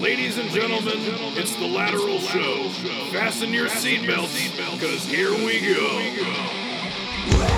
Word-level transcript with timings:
Ladies 0.00 0.36
and 0.36 0.50
gentlemen, 0.50 0.98
it's 1.38 1.56
the 1.56 1.66
Lateral 1.66 2.18
Show. 2.18 2.68
Fasten 3.12 3.54
your 3.54 3.66
seatbelts, 3.66 4.54
because 4.72 5.06
here 5.06 5.32
we 5.32 5.60
go. 5.74 7.55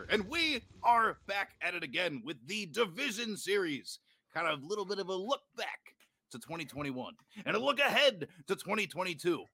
And 0.00 0.28
we 0.28 0.62
are 0.82 1.18
back 1.26 1.50
at 1.60 1.74
it 1.74 1.82
again 1.82 2.22
with 2.24 2.36
the 2.46 2.66
Division 2.66 3.36
Series. 3.36 3.98
Kind 4.34 4.48
of 4.48 4.62
a 4.62 4.66
little 4.66 4.86
bit 4.86 4.98
of 4.98 5.08
a 5.08 5.14
look 5.14 5.42
back 5.56 5.94
to 6.30 6.38
2021 6.38 7.14
and 7.44 7.56
a 7.56 7.58
look 7.58 7.78
ahead 7.78 8.26
to 8.46 8.56
2022. 8.56 9.44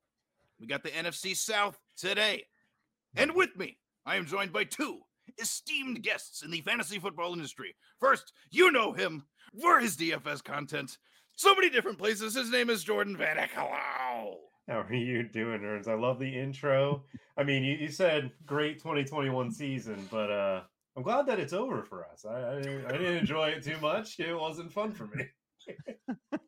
We 0.60 0.66
got 0.66 0.82
the 0.82 0.91
NFC 0.91 1.37
South 1.37 1.79
today, 1.96 2.45
and 3.16 3.34
with 3.34 3.56
me, 3.56 3.79
I 4.06 4.16
am 4.16 4.27
joined 4.27 4.52
by 4.52 4.65
two 4.65 5.01
esteemed 5.41 6.02
guests 6.02 6.43
in 6.43 6.51
the 6.51 6.60
fantasy 6.60 6.98
football 6.98 7.32
industry. 7.32 7.74
First, 8.01 8.32
you 8.51 8.70
know 8.70 8.93
him 8.93 9.24
for 9.60 9.80
his 9.80 9.96
DFS 9.96 10.43
content. 10.43 10.98
So 11.37 11.54
many 11.54 11.70
different 11.70 11.98
places. 11.98 12.35
His 12.35 12.51
name 12.51 12.70
is 12.70 12.82
Jordan 12.82 13.16
Vanek. 13.16 13.51
Hello. 13.54 14.48
How 14.71 14.80
are 14.80 14.95
you 14.95 15.23
doing, 15.23 15.61
Herms? 15.63 15.88
I 15.88 15.95
love 15.95 16.19
the 16.19 16.29
intro. 16.29 17.05
I 17.38 17.43
mean, 17.43 17.65
you, 17.65 17.74
you 17.77 17.88
said 17.88 18.30
great 18.45 18.79
2021 18.79 19.51
season, 19.51 20.07
but 20.10 20.30
uh, 20.30 20.60
I'm 20.95 21.02
glad 21.02 21.27
that 21.27 21.41
it's 21.41 21.55
over 21.55 21.83
for 21.83 22.05
us. 22.05 22.27
I, 22.27 22.52
I, 22.52 22.60
didn't, 22.60 22.85
I 22.87 22.93
didn't 22.93 23.16
enjoy 23.16 23.49
it 23.49 23.65
too 23.65 23.79
much. 23.80 24.21
It 24.21 24.38
wasn't 24.38 24.73
fun 24.73 24.93
for 24.93 25.07
me. 25.07 25.25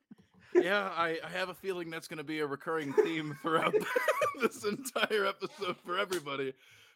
Yeah, 0.53 0.91
I, 0.95 1.19
I 1.25 1.29
have 1.31 1.49
a 1.49 1.55
feeling 1.55 1.91
that's 1.91 2.09
going 2.09 2.19
to 2.19 2.25
be 2.25 2.41
a 2.41 2.47
recurring 2.47 2.93
theme 2.93 3.39
throughout 3.41 3.73
this 4.43 4.65
entire 4.65 5.25
episode 5.25 5.77
for 5.87 5.97
everybody. 5.97 6.53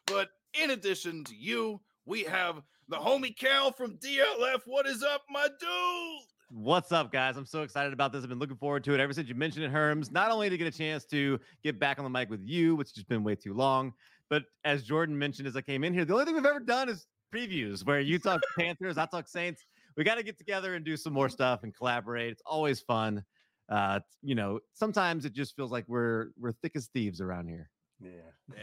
But 0.07 0.29
in 0.61 0.71
addition 0.71 1.25
to 1.25 1.35
you, 1.35 1.81
we 2.05 2.25
have 2.25 2.61
the 2.89 2.97
homie 2.97 3.35
Cal 3.35 3.71
from 3.71 3.97
DLF. 3.99 4.63
What 4.67 4.87
is 4.87 5.03
up, 5.03 5.23
my 5.31 5.47
dude? 5.61 6.29
What's 6.57 6.93
up, 6.93 7.11
guys? 7.11 7.37
I'm 7.37 7.47
so 7.47 7.63
excited 7.63 7.93
about 7.93 8.13
this. 8.13 8.23
I've 8.23 8.29
been 8.29 8.39
looking 8.39 8.57
forward 8.57 8.85
to 8.85 8.95
it 8.95 9.01
ever 9.01 9.13
since 9.13 9.29
you 9.29 9.35
mentioned 9.35 9.65
it, 9.65 9.73
Herms. 9.73 10.13
Not 10.13 10.31
only 10.31 10.49
to 10.49 10.57
get 10.57 10.69
a 10.69 10.79
chance 10.79 11.05
to 11.07 11.41
get 11.65 11.81
back 11.81 11.99
on 11.99 12.05
the 12.05 12.11
mic 12.11 12.31
with 12.31 12.43
you, 12.45 12.77
which 12.77 12.93
has 12.95 13.03
been 13.03 13.25
way 13.25 13.35
too 13.35 13.55
long, 13.55 13.93
but 14.31 14.45
as 14.65 14.85
Jordan 14.85 15.19
mentioned 15.19 15.49
as 15.49 15.57
I 15.57 15.63
came 15.63 15.83
in 15.83 15.93
here, 15.93 16.05
the 16.05 16.13
only 16.13 16.27
thing 16.27 16.37
we've 16.37 16.47
ever 16.47 16.61
done 16.61 16.89
is 16.89 17.09
previews 17.35 17.85
where 17.85 17.99
you 17.99 18.21
talk 18.21 18.41
Panthers, 18.57 18.99
I 18.99 19.07
talk 19.07 19.27
Saints. 19.27 19.65
We 19.97 20.05
got 20.05 20.15
to 20.15 20.23
get 20.23 20.39
together 20.39 20.77
and 20.77 20.85
do 20.85 20.97
some 20.97 21.13
more 21.13 21.29
stuff 21.29 21.65
and 21.65 21.75
collaborate. 21.75 22.31
It's 22.31 22.43
always 22.47 22.81
fun. 22.81 23.25
Uh, 23.69 23.99
you 24.23 24.37
know, 24.37 24.61
sometimes 24.75 25.25
it 25.25 25.33
just 25.33 25.57
feels 25.57 25.73
like 25.73 25.87
we're 25.89 26.29
we're 26.39 26.53
thick 26.53 26.77
as 26.77 26.87
thieves 26.95 27.21
around 27.21 27.49
here. 27.49 27.69
Yeah. 27.99 28.11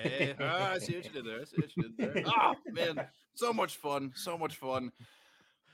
Hey, 0.02 0.34
ah, 0.40 0.72
I 0.72 0.78
see 0.78 0.96
what 0.96 1.04
you 1.04 1.12
did 1.12 1.26
there. 1.26 1.42
I 1.42 1.44
see 1.44 1.58
what 1.58 1.76
you 1.76 1.84
did 1.84 2.14
there. 2.14 2.24
Oh 2.26 2.54
man, 2.72 3.06
so 3.34 3.52
much 3.52 3.76
fun, 3.76 4.14
so 4.16 4.38
much 4.38 4.56
fun. 4.56 4.94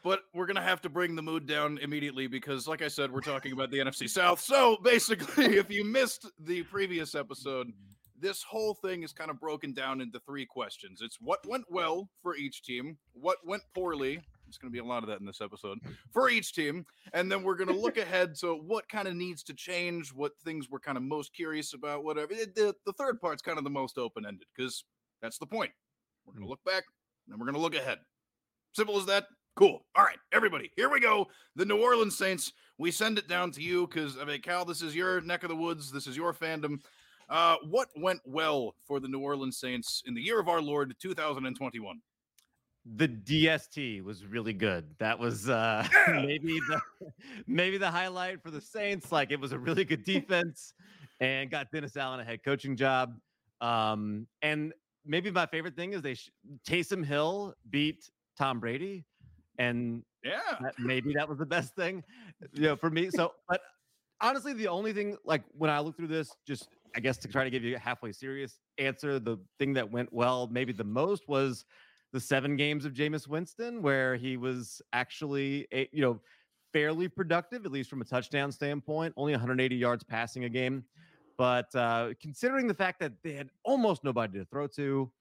But 0.07 0.21
we're 0.33 0.45
gonna 0.45 0.61
have 0.61 0.79
to 0.83 0.89
bring 0.89 1.17
the 1.17 1.21
mood 1.21 1.45
down 1.45 1.79
immediately 1.79 2.27
because, 2.27 2.65
like 2.65 2.81
I 2.81 2.87
said, 2.87 3.11
we're 3.11 3.19
talking 3.19 3.51
about 3.51 3.71
the 3.71 3.79
NFC 3.79 4.09
South. 4.09 4.39
So 4.39 4.77
basically, 4.81 5.57
if 5.57 5.69
you 5.69 5.83
missed 5.83 6.31
the 6.39 6.63
previous 6.63 7.13
episode, 7.13 7.73
this 8.17 8.41
whole 8.41 8.73
thing 8.73 9.03
is 9.03 9.11
kind 9.11 9.29
of 9.29 9.37
broken 9.37 9.73
down 9.73 9.99
into 9.99 10.21
three 10.21 10.45
questions. 10.45 11.01
It's 11.03 11.17
what 11.19 11.45
went 11.45 11.65
well 11.69 12.09
for 12.23 12.37
each 12.37 12.63
team, 12.63 12.97
what 13.11 13.39
went 13.45 13.63
poorly. 13.75 14.21
There's 14.45 14.57
going 14.57 14.71
to 14.71 14.73
be 14.73 14.79
a 14.79 14.85
lot 14.85 15.03
of 15.03 15.09
that 15.09 15.19
in 15.19 15.25
this 15.25 15.41
episode 15.41 15.79
for 16.13 16.29
each 16.29 16.53
team. 16.53 16.85
And 17.11 17.29
then 17.29 17.43
we're 17.43 17.57
going 17.57 17.67
to 17.67 17.77
look 17.77 17.97
ahead 17.97 18.37
So, 18.37 18.55
what 18.55 18.87
kind 18.87 19.09
of 19.09 19.15
needs 19.15 19.43
to 19.43 19.53
change, 19.53 20.13
what 20.13 20.31
things 20.41 20.69
we're 20.69 20.79
kind 20.79 20.95
of 20.95 21.03
most 21.03 21.33
curious 21.33 21.73
about, 21.73 22.05
whatever. 22.05 22.33
The, 22.33 22.73
the 22.85 22.93
third 22.93 23.19
part's 23.19 23.41
kind 23.41 23.57
of 23.57 23.65
the 23.65 23.69
most 23.69 23.97
open 23.97 24.25
ended 24.25 24.47
because 24.55 24.85
that's 25.21 25.37
the 25.37 25.47
point. 25.47 25.71
We're 26.25 26.31
going 26.31 26.43
to 26.43 26.47
mm. 26.47 26.51
look 26.51 26.63
back 26.63 26.85
and 27.25 27.33
then 27.33 27.39
we're 27.39 27.47
going 27.47 27.55
to 27.55 27.61
look 27.61 27.75
ahead. 27.75 27.97
Simple 28.73 28.97
as 28.97 29.05
that. 29.07 29.25
Cool. 29.57 29.83
All 29.95 30.03
right, 30.03 30.19
everybody, 30.33 30.71
here 30.75 30.87
we 30.87 30.99
go. 30.99 31.27
The 31.55 31.65
New 31.65 31.81
Orleans 31.81 32.15
Saints. 32.15 32.53
We 32.77 32.91
send 32.91 33.17
it 33.17 33.27
down 33.27 33.49
to 33.53 33.61
you 33.63 33.87
because 33.87 34.15
I 34.21 34.23
mean, 34.23 34.39
Cal, 34.39 34.63
this 34.65 34.83
is 34.83 34.95
your 34.95 35.19
neck 35.21 35.41
of 35.41 35.49
the 35.49 35.55
woods. 35.55 35.91
This 35.91 36.05
is 36.05 36.15
your 36.15 36.31
fandom. 36.31 36.79
Uh, 37.27 37.55
what 37.67 37.89
went 37.95 38.21
well 38.23 38.75
for 38.85 38.99
the 38.99 39.07
New 39.07 39.17
Orleans 39.17 39.57
Saints 39.57 40.03
in 40.05 40.13
the 40.13 40.21
year 40.21 40.39
of 40.39 40.47
our 40.47 40.61
Lord 40.61 40.93
2021? 41.01 41.99
The 42.97 43.07
DST 43.07 44.03
was 44.03 44.27
really 44.27 44.53
good. 44.53 44.85
That 44.99 45.17
was 45.17 45.49
uh 45.49 45.87
Yeah. 45.91 46.21
maybe 46.25 46.59
the 46.69 46.79
maybe 47.47 47.79
the 47.79 47.89
highlight 47.89 48.43
for 48.43 48.51
the 48.51 48.61
Saints. 48.61 49.11
Like 49.11 49.31
it 49.31 49.39
was 49.39 49.53
a 49.53 49.57
really 49.57 49.85
good 49.85 50.03
defense 50.05 50.75
and 51.19 51.49
got 51.49 51.71
Dennis 51.71 51.97
Allen 51.97 52.19
a 52.19 52.23
head 52.23 52.43
coaching 52.43 52.75
job. 52.75 53.15
Um, 53.59 54.27
and 54.43 54.71
maybe 55.03 55.31
my 55.31 55.47
favorite 55.47 55.75
thing 55.75 55.93
is 55.93 56.03
they 56.03 56.13
sh- 56.13 56.29
Taysom 56.63 57.03
Hill 57.03 57.55
beat 57.71 58.11
Tom 58.37 58.59
Brady, 58.59 59.03
and 59.57 60.03
Yeah. 60.23 60.39
that, 60.61 60.73
maybe 60.79 61.13
that 61.13 61.27
was 61.27 61.37
the 61.37 61.45
best 61.45 61.75
thing, 61.75 62.03
you 62.53 62.61
know, 62.63 62.75
for 62.75 62.89
me. 62.89 63.09
So, 63.09 63.33
but 63.47 63.61
honestly, 64.21 64.53
the 64.53 64.67
only 64.67 64.93
thing, 64.93 65.17
like 65.25 65.43
when 65.57 65.69
I 65.69 65.79
look 65.79 65.95
through 65.95 66.07
this, 66.07 66.35
just 66.45 66.69
I 66.95 66.99
guess 66.99 67.17
to 67.17 67.27
try 67.27 67.43
to 67.43 67.49
give 67.49 67.63
you 67.63 67.75
a 67.75 67.79
halfway 67.79 68.11
serious 68.11 68.59
answer, 68.77 69.19
the 69.19 69.37
thing 69.59 69.73
that 69.73 69.89
went 69.91 70.11
well, 70.11 70.47
maybe 70.47 70.73
the 70.73 70.83
most 70.83 71.27
was 71.27 71.65
the 72.13 72.19
seven 72.19 72.55
games 72.55 72.85
of 72.85 72.93
Jameis 72.93 73.27
Winston, 73.27 73.81
where 73.81 74.15
he 74.15 74.37
was 74.37 74.81
actually, 74.93 75.67
a, 75.73 75.89
you 75.91 76.01
know, 76.01 76.21
fairly 76.73 77.07
productive, 77.07 77.65
at 77.65 77.71
least 77.71 77.89
from 77.89 78.01
a 78.01 78.05
touchdown 78.05 78.51
standpoint, 78.51 79.13
only 79.17 79.33
180 79.33 79.75
yards 79.75 80.03
passing 80.03 80.45
a 80.45 80.49
game. 80.49 80.83
But 81.37 81.73
uh, 81.75 82.13
considering 82.21 82.65
the 82.67 82.73
fact 82.73 82.99
that 83.01 83.13
they 83.23 83.33
had 83.33 83.49
almost 83.63 84.03
nobody 84.03 84.39
to 84.39 84.45
throw 84.45 84.67
to, 84.67 85.11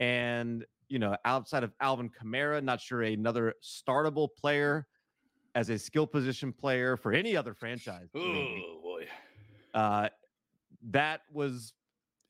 and 0.00 0.64
you 0.88 0.98
know, 0.98 1.16
outside 1.24 1.64
of 1.64 1.72
Alvin 1.80 2.10
Kamara, 2.10 2.62
not 2.62 2.80
sure 2.80 3.02
another 3.02 3.54
startable 3.62 4.28
player 4.36 4.86
as 5.54 5.70
a 5.70 5.78
skill 5.78 6.06
position 6.06 6.52
player 6.52 6.96
for 6.96 7.12
any 7.12 7.36
other 7.36 7.54
franchise. 7.54 8.08
Oh 8.14 8.80
boy. 8.82 9.06
Uh, 9.74 10.08
that 10.90 11.22
was 11.32 11.72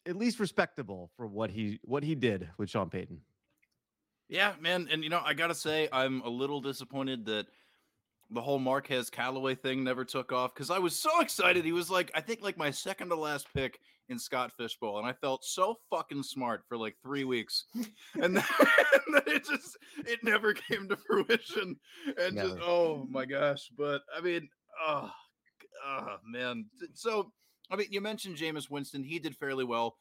at 0.06 0.16
least 0.16 0.40
respectable 0.40 1.10
for 1.16 1.26
what 1.26 1.50
he 1.50 1.78
what 1.84 2.02
he 2.02 2.14
did 2.14 2.48
with 2.58 2.70
Sean 2.70 2.88
Payton. 2.88 3.20
Yeah, 4.28 4.54
man, 4.60 4.88
and 4.90 5.02
you 5.02 5.10
know, 5.10 5.22
I 5.24 5.34
gotta 5.34 5.54
say, 5.54 5.88
I'm 5.92 6.20
a 6.22 6.28
little 6.28 6.60
disappointed 6.60 7.26
that 7.26 7.46
the 8.30 8.40
whole 8.40 8.58
Marquez 8.58 9.08
Callaway 9.08 9.54
thing 9.54 9.84
never 9.84 10.04
took 10.04 10.32
off 10.32 10.54
because 10.54 10.70
I 10.70 10.78
was 10.78 10.94
so 10.94 11.20
excited. 11.20 11.64
He 11.64 11.72
was 11.72 11.90
like, 11.90 12.10
I 12.14 12.20
think 12.20 12.42
like 12.42 12.58
my 12.58 12.70
second 12.70 13.08
to 13.08 13.16
last 13.16 13.46
pick 13.54 13.80
in 14.08 14.18
Scott 14.18 14.52
Fish 14.56 14.78
Bowl, 14.78 14.98
and 14.98 15.06
I 15.06 15.12
felt 15.12 15.44
so 15.44 15.76
fucking 15.90 16.22
smart 16.22 16.62
for 16.68 16.76
like 16.76 16.96
three 17.02 17.24
weeks, 17.24 17.64
and 18.14 18.36
then, 18.36 18.44
and 18.58 19.14
then 19.14 19.22
it 19.26 19.44
just 19.44 19.76
it 20.06 20.22
never 20.22 20.54
came 20.54 20.88
to 20.88 20.96
fruition, 20.96 21.76
and 22.18 22.36
just 22.36 22.56
oh 22.62 23.06
my 23.10 23.24
gosh! 23.24 23.70
But 23.76 24.02
I 24.16 24.20
mean, 24.20 24.48
oh, 24.86 25.10
oh 25.86 26.16
man, 26.26 26.66
so 26.94 27.32
I 27.70 27.76
mean, 27.76 27.88
you 27.90 28.00
mentioned 28.00 28.36
Jameis 28.36 28.70
Winston, 28.70 29.04
he 29.04 29.18
did 29.18 29.36
fairly 29.36 29.64
well 29.64 29.96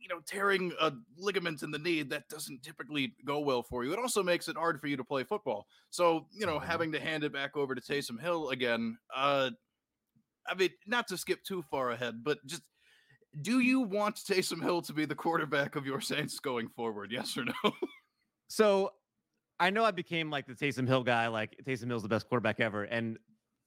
you 0.00 0.08
know, 0.08 0.20
tearing 0.26 0.72
a 0.80 0.90
ligament 1.18 1.62
in 1.62 1.70
the 1.70 1.78
knee, 1.78 2.02
that 2.02 2.26
doesn't 2.30 2.62
typically 2.62 3.14
go 3.26 3.38
well 3.40 3.62
for 3.62 3.84
you. 3.84 3.92
It 3.92 3.98
also 3.98 4.22
makes 4.22 4.48
it 4.48 4.56
hard 4.56 4.80
for 4.80 4.86
you 4.86 4.96
to 4.96 5.04
play 5.04 5.24
football. 5.24 5.66
So, 5.90 6.26
you 6.32 6.46
know, 6.46 6.58
Mhm. 6.58 6.64
having 6.64 6.92
to 6.92 7.00
hand 7.00 7.22
it 7.22 7.34
back 7.34 7.54
over 7.54 7.74
to 7.74 7.82
Taysom 7.82 8.18
Hill 8.18 8.48
again, 8.48 8.98
uh, 9.14 9.50
I 10.46 10.54
mean, 10.54 10.70
not 10.86 11.06
to 11.08 11.18
skip 11.18 11.44
too 11.44 11.62
far 11.70 11.90
ahead, 11.90 12.24
but 12.24 12.44
just 12.46 12.62
do 13.40 13.60
you 13.60 13.80
want 13.80 14.16
Taysom 14.16 14.62
Hill 14.62 14.82
to 14.82 14.92
be 14.92 15.04
the 15.04 15.14
quarterback 15.14 15.76
of 15.76 15.86
your 15.86 16.00
Saints 16.00 16.38
going 16.40 16.68
forward? 16.68 17.12
Yes 17.12 17.36
or 17.36 17.44
no? 17.44 17.72
So 18.48 18.90
I 19.60 19.70
know 19.70 19.84
I 19.84 19.92
became 19.92 20.30
like 20.30 20.46
the 20.46 20.54
Taysom 20.54 20.88
Hill 20.88 21.04
guy, 21.04 21.28
like 21.28 21.56
Taysom 21.64 21.86
Hill's 21.86 22.02
the 22.02 22.08
best 22.08 22.28
quarterback 22.28 22.58
ever. 22.58 22.84
And 22.84 23.18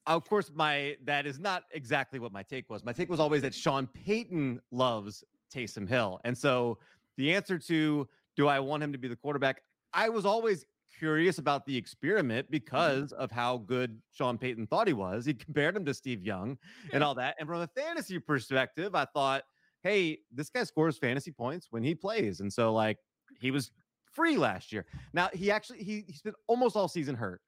of 0.05 0.27
course, 0.27 0.51
my 0.53 0.97
that 1.05 1.25
is 1.25 1.39
not 1.39 1.63
exactly 1.71 2.19
what 2.19 2.33
my 2.33 2.43
take 2.43 2.69
was. 2.69 2.83
My 2.83 2.91
take 2.91 3.09
was 3.09 3.19
always 3.19 3.43
that 3.43 3.53
Sean 3.53 3.87
Payton 3.87 4.59
loves 4.71 5.23
Taysom 5.53 5.87
Hill. 5.87 6.19
And 6.25 6.37
so 6.37 6.79
the 7.15 7.33
answer 7.33 7.57
to 7.57 8.07
do 8.35 8.47
I 8.47 8.59
want 8.59 8.83
him 8.83 8.91
to 8.91 8.97
be 8.97 9.07
the 9.07 9.15
quarterback? 9.15 9.61
I 9.93 10.09
was 10.09 10.25
always 10.25 10.65
curious 10.97 11.37
about 11.37 11.65
the 11.65 11.75
experiment 11.75 12.47
mm-hmm. 12.47 12.51
because 12.51 13.11
of 13.13 13.31
how 13.31 13.57
good 13.57 14.01
Sean 14.11 14.37
Payton 14.37 14.67
thought 14.67 14.87
he 14.87 14.93
was. 14.93 15.25
He 15.25 15.33
compared 15.33 15.75
him 15.75 15.85
to 15.85 15.93
Steve 15.93 16.23
Young 16.23 16.57
and 16.91 17.03
all 17.03 17.15
that. 17.15 17.35
And 17.39 17.47
from 17.47 17.61
a 17.61 17.67
fantasy 17.67 18.19
perspective, 18.19 18.95
I 18.95 19.05
thought, 19.05 19.43
hey, 19.83 20.19
this 20.31 20.49
guy 20.49 20.63
scores 20.63 20.97
fantasy 20.97 21.31
points 21.31 21.67
when 21.69 21.83
he 21.83 21.93
plays. 21.93 22.39
And 22.39 22.51
so, 22.51 22.73
like, 22.73 22.97
he 23.39 23.51
was 23.51 23.71
free 24.11 24.37
last 24.37 24.71
year. 24.71 24.85
Now 25.13 25.29
he 25.33 25.51
actually 25.51 25.79
he 25.83 26.05
he 26.07 26.13
spent 26.13 26.35
almost 26.47 26.75
all 26.75 26.87
season 26.87 27.15
hurt, 27.15 27.41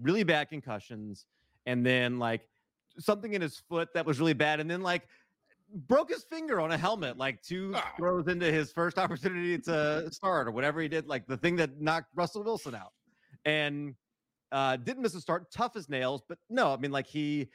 really 0.00 0.22
bad 0.22 0.48
concussions, 0.48 1.26
and 1.66 1.84
then 1.84 2.18
like 2.18 2.46
something 2.98 3.32
in 3.32 3.40
his 3.42 3.58
foot 3.58 3.88
that 3.94 4.04
was 4.06 4.20
really 4.20 4.34
bad, 4.34 4.60
and 4.60 4.70
then 4.70 4.82
like 4.82 5.08
broke 5.88 6.10
his 6.10 6.22
finger 6.24 6.60
on 6.60 6.70
a 6.70 6.76
helmet 6.76 7.16
like 7.16 7.40
two 7.42 7.72
Ah. 7.74 7.92
throws 7.96 8.28
into 8.28 8.44
his 8.52 8.70
first 8.70 8.98
opportunity 9.04 9.58
to 9.58 10.10
start 10.12 10.46
or 10.46 10.50
whatever 10.50 10.82
he 10.82 10.88
did, 10.88 11.06
like 11.08 11.26
the 11.26 11.36
thing 11.38 11.56
that 11.56 11.80
knocked 11.80 12.10
Russell 12.14 12.44
Wilson 12.44 12.74
out, 12.74 12.92
and 13.46 13.94
uh, 14.52 14.76
didn't 14.76 15.02
miss 15.02 15.14
a 15.14 15.20
start, 15.20 15.50
tough 15.50 15.76
as 15.76 15.88
nails. 15.88 16.22
But 16.28 16.36
no, 16.50 16.74
I 16.74 16.76
mean 16.76 16.92
like 16.92 17.06
he, 17.06 17.48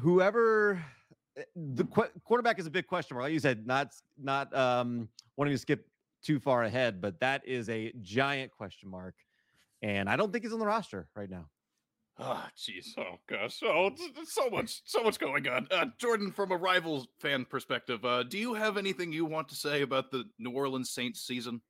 whoever 0.00 0.84
the 1.56 1.84
qu- 1.84 2.10
quarterback 2.24 2.58
is 2.58 2.66
a 2.66 2.70
big 2.70 2.86
question 2.86 3.14
mark. 3.16 3.24
Like 3.24 3.32
you 3.32 3.38
said, 3.40 3.66
not 3.66 3.92
not 4.18 4.54
um, 4.56 5.08
wanting 5.36 5.54
to 5.54 5.58
skip 5.58 5.86
too 6.22 6.38
far 6.38 6.64
ahead, 6.64 7.00
but 7.00 7.18
that 7.20 7.46
is 7.46 7.68
a 7.68 7.92
giant 8.02 8.52
question 8.52 8.88
mark, 8.88 9.14
and 9.82 10.08
I 10.08 10.16
don't 10.16 10.30
think 10.32 10.44
he's 10.44 10.52
on 10.52 10.58
the 10.58 10.66
roster 10.66 11.08
right 11.16 11.30
now. 11.30 11.46
Ah, 12.18 12.50
jeez. 12.56 12.88
Oh 12.98 13.18
gosh. 13.26 13.60
Oh, 13.64 13.86
it's- 13.86 14.10
it's 14.18 14.34
so 14.34 14.50
much, 14.50 14.82
so 14.84 15.02
much 15.02 15.18
going 15.18 15.48
on. 15.48 15.66
Uh, 15.70 15.86
Jordan, 15.98 16.30
from 16.30 16.52
a 16.52 16.56
Rivals 16.56 17.08
fan 17.18 17.46
perspective, 17.46 18.04
uh, 18.04 18.22
do 18.22 18.36
you 18.38 18.52
have 18.54 18.76
anything 18.76 19.12
you 19.12 19.24
want 19.24 19.48
to 19.48 19.54
say 19.54 19.80
about 19.80 20.10
the 20.10 20.24
New 20.38 20.50
Orleans 20.50 20.90
Saints 20.90 21.20
season? 21.22 21.62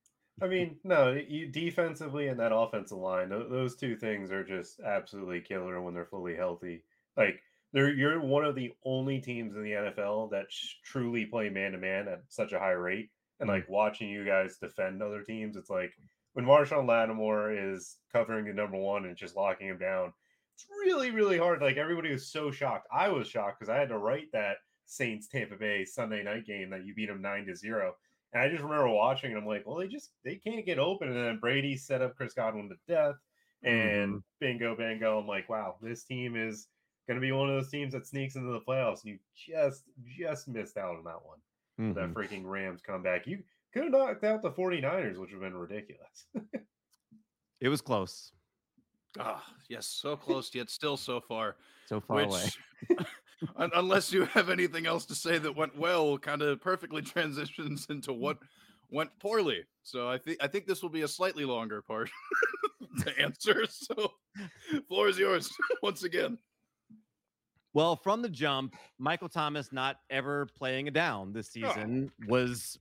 I 0.43 0.49
mean, 0.49 0.79
no, 0.83 1.13
you 1.13 1.47
defensively 1.47 2.27
and 2.27 2.41
that 2.41 2.53
offensive 2.55 2.99
line, 2.99 3.29
those 3.29 3.77
two 3.77 3.95
things 3.97 4.33
are 4.33 4.43
just 4.43 4.81
absolutely 4.81 5.41
killer 5.41 5.81
when 5.81 5.95
they're 5.95 6.07
fully 6.07 6.35
healthy. 6.35 6.83
Like, 7.17 7.41
they're 7.73 7.93
you're 7.93 8.21
one 8.21 8.45
of 8.45 8.55
the 8.55 8.73
only 8.85 9.21
teams 9.21 9.55
in 9.57 9.63
the 9.63 9.71
NFL 9.73 10.31
that 10.31 10.47
sh- 10.51 10.75
truly 10.85 11.25
play 11.25 11.49
man 11.49 11.73
to 11.73 11.79
man 11.79 12.09
at 12.09 12.23
such 12.29 12.53
a 12.53 12.59
high 12.59 12.73
rate. 12.73 13.11
And 13.41 13.49
mm. 13.49 13.53
like 13.53 13.69
watching 13.69 14.09
you 14.09 14.25
guys 14.25 14.59
defend 14.59 15.03
other 15.03 15.23
teams, 15.23 15.57
it's 15.57 15.71
like 15.71 15.93
when 16.35 16.45
Marshon 16.45 16.87
Lattimore 16.87 17.53
is 17.53 17.97
covering 18.13 18.47
the 18.47 18.53
number 18.53 18.79
one 18.79 19.07
and 19.07 19.17
just 19.17 19.37
locking 19.37 19.69
him 19.69 19.79
down, 19.79 20.13
it's 20.55 20.67
really, 20.85 21.11
really 21.11 21.39
hard. 21.39 21.63
Like 21.63 21.77
everybody 21.77 22.13
was 22.13 22.31
so 22.31 22.51
shocked. 22.51 22.89
I 22.93 23.09
was 23.09 23.29
shocked 23.29 23.61
because 23.61 23.71
I 23.71 23.79
had 23.79 23.89
to 23.89 23.99
write 23.99 24.31
that 24.33 24.57
Saints 24.87 25.29
Tampa 25.29 25.57
Bay 25.57 25.85
Sunday 25.85 26.23
night 26.23 26.47
game 26.47 26.71
that 26.71 26.85
you 26.85 26.95
beat 26.95 27.09
them 27.09 27.23
nine 27.23 27.47
to 27.47 27.57
zero. 27.57 27.95
And 28.33 28.43
I 28.43 28.49
just 28.49 28.63
remember 28.63 28.89
watching 28.89 29.31
and 29.31 29.41
I'm 29.41 29.47
like, 29.47 29.67
well, 29.67 29.77
they 29.77 29.89
just 29.89 30.11
they 30.25 30.37
can't 30.37 30.67
get 30.67 30.79
open. 30.79 31.09
And 31.09 31.17
then 31.17 31.39
Brady 31.39 31.77
set 31.77 32.03
up 32.03 32.17
Chris 32.17 32.35
Godwin 32.35 32.69
to 32.69 32.77
death. 32.93 33.17
Mm. 33.65 34.03
And 34.03 34.23
bingo, 34.41 34.77
bango. 34.77 35.19
I'm 35.19 35.27
like, 35.27 35.49
wow, 35.49 35.77
this 35.81 36.05
team 36.05 36.37
is 36.37 36.67
gonna 37.09 37.21
be 37.21 37.33
one 37.33 37.49
of 37.49 37.55
those 37.57 37.71
teams 37.71 37.93
that 37.93 38.07
sneaks 38.07 38.37
into 38.37 38.53
the 38.53 38.61
playoffs. 38.61 39.03
And 39.05 39.13
you 39.13 39.19
just 39.35 39.85
just 40.05 40.49
missed 40.49 40.77
out 40.77 40.97
on 40.97 41.05
that 41.05 41.25
one. 41.25 41.39
Mhm. 41.81 41.95
That 41.95 42.15
freaking 42.15 42.45
Rams 42.45 42.81
comeback. 42.83 43.27
You 43.27 43.43
could 43.73 43.85
have 43.85 43.93
knocked 43.93 44.25
out 44.25 44.43
the 44.43 44.51
49ers, 44.51 45.19
which 45.19 45.33
would 45.33 45.43
have 45.43 45.53
been 45.53 45.57
ridiculous. 45.57 46.27
It 47.61 47.69
was 47.69 47.81
close, 47.81 48.33
Ah, 49.21 49.45
yes, 49.69 49.87
so 49.87 50.17
close 50.17 50.53
yet 50.53 50.69
still 50.69 50.97
so 50.97 51.21
far. 51.21 51.57
so 51.87 52.01
far 52.01 52.23
away. 52.23 52.45
unless 53.73 54.13
you 54.13 54.25
have 54.25 54.51
anything 54.51 54.85
else 54.87 55.07
to 55.07 55.15
say 55.15 55.39
that 55.39 55.55
went 55.55 55.77
well, 55.79 56.19
kind 56.19 56.43
of 56.43 56.61
perfectly 56.61 57.03
transitions 57.03 57.87
into 57.89 58.13
what 58.13 58.39
went 58.91 59.17
poorly. 59.21 59.65
So 59.85 60.09
I 60.09 60.19
think 60.19 60.39
I 60.43 60.49
think 60.49 60.67
this 60.67 60.83
will 60.83 60.91
be 60.91 61.03
a 61.03 61.09
slightly 61.09 61.45
longer 61.45 61.83
part 61.83 62.11
to 63.05 63.17
answer. 63.21 63.65
So 63.69 64.13
floor 64.89 65.09
is 65.09 65.19
yours 65.19 65.49
once 65.85 66.03
again. 66.03 66.39
Well, 67.75 67.97
from 67.97 68.23
the 68.23 68.29
jump, 68.29 68.77
Michael 68.99 69.29
Thomas 69.29 69.73
not 69.73 70.01
ever 70.11 70.47
playing 70.47 70.89
a 70.89 70.91
down 70.91 71.33
this 71.33 71.49
Oh. 71.49 71.73
season 71.73 72.13
was 72.27 72.79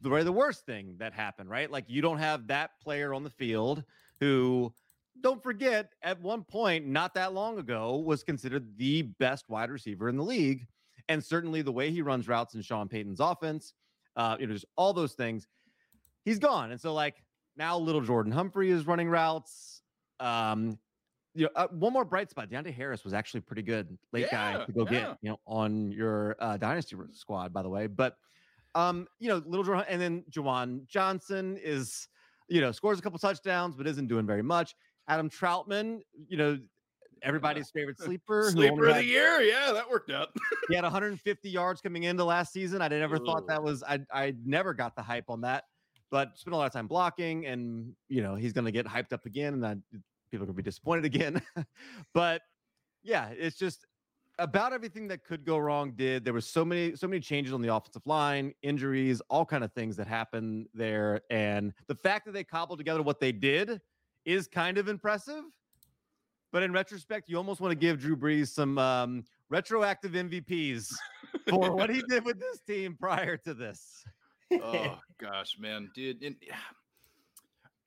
the 0.00 0.08
very 0.08 0.22
the 0.24 0.32
worst 0.32 0.64
thing 0.66 0.96
that 0.98 1.12
happened, 1.12 1.50
right? 1.50 1.70
Like 1.70 1.84
you 1.88 2.00
don't 2.00 2.18
have 2.18 2.46
that 2.46 2.80
player 2.80 3.12
on 3.12 3.22
the 3.24 3.30
field 3.30 3.84
who 4.20 4.72
don't 5.20 5.42
forget 5.42 5.92
at 6.02 6.20
one 6.20 6.42
point 6.44 6.86
not 6.86 7.14
that 7.14 7.32
long 7.34 7.58
ago 7.58 7.96
was 7.96 8.22
considered 8.22 8.76
the 8.76 9.02
best 9.02 9.48
wide 9.48 9.70
receiver 9.70 10.08
in 10.08 10.16
the 10.16 10.22
league 10.24 10.66
and 11.08 11.22
certainly 11.22 11.60
the 11.62 11.72
way 11.72 11.90
he 11.90 12.02
runs 12.02 12.28
routes 12.28 12.54
in 12.54 12.62
Sean 12.62 12.88
Payton's 12.88 13.20
offense, 13.20 13.74
uh, 14.16 14.36
you 14.40 14.46
know, 14.46 14.52
just 14.54 14.64
all 14.76 14.92
those 14.92 15.12
things. 15.14 15.46
He's 16.24 16.38
gone. 16.38 16.70
And 16.70 16.80
so 16.80 16.94
like 16.94 17.22
now 17.56 17.76
little 17.78 18.00
Jordan 18.00 18.32
Humphrey 18.32 18.70
is 18.70 18.86
running 18.86 19.08
routes. 19.08 19.82
Um, 20.20 20.78
you 21.34 21.44
know, 21.44 21.50
uh, 21.56 21.66
one 21.68 21.92
more 21.92 22.04
bright 22.04 22.30
spot. 22.30 22.48
Deonte 22.48 22.72
Harris 22.72 23.04
was 23.04 23.12
actually 23.12 23.40
pretty 23.40 23.62
good 23.62 23.98
late 24.12 24.30
guy 24.30 24.64
to 24.64 24.72
go 24.72 24.84
yeah. 24.84 24.90
get, 24.90 25.18
you 25.22 25.30
know, 25.30 25.40
on 25.46 25.90
your 25.90 26.36
uh, 26.38 26.56
dynasty 26.56 26.96
squad, 27.12 27.52
by 27.52 27.62
the 27.62 27.68
way. 27.68 27.86
But, 27.86 28.16
um, 28.74 29.06
you 29.18 29.28
know, 29.28 29.42
little 29.44 29.64
Jordan, 29.64 29.84
and 29.88 30.00
then 30.00 30.24
Juwan 30.30 30.86
Johnson 30.86 31.58
is, 31.62 32.08
you 32.48 32.60
know, 32.60 32.70
scores 32.72 32.98
a 32.98 33.02
couple 33.02 33.18
touchdowns, 33.18 33.74
but 33.74 33.86
isn't 33.86 34.06
doing 34.06 34.26
very 34.26 34.42
much. 34.42 34.74
Adam 35.08 35.28
Trautman, 35.28 36.00
you 36.28 36.36
know, 36.36 36.58
everybody's 37.22 37.70
favorite 37.70 37.98
sleeper. 38.00 38.48
Sleeper 38.50 38.86
of 38.86 38.94
had- 38.94 39.04
the 39.04 39.08
year. 39.08 39.40
Yeah, 39.40 39.72
that 39.72 39.90
worked 39.90 40.10
out. 40.10 40.28
he 40.68 40.74
had 40.76 40.84
150 40.84 41.50
yards 41.50 41.80
coming 41.80 42.04
into 42.04 42.24
last 42.24 42.52
season. 42.52 42.80
I 42.80 42.88
never 42.88 43.18
thought 43.18 43.46
that 43.48 43.62
was 43.62 43.82
I 43.82 44.00
I 44.12 44.34
never 44.44 44.72
got 44.72 44.94
the 44.94 45.02
hype 45.02 45.28
on 45.28 45.40
that, 45.40 45.64
but 46.10 46.38
spent 46.38 46.54
a 46.54 46.56
lot 46.56 46.66
of 46.66 46.72
time 46.72 46.86
blocking, 46.86 47.46
and 47.46 47.92
you 48.08 48.22
know 48.22 48.36
he's 48.36 48.52
going 48.52 48.66
to 48.66 48.72
get 48.72 48.86
hyped 48.86 49.12
up 49.12 49.26
again, 49.26 49.54
and 49.54 49.64
that 49.64 49.78
people 50.34 50.44
are 50.44 50.46
going 50.46 50.56
to 50.56 50.62
be 50.62 50.68
disappointed 50.68 51.04
again. 51.04 51.40
but 52.14 52.42
yeah, 53.04 53.28
it's 53.28 53.56
just 53.56 53.86
about 54.40 54.72
everything 54.72 55.06
that 55.08 55.24
could 55.24 55.44
go 55.44 55.58
wrong 55.58 55.92
did. 55.92 56.24
There 56.24 56.34
was 56.34 56.46
so 56.46 56.64
many 56.64 56.96
so 56.96 57.06
many 57.06 57.20
changes 57.20 57.52
on 57.52 57.62
the 57.62 57.72
offensive 57.72 58.02
line, 58.04 58.52
injuries, 58.62 59.22
all 59.30 59.46
kind 59.46 59.62
of 59.62 59.72
things 59.72 59.96
that 59.96 60.08
happened 60.08 60.66
there, 60.74 61.20
and 61.30 61.72
the 61.86 61.94
fact 61.94 62.26
that 62.26 62.32
they 62.32 62.42
cobbled 62.42 62.78
together 62.78 63.02
what 63.02 63.20
they 63.20 63.30
did 63.30 63.80
is 64.24 64.48
kind 64.48 64.76
of 64.76 64.88
impressive. 64.88 65.44
But 66.50 66.62
in 66.62 66.72
retrospect, 66.72 67.28
you 67.28 67.36
almost 67.36 67.60
want 67.60 67.72
to 67.72 67.76
give 67.76 68.00
Drew 68.00 68.16
Brees 68.16 68.48
some 68.48 68.78
um, 68.78 69.24
retroactive 69.50 70.12
MVPs 70.12 70.92
for 71.48 71.72
what 71.72 71.90
he 71.90 72.02
did 72.08 72.24
with 72.24 72.40
this 72.40 72.60
team 72.60 72.96
prior 72.98 73.36
to 73.38 73.54
this. 73.54 74.04
oh 74.52 74.98
gosh, 75.20 75.56
man, 75.60 75.90
dude. 75.94 76.22
And, 76.22 76.36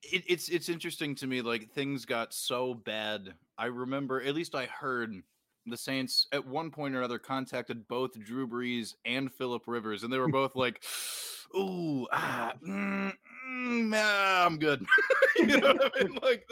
it, 0.04 0.24
it's 0.28 0.50
it's 0.50 0.70
interesting 0.70 1.16
to 1.16 1.28
me. 1.28 1.42
Like 1.42 1.72
things 1.72 2.06
got 2.06 2.34
so 2.34 2.74
bad. 2.74 3.34
I 3.58 3.66
remember, 3.66 4.22
at 4.22 4.36
least 4.36 4.56
I 4.56 4.66
heard 4.66 5.22
the 5.66 5.78
Saints 5.78 6.28
at 6.32 6.46
one 6.46 6.72
point 6.72 6.96
or 6.96 7.00
another 7.00 7.20
contacted 7.20 7.88
both 7.88 8.18
Drew 8.24 8.48
Brees 8.48 8.94
and 9.06 9.32
Philip 9.32 9.64
Rivers, 9.68 10.04
and 10.04 10.14
they 10.14 10.20
were 10.20 10.28
both 10.30 10.56
like, 10.56 10.84
"Ooh, 11.58 12.08
ah, 12.12 12.54
mm, 12.66 13.12
mm, 13.50 13.88
nah, 13.90 14.46
I'm 14.46 14.58
good." 14.58 14.86
you 15.38 15.48
know 15.48 15.74
what 15.74 15.92
I 15.96 16.04
mean? 16.04 16.19
Like, 16.24 16.50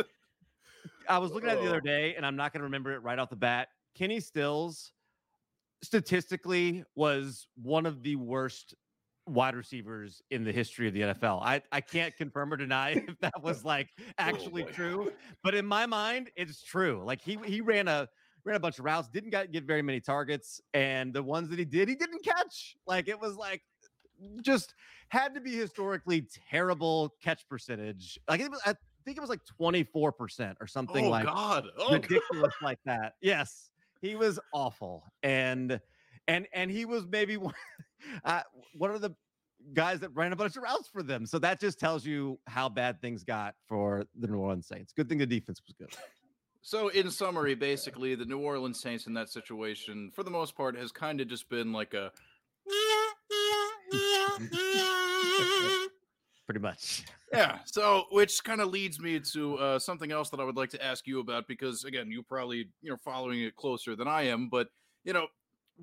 I 1.08 1.17
was 1.17 1.31
looking 1.31 1.50
at 1.50 1.58
it 1.58 1.62
the 1.62 1.67
Oh. 1.67 1.72
other 1.72 1.81
day, 1.81 2.15
and 2.15 2.25
I'm 2.25 2.36
not 2.36 2.51
going 2.51 2.60
to 2.60 2.65
remember 2.65 2.93
it 2.93 3.00
right 3.00 3.17
off 3.19 3.29
the 3.29 3.36
bat. 3.36 3.69
Kenny 3.96 4.19
Stills, 4.19 4.91
statistically, 5.84 6.84
was 6.96 7.48
one 7.62 7.86
of 7.86 8.03
the 8.03 8.15
worst 8.15 8.75
wide 9.27 9.55
receivers 9.55 10.22
in 10.29 10.44
the 10.44 10.51
history 10.51 10.88
of 10.88 10.94
the 10.94 11.01
NFL. 11.01 11.41
I, 11.41 11.62
I 11.72 11.82
can't 11.82 12.15
confirm 12.15 12.53
or 12.53 12.58
deny 12.58 12.91
if 13.08 13.20
that 13.20 13.41
was 13.41 13.65
like 13.65 13.89
oh 14.00 14.03
actually 14.17 14.63
boy. 14.63 14.72
true, 14.72 15.12
but 15.44 15.55
in 15.55 15.65
my 15.65 15.86
mind, 15.86 16.29
it's 16.36 16.63
true. 16.63 17.03
Like 17.05 17.22
he 17.22 17.38
he 17.46 17.62
ran 17.62 17.88
a 17.88 18.08
ran 18.44 18.55
a 18.55 18.60
bunch 18.60 18.77
of 18.77 18.86
routes, 18.86 19.08
didn't 19.08 19.32
get, 19.32 19.51
get 19.51 19.63
very 19.63 19.82
many 19.82 20.00
targets, 20.00 20.62
and 20.74 21.13
the 21.13 21.24
ones 21.24 21.50
that 21.50 21.60
he 21.60 21.65
did, 21.65 21.89
he 21.89 21.96
didn't 21.96 22.24
catch. 22.24 22.75
Like 22.86 23.08
it 23.08 23.20
was 23.20 23.36
like 23.36 23.62
just 24.41 24.74
had 25.10 25.34
to 25.36 25.41
be 25.41 25.55
historically 25.55 26.27
terrible 26.50 27.13
catch 27.22 27.48
percentage. 27.50 28.20
Like 28.29 28.39
it 28.39 28.50
was, 28.50 28.62
I 28.65 28.75
think 29.03 29.17
it 29.17 29.22
was 29.22 29.29
like 29.29 29.41
24% 29.60 30.55
or 30.62 30.67
something 30.67 31.05
oh 31.05 31.10
like 31.10 31.25
God, 31.25 31.67
oh 31.77 31.89
God. 31.89 32.03
ridiculous 32.03 32.53
like 32.62 32.79
that. 32.86 33.15
Yes, 33.22 33.72
he 34.01 34.15
was 34.15 34.39
awful, 34.53 35.03
and 35.24 35.79
and 36.27 36.48
and 36.53 36.72
he 36.72 36.86
was 36.86 37.05
maybe 37.08 37.38
one, 37.38 37.53
uh, 38.24 38.41
one 38.74 38.91
of 38.91 39.01
the 39.01 39.15
guys 39.74 40.00
that 40.01 40.10
ran 40.13 40.32
a 40.32 40.36
bunch 40.36 40.55
of 40.58 40.63
routes 40.63 40.88
for 40.88 41.01
them. 41.01 41.25
So 41.25 41.39
that 41.39 41.60
just 41.60 41.79
tells 41.79 42.05
you 42.05 42.39
how 42.48 42.70
bad 42.70 43.01
things 43.01 43.24
got 43.24 43.55
for 43.67 44.05
the 44.20 44.27
New 44.27 44.38
Orleans 44.38 44.67
Saints. 44.67 44.94
Good 44.94 45.10
thing 45.10 45.17
the 45.17 45.25
defense 45.25 45.62
was 45.65 45.74
good. 45.77 45.96
So, 46.62 46.88
in 46.88 47.12
summary, 47.12 47.53
basically, 47.53 48.15
the 48.15 48.25
New 48.25 48.39
Orleans 48.39 48.82
Saints 48.82 49.05
in 49.05 49.13
that 49.13 49.29
situation, 49.29 50.12
for 50.15 50.24
the 50.24 50.32
most 50.32 50.58
part, 50.58 50.75
has 50.75 50.91
kind 50.91 51.22
of 51.22 51.27
just 51.27 51.48
been 51.48 51.72
like 51.72 51.94
a. 51.94 52.12
Pretty 56.48 56.60
much. 56.60 57.03
Yeah. 57.32 57.60
So, 57.65 58.05
which 58.10 58.44
kind 58.44 58.62
of 58.62 58.70
leads 58.70 59.00
me 59.00 59.20
to 59.20 59.55
uh, 59.58 59.77
something 59.77 60.12
else 60.12 60.32
that 60.32 60.39
I 60.39 60.44
would 60.44 60.58
like 60.58 60.72
to 60.72 60.84
ask 60.84 61.05
you 61.05 61.20
about 61.20 61.48
because, 61.48 61.84
again, 61.84 62.10
you 62.10 62.24
probably 62.24 62.65
you 62.82 62.89
know 62.89 62.98
following 63.05 63.41
it 63.41 63.55
closer 63.55 63.96
than 63.96 64.08
I 64.08 64.24
am, 64.24 64.50
but 64.50 64.70
you 65.03 65.13
know, 65.13 65.27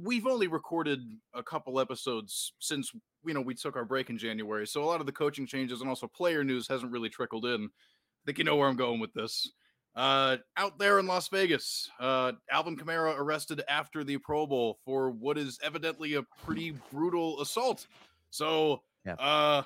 we've 0.01 0.27
only 0.27 0.47
recorded 0.47 1.01
a 1.35 1.43
couple 1.43 1.81
episodes 1.81 2.53
since 2.59 2.93
you 3.25 3.35
know 3.35 3.41
we 3.41 3.55
took 3.55 3.77
our 3.77 3.85
break 3.85 4.11
in 4.11 4.19
January, 4.19 4.67
so 4.67 4.83
a 4.83 4.87
lot 4.87 5.01
of 5.01 5.07
the 5.07 5.13
coaching 5.13 5.47
changes 5.47 5.81
and 5.81 5.89
also 5.89 6.07
player 6.07 6.45
news 6.45 6.67
hasn't 6.69 6.93
really 6.93 7.09
trickled 7.09 7.45
in. 7.47 7.65
I 7.65 8.23
think 8.27 8.39
you 8.39 8.45
know 8.45 8.57
where 8.57 8.69
I'm 8.69 8.77
going 8.77 9.01
with 9.01 9.13
this. 9.15 9.51
Uh, 9.95 10.39
out 10.57 10.79
there 10.79 10.99
in 10.99 11.07
Las 11.07 11.29
Vegas, 11.29 11.91
uh, 12.01 12.33
Alvin 12.51 12.77
Kamara 12.77 13.19
arrested 13.19 13.63
after 13.69 14.03
the 14.05 14.17
Pro 14.19 14.47
Bowl 14.47 14.79
for 14.85 15.11
what 15.11 15.37
is 15.37 15.59
evidently 15.63 16.15
a 16.15 16.23
pretty 16.45 16.75
brutal 16.91 17.41
assault. 17.43 17.87
So, 18.31 18.83
Yeah. 19.05 19.15
uh, 19.15 19.65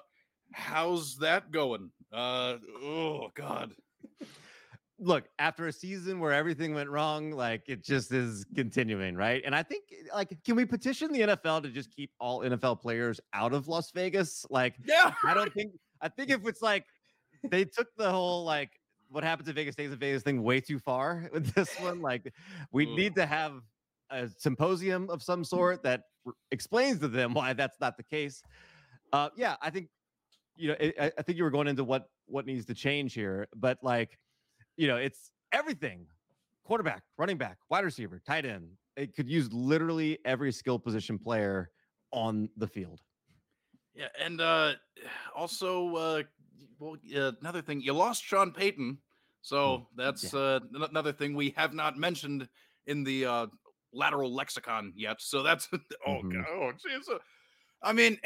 how's 0.53 1.17
that 1.19 1.53
going? 1.53 1.93
Uh, 2.13 2.57
oh 2.83 3.31
God. 3.35 3.73
Look, 4.99 5.29
after 5.39 5.67
a 5.67 5.73
season 5.73 6.21
where 6.21 6.33
everything 6.33 6.73
went 6.75 6.89
wrong, 6.89 7.31
like 7.31 7.65
it 7.69 7.85
just 7.85 8.13
is 8.13 8.47
continuing, 8.55 9.15
right? 9.15 9.43
And 9.45 9.55
I 9.55 9.63
think, 9.63 9.85
like, 10.15 10.43
can 10.45 10.57
we 10.57 10.65
petition 10.65 11.13
the 11.13 11.21
NFL 11.21 11.63
to 11.65 11.69
just 11.69 11.91
keep 11.91 12.11
all 12.19 12.41
NFL 12.41 12.81
players 12.81 13.21
out 13.35 13.53
of 13.53 13.69
Las 13.69 13.91
Vegas? 13.91 14.47
Like, 14.49 14.77
Yeah. 14.87 15.13
I 15.23 15.35
don't 15.35 15.53
think. 15.53 15.73
I 16.01 16.09
think 16.09 16.31
if 16.31 16.47
it's 16.47 16.63
like 16.63 16.87
they 17.51 17.65
took 17.65 17.89
the 17.97 18.11
whole 18.11 18.45
like 18.45 18.71
what 19.09 19.23
happens 19.23 19.49
in 19.49 19.55
Vegas 19.55 19.75
stays 19.75 19.93
in 19.93 19.99
Vegas 19.99 20.23
thing 20.23 20.43
way 20.43 20.61
too 20.61 20.79
far 20.79 21.29
with 21.33 21.53
this 21.55 21.75
one. 21.79 22.01
Like, 22.01 22.33
we 22.73 22.87
need 22.87 23.15
to 23.17 23.27
have 23.27 23.61
a 24.11 24.29
symposium 24.39 25.11
of 25.11 25.23
some 25.23 25.45
sort 25.45 25.83
that 25.83 26.05
r- 26.27 26.33
explains 26.53 27.01
to 27.01 27.09
them 27.09 27.35
why 27.35 27.53
that's 27.53 27.79
not 27.81 27.97
the 27.97 28.03
case. 28.03 28.43
Uh, 29.13 29.29
yeah, 29.37 29.57
I 29.61 29.69
think 29.71 29.89
you 30.57 30.69
know. 30.69 30.77
I, 30.81 31.13
I 31.19 31.23
think 31.23 31.37
you 31.37 31.45
were 31.45 31.51
going 31.51 31.69
into 31.69 31.85
what 31.85 32.09
what 32.27 32.47
needs 32.47 32.65
to 32.67 32.75
change 32.75 33.13
here, 33.15 33.47
but 33.55 33.79
like, 33.83 34.19
you 34.77 34.87
know, 34.87 34.97
it's 34.97 35.31
everything: 35.53 36.07
quarterback, 36.65 37.03
running 37.19 37.39
back, 37.39 37.59
wide 37.71 37.85
receiver, 37.85 38.21
tight 38.27 38.45
end. 38.45 38.71
It 38.97 39.15
could 39.15 39.29
use 39.29 39.53
literally 39.53 40.19
every 40.25 40.53
skill 40.53 40.79
position 40.79 41.19
player 41.19 41.71
on 42.13 42.49
the 42.57 42.67
field. 42.67 43.01
Yeah, 43.95 44.09
and 44.19 44.41
uh 44.41 44.75
also 45.35 45.95
uh 45.97 46.23
well 46.79 46.97
uh, 47.15 47.33
another 47.41 47.63
thing, 47.63 47.81
you 47.81 47.93
lost 47.93 48.23
Sean 48.25 48.53
Payton. 48.53 48.99
So 49.43 49.89
that's 49.97 50.35
uh 50.35 50.61
n- 50.75 50.83
another 50.83 51.13
thing 51.13 51.35
we 51.35 51.51
have 51.51 51.73
not 51.75 51.97
mentioned 51.97 52.49
in 52.87 53.05
the 53.05 53.27
uh 53.27 53.47
lateral 53.93 54.35
lexicon 54.35 54.93
yet. 54.97 55.21
So 55.21 55.43
that's 55.43 55.69
oh 56.07 56.23
Mhm. 56.23 56.33
god, 56.33 56.47
oh 56.49 56.73
jeez. 56.73 57.09
uh, 57.11 57.19
I 57.83 57.93
mean, 57.93 58.19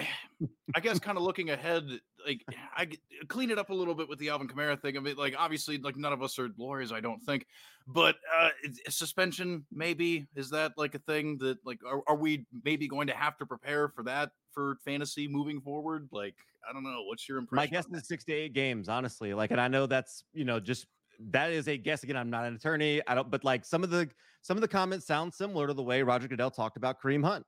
I 0.75 0.81
guess 0.81 0.99
kind 1.01 1.19
of 1.19 1.25
looking 1.25 1.51
ahead, 1.51 1.85
like 2.27 2.45
I 2.77 2.89
clean 3.29 3.51
it 3.51 3.59
up 3.59 3.71
a 3.71 3.75
little 3.75 3.95
bit 3.95 4.09
with 4.09 4.19
the 4.19 4.29
Alvin 4.29 4.49
Kamara 4.49 4.81
thing. 4.81 4.97
I 4.97 5.01
mean, 5.01 5.17
like 5.17 5.35
obviously, 5.39 5.79
like 5.79 5.97
none 5.97 6.13
of 6.13 6.23
us 6.23 6.39
are 6.39 6.51
lawyers, 6.57 6.93
I 6.93 7.01
don't 7.01 7.21
think, 7.21 7.47
but 7.87 8.17
uh 8.39 8.51
suspension 8.89 9.65
maybe 9.73 10.27
is 10.37 10.51
that 10.51 10.73
like 10.77 10.95
a 10.95 10.99
thing 11.01 11.39
that 11.39 11.59
like 11.65 11.79
are, 11.87 12.03
are 12.07 12.17
we 12.17 12.47
maybe 12.65 12.87
going 12.89 13.07
to 13.09 13.15
have 13.15 13.37
to 13.39 13.47
prepare 13.47 13.89
for 13.89 14.03
that 14.05 14.31
for 14.53 14.77
fantasy 14.85 15.29
moving 15.29 15.61
forward? 15.61 16.09
Like 16.13 16.37
I 16.69 16.73
don't 16.73 16.85
know. 16.85 17.03
What's 17.07 17.29
your 17.29 17.39
impression? 17.39 17.63
My 17.63 17.67
guess 17.67 17.87
is 17.93 18.07
six 18.07 18.25
to 18.25 18.33
eight 18.33 18.53
games, 18.53 18.89
honestly. 18.89 19.35
Like, 19.35 19.51
and 19.51 19.61
I 19.61 19.69
know 19.69 19.87
that's 19.87 20.25
you 20.33 20.45
know 20.45 20.61
just 20.61 20.87
that 21.29 21.51
is 21.51 21.69
a 21.69 21.77
guess. 21.77 22.03
Again, 22.03 22.17
I'm 22.17 22.31
not 22.31 22.47
an 22.47 22.55
attorney. 22.55 23.03
I 23.07 23.15
don't, 23.15 23.31
but 23.31 23.45
like 23.45 23.65
some 23.65 23.83
of 23.83 23.91
the 23.91 24.09
some 24.43 24.57
of 24.57 24.61
the 24.61 24.69
comments 24.69 25.07
sound 25.07 25.35
similar 25.35 25.67
to 25.67 25.75
the 25.75 25.83
way 25.83 26.03
Roger 26.03 26.29
Goodell 26.29 26.51
talked 26.51 26.77
about 26.77 27.01
Kareem 27.01 27.25
Hunt, 27.25 27.45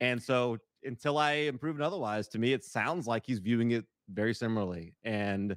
and 0.00 0.22
so 0.22 0.58
until 0.84 1.18
I 1.18 1.32
am 1.32 1.58
proven 1.58 1.82
otherwise, 1.82 2.28
to 2.28 2.38
me 2.38 2.52
it 2.52 2.64
sounds 2.64 3.06
like 3.06 3.24
he's 3.26 3.38
viewing 3.38 3.72
it 3.72 3.84
very 4.08 4.34
similarly. 4.34 4.94
And 5.04 5.56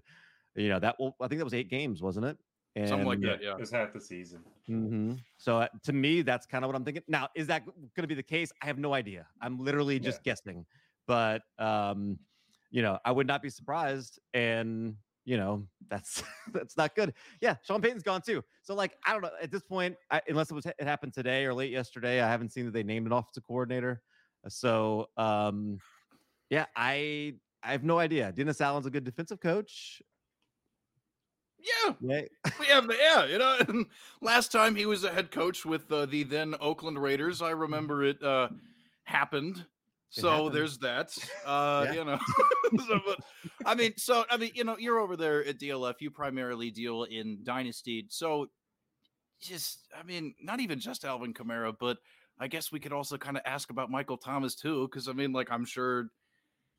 you 0.55 0.70
know 0.70 0.79
that 0.79 0.96
will 1.00 1.15
I 1.22 1.27
think 1.27 1.39
that 1.39 1.46
was 1.46 1.53
eight 1.53 1.70
games, 1.70 2.01
wasn't 2.01 2.25
it? 2.25 2.38
And, 2.77 2.89
Something 2.89 3.08
like 3.08 3.22
that. 3.22 3.41
Yeah. 3.41 3.51
It 3.51 3.60
was 3.60 3.72
half 3.72 3.94
the 3.94 4.01
season. 4.01 4.44
Mhm. 4.70 5.20
So 5.38 5.60
uh, 5.60 5.67
to 5.84 5.94
me, 5.94 6.24
that's 6.24 6.46
kind 6.46 6.65
of 6.65 6.67
what 6.67 6.75
I'm 6.75 6.84
thinking. 6.84 7.03
Now, 7.08 7.29
is 7.34 7.48
that 7.48 7.65
going 7.65 8.01
to 8.01 8.08
be 8.08 8.15
the 8.15 8.24
case? 8.24 8.51
I 8.62 8.65
have 8.65 8.77
no 8.77 8.94
idea. 8.94 9.27
I'm 9.41 9.58
literally 9.58 9.98
just 9.98 10.24
guessing. 10.24 10.65
But 11.08 11.44
um, 11.58 12.20
you 12.72 12.82
know, 12.82 13.00
I 13.05 13.12
would 13.12 13.27
not 13.27 13.41
be 13.41 13.50
surprised. 13.50 14.20
And 14.34 14.98
you 15.24 15.38
know, 15.38 15.65
that's 15.89 16.22
that's 16.53 16.75
not 16.75 16.96
good. 16.96 17.13
Yeah, 17.39 17.55
Sean 17.63 17.82
Payton's 17.82 18.03
gone 18.03 18.22
too. 18.22 18.44
So 18.62 18.75
like, 18.75 18.96
I 19.05 19.13
don't 19.13 19.22
know 19.22 19.32
at 19.41 19.51
this 19.51 19.63
point, 19.63 19.96
I, 20.12 20.22
unless 20.27 20.51
it 20.51 20.53
was 20.53 20.65
it 20.65 20.75
happened 20.82 21.13
today 21.13 21.46
or 21.46 21.53
late 21.53 21.72
yesterday. 21.72 22.22
I 22.22 22.29
haven't 22.29 22.51
seen 22.51 22.65
that 22.65 22.74
they 22.74 22.84
named 22.84 23.08
an 23.08 23.13
offensive 23.13 23.44
coordinator. 23.48 24.01
So 24.48 25.10
um, 25.18 25.80
yeah, 26.50 26.66
I 26.75 27.36
I 27.64 27.72
have 27.72 27.84
no 27.84 28.00
idea. 28.00 28.32
Dennis 28.32 28.62
Allen's 28.62 28.86
a 28.86 28.92
good 28.92 29.04
defensive 29.04 29.40
coach. 29.40 30.02
Yeah. 31.60 31.94
Yeah, 32.00 32.22
We 32.60 32.68
have 32.68 32.88
the 32.88 32.96
yeah, 32.96 33.25
you 33.25 33.38
know. 33.40 33.58
And 33.68 33.86
last 34.22 34.52
time 34.52 34.75
he 34.75 34.86
was 34.86 35.04
a 35.04 35.12
head 35.12 35.32
coach 35.32 35.66
with 35.66 35.92
uh, 35.92 36.06
the 36.06 36.24
then 36.24 36.56
Oakland 36.60 37.02
Raiders, 37.02 37.42
I 37.42 37.52
remember 37.52 38.04
it 38.04 38.22
uh, 38.22 38.50
happened. 39.04 39.58
It 39.58 39.66
So 40.22 40.30
happened. 40.30 40.56
there's 40.56 40.78
that. 40.80 41.18
Uh, 41.46 41.88
Yeah. 41.88 41.94
You 41.94 42.06
know, 42.06 42.20
so, 42.88 43.00
but 43.06 43.20
I 43.66 43.74
mean, 43.75 43.94
so 43.98 44.25
I 44.30 44.38
mean, 44.38 44.52
you 44.54 44.64
know, 44.64 44.78
you're 44.78 45.00
over 45.00 45.16
there 45.18 45.44
at 45.46 45.58
DLF. 45.60 46.02
You 46.02 46.12
primarily 46.12 46.70
deal 46.72 47.04
in 47.04 47.40
Dynasty, 47.44 48.06
so 48.10 48.48
just 49.42 49.88
I 49.98 50.04
mean, 50.04 50.36
not 50.42 50.60
even 50.60 50.80
just 50.80 51.04
Alvin 51.06 51.34
Kamara, 51.34 51.74
but 51.80 51.98
I 52.39 52.48
guess 52.48 52.72
we 52.72 52.80
could 52.80 52.94
also 52.94 53.18
kind 53.18 53.38
of 53.38 53.44
ask 53.46 53.70
about 53.70 53.89
Michael 53.89 54.18
Thomas 54.18 54.56
too, 54.56 54.88
because 54.88 55.08
I 55.08 55.13
mean, 55.13 55.32
like, 55.32 55.51
I'm 55.51 55.65
sure 55.65 56.08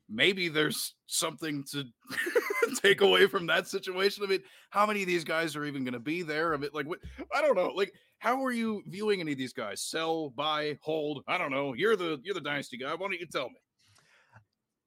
maybe 0.09 0.49
there's 0.49 0.93
something 1.07 1.63
to 1.71 1.83
take 2.81 3.01
away 3.01 3.27
from 3.27 3.47
that 3.47 3.67
situation. 3.67 4.23
I 4.23 4.27
mean, 4.27 4.43
how 4.69 4.85
many 4.85 5.01
of 5.01 5.07
these 5.07 5.23
guys 5.23 5.55
are 5.55 5.65
even 5.65 5.83
going 5.83 5.93
to 5.93 5.99
be 5.99 6.21
there? 6.21 6.53
I 6.53 6.57
mean, 6.57 6.69
like, 6.73 6.87
what? 6.87 6.99
I 7.35 7.41
don't 7.41 7.55
know. 7.55 7.71
Like, 7.75 7.91
how 8.19 8.43
are 8.43 8.51
you 8.51 8.83
viewing 8.87 9.19
any 9.19 9.31
of 9.31 9.37
these 9.37 9.53
guys? 9.53 9.81
Sell, 9.81 10.29
buy, 10.31 10.77
hold? 10.81 11.23
I 11.27 11.37
don't 11.37 11.51
know. 11.51 11.73
You're 11.73 11.95
the 11.95 12.19
you're 12.23 12.35
the 12.35 12.41
dynasty 12.41 12.77
guy. 12.77 12.91
Why 12.91 13.07
don't 13.07 13.19
you 13.19 13.27
tell 13.31 13.49
me? 13.49 13.55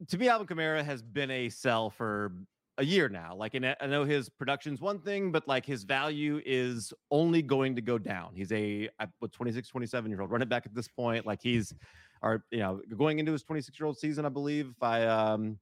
to 0.08 0.18
me, 0.18 0.28
Alvin 0.28 0.46
Kamara 0.46 0.84
has 0.84 1.02
been 1.02 1.30
a 1.30 1.48
sell 1.48 1.90
for 1.90 2.32
a 2.80 2.84
year 2.84 3.10
now. 3.10 3.34
Like, 3.36 3.54
and 3.54 3.76
I 3.78 3.86
know 3.86 4.04
his 4.04 4.30
production's 4.30 4.80
one 4.80 5.00
thing, 5.00 5.30
but 5.30 5.46
like 5.46 5.66
his 5.66 5.84
value 5.84 6.40
is 6.46 6.92
only 7.10 7.42
going 7.42 7.76
to 7.76 7.82
go 7.82 7.98
down. 7.98 8.32
He's 8.34 8.50
a 8.52 8.88
what 9.18 9.32
26, 9.32 9.68
27 9.68 10.10
year 10.10 10.22
old 10.22 10.30
running 10.30 10.48
back 10.48 10.64
at 10.64 10.74
this 10.74 10.88
point. 10.88 11.26
Like 11.26 11.40
he's, 11.42 11.74
or 12.22 12.44
you 12.50 12.60
know, 12.60 12.80
going 12.96 13.18
into 13.18 13.32
his 13.32 13.42
26 13.42 13.78
year 13.78 13.86
old 13.86 13.98
season, 13.98 14.24
I 14.24 14.30
believe. 14.30 14.72
If 14.74 14.82
I 14.82 15.04
um, 15.04 15.58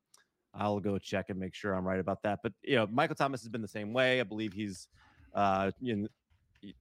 I'll 0.54 0.78
go 0.78 0.96
check 0.96 1.28
and 1.28 1.38
make 1.38 1.54
sure 1.54 1.74
I'm 1.74 1.84
right 1.84 1.98
about 1.98 2.22
that. 2.22 2.38
But 2.42 2.52
you 2.62 2.76
know, 2.76 2.86
Michael 2.86 3.16
Thomas 3.16 3.42
has 3.42 3.48
been 3.48 3.62
the 3.62 3.68
same 3.68 3.92
way. 3.92 4.20
I 4.20 4.24
believe 4.24 4.52
he's 4.52 4.86
uh 5.34 5.72
in 5.82 6.08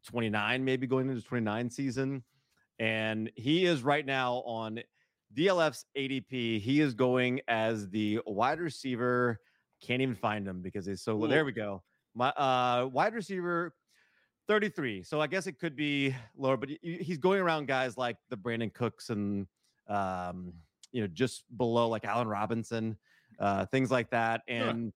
29, 0.05 0.63
maybe 0.63 0.85
going 0.85 1.09
into 1.09 1.21
29 1.21 1.69
season, 1.71 2.23
and 2.77 3.31
he 3.35 3.65
is 3.65 3.81
right 3.81 4.05
now 4.05 4.35
on 4.45 4.79
DLF's 5.35 5.85
ADP, 5.97 6.61
he 6.61 6.81
is 6.81 6.93
going 6.93 7.41
as 7.47 7.89
the 7.89 8.19
wide 8.25 8.59
receiver. 8.59 9.39
Can't 9.81 10.01
even 10.01 10.15
find 10.15 10.47
him 10.47 10.61
because 10.61 10.85
he's 10.85 11.01
so 11.01 11.23
Ooh. 11.23 11.27
there 11.27 11.45
we 11.45 11.51
go. 11.51 11.83
My 12.15 12.29
uh 12.29 12.87
wide 12.91 13.13
receiver 13.13 13.73
33. 14.47 15.03
So 15.03 15.19
I 15.21 15.27
guess 15.27 15.45
it 15.45 15.59
could 15.59 15.75
be 15.75 16.15
lower, 16.35 16.57
but 16.57 16.69
he's 16.81 17.17
going 17.17 17.41
around 17.41 17.67
guys 17.67 17.97
like 17.97 18.17
the 18.29 18.37
Brandin 18.37 18.73
Cooks 18.73 19.09
and 19.09 19.47
um 19.87 20.53
you 20.91 21.01
know 21.01 21.07
just 21.07 21.43
below 21.57 21.89
like 21.89 22.05
Allen 22.05 22.27
Robinson, 22.27 22.97
uh 23.39 23.65
things 23.65 23.91
like 23.91 24.09
that. 24.11 24.41
Huh. 24.49 24.55
And 24.55 24.93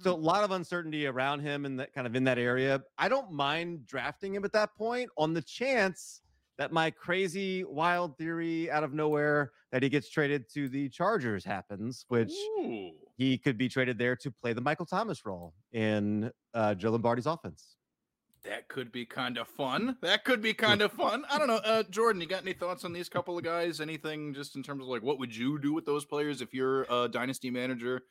so 0.00 0.12
a 0.12 0.16
lot 0.16 0.42
of 0.42 0.50
uncertainty 0.50 1.06
around 1.06 1.40
him 1.40 1.66
and 1.66 1.78
that 1.78 1.92
kind 1.92 2.06
of 2.06 2.16
in 2.16 2.24
that 2.24 2.38
area. 2.38 2.82
I 2.98 3.08
don't 3.08 3.30
mind 3.30 3.86
drafting 3.86 4.34
him 4.34 4.44
at 4.44 4.52
that 4.52 4.74
point 4.74 5.08
on 5.16 5.32
the 5.34 5.42
chance 5.42 6.20
that 6.58 6.72
my 6.72 6.90
crazy 6.90 7.64
wild 7.64 8.16
theory 8.16 8.70
out 8.70 8.84
of 8.84 8.92
nowhere 8.92 9.52
that 9.72 9.82
he 9.82 9.88
gets 9.88 10.08
traded 10.08 10.48
to 10.54 10.68
the 10.68 10.88
Chargers 10.88 11.44
happens, 11.44 12.04
which 12.08 12.32
Ooh. 12.58 12.92
He 13.16 13.38
could 13.38 13.56
be 13.56 13.68
traded 13.68 13.98
there 13.98 14.16
to 14.16 14.30
play 14.30 14.52
the 14.52 14.60
Michael 14.60 14.86
Thomas 14.86 15.24
role 15.24 15.54
in 15.72 16.30
uh, 16.52 16.74
Joe 16.74 16.90
Lombardi's 16.90 17.26
offense. 17.26 17.76
That 18.44 18.68
could 18.68 18.92
be 18.92 19.06
kind 19.06 19.38
of 19.38 19.48
fun. 19.48 19.96
That 20.02 20.24
could 20.24 20.42
be 20.42 20.52
kind 20.52 20.82
of 20.82 20.92
fun. 20.92 21.24
I 21.30 21.38
don't 21.38 21.48
know. 21.48 21.60
Uh, 21.64 21.82
Jordan, 21.84 22.20
you 22.20 22.28
got 22.28 22.42
any 22.42 22.52
thoughts 22.52 22.84
on 22.84 22.92
these 22.92 23.08
couple 23.08 23.38
of 23.38 23.44
guys? 23.44 23.80
Anything 23.80 24.34
just 24.34 24.54
in 24.54 24.62
terms 24.62 24.82
of 24.82 24.88
like 24.88 25.02
what 25.02 25.18
would 25.18 25.34
you 25.34 25.58
do 25.58 25.72
with 25.72 25.86
those 25.86 26.04
players 26.04 26.42
if 26.42 26.52
you're 26.52 26.82
a 26.90 27.08
dynasty 27.08 27.50
manager 27.50 28.02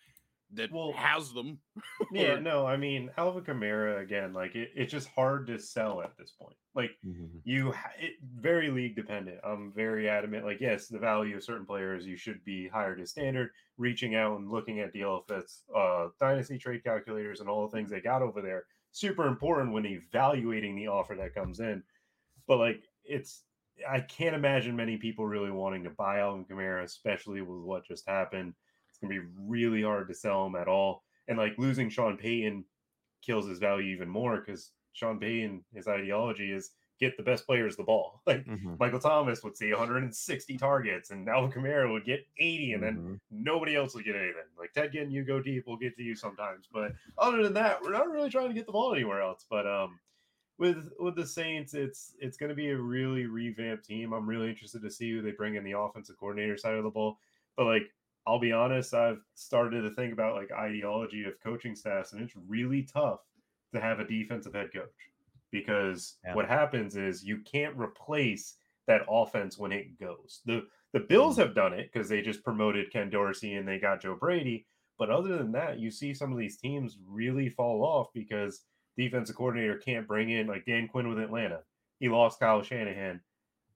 that 0.55 0.71
Well, 0.71 0.93
has 0.93 1.33
them? 1.33 1.59
Yeah, 2.11 2.37
no, 2.39 2.65
I 2.65 2.77
mean 2.77 3.09
Alvin 3.17 3.43
Kamara 3.43 4.01
again. 4.01 4.33
Like 4.33 4.55
it, 4.55 4.71
it's 4.75 4.91
just 4.91 5.07
hard 5.09 5.47
to 5.47 5.57
sell 5.57 6.01
at 6.01 6.15
this 6.17 6.31
point. 6.31 6.55
Like 6.75 6.91
you, 7.43 7.73
it, 7.99 8.13
very 8.35 8.69
league 8.69 8.95
dependent. 8.95 9.39
I'm 9.43 9.71
very 9.73 10.09
adamant. 10.09 10.45
Like 10.45 10.59
yes, 10.59 10.87
the 10.87 10.99
value 10.99 11.37
of 11.37 11.43
certain 11.43 11.65
players 11.65 12.05
you 12.05 12.17
should 12.17 12.43
be 12.43 12.67
higher 12.67 12.95
to 12.95 13.05
standard. 13.07 13.49
Reaching 13.77 14.15
out 14.15 14.37
and 14.37 14.51
looking 14.51 14.79
at 14.81 14.93
DLFS 14.93 15.61
uh, 15.75 16.09
dynasty 16.19 16.57
trade 16.59 16.83
calculators 16.83 17.39
and 17.39 17.49
all 17.49 17.67
the 17.67 17.75
things 17.75 17.89
they 17.89 18.01
got 18.01 18.21
over 18.21 18.41
there, 18.41 18.65
super 18.91 19.27
important 19.27 19.73
when 19.73 19.85
evaluating 19.85 20.75
the 20.75 20.87
offer 20.87 21.15
that 21.15 21.33
comes 21.33 21.59
in. 21.59 21.83
But 22.47 22.59
like 22.59 22.83
it's, 23.03 23.43
I 23.89 24.01
can't 24.01 24.35
imagine 24.35 24.75
many 24.75 24.97
people 24.97 25.25
really 25.25 25.51
wanting 25.51 25.83
to 25.85 25.89
buy 25.89 26.19
Alvin 26.19 26.45
Kamara, 26.45 26.83
especially 26.83 27.41
with 27.41 27.59
what 27.61 27.87
just 27.87 28.07
happened. 28.07 28.53
It's 29.03 29.09
gonna 29.11 29.21
be 29.21 29.27
really 29.37 29.81
hard 29.83 30.07
to 30.07 30.13
sell 30.13 30.45
him 30.45 30.55
at 30.55 30.67
all 30.67 31.03
and 31.27 31.37
like 31.37 31.57
losing 31.57 31.89
Sean 31.89 32.17
Payton 32.17 32.65
kills 33.21 33.47
his 33.47 33.59
value 33.59 33.93
even 33.93 34.09
more 34.09 34.39
because 34.39 34.71
Sean 34.93 35.19
Payton, 35.19 35.65
his 35.73 35.87
ideology 35.87 36.51
is 36.51 36.71
get 36.99 37.17
the 37.17 37.23
best 37.23 37.45
players 37.45 37.75
the 37.75 37.83
ball. 37.83 38.21
Like 38.27 38.45
Mhm. 38.45 38.79
Michael 38.79 38.99
Thomas 38.99 39.43
would 39.43 39.57
see 39.57 39.71
160 39.71 40.57
targets, 40.57 41.11
and 41.11 41.27
Alvin 41.29 41.51
Kamara 41.51 41.91
would 41.91 42.05
get 42.05 42.25
80, 42.37 42.73
and 42.73 42.83
then 42.83 42.99
Mhm. 42.99 43.19
nobody 43.31 43.75
else 43.75 43.95
would 43.95 44.05
get 44.05 44.15
anything. 44.15 44.43
Like 44.57 44.73
Ted 44.73 44.91
getting 44.91 45.11
you 45.11 45.23
go 45.23 45.41
deep, 45.41 45.65
we'll 45.67 45.77
get 45.77 45.95
to 45.97 46.03
you 46.03 46.15
sometimes, 46.15 46.67
but 46.71 46.93
other 47.17 47.43
than 47.43 47.53
that, 47.53 47.81
we're 47.81 47.91
not 47.91 48.09
really 48.09 48.29
trying 48.29 48.49
to 48.49 48.53
get 48.53 48.65
the 48.65 48.71
ball 48.71 48.93
anywhere 48.93 49.21
else. 49.21 49.45
But 49.49 49.67
um, 49.67 49.99
with 50.57 50.89
with 50.99 51.15
the 51.15 51.25
Saints, 51.27 51.73
it's 51.73 52.15
it's 52.19 52.37
going 52.37 52.49
to 52.49 52.55
be 52.55 52.69
a 52.69 52.77
really 52.77 53.25
revamped 53.25 53.85
team. 53.85 54.13
I'm 54.13 54.27
really 54.29 54.49
interested 54.49 54.81
to 54.83 54.91
see 54.91 55.11
who 55.11 55.21
they 55.21 55.31
bring 55.31 55.55
in 55.55 55.63
the 55.63 55.77
offensive 55.77 56.17
coordinator 56.17 56.57
side 56.57 56.75
of 56.75 56.83
the 56.83 56.89
ball. 56.91 57.19
But 57.57 57.65
like 57.65 57.93
I'll 58.25 58.39
be 58.39 58.51
honest, 58.51 58.93
I've 58.93 59.21
started 59.35 59.81
to 59.81 59.91
think 59.91 60.13
about 60.13 60.35
like 60.35 60.51
ideology 60.51 61.25
of 61.25 61.39
coaching 61.43 61.75
staffs, 61.75 62.13
and 62.13 62.21
it's 62.21 62.35
really 62.47 62.83
tough 62.83 63.19
to 63.73 63.81
have 63.81 63.99
a 63.99 64.07
defensive 64.07 64.53
head 64.53 64.71
coach 64.73 64.89
because 65.51 66.17
Yeah. 66.23 66.35
what 66.35 66.47
happens 66.47 66.95
is 66.95 67.23
you 67.23 67.39
can't 67.39 67.77
replace 67.77 68.57
that 68.87 69.05
offense 69.09 69.57
when 69.57 69.71
it 69.71 69.97
goes. 69.99 70.41
The 70.45 70.67
the 70.93 70.99
Bills 70.99 71.37
mm. 71.37 71.39
have 71.39 71.55
done 71.55 71.73
it 71.73 71.91
because 71.91 72.07
they 72.07 72.21
just 72.21 72.43
promoted 72.43 72.91
Ken 72.91 73.09
Dorsey 73.09 73.55
and 73.55 73.67
they 73.67 73.79
got 73.79 74.01
Joe 74.01 74.15
Brady. 74.15 74.67
But 74.99 75.09
other 75.09 75.37
than 75.37 75.51
that, 75.53 75.79
you 75.79 75.89
see 75.89 76.13
some 76.13 76.31
of 76.31 76.37
these 76.37 76.57
teams 76.57 76.99
really 77.07 77.49
fall 77.49 77.83
off 77.83 78.13
because 78.13 78.61
defensive 78.95 79.35
coordinator 79.35 79.77
can't 79.77 80.07
bring 80.07 80.29
in 80.29 80.47
like 80.47 80.65
Dan 80.65 80.87
Quinn 80.87 81.09
with 81.09 81.19
Atlanta. 81.19 81.61
He 81.99 82.09
lost 82.09 82.39
Kyle 82.39 82.61
Shanahan. 82.61 83.21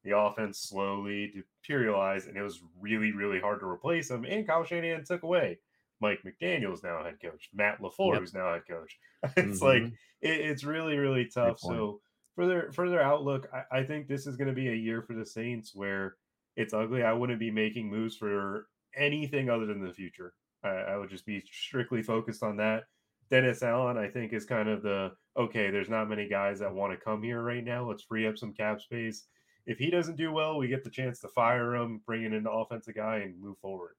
The 0.08 0.18
offense 0.18 0.60
slowly 0.60 1.34
deteriorated, 1.66 2.30
and 2.30 2.38
it 2.38 2.42
was 2.42 2.62
really, 2.80 3.12
really 3.12 3.42
hard 3.42 3.60
to 3.60 3.66
replace 3.68 4.10
him. 4.10 4.24
And 4.24 4.48
Kyle 4.48 4.64
Shanahan 4.64 5.04
took 5.04 5.24
away 5.24 5.60
Mike 6.00 6.20
McDaniel's 6.24 6.82
now 6.82 7.04
head 7.04 7.20
coach, 7.22 7.50
Matt 7.54 7.82
LaFleur, 7.82 8.14
Yep. 8.14 8.20
who's 8.22 8.34
now 8.34 8.54
head 8.54 8.64
coach. 8.70 8.98
It's 9.36 9.62
like 9.62 9.84
Mhm. 9.84 9.98
it, 10.22 10.40
it's 10.40 10.64
really, 10.64 10.96
really 10.98 11.26
tough. 11.26 11.60
So 11.60 12.00
for 12.36 12.48
their 12.48 12.72
for 12.72 12.90
their 12.90 13.02
outlook, 13.02 13.50
I, 13.54 13.80
I 13.80 13.84
think 13.84 14.08
this 14.08 14.28
is 14.28 14.38
going 14.38 14.48
to 14.48 14.54
be 14.54 14.70
a 14.70 14.74
year 14.76 15.02
for 15.02 15.14
the 15.14 15.26
Saints 15.26 15.76
where 15.76 16.16
it's 16.56 16.74
ugly. 16.74 17.04
I 17.04 17.12
wouldn't 17.12 17.40
be 17.40 17.52
making 17.52 17.90
moves 17.90 18.16
for 18.16 18.70
anything 18.96 19.50
other 19.50 19.66
than 19.66 19.82
the 19.84 19.94
future. 19.94 20.36
I, 20.64 20.70
I 20.70 20.98
would 20.98 21.10
just 21.10 21.26
be 21.26 21.44
strictly 21.52 22.02
focused 22.02 22.44
on 22.44 22.56
that. 22.58 22.86
Dennis 23.30 23.62
Allen, 23.62 23.98
I 23.98 24.08
think, 24.08 24.32
is 24.32 24.46
kind 24.46 24.70
of 24.70 24.84
the 24.84 25.12
okay. 25.36 25.70
There's 25.70 25.90
not 25.90 26.08
many 26.08 26.30
guys 26.30 26.60
that 26.60 26.74
want 26.74 26.94
to 26.98 27.04
come 27.04 27.22
here 27.22 27.42
right 27.42 27.64
now. 27.66 27.86
Let's 27.90 28.04
free 28.04 28.26
up 28.26 28.38
some 28.38 28.54
cap 28.54 28.80
space. 28.80 29.26
If 29.68 29.78
he 29.78 29.92
doesn't 29.92 30.16
do 30.16 30.32
well, 30.32 30.58
we 30.58 30.68
get 30.68 30.84
the 30.84 30.90
chance 30.90 31.20
to 31.20 31.28
fire 31.28 31.76
him, 31.76 32.02
bring 32.06 32.24
in 32.24 32.34
an 32.34 32.48
offensive 32.48 32.96
guy, 32.96 33.18
and 33.18 33.40
move 33.40 33.58
forward. 33.60 33.96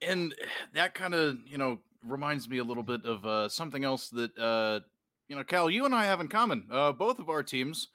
and 0.00 0.34
that 0.74 0.94
kind 0.94 1.12
of 1.14 1.36
you 1.46 1.58
know 1.58 1.78
reminds 2.04 2.48
me 2.48 2.58
a 2.58 2.64
little 2.64 2.84
bit 2.84 3.04
of 3.04 3.24
uh, 3.26 3.48
something 3.48 3.84
else 3.84 4.08
that 4.10 4.30
uh, 4.38 4.78
you 5.28 5.34
know 5.36 5.42
cal 5.44 5.68
you 5.68 5.84
and 5.84 5.94
i 5.94 6.04
have 6.04 6.20
in 6.20 6.28
common 6.28 6.66
uh, 6.70 6.92
both 6.92 7.18
of 7.18 7.28
our 7.28 7.42
teams 7.42 7.88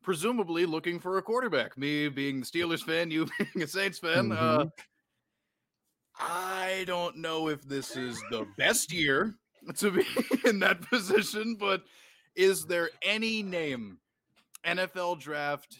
presumably 0.00 0.64
looking 0.64 1.00
for 1.00 1.18
a 1.18 1.22
quarterback 1.22 1.76
me 1.76 2.08
being 2.08 2.38
the 2.40 2.46
steelers 2.46 2.82
fan 2.84 3.10
you 3.10 3.26
being 3.38 3.64
a 3.64 3.66
saints 3.66 3.98
fan 3.98 4.30
uh, 4.30 4.36
Mhm. 4.64 4.70
i 6.20 6.84
don't 6.86 7.16
know 7.16 7.48
if 7.48 7.62
this 7.62 7.96
is 7.96 8.22
the 8.30 8.46
best 8.56 8.92
year 8.92 9.34
to 9.76 9.90
be 9.90 10.04
in 10.48 10.60
that 10.60 10.80
position 10.88 11.56
but 11.58 11.82
is 12.36 12.66
there 12.66 12.88
any 13.02 13.42
name 13.42 13.98
nfl 14.64 15.18
draft 15.18 15.76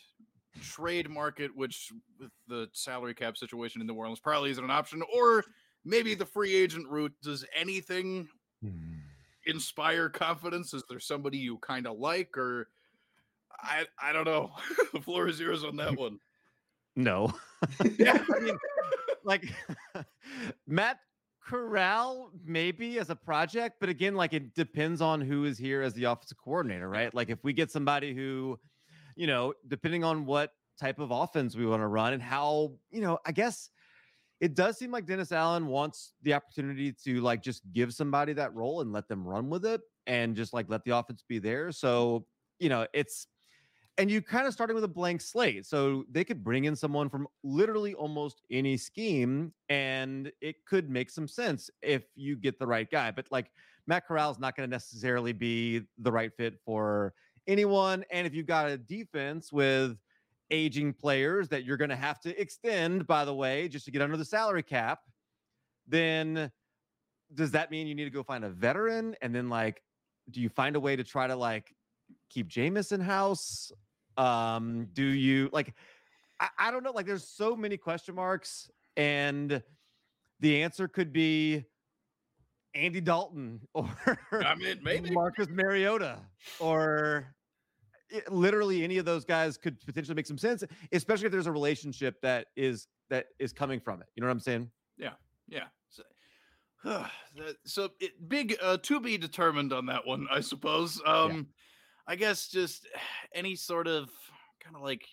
trade 0.60 1.08
market 1.10 1.50
which 1.54 1.92
with 2.20 2.30
the 2.46 2.68
salary 2.72 3.14
cap 3.14 3.36
situation 3.36 3.80
in 3.80 3.86
new 3.86 3.94
orleans 3.94 4.20
probably 4.20 4.50
isn't 4.50 4.64
an 4.64 4.70
option 4.70 5.02
or 5.14 5.44
maybe 5.84 6.14
the 6.14 6.26
free 6.26 6.54
agent 6.54 6.86
route 6.88 7.12
does 7.22 7.44
anything 7.54 8.28
Hmm. 8.62 8.94
inspire 9.46 10.08
confidence 10.08 10.74
is 10.74 10.82
there 10.90 10.98
somebody 10.98 11.38
you 11.38 11.58
kind 11.58 11.86
of 11.86 11.96
like 11.98 12.36
or 12.36 12.68
i 13.62 13.86
i 14.02 14.12
don't 14.12 14.24
know 14.24 14.50
the 14.92 15.00
floor 15.00 15.28
is 15.28 15.38
yours 15.38 15.62
on 15.64 15.76
that 15.76 15.96
one 15.96 16.18
No. 16.96 17.32
yeah 17.98 18.24
I 18.34 18.38
mean, 18.40 18.58
like 19.24 19.44
Matt 20.66 20.98
Corral, 21.40 22.30
maybe 22.44 22.98
as 22.98 23.08
a 23.10 23.16
project, 23.16 23.76
but 23.80 23.88
again, 23.88 24.14
like 24.14 24.32
it 24.34 24.54
depends 24.54 25.00
on 25.00 25.20
who 25.20 25.44
is 25.44 25.56
here 25.56 25.80
as 25.80 25.94
the 25.94 26.04
offensive 26.04 26.36
coordinator, 26.36 26.88
right? 26.88 27.14
Like 27.14 27.30
if 27.30 27.42
we 27.42 27.52
get 27.54 27.70
somebody 27.70 28.14
who, 28.14 28.58
you 29.18 29.26
know, 29.26 29.52
depending 29.66 30.04
on 30.04 30.24
what 30.24 30.52
type 30.80 31.00
of 31.00 31.10
offense 31.10 31.56
we 31.56 31.66
want 31.66 31.82
to 31.82 31.88
run 31.88 32.12
and 32.12 32.22
how, 32.22 32.72
you 32.90 33.00
know, 33.00 33.18
I 33.26 33.32
guess 33.32 33.68
it 34.40 34.54
does 34.54 34.78
seem 34.78 34.92
like 34.92 35.06
Dennis 35.06 35.32
Allen 35.32 35.66
wants 35.66 36.14
the 36.22 36.34
opportunity 36.34 36.94
to 37.04 37.20
like 37.20 37.42
just 37.42 37.62
give 37.72 37.92
somebody 37.92 38.32
that 38.34 38.54
role 38.54 38.80
and 38.80 38.92
let 38.92 39.08
them 39.08 39.26
run 39.26 39.50
with 39.50 39.66
it 39.66 39.80
and 40.06 40.36
just 40.36 40.52
like 40.52 40.66
let 40.68 40.84
the 40.84 40.96
offense 40.96 41.24
be 41.28 41.40
there. 41.40 41.72
So, 41.72 42.26
you 42.60 42.68
know, 42.68 42.86
it's 42.94 43.26
and 43.98 44.08
you 44.08 44.22
kind 44.22 44.46
of 44.46 44.52
starting 44.52 44.76
with 44.76 44.84
a 44.84 44.88
blank 44.88 45.20
slate. 45.20 45.66
So 45.66 46.04
they 46.08 46.22
could 46.22 46.44
bring 46.44 46.66
in 46.66 46.76
someone 46.76 47.10
from 47.10 47.26
literally 47.42 47.94
almost 47.94 48.42
any 48.52 48.76
scheme 48.76 49.52
and 49.68 50.30
it 50.40 50.64
could 50.64 50.88
make 50.88 51.10
some 51.10 51.26
sense 51.26 51.68
if 51.82 52.04
you 52.14 52.36
get 52.36 52.60
the 52.60 52.66
right 52.68 52.88
guy. 52.88 53.10
But 53.10 53.26
like 53.32 53.50
Matt 53.88 54.06
Corral 54.06 54.30
is 54.30 54.38
not 54.38 54.54
going 54.54 54.68
to 54.68 54.72
necessarily 54.72 55.32
be 55.32 55.82
the 55.98 56.12
right 56.12 56.32
fit 56.36 56.60
for 56.64 57.14
anyone. 57.48 58.04
And 58.10 58.26
if 58.26 58.34
you've 58.34 58.46
got 58.46 58.68
a 58.68 58.76
defense 58.76 59.52
with 59.52 59.96
aging 60.50 60.92
players 60.92 61.48
that 61.48 61.64
you're 61.64 61.76
going 61.76 61.90
to 61.90 61.96
have 61.96 62.20
to 62.20 62.40
extend, 62.40 63.06
by 63.06 63.24
the 63.24 63.34
way, 63.34 63.68
just 63.68 63.84
to 63.86 63.90
get 63.90 64.02
under 64.02 64.16
the 64.16 64.24
salary 64.24 64.62
cap, 64.62 65.00
then 65.86 66.50
does 67.34 67.50
that 67.50 67.70
mean 67.70 67.86
you 67.86 67.94
need 67.94 68.04
to 68.04 68.10
go 68.10 68.22
find 68.22 68.44
a 68.44 68.50
veteran? 68.50 69.16
And 69.20 69.34
then 69.34 69.48
like, 69.48 69.82
do 70.30 70.40
you 70.40 70.48
find 70.48 70.76
a 70.76 70.80
way 70.80 70.94
to 70.94 71.04
try 71.04 71.26
to 71.26 71.34
like 71.34 71.74
keep 72.30 72.48
Jameis 72.48 72.92
in 72.92 73.00
house? 73.00 73.72
Um, 74.16 74.88
do 74.92 75.04
you 75.04 75.48
like 75.52 75.74
I, 76.40 76.48
I 76.58 76.70
don't 76.70 76.82
know, 76.82 76.92
like 76.92 77.06
there's 77.06 77.28
so 77.28 77.56
many 77.56 77.76
question 77.76 78.14
marks, 78.14 78.70
and 78.96 79.62
the 80.40 80.62
answer 80.62 80.88
could 80.88 81.12
be 81.12 81.64
Andy 82.74 83.00
Dalton 83.00 83.60
or 83.74 83.88
i 84.32 84.54
mean 84.54 84.78
maybe 84.82 85.10
Marcus 85.10 85.48
Mariota 85.48 86.18
or 86.60 87.34
it- 88.10 88.30
literally 88.32 88.82
any 88.84 88.98
of 88.98 89.04
those 89.04 89.24
guys 89.24 89.56
could 89.56 89.78
potentially 89.84 90.14
make 90.14 90.26
some 90.26 90.38
sense, 90.38 90.64
especially 90.92 91.26
if 91.26 91.32
there's 91.32 91.46
a 91.46 91.52
relationship 91.52 92.20
that 92.22 92.46
is 92.56 92.86
that 93.10 93.26
is 93.38 93.52
coming 93.52 93.80
from 93.80 94.00
it. 94.02 94.08
You 94.14 94.20
know 94.20 94.26
what 94.26 94.32
I'm 94.32 94.40
saying? 94.40 94.70
yeah 95.50 95.64
so, 95.88 96.02
that- 96.84 97.56
so 97.64 97.88
it, 98.00 98.28
big 98.28 98.56
uh 98.62 98.76
to 98.82 99.00
be 99.00 99.16
determined 99.16 99.72
on 99.72 99.86
that 99.86 100.06
one 100.06 100.26
i 100.30 100.40
suppose. 100.40 101.00
Um 101.06 101.48
i 102.06 102.14
guess 102.16 102.48
just 102.48 102.86
any 103.34 103.56
sort 103.56 103.86
of 103.86 104.10
kind 104.60 104.76
of 104.76 104.82
like 104.82 105.06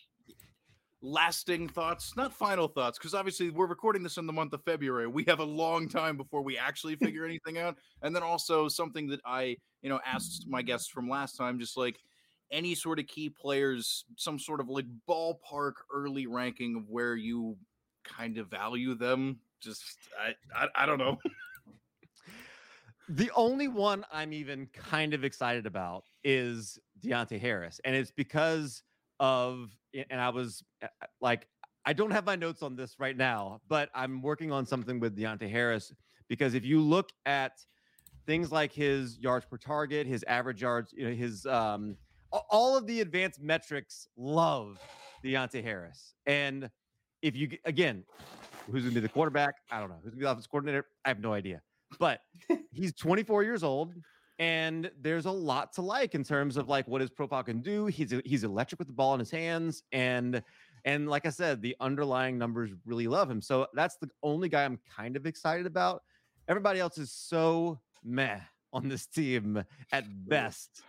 lasting 1.02 1.70
thoughts 1.70 2.16
not 2.18 2.34
final 2.34 2.68
thoughts 2.68 2.98
because 2.98 3.14
obviously 3.14 3.52
we're 3.52 3.68
recording 3.68 4.02
this 4.02 4.18
in 4.18 4.26
the 4.26 4.34
month 4.34 4.54
of 4.54 4.64
february. 4.64 5.08
We 5.08 5.24
have 5.26 5.40
a 5.40 5.44
long 5.46 5.88
time 5.88 6.18
before 6.18 6.42
we 6.42 6.58
actually 6.58 6.96
figure 7.06 7.26
anything 7.26 7.58
out. 7.60 7.78
And 8.02 8.16
then 8.16 8.24
also 8.24 8.68
something 8.68 9.08
that 9.10 9.22
i 9.26 9.56
you 9.82 9.90
know 9.90 10.00
asked 10.06 10.48
my 10.50 10.62
guests 10.62 10.88
from 10.90 11.08
last 11.08 11.38
time 11.38 11.60
just 11.60 11.78
like 11.78 12.00
any 12.52 12.76
sort 12.76 13.00
of 13.00 13.08
key 13.08 13.30
players 13.30 14.06
some 14.16 14.40
sort 14.40 14.60
of 14.60 14.70
like 14.70 14.86
ballpark 15.10 15.74
early 15.94 16.28
ranking 16.28 16.76
of 16.76 16.90
where 16.90 17.16
you 17.16 17.58
kind 18.04 18.38
of 18.38 18.48
value 18.48 18.96
them? 18.96 19.40
Just 19.60 19.84
i 20.20 20.34
i, 20.56 20.84
I 20.84 20.86
don't 20.86 21.00
know. 21.00 21.18
The 23.08 23.30
only 23.36 23.68
one 23.68 24.04
I'm 24.12 24.34
even 24.34 24.68
kind 24.74 25.14
of 25.14 25.24
excited 25.24 25.68
about 25.68 26.06
is 26.24 26.80
Deonte 27.04 27.40
Harris, 27.40 27.80
and 27.86 27.96
it's 27.96 28.10
because 28.10 28.82
of 29.20 29.70
and 30.10 30.20
I 30.20 30.30
was 30.30 30.64
like, 31.22 31.48
I 31.86 31.94
don't 31.94 32.12
have 32.12 32.26
my 32.26 32.36
notes 32.36 32.64
on 32.64 32.76
this 32.76 32.96
right 33.00 33.16
now, 33.16 33.62
but 33.68 33.90
I'm 33.94 34.22
working 34.22 34.52
on 34.52 34.66
something 34.66 35.00
with 35.00 35.16
Deonte 35.16 35.50
Harris 35.50 35.94
because 36.28 36.56
if 36.56 36.66
you 36.66 36.82
look 36.82 37.12
at 37.26 37.54
things 38.26 38.52
like 38.52 38.72
his 38.72 39.20
yards 39.20 39.46
per 39.46 39.58
target, 39.58 40.08
his 40.08 40.24
average 40.28 40.64
yards, 40.64 40.94
you 40.98 41.08
know, 41.08 41.14
his 41.14 41.46
um, 41.46 41.96
all 42.50 42.78
of 42.78 42.88
the 42.88 43.02
advanced 43.02 43.42
metrics 43.42 44.08
love 44.18 44.80
Deonte 45.24 45.64
Harris, 45.64 46.14
and 46.26 46.70
if 47.22 47.36
you 47.36 47.50
again, 47.66 48.04
who's 48.72 48.84
gonna 48.84 48.94
be 48.94 49.00
the 49.02 49.10
quarterback? 49.10 49.56
I 49.72 49.80
don't 49.80 49.90
know. 49.90 49.96
Who's 50.04 50.12
gonna 50.12 50.20
be 50.20 50.26
the 50.26 50.32
offensive 50.32 50.52
coordinator? 50.52 50.86
I 51.04 51.10
have 51.10 51.20
no 51.20 51.34
idea, 51.34 51.62
but 52.00 52.22
he's 52.72 52.94
24 52.94 53.44
years 53.44 53.64
old 53.64 53.94
and 54.40 54.92
there's 55.02 55.26
a 55.26 55.32
lot 55.32 55.74
to 55.74 55.82
like 55.82 56.14
in 56.14 56.24
terms 56.24 56.58
of 56.58 56.68
like 56.68 56.88
what 56.88 57.02
his 57.02 57.10
profile 57.10 57.44
can 57.44 57.62
do 57.62 57.86
he's 57.86 58.14
he's 58.26 58.44
electric 58.44 58.80
with 58.80 58.88
the 58.88 58.94
ball 58.94 59.14
in 59.14 59.20
his 59.20 59.32
hands 59.32 59.84
and 59.92 60.42
and 60.84 61.10
like 61.10 61.26
i 61.26 61.30
said 61.30 61.62
the 61.62 61.76
underlying 61.80 62.38
numbers 62.38 62.72
really 62.86 63.08
love 63.08 63.30
him 63.30 63.42
so 63.42 63.68
that's 63.74 63.98
the 63.98 64.10
only 64.24 64.50
guy 64.50 64.66
i'm 64.66 64.80
kind 64.96 65.16
of 65.16 65.26
excited 65.26 65.66
about 65.66 66.02
everybody 66.50 66.80
else 66.80 66.98
is 66.98 67.12
so 67.12 67.80
meh 68.04 68.40
on 68.74 68.90
this 68.90 69.08
team 69.08 69.64
at 69.94 70.04
best 70.28 70.84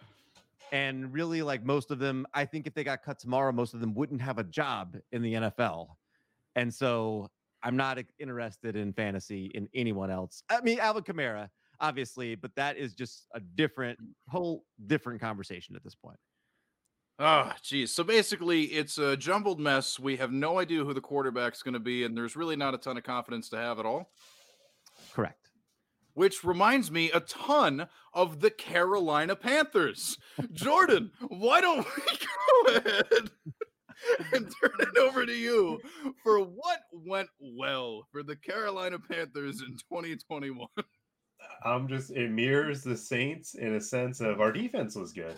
and 0.72 1.12
really 1.12 1.42
like 1.42 1.64
most 1.64 1.90
of 1.90 1.98
them 1.98 2.26
i 2.34 2.44
think 2.44 2.66
if 2.66 2.74
they 2.74 2.84
got 2.84 3.02
cut 3.02 3.18
tomorrow 3.18 3.52
most 3.52 3.74
of 3.74 3.80
them 3.80 3.94
wouldn't 3.94 4.20
have 4.20 4.38
a 4.38 4.44
job 4.44 4.96
in 5.12 5.22
the 5.22 5.34
nfl 5.34 5.88
and 6.56 6.72
so 6.72 7.28
i'm 7.62 7.76
not 7.76 7.98
interested 8.18 8.76
in 8.76 8.92
fantasy 8.92 9.46
in 9.54 9.68
anyone 9.74 10.10
else 10.10 10.42
i 10.50 10.60
mean 10.60 10.78
alvin 10.80 11.02
kamara 11.02 11.48
obviously, 11.80 12.34
but 12.34 12.54
that 12.56 12.76
is 12.76 12.94
just 12.94 13.26
a 13.34 13.40
different, 13.40 14.00
mm. 14.00 14.12
whole 14.28 14.64
different 14.86 15.20
conversation 15.20 15.76
at 15.76 15.84
this 15.84 15.94
point. 15.94 16.18
Oh, 17.18 17.50
geez. 17.62 17.92
So 17.92 18.04
basically, 18.04 18.64
it's 18.64 18.98
a 18.98 19.16
jumbled 19.16 19.58
mess. 19.58 19.98
We 19.98 20.16
have 20.16 20.32
no 20.32 20.58
idea 20.58 20.84
who 20.84 20.92
the 20.92 21.00
quarterback's 21.00 21.62
going 21.62 21.74
to 21.74 21.80
be, 21.80 22.04
and 22.04 22.16
there's 22.16 22.36
really 22.36 22.56
not 22.56 22.74
a 22.74 22.78
ton 22.78 22.98
of 22.98 23.04
confidence 23.04 23.48
to 23.50 23.56
have 23.56 23.78
at 23.78 23.86
all. 23.86 24.10
Correct. 25.14 25.45
Which 26.16 26.42
reminds 26.42 26.90
me 26.90 27.10
a 27.10 27.20
ton 27.20 27.88
of 28.14 28.40
the 28.40 28.50
Carolina 28.50 29.36
Panthers. 29.36 30.16
Jordan, 30.54 31.10
why 31.28 31.60
don't 31.60 31.86
we 31.86 32.72
go 32.72 32.78
ahead 32.78 33.30
and 34.32 34.54
turn 34.62 34.76
it 34.80 34.96
over 34.98 35.26
to 35.26 35.34
you 35.34 35.78
for 36.22 36.40
what 36.40 36.80
went 36.90 37.28
well 37.38 38.06
for 38.10 38.22
the 38.22 38.34
Carolina 38.34 38.98
Panthers 38.98 39.60
in 39.60 39.76
2021. 39.76 40.66
I'm 41.62 41.86
just 41.86 42.10
it 42.12 42.30
mirrors 42.30 42.82
the 42.82 42.96
Saints 42.96 43.54
in 43.54 43.74
a 43.74 43.80
sense 43.80 44.20
of 44.20 44.40
our 44.40 44.52
defense 44.52 44.96
was 44.96 45.12
good. 45.12 45.36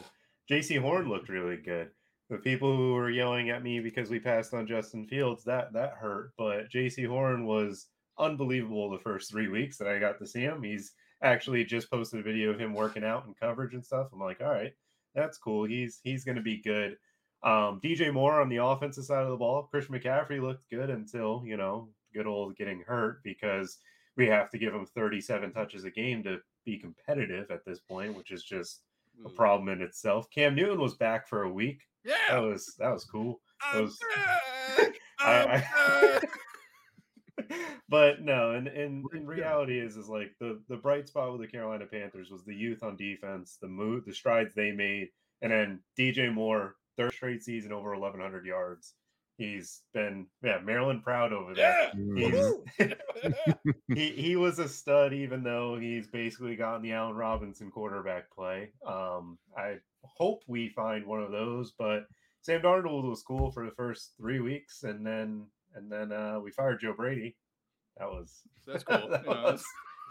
Jaycee 0.49 0.81
Horn 0.81 1.09
looked 1.09 1.29
really 1.29 1.57
good. 1.57 1.91
The 2.31 2.39
people 2.39 2.77
who 2.77 2.95
were 2.95 3.11
yelling 3.11 3.51
at 3.51 3.65
me 3.65 3.81
because 3.81 4.11
we 4.11 4.21
passed 4.21 4.55
on 4.55 4.69
Justin 4.69 5.09
Fields, 5.09 5.43
that 5.45 5.73
that 5.73 5.95
hurt. 5.99 6.35
But 6.39 6.71
Jaycee 6.71 7.09
Horn 7.09 7.47
was 7.47 7.87
unbelievable 8.19 8.91
the 8.91 8.99
first 8.99 9.31
three 9.31 9.49
weeks 9.49 9.77
that 9.79 9.89
I 9.89 9.99
got 9.99 10.19
to 10.19 10.27
see 10.27 10.41
him. 10.41 10.63
He's 10.63 10.93
actually 11.23 11.65
just 11.65 11.91
posted 11.91 12.21
a 12.21 12.23
video 12.23 12.51
of 12.51 12.59
him 12.61 12.75
working 12.75 13.05
out 13.05 13.27
and 13.27 13.39
coverage 13.39 13.75
and 13.75 13.85
stuff. 13.85 14.09
I'm 14.13 14.21
like, 14.21 14.41
all 14.41 14.51
right, 14.51 14.73
that's 15.15 15.39
cool. 15.39 15.65
He's 15.65 16.01
he's 16.03 16.25
gonna 16.25 16.43
be 16.43 16.59
good. 16.63 16.97
Um, 17.43 17.81
DJ 17.85 18.13
Moore 18.13 18.41
on 18.41 18.49
the 18.49 18.57
offensive 18.65 19.05
side 19.05 19.23
of 19.23 19.31
the 19.31 19.37
ball. 19.37 19.69
Christian 19.71 19.95
McCaffrey 19.95 20.41
looked 20.43 20.69
good 20.71 20.91
until, 20.91 21.43
you 21.47 21.57
know, 21.57 21.89
good 22.13 22.27
old 22.27 22.57
getting 22.57 22.81
hurt 22.87 23.23
because 23.23 23.79
we 24.17 24.27
have 24.27 24.51
to 24.51 24.59
give 24.59 24.75
him 24.75 24.85
37 24.87 25.53
touches 25.53 25.85
a 25.85 25.91
game 25.91 26.23
to 26.25 26.39
be 26.65 26.79
competitive 26.79 27.51
at 27.53 27.65
this 27.65 27.79
point, 27.79 28.17
which 28.17 28.33
is 28.33 28.43
just 28.43 28.83
a 29.25 29.29
problem 29.29 29.69
in 29.69 29.81
itself. 29.83 30.29
Cam 30.31 30.55
Newton 30.57 30.81
was 30.81 30.95
back 30.97 31.29
for 31.29 31.43
a 31.45 31.53
week. 31.53 31.83
Yeah. 32.05 32.15
That 32.31 32.43
was 32.43 32.75
that 32.79 32.93
was 32.93 33.05
cool. 33.05 33.41
Was- 33.75 33.99
I- 35.21 35.65
I-. 35.75 36.21
but 37.89 38.23
no, 38.23 38.53
and 38.53 38.69
in, 38.69 39.05
in 39.13 39.27
reality 39.27 39.79
is 39.79 39.97
is 39.97 40.09
like 40.09 40.33
the 40.41 40.61
the 40.69 40.77
bright 40.77 41.09
spot 41.09 41.33
with 41.33 41.41
the 41.41 41.47
Carolina 41.47 41.87
Panthers 41.87 42.31
was 42.31 42.45
the 42.45 42.55
youth 42.55 42.83
on 42.83 42.97
defense, 42.97 43.59
the 43.61 43.69
move, 43.69 44.05
the 44.05 44.15
strides 44.15 44.55
they 44.55 44.73
made, 44.73 45.09
and 45.43 45.53
then 45.53 45.81
DJ 45.99 46.33
Moore, 46.33 46.77
third 46.97 47.13
straight 47.13 47.43
season 47.43 47.73
over 47.73 47.91
1100 47.91 48.47
yards. 48.47 48.95
He's 49.37 49.83
been 49.95 50.27
yeah, 50.43 50.59
Maryland 50.65 51.05
proud 51.05 51.33
over 51.33 51.55
there. 51.55 51.93
yeah. 51.97 52.55
He's, 52.79 52.95
he 53.95 54.11
he 54.11 54.37
was 54.37 54.59
a 54.59 54.69
stud, 54.69 55.13
even 55.13 55.45
though 55.45 55.79
he's 55.79 56.09
basically 56.09 56.57
gotten 56.57 56.83
the 56.83 56.93
Allen 56.93 57.15
Robinson 57.15 57.71
quarterback 57.71 58.31
play. 58.33 58.73
Um, 58.85 59.39
I 59.57 59.77
hope 60.03 60.43
we 60.49 60.71
find 60.71 61.07
one 61.07 61.23
of 61.23 61.31
those, 61.31 61.73
but 61.79 62.07
Sam 62.43 62.63
Darnold 62.63 63.09
was 63.09 63.23
cool 63.23 63.51
for 63.53 63.65
the 63.65 63.75
first 63.77 64.15
three 64.17 64.41
weeks, 64.41 64.83
and 64.83 65.07
then 65.07 65.47
and 65.79 65.91
then 65.91 66.13
uh, 66.13 66.41
we 66.43 66.51
fired 66.51 66.81
Joe 66.81 66.93
Brady. 66.93 67.37
That 67.99 68.09
was 68.09 68.43
That's 68.67 68.85
cool. 68.85 69.09
that 69.11 69.27
was- 69.27 69.65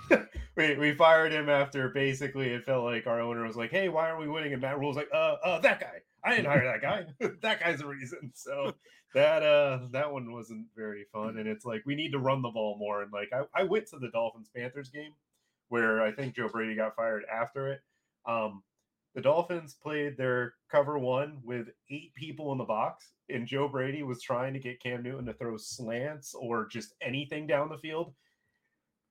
we 0.55 0.75
we 0.77 0.93
fired 0.93 1.31
him 1.31 1.49
after 1.49 1.89
basically 1.89 2.49
it 2.49 2.63
felt 2.65 2.83
like 2.83 3.07
our 3.07 3.19
owner 3.19 3.45
was 3.45 3.55
like, 3.57 3.71
"Hey, 3.71 3.89
why 3.89 4.09
aren't 4.09 4.21
we 4.21 4.27
winning?" 4.27 4.53
And 4.53 4.61
Matt 4.61 4.79
Rhule's 4.79 4.95
like, 4.95 5.09
"Uh, 5.13 5.35
uh, 5.43 5.59
that 5.59 5.79
guy. 5.79 6.01
I 6.23 6.35
didn't 6.35 6.45
hire 6.47 6.65
that 6.65 6.81
guy. 6.81 7.05
that 7.41 7.59
guy's 7.59 7.79
the 7.79 7.87
reason." 7.87 8.31
So 8.35 8.73
that 9.13 9.43
uh 9.43 9.79
that 9.91 10.11
one 10.11 10.31
wasn't 10.31 10.67
very 10.75 11.05
fun. 11.11 11.37
And 11.37 11.47
it's 11.47 11.65
like 11.65 11.83
we 11.85 11.95
need 11.95 12.11
to 12.11 12.19
run 12.19 12.41
the 12.41 12.49
ball 12.49 12.77
more. 12.77 13.01
And 13.01 13.11
like 13.11 13.29
I, 13.33 13.43
I 13.59 13.63
went 13.63 13.87
to 13.87 13.99
the 13.99 14.09
Dolphins 14.09 14.49
Panthers 14.55 14.89
game 14.89 15.11
where 15.69 16.01
I 16.01 16.11
think 16.11 16.35
Joe 16.35 16.47
Brady 16.47 16.75
got 16.75 16.95
fired 16.95 17.23
after 17.31 17.67
it. 17.67 17.81
Um, 18.25 18.63
the 19.17 19.23
Dolphins 19.23 19.73
played 19.73 20.15
their 20.15 20.53
cover 20.69 20.99
one 20.99 21.39
with 21.43 21.69
eight 21.89 22.13
people 22.13 22.51
in 22.51 22.59
the 22.59 22.63
box, 22.63 23.13
and 23.31 23.47
Joe 23.47 23.67
Brady 23.67 24.03
was 24.03 24.21
trying 24.21 24.53
to 24.53 24.59
get 24.59 24.79
Cam 24.79 25.01
Newton 25.01 25.25
to 25.25 25.33
throw 25.33 25.57
slants 25.57 26.35
or 26.35 26.67
just 26.67 26.93
anything 27.01 27.47
down 27.47 27.67
the 27.67 27.79
field. 27.79 28.13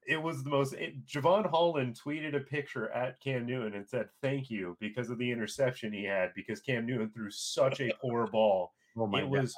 It 0.07 0.23
was 0.23 0.45
the 0.45 0.51
most. 0.51 0.75
It, 0.75 1.05
Jevon 1.09 1.51
Holland 1.51 1.99
tweeted 2.01 2.37
a 2.37 2.41
picture 2.41 2.89
at 2.93 3.21
Cam 3.21 3.47
Newton 3.47 3.75
and 3.75 3.89
said, 3.89 4.09
"Thank 4.23 4.49
you 4.49 4.77
because 4.79 5.11
of 5.11 5.19
the 5.19 5.29
interception 5.29 5.93
he 5.93 6.05
had 6.05 6.31
because 6.37 6.61
Cam 6.61 6.87
Newton 6.87 7.11
threw 7.11 7.29
such 7.29 7.81
a 7.81 7.91
poor 8.01 8.27
ball. 8.33 8.75
Oh 8.97 9.07
it 9.07 9.23
God. 9.23 9.29
was 9.29 9.57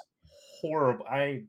horrible. 0.63 1.05
I 1.11 1.43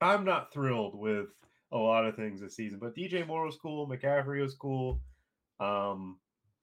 I'm 0.00 0.24
not 0.24 0.54
thrilled 0.54 0.98
with 0.98 1.26
a 1.70 1.76
lot 1.76 2.06
of 2.06 2.16
things 2.16 2.40
this 2.40 2.56
season, 2.56 2.78
but 2.78 2.96
DJ 2.96 3.26
Moore 3.26 3.44
was 3.44 3.58
cool. 3.58 3.86
McCaffrey 3.86 4.40
was 4.40 4.54
cool. 4.54 5.02
Um, 5.60 6.16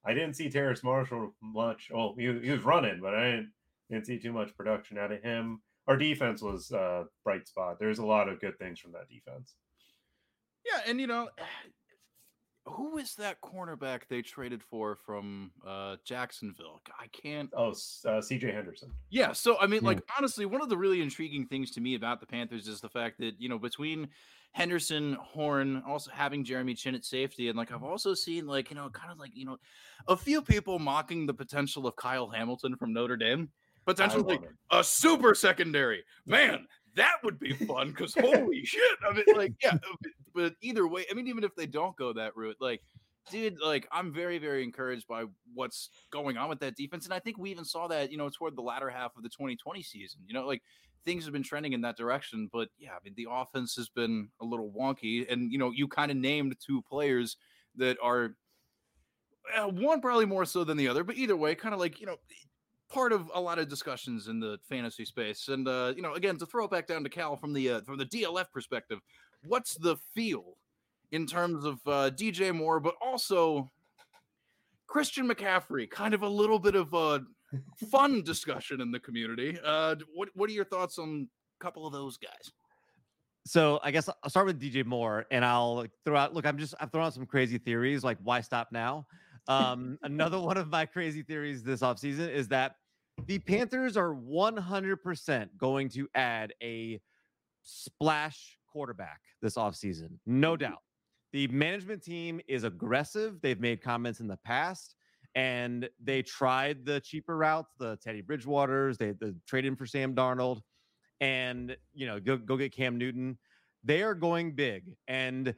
I 0.06 0.14
didn't 0.14 0.36
see 0.36 0.50
Terrace 0.50 0.84
Marshall 0.84 1.34
much. 1.42 1.90
Oh, 1.94 2.16
he, 2.18 2.26
he 2.40 2.52
was 2.52 2.64
running, 2.64 3.00
but 3.02 3.16
I 3.16 3.32
didn't, 3.32 3.52
didn't 3.90 4.08
see 4.08 4.20
too 4.20 4.34
much 4.34 4.56
production 4.56 4.98
out 4.98 5.12
of 5.12 5.22
him. 5.22 5.62
Our 5.88 5.98
defense 5.98 6.42
was 6.42 6.72
uh, 6.72 7.04
bright 7.24 7.48
spot. 7.48 7.78
There's 7.80 8.00
a 8.00 8.06
lot 8.06 8.30
of 8.30 8.40
good 8.40 8.58
things 8.58 8.80
from 8.80 8.94
that 8.94 9.10
defense. 9.10 9.56
Yeah, 10.66 10.82
and 10.88 11.00
you 11.00 11.08
know, 11.08 11.30
who 12.66 12.98
is 12.98 13.16
that 13.16 13.42
cornerback 13.42 14.04
they 14.10 14.22
traded 14.22 14.64
for 14.64 14.96
from 14.96 15.52
uh, 15.68 15.98
Jacksonville? 16.06 16.82
I 17.00 17.08
can't. 17.08 17.50
Oh, 17.56 17.70
uh, 17.70 17.74
CJ 18.22 18.54
Henderson. 18.54 18.92
Yeah, 19.10 19.34
so 19.34 19.58
I 19.60 19.68
mean, 19.68 19.82
Hmm. 19.82 19.88
like 19.88 20.00
honestly, 20.18 20.46
one 20.46 20.62
of 20.62 20.70
the 20.70 20.78
really 20.78 21.02
intriguing 21.02 21.46
things 21.48 21.72
to 21.72 21.82
me 21.82 21.96
about 21.96 22.20
the 22.20 22.26
Panthers 22.26 22.68
is 22.68 22.80
the 22.82 22.90
fact 22.90 23.20
that 23.20 23.34
you 23.40 23.50
know 23.50 23.60
between 23.60 24.08
Henderson, 24.54 25.14
Horn, 25.20 25.82
also 25.88 26.12
having 26.12 26.46
Jeremy 26.46 26.74
Chinn 26.76 26.96
at 26.96 27.04
safety, 27.04 27.50
and 27.50 27.58
like 27.58 27.72
I've 27.72 27.84
also 27.84 28.14
seen 28.14 28.46
like 28.48 28.70
you 28.70 28.76
know 28.76 28.90
kind 28.90 29.12
of 29.12 29.20
like 29.20 29.32
you 29.36 29.46
know 29.46 29.58
a 30.08 30.16
few 30.16 30.42
people 30.42 30.80
mocking 30.80 31.26
the 31.26 31.34
potential 31.34 31.86
of 31.88 31.96
Kyle 31.96 32.30
Hamilton 32.30 32.76
from 32.78 32.94
Notre 32.94 33.18
Dame, 33.18 33.50
potentially 33.86 34.40
a 34.72 34.84
super 34.84 35.34
secondary. 35.36 36.04
Man, 36.26 36.68
that 36.96 37.16
would 37.24 37.40
be 37.40 37.54
fun 37.54 37.90
because 37.90 38.14
holy 38.20 38.64
shit! 38.64 38.98
I 39.10 39.14
mean, 39.14 39.26
like 39.36 39.54
yeah, 39.62 39.78
but- 40.34 40.56
either 40.62 40.88
way, 40.88 41.06
I 41.10 41.14
mean, 41.14 41.28
even 41.28 41.44
if 41.44 41.56
they 41.56 41.66
don't 41.66 41.96
go 41.96 42.14
that 42.14 42.36
route, 42.36 42.58
like. 42.60 42.82
Dude, 43.32 43.56
like 43.62 43.88
I'm 43.90 44.14
very, 44.14 44.38
very 44.38 44.66
encouraged 44.66 45.08
by 45.08 45.24
what's 45.54 45.88
going 46.12 46.36
on 46.36 46.50
with 46.50 46.60
that 46.60 46.76
defense, 46.76 47.06
and 47.06 47.14
I 47.14 47.20
think 47.20 47.38
we 47.38 47.52
even 47.52 47.64
saw 47.64 47.88
that, 47.88 48.12
you 48.12 48.18
know, 48.18 48.30
toward 48.30 48.58
the 48.58 48.62
latter 48.62 48.90
half 48.90 49.16
of 49.16 49.24
the 49.24 49.30
2020 49.30 49.82
season. 49.82 50.20
You 50.28 50.34
know, 50.34 50.46
like 50.46 50.62
things 51.06 51.24
have 51.24 51.32
been 51.32 51.42
trending 51.42 51.72
in 51.72 51.80
that 51.82 51.96
direction, 51.96 52.50
but 52.52 52.68
yeah, 52.78 52.92
I 52.92 52.98
mean, 53.04 53.14
the 53.16 53.28
offense 53.32 53.76
has 53.76 53.88
been 53.88 54.28
a 54.42 54.46
little 54.46 54.74
wonky, 54.78 55.32
and 55.32 55.54
you 55.54 55.58
know, 55.58 55.72
you 55.72 55.88
kind 55.88 56.12
of 56.12 56.18
named 56.18 56.58
two 56.60 56.82
players 56.82 57.38
that 57.78 57.98
are 58.02 58.36
uh, 59.58 59.68
one 59.68 60.02
probably 60.02 60.26
more 60.26 60.46
so 60.46 60.64
than 60.64 60.78
the 60.78 60.88
other, 60.88 61.04
but 61.04 61.16
either 61.18 61.36
way, 61.36 61.56
kind 61.56 61.74
of 61.74 61.80
like 61.80 62.00
you 62.00 62.06
know, 62.06 62.18
part 62.90 63.12
of 63.12 63.30
a 63.34 63.42
lot 63.42 63.60
of 63.60 63.68
discussions 63.68 64.28
in 64.28 64.40
the 64.40 64.58
fantasy 64.70 65.06
space. 65.06 65.48
And 65.48 65.68
uh, 65.68 65.94
you 65.96 66.02
know, 66.02 66.14
again, 66.14 66.38
to 66.38 66.46
throw 66.46 66.66
it 66.66 66.72
back 66.72 66.88
down 66.88 67.04
to 67.04 67.10
Cal 67.10 67.36
from 67.36 67.54
the 67.54 67.70
uh, 67.70 67.82
from 67.82 67.98
the 67.98 68.06
DLF 68.06 68.52
perspective, 68.52 69.00
what's 69.48 69.76
the 69.76 69.98
feel 70.14 70.58
in 71.12 71.26
terms 71.26 71.66
of 71.66 71.80
uh, 71.86 72.10
DJ 72.12 72.54
Moore, 72.54 72.80
but 72.80 72.96
also 73.02 73.70
Christian 74.88 75.28
McCaffrey? 75.28 75.90
Kind 75.90 76.14
of 76.14 76.24
a 76.24 76.28
little 76.28 76.60
bit 76.60 76.76
of 76.76 76.94
a 76.94 77.24
fun 77.92 78.24
discussion 78.24 78.82
in 78.82 78.92
the 78.92 79.00
community. 79.00 79.58
Uh, 79.64 79.96
what 80.14 80.30
what 80.34 80.50
are 80.50 80.54
your 80.54 80.66
thoughts 80.66 80.98
on 80.98 81.28
a 81.60 81.64
couple 81.64 81.86
of 81.86 81.94
those 81.94 82.18
guys? 82.18 82.52
So 83.46 83.80
I 83.84 83.92
guess 83.92 84.10
I'll 84.24 84.30
start 84.30 84.46
with 84.46 84.62
DJ 84.62 84.86
Moore 84.86 85.26
and 85.30 85.44
I'll 85.44 85.86
throw 86.06 86.16
out 86.16 86.34
look, 86.34 86.46
I'm 86.46 86.58
just 86.58 86.74
I've 86.80 86.92
thrown 86.92 87.06
out 87.06 87.14
some 87.14 87.26
crazy 87.26 87.58
theories 87.58 88.04
like 88.04 88.18
why 88.24 88.42
stop 88.42 88.70
now? 88.72 89.06
Um, 89.48 89.98
another 90.04 90.40
one 90.40 90.58
of 90.58 90.70
my 90.70 90.86
crazy 90.86 91.24
theories 91.24 91.64
this 91.64 91.82
offseason 91.82 92.30
is 92.30 92.48
that 92.50 92.76
the 93.28 93.40
Panthers 93.40 93.96
are 93.96 94.16
100% 94.16 95.50
going 95.58 95.90
to 95.90 96.08
add 96.16 96.54
a 96.64 97.00
splash 97.62 98.58
quarterback 98.74 99.22
this 99.42 99.56
offseason. 99.56 100.10
No 100.26 100.54
mm-hmm. 100.54 100.64
doubt. 100.64 100.82
The 101.32 101.48
management 101.48 102.04
team 102.04 102.42
is 102.48 102.64
aggressive. 102.64 103.42
They've 103.42 103.60
made 103.60 103.82
comments 103.82 104.20
in 104.20 104.28
the 104.28 104.38
past 104.44 104.96
and 105.36 105.90
they 106.04 106.22
tried 106.22 106.86
the 106.86 107.00
cheaper 107.00 107.38
routes, 107.38 107.74
the 107.80 107.98
Teddy 108.04 108.22
Bridgewaters, 108.22 108.98
they 108.98 109.12
the 109.12 109.36
trade 109.48 109.66
in 109.66 109.76
for 109.76 109.86
Sam 109.86 110.14
Darnold 110.14 110.62
and 111.22 111.76
you 111.94 112.06
know 112.06 112.20
go 112.20 112.38
go 112.38 112.58
get 112.58 112.76
Cam 112.76 112.98
Newton. 112.98 113.38
They 113.84 114.04
are 114.04 114.14
going 114.14 114.52
big, 114.54 114.96
and 115.08 115.56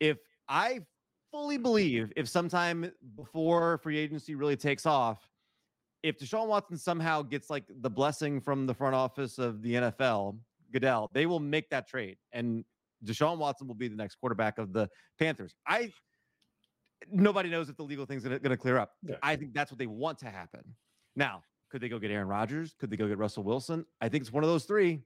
if 0.00 0.18
I 0.48 0.80
fully 1.32 1.58
believe 1.58 2.12
if 2.16 2.28
sometime 2.28 2.90
before 3.16 3.78
free 3.78 3.98
agency 3.98 4.34
really 4.34 4.56
takes 4.56 4.86
off, 4.86 5.28
if 6.02 6.18
Deshaun 6.18 6.46
Watson 6.46 6.76
somehow 6.76 7.22
gets 7.22 7.50
like 7.50 7.64
the 7.80 7.90
blessing 7.90 8.40
from 8.40 8.66
the 8.66 8.74
front 8.74 8.94
office 8.94 9.38
of 9.38 9.62
the 9.62 9.74
NFL, 9.74 10.38
Goodell, 10.72 11.10
they 11.12 11.26
will 11.26 11.40
make 11.40 11.70
that 11.70 11.88
trade, 11.88 12.16
and 12.32 12.64
Deshaun 13.04 13.38
Watson 13.38 13.66
will 13.66 13.74
be 13.74 13.88
the 13.88 13.96
next 13.96 14.16
quarterback 14.16 14.58
of 14.58 14.72
the 14.72 14.88
Panthers. 15.18 15.54
I 15.66 15.92
nobody 17.10 17.50
knows 17.50 17.68
if 17.68 17.76
the 17.76 17.82
legal 17.82 18.06
thing's 18.06 18.24
going 18.24 18.40
to 18.40 18.56
clear 18.56 18.78
up. 18.78 18.92
Yeah. 19.02 19.16
I 19.22 19.36
think 19.36 19.52
that's 19.52 19.70
what 19.70 19.78
they 19.78 19.86
want 19.86 20.18
to 20.20 20.30
happen. 20.30 20.62
Now, 21.14 21.42
could 21.70 21.80
they 21.80 21.88
go 21.88 21.98
get 21.98 22.10
Aaron 22.10 22.28
Rodgers? 22.28 22.74
Could 22.78 22.90
they 22.90 22.96
go 22.96 23.06
get 23.06 23.18
Russell 23.18 23.42
Wilson? 23.42 23.84
I 24.00 24.08
think 24.08 24.22
it's 24.22 24.32
one 24.32 24.44
of 24.44 24.50
those 24.50 24.64
three 24.64 25.02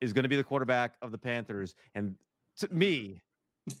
is 0.00 0.12
going 0.12 0.24
to 0.24 0.28
be 0.28 0.36
the 0.36 0.44
quarterback 0.44 0.94
of 1.02 1.10
the 1.10 1.18
Panthers. 1.18 1.74
And 1.94 2.16
to 2.58 2.68
me, 2.72 3.22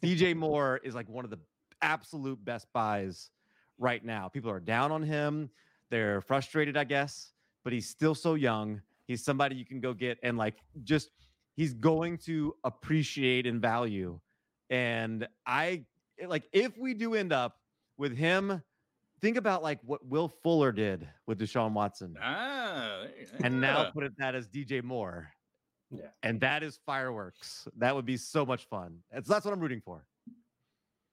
DJ 0.02 0.34
Moore 0.34 0.80
is 0.82 0.94
like 0.94 1.08
one 1.08 1.24
of 1.24 1.30
the 1.30 1.38
absolute 1.82 2.42
best 2.44 2.66
buys 2.72 3.30
right 3.78 4.04
now. 4.04 4.28
People 4.28 4.50
are 4.50 4.60
down 4.60 4.92
on 4.92 5.02
him. 5.02 5.50
They're 5.90 6.20
frustrated, 6.20 6.76
I 6.76 6.84
guess, 6.84 7.32
but 7.64 7.72
he's 7.72 7.88
still 7.88 8.14
so 8.14 8.34
young. 8.34 8.80
He's 9.06 9.24
somebody 9.24 9.56
you 9.56 9.64
can 9.64 9.80
go 9.80 9.94
get 9.94 10.18
and 10.22 10.36
like 10.36 10.56
just 10.82 11.10
he's 11.54 11.74
going 11.74 12.18
to 12.18 12.54
appreciate 12.64 13.46
in 13.46 13.60
value. 13.60 14.18
And 14.70 15.28
I 15.46 15.84
like 16.26 16.44
if 16.52 16.76
we 16.76 16.94
do 16.94 17.14
end 17.14 17.32
up 17.32 17.56
with 17.98 18.16
him 18.16 18.62
think 19.20 19.36
about 19.36 19.62
like 19.62 19.78
what 19.82 20.04
Will 20.04 20.28
Fuller 20.42 20.72
did 20.72 21.08
with 21.26 21.38
Deshaun 21.38 21.72
Watson, 21.72 22.16
Ah, 22.22 23.04
and 23.42 23.60
now 23.60 23.90
put 23.90 24.04
it 24.04 24.12
that 24.18 24.34
as 24.34 24.48
DJ 24.48 24.82
Moore. 24.82 25.28
Yeah. 25.90 26.08
And 26.22 26.40
that 26.40 26.62
is 26.62 26.78
fireworks. 26.84 27.68
That 27.78 27.94
would 27.94 28.04
be 28.06 28.16
so 28.16 28.44
much 28.44 28.68
fun. 28.68 28.98
That's 29.12 29.28
that's 29.28 29.44
what 29.44 29.54
I'm 29.54 29.60
rooting 29.60 29.82
for. 29.84 30.04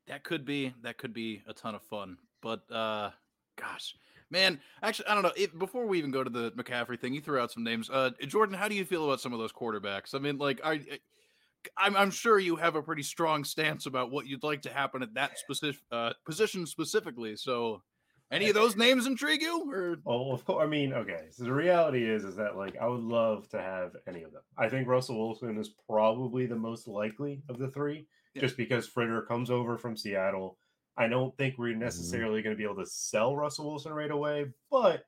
that 0.08 0.24
could 0.24 0.46
be 0.46 0.74
that 0.82 0.98
could 0.98 1.14
be 1.14 1.44
a 1.48 1.54
ton 1.54 1.76
of 1.76 1.84
fun. 1.84 2.18
But 2.42 2.70
uh 2.72 3.12
gosh, 3.58 3.96
man, 4.34 4.60
actually, 4.82 5.08
I 5.08 5.14
don't 5.14 5.24
know. 5.24 5.32
It, 5.38 5.58
before 5.58 5.86
we 5.86 5.98
even 6.00 6.12
go 6.12 6.24
to 6.24 6.30
the 6.30 6.52
McCaffrey 6.52 7.00
thing, 7.00 7.14
you 7.14 7.22
threw 7.22 7.40
out 7.40 7.52
some 7.52 7.64
names. 7.64 7.90
Uh, 7.90 8.10
Jordan, 8.28 8.56
how 8.56 8.68
do 8.68 8.76
you 8.76 8.84
feel 8.84 9.06
about 9.06 9.22
some 9.22 9.32
of 9.32 9.40
those 9.40 9.54
quarterbacks? 9.54 10.14
I 10.14 10.20
mean, 10.20 10.38
like, 10.38 10.60
I, 10.66 10.82
I'm, 11.78 11.96
I'm 11.96 12.12
sure 12.12 12.38
you 12.40 12.58
have 12.58 12.76
a 12.76 12.82
pretty 12.82 13.04
strong 13.04 13.46
stance 13.46 13.86
about 13.86 14.12
what 14.12 14.28
you'd 14.28 14.44
like 14.44 14.64
to 14.64 14.70
happen 14.74 15.02
at 15.02 15.14
that 15.14 15.38
specific 15.38 15.82
uh, 15.92 16.12
position 16.26 16.66
specifically. 16.66 17.38
So, 17.38 17.82
any 18.32 18.50
of 18.50 18.56
those 18.56 18.76
names 18.76 19.06
intrigue 19.06 19.44
you? 19.44 19.72
Or 19.72 19.98
Well, 20.04 20.32
of 20.34 20.44
course. 20.44 20.64
I 20.64 20.68
mean, 20.68 20.92
okay. 20.94 21.26
So 21.30 21.44
the 21.44 21.54
reality 21.54 22.04
is, 22.10 22.24
is 22.24 22.36
that 22.38 22.58
like 22.58 22.76
I 22.82 22.88
would 22.88 23.04
love 23.04 23.48
to 23.50 23.62
have 23.62 23.92
any 24.08 24.24
of 24.24 24.32
them. 24.32 24.42
I 24.58 24.70
think 24.70 24.88
Russell 24.88 25.20
Wilson 25.20 25.56
is 25.60 25.70
probably 25.88 26.48
the 26.48 26.56
most 26.56 26.88
likely 26.88 27.44
of 27.48 27.60
the 27.60 27.68
three, 27.68 28.08
Yeah. 28.34 28.42
just 28.42 28.58
because 28.58 28.90
Fitterer 28.90 29.28
comes 29.28 29.52
over 29.52 29.78
from 29.78 29.96
Seattle. 29.96 30.58
I 30.98 31.08
don't 31.08 31.36
think 31.38 31.58
we're 31.58 31.76
necessarily 31.76 32.42
going 32.42 32.56
to 32.56 32.58
be 32.58 32.64
able 32.64 32.84
to 32.84 32.86
sell 32.86 33.36
Russell 33.36 33.70
Wilson 33.70 33.94
right 33.94 34.12
away, 34.12 34.46
but 34.70 35.06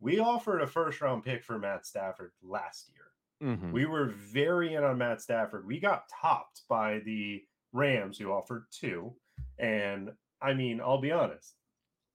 we 0.00 0.18
offered 0.18 0.62
a 0.62 0.66
first 0.66 1.00
round 1.00 1.24
pick 1.24 1.44
for 1.44 1.58
Matt 1.58 1.86
Stafford 1.86 2.32
last 2.42 2.90
year. 2.92 3.12
Mhm. 3.42 3.72
We 3.72 3.84
were 3.84 4.06
very 4.06 4.74
in 4.74 4.82
on 4.82 4.98
Matt 4.98 5.20
Stafford. 5.20 5.66
We 5.66 5.78
got 5.78 6.08
topped 6.08 6.62
by 6.68 7.00
the 7.00 7.46
Rams, 7.72 8.18
who 8.18 8.32
offered 8.32 8.66
two. 8.70 9.14
And 9.58 10.16
I 10.40 10.54
mean, 10.54 10.80
I'll 10.80 11.00
be 11.00 11.12
honest, 11.12 11.56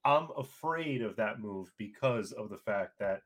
I'm 0.03 0.29
afraid 0.35 1.01
of 1.03 1.15
that 1.17 1.39
move 1.39 1.71
because 1.77 2.31
of 2.31 2.49
the 2.49 2.57
fact 2.57 2.97
that 2.99 3.21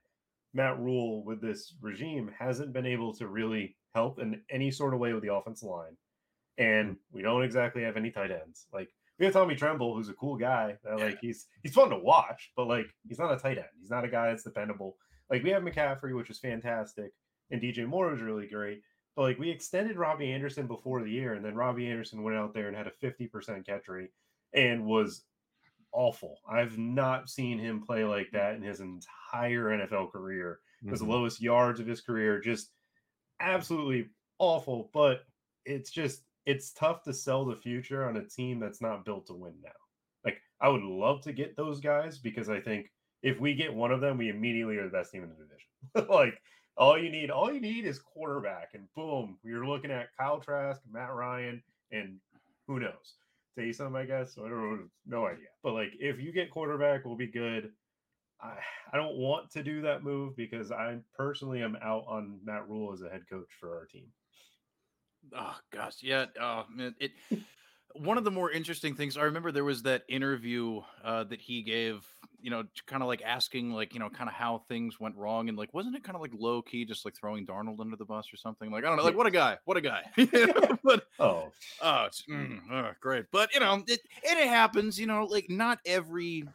Matt 0.53 0.77
Rhule 0.79 1.23
with 1.23 1.41
this 1.41 1.73
regime 1.81 2.27
hasn't 2.37 2.73
been 2.73 2.85
able 2.85 3.13
to 3.15 3.27
really 3.27 3.77
help 3.93 4.19
in 4.19 4.43
any 4.49 4.71
sort 4.71 4.93
of 4.93 4.99
way 4.99 5.13
with 5.13 5.23
the 5.23 5.33
offensive 5.33 5.69
line. 5.69 5.97
And 6.57 6.97
we 7.11 7.21
don't 7.21 7.43
exactly 7.43 7.83
have 7.83 7.97
any 7.97 8.11
tight 8.11 8.31
ends. 8.31 8.67
Like 8.73 8.93
we 9.19 9.25
have 9.25 9.33
Tommy 9.33 9.55
Tremble, 9.55 9.95
who's 9.95 10.09
a 10.09 10.13
cool 10.13 10.35
guy. 10.37 10.77
That, 10.83 10.99
like 10.99 11.19
he's 11.21 11.47
he's 11.63 11.73
fun 11.73 11.89
to 11.89 11.97
watch, 11.97 12.51
but 12.55 12.67
like 12.67 12.87
he's 13.07 13.19
not 13.19 13.31
a 13.33 13.37
tight 13.37 13.57
end. 13.57 13.67
He's 13.79 13.89
not 13.89 14.03
a 14.05 14.09
guy 14.09 14.27
that's 14.29 14.43
dependable. 14.43 14.97
Like 15.29 15.43
we 15.43 15.49
have 15.51 15.63
McCaffrey, 15.63 16.15
which 16.15 16.29
is 16.29 16.39
fantastic, 16.39 17.11
and 17.51 17.61
DJ 17.61 17.87
Moore 17.87 18.11
was 18.11 18.21
really 18.21 18.47
great. 18.47 18.81
But 19.15 19.23
like 19.23 19.39
we 19.39 19.49
extended 19.49 19.95
Robbie 19.97 20.31
Anderson 20.31 20.67
before 20.67 21.01
the 21.01 21.09
year, 21.11 21.33
and 21.33 21.43
then 21.45 21.55
Robbie 21.55 21.87
Anderson 21.87 22.23
went 22.23 22.37
out 22.37 22.53
there 22.53 22.67
and 22.67 22.75
had 22.75 22.87
a 22.87 22.91
50% 23.05 23.65
catch 23.65 23.87
rate 23.87 24.09
and 24.53 24.85
was 24.85 25.23
awful. 25.93 26.39
I've 26.49 26.77
not 26.77 27.29
seen 27.29 27.57
him 27.57 27.81
play 27.81 28.03
like 28.03 28.27
that 28.33 28.55
in 28.55 28.61
his 28.61 28.81
entire 28.81 29.69
NFL 29.69 30.11
career. 30.11 30.59
It 30.85 30.91
was 30.91 30.99
the 30.99 31.05
Mhm. 31.05 31.09
lowest 31.11 31.41
yards 31.41 31.79
of 31.79 31.87
his 31.87 32.01
career, 32.01 32.41
just 32.41 32.73
absolutely 33.39 34.09
awful. 34.37 34.89
But 34.93 35.23
it's 35.65 35.89
just 35.91 36.24
it's 36.45 36.71
tough 36.71 37.03
to 37.03 37.13
sell 37.13 37.45
the 37.45 37.55
future 37.55 38.07
on 38.07 38.17
a 38.17 38.25
team 38.25 38.59
that's 38.59 38.81
not 38.81 39.05
built 39.05 39.27
to 39.27 39.33
win 39.33 39.53
now. 39.63 39.71
Like 40.23 40.41
I 40.61 40.69
would 40.69 40.83
love 40.83 41.21
to 41.21 41.33
get 41.33 41.55
those 41.55 41.79
guys 41.79 42.17
because 42.17 42.49
I 42.49 42.59
think 42.59 42.91
if 43.23 43.39
we 43.39 43.55
get 43.55 43.73
one 43.73 43.91
of 43.91 44.01
them, 44.01 44.17
we 44.17 44.29
immediately 44.29 44.77
are 44.77 44.83
the 44.83 44.89
best 44.89 45.11
team 45.11 45.23
in 45.23 45.29
the 45.29 45.35
division. 45.35 46.13
like 46.13 46.39
all 46.77 46.97
you 46.97 47.09
need, 47.09 47.31
all 47.31 47.51
you 47.51 47.61
need 47.61 47.85
is 47.85 47.99
quarterback, 47.99 48.69
and 48.73 48.85
boom, 48.95 49.37
you're 49.43 49.65
looking 49.65 49.91
at 49.91 50.09
Kyle 50.19 50.39
Trask, 50.39 50.81
Matt 50.91 51.13
Ryan, 51.13 51.63
and 51.91 52.19
who 52.67 52.79
knows? 52.79 53.15
Taysom, 53.57 53.95
I 53.95 54.05
guess. 54.05 54.35
So 54.35 54.45
I 54.45 54.49
don't 54.49 54.61
know, 54.61 54.79
no 55.07 55.25
idea. 55.25 55.47
But 55.63 55.73
like, 55.73 55.93
if 55.99 56.19
you 56.19 56.31
get 56.31 56.51
quarterback, 56.51 57.05
we'll 57.05 57.15
be 57.15 57.27
good. 57.27 57.71
I 58.41 58.55
I 58.91 58.97
don't 58.97 59.15
want 59.15 59.49
to 59.51 59.63
do 59.63 59.81
that 59.81 60.03
move 60.03 60.35
because 60.35 60.71
I 60.71 60.97
personally 61.17 61.63
am 61.63 61.77
out 61.81 62.03
on 62.07 62.39
Matt 62.43 62.67
Rhule 62.67 62.93
as 62.93 63.01
a 63.01 63.09
head 63.09 63.23
coach 63.29 63.47
for 63.59 63.77
our 63.77 63.85
team. 63.85 64.07
Oh 65.33 65.57
gosh, 65.71 66.01
yeah. 66.01 66.25
Oh 66.39 66.65
man, 66.69 66.95
it. 66.99 67.11
One 67.93 68.17
of 68.17 68.25
the 68.25 68.31
more 68.31 68.51
interesting 68.51 68.95
things 68.95 69.15
I 69.15 69.23
remember 69.23 69.51
there 69.53 69.63
was 69.63 69.83
that 69.83 70.03
interview 70.09 70.81
uh, 71.03 71.23
that 71.25 71.41
he 71.41 71.63
gave. 71.63 72.05
You 72.41 72.51
know, 72.51 72.63
kind 72.85 73.01
of 73.01 73.07
like 73.07 73.23
asking, 73.23 73.71
like 73.71 73.93
you 73.93 73.99
know, 73.99 74.09
kind 74.09 74.29
of 74.29 74.35
how 74.35 74.59
things 74.67 74.99
went 74.99 75.15
wrong, 75.15 75.49
and 75.49 75.57
like 75.57 75.73
wasn't 75.73 75.95
it 75.95 76.03
kind 76.03 76.15
of 76.15 76.21
like 76.21 76.33
low 76.35 76.61
key, 76.61 76.85
just 76.85 77.05
like 77.05 77.15
throwing 77.15 77.45
Darnold 77.47 77.79
under 77.79 77.95
the 77.95 78.05
bus 78.05 78.31
or 78.33 78.37
something? 78.37 78.69
Like 78.69 78.83
I 78.83 78.87
don't 78.87 78.97
know, 78.97 79.03
like 79.03 79.15
what 79.15 79.27
a 79.27 79.31
guy, 79.31 79.57
what 79.65 79.77
a 79.77 79.81
guy. 79.81 80.03
but 80.83 81.05
Oh, 81.17 81.53
oh, 81.81 82.09
mm, 82.29 82.59
oh, 82.71 82.91
great. 82.99 83.25
But 83.31 83.53
you 83.53 83.59
know, 83.59 83.83
it 83.87 84.01
it 84.23 84.47
happens. 84.47 84.99
You 84.99 85.07
know, 85.07 85.25
like 85.25 85.45
not 85.49 85.79
every 85.85 86.45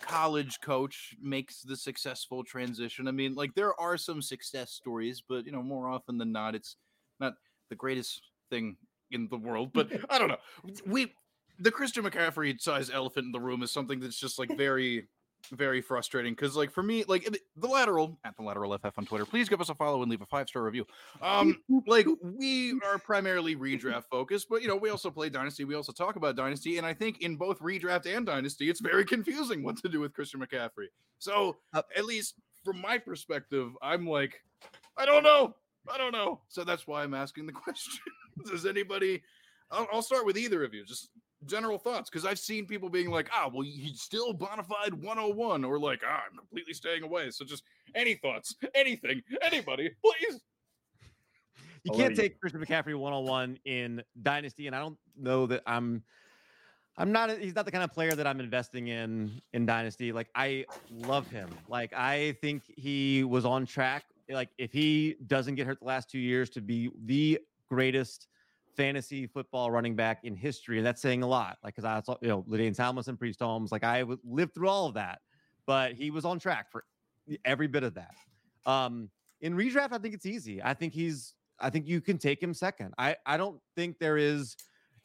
college 0.00 0.60
coach 0.60 1.14
makes 1.20 1.62
the 1.62 1.76
successful 1.76 2.44
transition. 2.44 3.08
I 3.08 3.12
mean, 3.12 3.34
like 3.34 3.54
there 3.54 3.78
are 3.80 3.96
some 3.96 4.20
success 4.22 4.72
stories, 4.72 5.22
but 5.26 5.46
you 5.46 5.52
know, 5.52 5.62
more 5.62 5.88
often 5.88 6.18
than 6.18 6.32
not, 6.32 6.54
it's 6.54 6.76
not 7.20 7.34
the 7.68 7.76
greatest 7.76 8.22
thing 8.50 8.76
in 9.10 9.28
the 9.28 9.36
world. 9.36 9.70
But 9.72 9.90
I 10.10 10.18
don't 10.18 10.28
know. 10.28 10.38
We 10.86 11.12
the 11.58 11.70
Christian 11.70 12.04
McCaffrey 12.04 12.60
size 12.60 12.90
elephant 12.90 13.26
in 13.26 13.32
the 13.32 13.40
room 13.40 13.62
is 13.62 13.70
something 13.70 14.00
that's 14.00 14.18
just 14.18 14.38
like 14.38 14.56
very 14.56 15.08
very 15.52 15.80
frustrating 15.82 16.32
because 16.32 16.56
like 16.56 16.70
for 16.70 16.82
me 16.82 17.04
like 17.06 17.28
the 17.56 17.66
lateral 17.66 18.18
at 18.24 18.36
the 18.36 18.42
lateral 18.42 18.76
ff 18.78 18.98
on 18.98 19.04
twitter 19.04 19.26
please 19.26 19.48
give 19.48 19.60
us 19.60 19.68
a 19.68 19.74
follow 19.74 20.00
and 20.02 20.10
leave 20.10 20.22
a 20.22 20.26
five 20.26 20.48
star 20.48 20.62
review 20.62 20.86
um 21.20 21.60
like 21.86 22.06
we 22.22 22.72
are 22.84 22.98
primarily 22.98 23.54
redraft 23.54 24.04
focused 24.10 24.48
but 24.48 24.62
you 24.62 24.68
know 24.68 24.76
we 24.76 24.88
also 24.90 25.10
play 25.10 25.28
dynasty 25.28 25.64
we 25.64 25.74
also 25.74 25.92
talk 25.92 26.16
about 26.16 26.36
dynasty 26.36 26.78
and 26.78 26.86
i 26.86 26.94
think 26.94 27.20
in 27.20 27.36
both 27.36 27.58
redraft 27.60 28.06
and 28.06 28.26
dynasty 28.26 28.70
it's 28.70 28.80
very 28.80 29.04
confusing 29.04 29.62
what 29.62 29.76
to 29.76 29.88
do 29.88 30.00
with 30.00 30.12
christian 30.12 30.40
mccaffrey 30.40 30.86
so 31.18 31.56
Uh, 31.74 31.82
at 31.96 32.04
least 32.04 32.34
from 32.64 32.80
my 32.80 32.96
perspective 32.96 33.70
i'm 33.82 34.06
like 34.06 34.40
i 34.96 35.04
don't 35.04 35.22
know 35.22 35.54
i 35.92 35.98
don't 35.98 36.12
know 36.12 36.40
so 36.48 36.64
that's 36.64 36.86
why 36.86 37.02
i'm 37.02 37.14
asking 37.14 37.46
the 37.46 37.52
question 37.64 38.00
does 38.46 38.66
anybody 38.66 39.22
I'll, 39.70 39.88
I'll 39.92 40.02
start 40.02 40.26
with 40.26 40.36
either 40.36 40.62
of 40.64 40.74
you 40.74 40.84
just 40.84 41.10
general 41.46 41.78
thoughts 41.78 42.08
because 42.10 42.24
I've 42.24 42.38
seen 42.38 42.66
people 42.66 42.88
being 42.88 43.10
like, 43.10 43.28
ah, 43.32 43.50
well, 43.52 43.62
he's 43.62 44.00
still 44.00 44.32
bonafide 44.34 44.92
101, 44.92 45.64
or 45.64 45.78
like, 45.78 46.00
ah, 46.06 46.22
I'm 46.30 46.36
completely 46.36 46.74
staying 46.74 47.02
away. 47.02 47.30
So 47.30 47.44
just 47.44 47.64
any 47.94 48.14
thoughts, 48.14 48.54
anything, 48.74 49.22
anybody, 49.42 49.90
please. 50.04 50.40
You 51.82 51.92
I'll 51.92 51.98
can't 51.98 52.10
let 52.10 52.10
you- 52.10 52.16
take 52.16 52.40
Christian 52.40 52.64
McCaffrey 52.64 52.96
one 52.98 53.12
on 53.12 53.24
one 53.24 53.58
in 53.64 54.02
Dynasty, 54.22 54.66
and 54.66 54.76
I 54.76 54.78
don't 54.80 54.98
know 55.18 55.46
that 55.46 55.62
I'm. 55.66 56.02
I'm 56.96 57.10
not. 57.10 57.36
He's 57.38 57.54
not 57.56 57.64
the 57.64 57.72
kind 57.72 57.82
of 57.82 57.92
player 57.92 58.12
that 58.12 58.26
I'm 58.26 58.38
investing 58.38 58.88
in 58.88 59.42
in 59.52 59.66
Dynasty. 59.66 60.12
Like 60.12 60.28
I 60.34 60.64
love 60.90 61.26
him. 61.28 61.50
Like 61.68 61.92
I 61.92 62.36
think 62.40 62.62
he 62.76 63.24
was 63.24 63.44
on 63.44 63.66
track. 63.66 64.04
Like 64.28 64.50
if 64.58 64.72
he 64.72 65.16
doesn't 65.26 65.54
get 65.54 65.66
hurt 65.66 65.80
the 65.80 65.86
last 65.86 66.10
two 66.10 66.18
years 66.18 66.50
to 66.50 66.60
be 66.60 66.90
the 67.04 67.38
greatest 67.68 68.28
fantasy 68.76 69.26
football 69.26 69.70
running 69.70 69.94
back 69.94 70.20
in 70.24 70.34
history, 70.34 70.78
and 70.78 70.86
that's 70.86 71.02
saying 71.02 71.22
a 71.22 71.26
lot. 71.26 71.58
Like 71.62 71.74
because 71.74 71.84
I 71.84 72.00
saw 72.02 72.16
you 72.22 72.28
know 72.28 72.42
LaDainian 72.42 72.76
Tomlinson, 72.76 73.16
Priest 73.16 73.40
Holmes. 73.40 73.72
Like 73.72 73.84
I 73.84 74.04
lived 74.24 74.54
through 74.54 74.68
all 74.68 74.86
of 74.86 74.94
that, 74.94 75.20
but 75.66 75.92
he 75.92 76.10
was 76.10 76.24
on 76.24 76.38
track 76.38 76.70
for 76.70 76.84
every 77.44 77.66
bit 77.66 77.82
of 77.82 77.94
that. 77.94 78.14
Um, 78.66 79.10
in 79.40 79.54
redraft, 79.54 79.92
I 79.92 79.98
think 79.98 80.14
it's 80.14 80.26
easy. 80.26 80.62
I 80.62 80.74
think 80.74 80.92
he's. 80.92 81.34
I 81.60 81.70
think 81.70 81.86
you 81.86 82.00
can 82.00 82.18
take 82.18 82.42
him 82.42 82.52
second. 82.52 82.94
I 82.98 83.16
I 83.26 83.36
don't 83.36 83.60
think 83.76 83.98
there 83.98 84.16
is. 84.16 84.56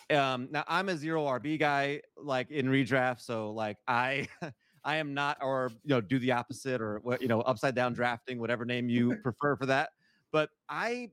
Um, 0.10 0.48
now 0.50 0.64
I'm 0.68 0.90
a 0.90 0.98
zero 0.98 1.26
RB 1.26 1.60
guy, 1.60 2.02
like 2.18 2.50
in 2.52 2.68
redraft. 2.68 3.22
So 3.22 3.52
like 3.52 3.78
I. 3.88 4.28
I 4.90 4.96
am 4.96 5.14
not, 5.14 5.38
or 5.40 5.72
you 5.84 5.90
know, 5.90 6.02
do 6.02 6.18
the 6.18 6.32
opposite, 6.32 6.82
or 6.82 6.98
what 7.04 7.22
you 7.22 7.28
know, 7.28 7.42
upside 7.42 7.76
down 7.76 7.94
drafting, 7.94 8.40
whatever 8.40 8.66
name 8.66 8.90
you 8.90 9.18
prefer 9.18 9.56
for 9.56 9.68
that. 9.68 9.92
But 10.32 10.50
I, 10.68 11.12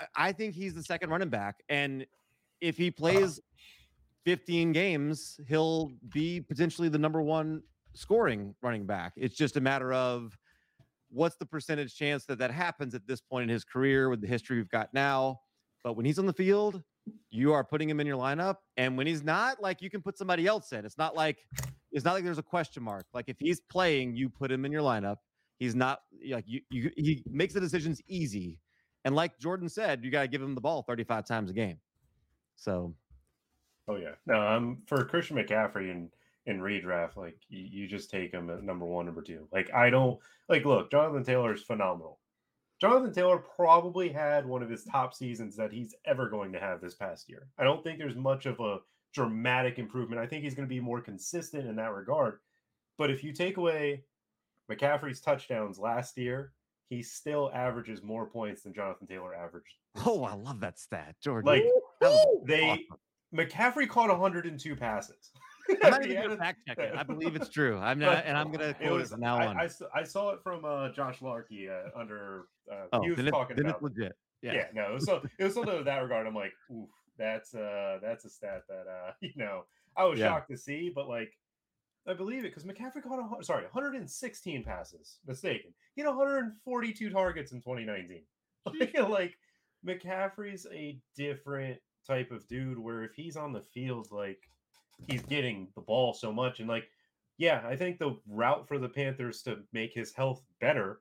I- 0.00 0.06
I 0.16 0.32
think 0.32 0.56
he's 0.56 0.74
the 0.74 0.82
second 0.82 1.10
running 1.10 1.28
back, 1.28 1.62
and 1.68 2.04
if 2.60 2.76
he 2.76 2.88
uh-huh. 2.88 2.96
plays 2.98 3.40
15 4.24 4.72
games, 4.72 5.38
he'll 5.46 5.92
be 6.08 6.40
potentially 6.40 6.88
the 6.88 6.98
number 6.98 7.22
one 7.22 7.62
scoring 7.94 8.56
running 8.60 8.86
back. 8.86 9.12
It's 9.16 9.36
just 9.36 9.56
a 9.56 9.60
matter 9.60 9.92
of 9.92 10.36
what's 11.10 11.36
the 11.36 11.46
percentage 11.46 11.94
chance 11.94 12.24
that 12.24 12.38
that 12.40 12.50
happens 12.50 12.96
at 12.96 13.06
this 13.06 13.20
point 13.20 13.44
in 13.44 13.48
his 13.50 13.62
career 13.62 14.08
with 14.08 14.20
the 14.20 14.26
history 14.26 14.56
we've 14.56 14.68
got 14.68 14.92
now. 14.92 15.40
But 15.84 15.94
when 15.94 16.06
he's 16.06 16.18
on 16.18 16.26
the 16.26 16.32
field, 16.32 16.82
you 17.30 17.52
are 17.52 17.62
putting 17.62 17.88
him 17.88 18.00
in 18.00 18.06
your 18.08 18.18
lineup, 18.18 18.56
and 18.76 18.96
when 18.96 19.06
he's 19.06 19.22
not, 19.22 19.62
like 19.62 19.80
you 19.80 19.90
can 19.90 20.02
put 20.02 20.18
somebody 20.18 20.48
else 20.48 20.72
in. 20.72 20.84
It's 20.84 20.98
not 20.98 21.14
like 21.14 21.38
it's 21.92 22.04
not 22.04 22.14
like 22.14 22.24
there's 22.24 22.38
a 22.38 22.42
question 22.42 22.82
mark. 22.82 23.06
Like 23.12 23.28
if 23.28 23.36
he's 23.38 23.60
playing, 23.60 24.16
you 24.16 24.28
put 24.28 24.50
him 24.50 24.64
in 24.64 24.72
your 24.72 24.82
lineup. 24.82 25.16
He's 25.58 25.74
not 25.74 26.00
like 26.28 26.44
you. 26.46 26.60
you 26.70 26.90
he 26.96 27.22
makes 27.26 27.54
the 27.54 27.60
decisions 27.60 28.00
easy, 28.08 28.58
and 29.04 29.14
like 29.14 29.38
Jordan 29.38 29.68
said, 29.68 30.04
you 30.04 30.10
got 30.10 30.22
to 30.22 30.28
give 30.28 30.42
him 30.42 30.54
the 30.54 30.60
ball 30.60 30.82
35 30.82 31.26
times 31.26 31.50
a 31.50 31.54
game. 31.54 31.78
So 32.56 32.94
oh 33.88 33.96
yeah. 33.96 34.14
No, 34.26 34.34
I'm 34.34 34.82
for 34.86 35.04
Christian 35.04 35.36
McCaffrey 35.36 35.90
and 35.90 36.10
in 36.46 36.60
redraft. 36.60 37.16
Like 37.16 37.36
you, 37.48 37.82
you 37.82 37.86
just 37.86 38.10
take 38.10 38.32
him 38.32 38.50
at 38.50 38.62
number 38.62 38.86
one, 38.86 39.06
number 39.06 39.22
two. 39.22 39.48
Like 39.52 39.72
I 39.74 39.90
don't 39.90 40.18
like. 40.48 40.64
Look, 40.64 40.90
Jonathan 40.90 41.24
Taylor 41.24 41.54
is 41.54 41.62
phenomenal. 41.62 42.18
Jonathan 42.80 43.12
Taylor 43.12 43.38
probably 43.38 44.08
had 44.08 44.46
one 44.46 44.62
of 44.62 44.70
his 44.70 44.84
top 44.84 45.12
seasons 45.12 45.54
that 45.56 45.72
he's 45.72 45.94
ever 46.06 46.30
going 46.30 46.52
to 46.52 46.60
have 46.60 46.80
this 46.80 46.94
past 46.94 47.28
year. 47.28 47.48
I 47.58 47.64
don't 47.64 47.84
think 47.84 47.98
there's 47.98 48.16
much 48.16 48.46
of 48.46 48.58
a 48.60 48.78
dramatic 49.12 49.78
improvement. 49.78 50.20
I 50.20 50.26
think 50.26 50.44
he's 50.44 50.54
going 50.54 50.68
to 50.68 50.74
be 50.74 50.80
more 50.80 51.00
consistent 51.00 51.66
in 51.66 51.76
that 51.76 51.94
regard. 51.94 52.38
But 52.98 53.10
if 53.10 53.24
you 53.24 53.32
take 53.32 53.56
away 53.56 54.04
McCaffrey's 54.70 55.20
touchdowns 55.20 55.78
last 55.78 56.16
year, 56.18 56.52
he 56.88 57.02
still 57.02 57.50
averages 57.54 58.02
more 58.02 58.26
points 58.26 58.62
than 58.62 58.74
Jonathan 58.74 59.06
Taylor 59.06 59.34
averaged. 59.34 59.74
Oh. 60.04 60.24
I 60.24 60.34
love 60.34 60.60
that 60.60 60.78
stat, 60.78 61.14
Jordan. 61.22 61.46
Like 61.46 61.64
they 62.44 62.70
awesome. 62.70 62.84
McCaffrey 63.34 63.88
caught 63.88 64.08
102 64.08 64.76
passes. 64.76 65.30
I'm 65.82 65.90
not 65.90 66.04
even 66.04 66.22
gonna 66.22 66.36
fact 66.36 66.58
check 66.66 66.78
it. 66.78 66.94
I 66.96 67.02
believe 67.04 67.36
it's 67.36 67.48
true. 67.54 67.78
I'm 67.78 67.98
not, 67.98 68.24
and 68.26 68.36
I'm 68.36 68.50
gonna 68.50 68.74
quote 68.74 68.90
it 68.90 68.92
was 68.92 69.10
from 69.10 69.20
now 69.20 69.38
I, 69.38 69.46
on. 69.46 69.56
I, 69.56 69.68
I 69.94 70.02
saw 70.02 70.30
it 70.30 70.40
from 70.42 70.64
uh, 70.64 70.90
Josh 70.90 71.22
Larkey 71.22 71.68
uh, 71.68 71.96
under 71.96 72.46
uh, 72.70 72.86
oh, 72.92 73.02
he 73.02 73.10
was 73.10 73.20
it, 73.20 73.30
talking 73.30 73.60
about 73.60 73.82
legit. 73.82 74.16
Yeah. 74.42 74.54
yeah. 74.54 74.64
no, 74.74 74.98
so, 74.98 75.22
it 75.38 75.44
was 75.44 75.54
something 75.54 75.76
in 75.76 75.84
that 75.84 75.98
regard. 75.98 76.26
I'm 76.26 76.34
like, 76.34 76.52
oof, 76.72 76.88
that's 77.20 77.54
uh 77.54 77.98
that's 78.02 78.24
a 78.24 78.30
stat 78.30 78.62
that 78.68 78.86
uh 78.88 79.12
you 79.20 79.32
know 79.36 79.64
I 79.96 80.04
was 80.04 80.18
Yeah. 80.18 80.26
shocked 80.26 80.50
to 80.50 80.56
see, 80.56 80.90
but 80.92 81.08
like 81.08 81.38
I 82.06 82.14
believe 82.14 82.44
it 82.44 82.54
because 82.54 82.64
McCaffrey 82.64 83.02
caught 83.02 83.40
a 83.40 83.44
sorry 83.44 83.64
116 83.64 84.64
passes, 84.64 85.18
mistaken. 85.26 85.72
He 85.94 86.00
had 86.00 86.08
142 86.08 87.10
targets 87.10 87.52
in 87.52 87.58
2019. 87.58 88.22
like, 88.80 89.08
like 89.08 89.38
McCaffrey's 89.86 90.66
a 90.72 90.98
different 91.14 91.78
type 92.06 92.30
of 92.30 92.46
dude 92.48 92.78
where 92.78 93.04
if 93.04 93.14
he's 93.14 93.36
on 93.36 93.52
the 93.52 93.60
field, 93.60 94.08
like 94.10 94.50
he's 95.06 95.22
getting 95.22 95.68
the 95.74 95.82
ball 95.82 96.14
so 96.14 96.32
much 96.32 96.60
and 96.60 96.68
like 96.68 96.88
yeah, 97.36 97.62
I 97.66 97.74
think 97.74 97.98
the 97.98 98.18
route 98.28 98.68
for 98.68 98.76
the 98.78 98.88
Panthers 98.88 99.42
to 99.44 99.60
make 99.72 99.94
his 99.94 100.12
health 100.12 100.44
better 100.60 101.00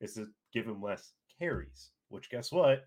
is 0.00 0.14
to 0.14 0.28
give 0.52 0.66
him 0.66 0.80
less 0.80 1.14
carries. 1.36 1.90
Which 2.10 2.30
guess 2.30 2.52
what? 2.52 2.86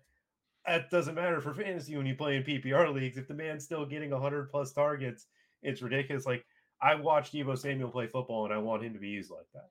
That 0.66 0.90
doesn't 0.90 1.14
matter 1.14 1.40
for 1.40 1.52
fantasy 1.54 1.96
when 1.96 2.06
you 2.06 2.14
play 2.14 2.36
in 2.36 2.42
PPR 2.42 2.92
leagues. 2.92 3.18
If 3.18 3.28
the 3.28 3.34
man's 3.34 3.64
still 3.64 3.84
getting 3.84 4.10
100 4.10 4.50
plus 4.50 4.72
targets, 4.72 5.26
it's 5.62 5.82
ridiculous. 5.82 6.24
Like 6.26 6.44
I 6.80 6.94
watched 6.94 7.34
Deebo 7.34 7.58
Samuel 7.58 7.90
play 7.90 8.06
football, 8.06 8.44
and 8.44 8.54
I 8.54 8.58
want 8.58 8.82
him 8.82 8.94
to 8.94 8.98
be 8.98 9.08
used 9.08 9.30
like 9.30 9.46
that. 9.52 9.68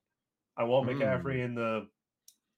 I 0.55 0.63
want 0.63 0.87
Mm. 0.87 0.97
McCaffrey 0.99 1.43
in 1.43 1.55
the 1.55 1.87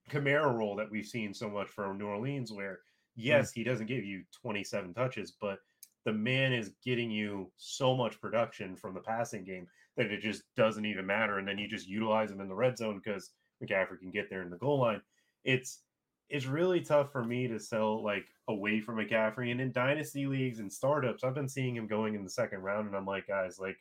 Kamara 0.09 0.53
role 0.53 0.75
that 0.75 0.91
we've 0.91 1.05
seen 1.05 1.33
so 1.33 1.49
much 1.49 1.67
from 1.69 1.97
New 1.97 2.07
Orleans, 2.07 2.51
where 2.51 2.79
yes, 3.15 3.51
he 3.51 3.63
doesn't 3.63 3.87
give 3.87 4.03
you 4.03 4.23
27 4.41 4.93
touches, 4.93 5.31
but 5.39 5.59
the 6.03 6.13
man 6.13 6.53
is 6.53 6.71
getting 6.83 7.09
you 7.09 7.51
so 7.57 7.95
much 7.95 8.19
production 8.21 8.75
from 8.75 8.93
the 8.93 8.99
passing 8.99 9.43
game 9.43 9.67
that 9.97 10.11
it 10.11 10.19
just 10.19 10.43
doesn't 10.55 10.85
even 10.85 11.05
matter. 11.05 11.39
And 11.39 11.47
then 11.47 11.57
you 11.57 11.67
just 11.67 11.87
utilize 11.87 12.29
him 12.29 12.41
in 12.41 12.49
the 12.49 12.53
red 12.55 12.77
zone 12.77 13.01
because 13.03 13.31
McCaffrey 13.63 13.99
can 13.99 14.11
get 14.11 14.29
there 14.29 14.43
in 14.43 14.49
the 14.49 14.57
goal 14.57 14.81
line. 14.81 15.01
It's 15.45 15.81
it's 16.29 16.45
really 16.45 16.81
tough 16.81 17.11
for 17.11 17.23
me 17.23 17.47
to 17.47 17.59
sell 17.59 18.03
like 18.03 18.25
away 18.47 18.79
from 18.79 18.97
McCaffrey. 18.97 19.51
And 19.51 19.61
in 19.61 19.71
dynasty 19.71 20.25
leagues 20.25 20.59
and 20.59 20.71
startups, 20.71 21.23
I've 21.23 21.35
been 21.35 21.49
seeing 21.49 21.75
him 21.75 21.87
going 21.87 22.15
in 22.15 22.23
the 22.23 22.29
second 22.29 22.61
round, 22.61 22.87
and 22.87 22.95
I'm 22.95 23.05
like, 23.05 23.27
guys, 23.27 23.59
like 23.59 23.77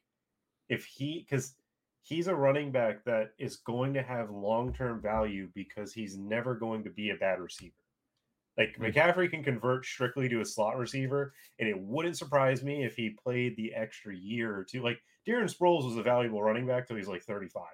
if 0.69 0.85
he 0.85 1.27
because 1.29 1.55
he's 2.03 2.27
a 2.27 2.35
running 2.35 2.71
back 2.71 3.05
that 3.05 3.31
is 3.39 3.57
going 3.57 3.95
to 3.95 4.03
have 4.03 4.31
long-term 4.31 5.01
value 5.01 5.49
because 5.55 5.93
he's 5.93 6.17
never 6.19 6.55
going 6.55 6.85
to 6.85 6.91
be 6.91 7.11
a 7.11 7.17
bad 7.17 7.41
receiver. 7.41 7.73
Like 8.59 8.77
Mm. 8.79 8.93
McCaffrey 8.95 9.31
can 9.31 9.43
convert 9.43 9.85
strictly 9.85 10.29
to 10.29 10.41
a 10.41 10.45
slot 10.45 10.79
receiver, 10.79 11.35
and 11.59 11.69
it 11.69 11.79
wouldn't 11.79 12.19
surprise 12.19 12.63
me 12.63 12.85
if 12.85 12.95
he 12.97 13.11
played 13.11 13.57
the 13.57 13.75
extra 13.75 14.15
year 14.15 14.55
or 14.57 14.65
two. 14.65 14.83
Like 14.83 15.01
Darren 15.27 15.53
Sproles 15.53 15.85
was 15.85 15.97
a 15.97 16.03
valuable 16.03 16.43
running 16.43 16.67
back 16.67 16.87
till 16.87 16.97
he's 16.97 17.09
like 17.09 17.23
35. 17.23 17.65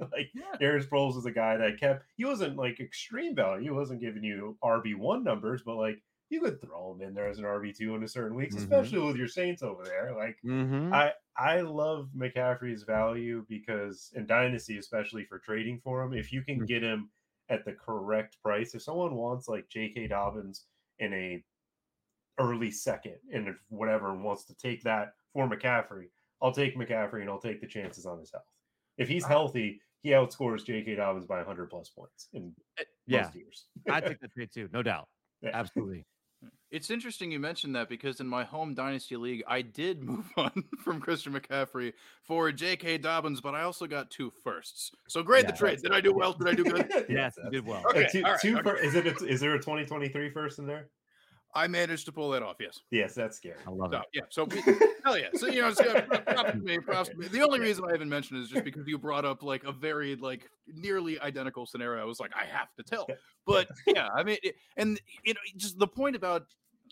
Like 0.00 0.10
like 0.12 0.30
Yeah. 0.34 0.56
Darren 0.60 0.84
Sproles 0.86 1.14
was 1.16 1.26
a 1.26 1.30
guy 1.30 1.56
that 1.56 1.78
kept 1.80 2.04
he 2.16 2.24
wasn't 2.24 2.56
like 2.56 2.80
extreme 2.80 3.34
value. 3.34 3.62
He 3.64 3.70
wasn't 3.70 4.00
giving 4.00 4.24
you 4.24 4.56
RB 4.62 4.96
one 4.96 5.24
numbers, 5.24 5.62
but 5.64 5.76
like 5.76 6.02
you 6.30 6.40
could 6.42 6.60
throw 6.60 6.92
him 6.92 7.00
in 7.00 7.14
there 7.14 7.28
as 7.28 7.38
an 7.38 7.44
RB 7.44 7.74
two 7.74 7.94
in 7.94 8.02
a 8.02 8.08
certain 8.08 8.36
weeks, 8.36 8.54
Mhm. 8.54 8.58
especially 8.58 8.98
with 8.98 9.16
your 9.16 9.28
Saints 9.28 9.62
over 9.62 9.84
there. 9.84 10.14
Like 10.16 10.38
Mm-hmm. 10.44 10.92
I 10.92 11.12
I 11.36 11.60
love 11.62 12.10
McCaffrey's 12.16 12.82
value 12.82 13.46
because 13.48 14.12
in 14.14 14.26
dynasty, 14.26 14.78
especially 14.78 15.24
for 15.24 15.38
trading 15.38 15.80
for 15.80 16.02
him, 16.02 16.12
if 16.12 16.32
you 16.32 16.42
can 16.42 16.60
Mm. 16.60 16.66
get 16.66 16.82
him 16.82 17.10
at 17.48 17.64
the 17.64 17.72
correct 17.72 18.36
price, 18.42 18.74
if 18.74 18.82
someone 18.82 19.14
wants 19.14 19.48
like 19.48 19.68
J.K. 19.68 20.08
Dobbins 20.08 20.66
in 20.98 21.14
a 21.14 21.42
early 22.38 22.70
second 22.70 23.16
and 23.32 23.48
if 23.48 23.56
whatever 23.68 24.14
wants 24.14 24.44
to 24.44 24.54
take 24.54 24.82
that 24.82 25.14
for 25.32 25.48
McCaffrey, 25.48 26.10
I'll 26.42 26.52
take 26.52 26.76
McCaffrey 26.76 27.20
and 27.22 27.30
I'll 27.30 27.40
take 27.40 27.60
the 27.60 27.66
chances 27.66 28.04
on 28.06 28.18
his 28.20 28.30
health. 28.30 28.44
If 28.98 29.08
he's 29.08 29.24
healthy, 29.24 29.80
he 30.02 30.10
outscores 30.10 30.64
J.K. 30.64 30.96
Dobbins 30.96 31.26
by 31.26 31.38
100 31.38 31.70
plus 31.70 31.88
points 31.88 32.28
in 32.32 32.52
yeah, 33.06 33.22
most 33.22 33.34
years. 33.34 33.66
I 33.90 34.00
take 34.00 34.20
that 34.20 34.32
trade 34.32 34.50
too, 34.52 34.68
no 34.72 34.82
doubt. 34.82 35.08
Yeah. 35.42 35.50
Absolutely. 35.54 36.04
It's 36.70 36.90
interesting 36.90 37.32
you 37.32 37.40
mentioned 37.40 37.74
that 37.76 37.88
because 37.88 38.20
in 38.20 38.28
my 38.28 38.44
home 38.44 38.74
dynasty 38.74 39.16
league, 39.16 39.42
I 39.48 39.62
did 39.62 40.02
move 40.04 40.30
on 40.36 40.64
from 40.84 41.00
Christian 41.00 41.32
McCaffrey 41.32 41.94
for 42.22 42.52
J.K. 42.52 42.98
Dobbins, 42.98 43.40
but 43.40 43.54
I 43.54 43.62
also 43.62 43.86
got 43.86 44.10
two 44.10 44.30
firsts. 44.44 44.90
So 45.08 45.22
great 45.22 45.46
the 45.46 45.52
trade. 45.54 45.80
Did 45.80 45.92
I 45.92 46.02
do 46.02 46.12
well? 46.12 46.34
Did 46.34 46.46
I 46.46 46.52
do 46.52 46.64
good? 46.64 47.06
Yes, 47.08 47.36
you 47.42 47.50
did 47.50 47.66
well. 47.66 47.82
Uh, 47.86 47.90
Okay, 47.92 48.06
two, 48.12 48.22
all 48.22 48.32
right, 48.32 48.40
two 48.40 48.58
okay. 48.58 48.62
fir- 48.70 48.76
is 48.76 48.94
it? 48.94 49.06
A, 49.06 49.26
is 49.26 49.40
there 49.40 49.54
a 49.54 49.58
2023 49.58 50.28
first 50.30 50.58
in 50.58 50.66
there? 50.66 50.90
I 51.58 51.66
managed 51.66 52.06
to 52.06 52.12
pull 52.12 52.30
that 52.30 52.42
off. 52.42 52.56
Yes. 52.60 52.80
Yes, 52.90 53.14
that's 53.14 53.36
scary. 53.36 53.56
I 53.66 53.70
love 53.70 53.90
So, 53.92 53.98
it. 53.98 54.04
yeah. 54.14 54.22
So 54.30 54.46
hell 55.04 55.18
yeah. 55.18 55.28
So 55.34 55.46
you 55.46 55.60
know, 55.62 55.68
it's, 55.68 55.80
uh, 55.80 56.02
props 56.26 56.52
to 56.52 56.56
me. 56.58 56.78
Props 56.78 57.08
to 57.10 57.16
me. 57.16 57.28
The 57.28 57.42
only 57.42 57.60
reason 57.60 57.84
I 57.88 57.92
haven't 57.92 58.08
mentioned 58.08 58.42
is 58.42 58.48
just 58.48 58.64
because 58.64 58.86
you 58.86 58.98
brought 58.98 59.24
up 59.24 59.42
like 59.42 59.64
a 59.64 59.72
very 59.72 60.16
like 60.16 60.48
nearly 60.66 61.18
identical 61.20 61.66
scenario. 61.66 62.00
I 62.00 62.04
was 62.04 62.20
like, 62.20 62.30
I 62.34 62.44
have 62.44 62.72
to 62.76 62.82
tell. 62.82 63.06
But 63.46 63.68
yeah, 63.86 64.08
I 64.14 64.24
mean, 64.24 64.36
it, 64.42 64.56
and 64.76 65.00
you 65.24 65.32
know, 65.32 65.40
just 65.56 65.78
the 65.78 65.86
point 65.86 66.14
about 66.14 66.44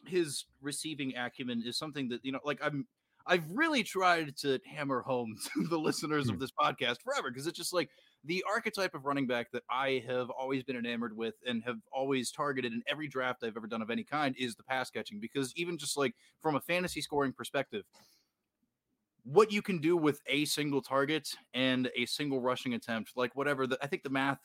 his 0.06 0.46
receiving 0.62 1.14
acumen 1.14 1.62
is 1.66 1.76
something 1.76 2.08
that 2.08 2.24
you 2.24 2.32
know, 2.32 2.40
like 2.44 2.58
I'm. 2.62 2.86
I've 3.28 3.44
really 3.50 3.82
tried 3.82 4.36
to 4.42 4.60
hammer 4.64 5.02
home 5.02 5.36
to 5.54 5.64
the 5.68 5.76
listeners 5.76 6.28
of 6.28 6.38
this 6.38 6.52
podcast 6.52 7.02
forever 7.02 7.28
because 7.28 7.48
it's 7.48 7.58
just 7.58 7.72
like 7.74 7.90
the 8.26 8.44
archetype 8.50 8.94
of 8.94 9.04
running 9.04 9.26
back 9.26 9.52
that 9.52 9.62
I 9.70 10.02
have 10.06 10.30
always 10.30 10.62
been 10.62 10.76
enamored 10.76 11.16
with 11.16 11.34
and 11.46 11.62
have 11.64 11.76
always 11.92 12.30
targeted 12.30 12.72
in 12.72 12.82
every 12.88 13.08
draft 13.08 13.44
I've 13.44 13.56
ever 13.56 13.66
done 13.66 13.82
of 13.82 13.90
any 13.90 14.04
kind 14.04 14.34
is 14.38 14.56
the 14.56 14.64
pass 14.64 14.90
catching. 14.90 15.20
Because 15.20 15.52
even 15.56 15.78
just 15.78 15.96
like 15.96 16.14
from 16.42 16.56
a 16.56 16.60
fantasy 16.60 17.00
scoring 17.00 17.32
perspective, 17.32 17.84
what 19.22 19.52
you 19.52 19.62
can 19.62 19.80
do 19.80 19.96
with 19.96 20.20
a 20.26 20.44
single 20.44 20.82
target 20.82 21.28
and 21.54 21.90
a 21.96 22.06
single 22.06 22.40
rushing 22.40 22.74
attempt, 22.74 23.12
like 23.16 23.34
whatever, 23.34 23.66
the, 23.66 23.78
I 23.82 23.86
think 23.86 24.02
the 24.02 24.10
math 24.10 24.38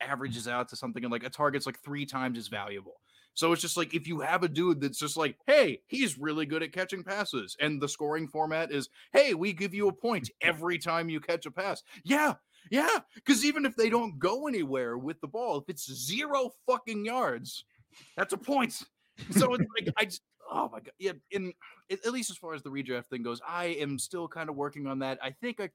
averages 0.00 0.46
out 0.46 0.68
to 0.68 0.76
something 0.76 1.04
and 1.04 1.12
like 1.12 1.24
a 1.24 1.30
target's 1.30 1.66
like 1.66 1.80
three 1.80 2.06
times 2.06 2.38
as 2.38 2.48
valuable. 2.48 3.00
So 3.34 3.52
it's 3.52 3.62
just 3.62 3.76
like 3.76 3.94
if 3.94 4.08
you 4.08 4.18
have 4.18 4.42
a 4.42 4.48
dude 4.48 4.80
that's 4.80 4.98
just 4.98 5.16
like, 5.16 5.36
hey, 5.46 5.82
he's 5.86 6.18
really 6.18 6.44
good 6.44 6.64
at 6.64 6.72
catching 6.72 7.04
passes, 7.04 7.56
and 7.60 7.80
the 7.80 7.88
scoring 7.88 8.26
format 8.26 8.72
is, 8.72 8.88
hey, 9.12 9.32
we 9.34 9.52
give 9.52 9.72
you 9.72 9.86
a 9.86 9.92
point 9.92 10.28
every 10.42 10.76
time 10.78 11.08
you 11.08 11.20
catch 11.20 11.46
a 11.46 11.52
pass. 11.52 11.84
Yeah, 12.02 12.34
yeah, 12.70 12.98
because 13.14 13.44
even 13.44 13.64
if 13.64 13.76
they 13.76 13.90
don't 13.90 14.18
go 14.18 14.46
anywhere 14.46 14.98
with 14.98 15.20
the 15.20 15.28
ball, 15.28 15.58
if 15.58 15.64
it's 15.68 15.92
zero 15.92 16.50
fucking 16.66 17.04
yards, 17.04 17.64
that's 18.16 18.32
a 18.32 18.38
point. 18.38 18.72
So 19.30 19.54
it's 19.54 19.64
like 19.80 19.92
I 19.96 20.04
just, 20.04 20.22
oh 20.50 20.68
my 20.70 20.80
god, 20.80 20.92
yeah. 20.98 21.12
In 21.30 21.52
at 21.90 22.04
at 22.04 22.12
least 22.12 22.30
as 22.30 22.36
far 22.36 22.54
as 22.54 22.62
the 22.62 22.70
redraft 22.70 23.06
thing 23.06 23.22
goes, 23.22 23.40
I 23.46 23.66
am 23.66 23.98
still 23.98 24.28
kind 24.28 24.48
of 24.48 24.56
working 24.56 24.86
on 24.86 24.98
that. 25.00 25.18
I 25.22 25.30
think 25.30 25.60
I. 25.60 25.70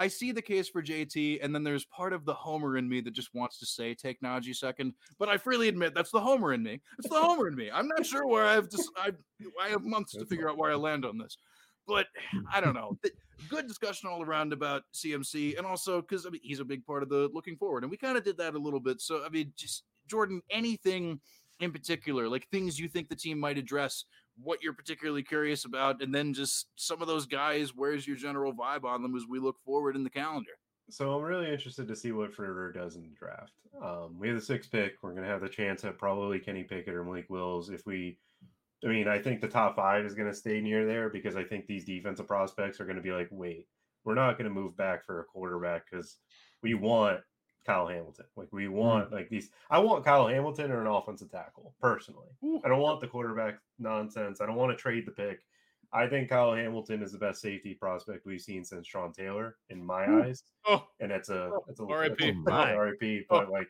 I 0.00 0.06
see 0.06 0.30
the 0.30 0.40
case 0.40 0.68
for 0.68 0.80
JT, 0.80 1.40
and 1.42 1.52
then 1.52 1.64
there's 1.64 1.84
part 1.86 2.12
of 2.12 2.24
the 2.24 2.32
homer 2.32 2.76
in 2.76 2.88
me 2.88 3.00
that 3.00 3.10
just 3.10 3.34
wants 3.34 3.58
to 3.58 3.66
say 3.66 3.94
take 3.94 4.20
Najee 4.20 4.54
second, 4.54 4.94
but 5.18 5.28
I 5.28 5.36
freely 5.36 5.66
admit 5.66 5.92
that's 5.92 6.12
the 6.12 6.20
homer 6.20 6.52
in 6.52 6.62
me. 6.62 6.80
It's 7.00 7.08
the 7.08 7.20
homer 7.20 7.48
in 7.48 7.56
me. 7.56 7.68
I'm 7.68 7.88
not 7.88 8.06
sure 8.06 8.24
where 8.24 8.44
I've 8.44 8.70
just 8.70 8.88
I 8.96 9.10
I 9.60 9.68
have 9.70 9.82
months 9.82 10.12
to 10.12 10.18
That's 10.18 10.30
figure 10.30 10.48
out 10.48 10.56
where 10.56 10.70
I 10.70 10.76
land 10.76 11.04
on 11.04 11.18
this, 11.18 11.36
but 11.88 12.06
I 12.52 12.60
don't 12.60 12.74
know. 12.74 12.96
Good 13.48 13.66
discussion 13.66 14.08
all 14.08 14.22
around 14.22 14.52
about 14.52 14.82
CMC, 14.94 15.58
and 15.58 15.66
also 15.66 16.00
because 16.00 16.26
I 16.26 16.30
mean 16.30 16.42
he's 16.44 16.60
a 16.60 16.64
big 16.64 16.84
part 16.84 17.02
of 17.02 17.08
the 17.08 17.30
looking 17.32 17.56
forward, 17.56 17.82
and 17.82 17.90
we 17.90 17.96
kind 17.96 18.16
of 18.16 18.24
did 18.24 18.36
that 18.38 18.54
a 18.54 18.58
little 18.58 18.80
bit. 18.80 19.00
So 19.00 19.24
I 19.24 19.28
mean, 19.28 19.52
just 19.56 19.84
Jordan, 20.06 20.42
anything 20.50 21.20
in 21.60 21.72
particular, 21.72 22.28
like 22.28 22.46
things 22.48 22.78
you 22.78 22.88
think 22.88 23.08
the 23.08 23.16
team 23.16 23.40
might 23.40 23.58
address, 23.58 24.04
what 24.40 24.62
you're 24.62 24.72
particularly 24.72 25.22
curious 25.22 25.64
about, 25.64 26.02
and 26.02 26.14
then 26.14 26.32
just 26.32 26.68
some 26.76 27.02
of 27.02 27.08
those 27.08 27.26
guys. 27.26 27.74
Where's 27.74 28.06
your 28.06 28.16
general 28.16 28.52
vibe 28.52 28.84
on 28.84 29.02
them 29.02 29.16
as 29.16 29.24
we 29.28 29.38
look 29.38 29.56
forward 29.64 29.96
in 29.96 30.04
the 30.04 30.10
calendar? 30.10 30.52
So 30.90 31.12
I'm 31.12 31.22
really 31.22 31.50
interested 31.50 31.86
to 31.88 31.96
see 31.96 32.12
what 32.12 32.34
Fitterer 32.34 32.72
does 32.72 32.96
in 32.96 33.02
the 33.02 33.14
draft. 33.14 33.52
Um, 33.82 34.16
we 34.18 34.28
have 34.28 34.36
the 34.36 34.44
sixth 34.44 34.72
pick. 34.72 34.94
We're 35.02 35.10
going 35.10 35.22
to 35.22 35.28
have 35.28 35.42
the 35.42 35.48
chance 35.48 35.84
at 35.84 35.98
probably 35.98 36.38
Kenny 36.38 36.62
Pickett 36.62 36.94
or 36.94 37.04
Malik 37.04 37.26
Willis. 37.28 37.68
If 37.68 37.84
we, 37.86 38.16
I 38.84 38.88
mean, 38.88 39.08
I 39.08 39.18
think 39.18 39.40
the 39.40 39.48
top 39.48 39.76
five 39.76 40.04
is 40.04 40.14
going 40.14 40.28
to 40.28 40.34
stay 40.34 40.60
near 40.60 40.86
there 40.86 41.08
because 41.08 41.36
I 41.36 41.44
think 41.44 41.66
these 41.66 41.84
defensive 41.84 42.28
prospects 42.28 42.80
are 42.80 42.84
going 42.84 42.96
to 42.96 43.02
be 43.02 43.12
like, 43.12 43.28
wait, 43.30 43.66
we're 44.04 44.14
not 44.14 44.38
going 44.38 44.48
to 44.48 44.54
move 44.54 44.76
back 44.76 45.04
for 45.04 45.20
a 45.20 45.24
quarterback 45.24 45.90
because 45.90 46.18
we 46.62 46.74
want 46.74 47.20
Kyle 47.66 47.88
Hamilton. 47.88 48.26
Like 48.36 48.48
we 48.52 48.68
want 48.68 49.10
mm. 49.10 49.12
like 49.12 49.28
these. 49.28 49.50
I 49.70 49.78
want 49.78 50.04
Kyle 50.04 50.28
Hamilton 50.28 50.70
or 50.70 50.80
an 50.80 50.86
offensive 50.86 51.30
tackle 51.30 51.74
personally. 51.80 52.28
Ooh. 52.44 52.60
I 52.64 52.68
don't 52.68 52.80
want 52.80 53.00
the 53.00 53.08
quarterback 53.08 53.58
nonsense. 53.78 54.40
I 54.40 54.46
don't 54.46 54.56
want 54.56 54.70
to 54.70 54.80
trade 54.80 55.06
the 55.06 55.12
pick. 55.12 55.40
I 55.92 56.06
think 56.06 56.28
Kyle 56.28 56.54
Hamilton 56.54 57.02
is 57.02 57.12
the 57.12 57.18
best 57.18 57.40
safety 57.40 57.74
prospect 57.74 58.26
we've 58.26 58.40
seen 58.40 58.64
since 58.64 58.86
Sean 58.86 59.12
Taylor, 59.12 59.56
in 59.70 59.84
my 59.84 60.06
Ooh. 60.06 60.22
eyes. 60.22 60.42
Oh, 60.66 60.86
And 61.00 61.10
that's 61.10 61.30
a 61.30 61.50
Oh, 61.54 61.64
that's 61.66 61.80
a 61.80 61.84
RIP. 61.84 62.18
that's 62.44 62.70
a- 62.70 62.74
Oh. 62.74 62.78
RIP. 62.78 63.26
But 63.28 63.50
like 63.50 63.68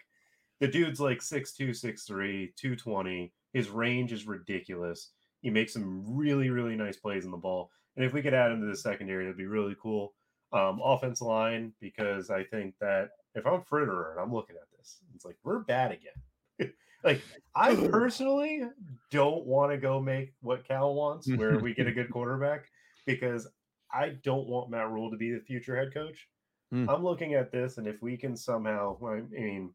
the 0.61 0.69
dude's 0.69 1.01
like 1.01 1.19
6'2, 1.19 1.71
6'3, 1.71 2.53
220. 2.57 3.33
His 3.53 3.69
range 3.69 4.13
is 4.13 4.27
ridiculous. 4.27 5.11
He 5.41 5.51
makes 5.51 5.73
some 5.73 6.05
really, 6.07 6.51
really 6.51 6.77
nice 6.77 6.97
plays 6.97 7.25
in 7.25 7.31
the 7.31 7.37
ball. 7.37 7.71
And 7.97 8.05
if 8.05 8.13
we 8.13 8.23
could 8.23 8.35
add 8.35 8.53
him 8.53 8.61
to 8.61 8.67
the 8.67 8.77
secondary, 8.77 9.25
that'd 9.25 9.37
be 9.37 9.47
really 9.47 9.77
cool. 9.81 10.15
Um, 10.53 10.81
offense 10.83 11.21
line 11.21 11.73
because 11.81 12.31
I 12.31 12.43
think 12.45 12.75
that 12.81 13.11
if 13.35 13.47
I'm 13.47 13.61
Fitterer 13.63 14.13
and 14.13 14.21
I'm 14.21 14.33
looking 14.33 14.57
at 14.57 14.79
this, 14.79 14.99
it's 15.15 15.25
like 15.25 15.37
we're 15.45 15.61
bad 15.61 15.93
again. 15.93 16.73
like 17.05 17.23
I 17.55 17.75
personally 17.75 18.63
don't 19.11 19.45
want 19.45 19.73
to 19.73 19.79
go 19.79 20.01
make 20.01 20.33
what 20.41 20.67
Cal 20.67 20.95
wants, 20.95 21.29
where 21.37 21.59
we 21.59 21.75
get 21.75 21.87
a 21.87 21.93
good 21.93 22.11
quarterback, 22.11 22.67
because 23.07 23.47
I 23.93 24.11
don't 24.23 24.49
want 24.49 24.71
Matt 24.71 24.91
Rhule 24.91 25.11
to 25.11 25.17
be 25.17 25.33
the 25.33 25.41
future 25.41 25.77
head 25.77 25.93
coach. 25.93 26.29
Hmm. 26.71 26.89
I'm 26.89 27.03
looking 27.03 27.35
at 27.35 27.51
this, 27.51 27.79
and 27.79 27.87
if 27.87 28.03
we 28.03 28.17
can 28.17 28.37
somehow, 28.37 28.97
I 29.05 29.23
mean, 29.31 29.73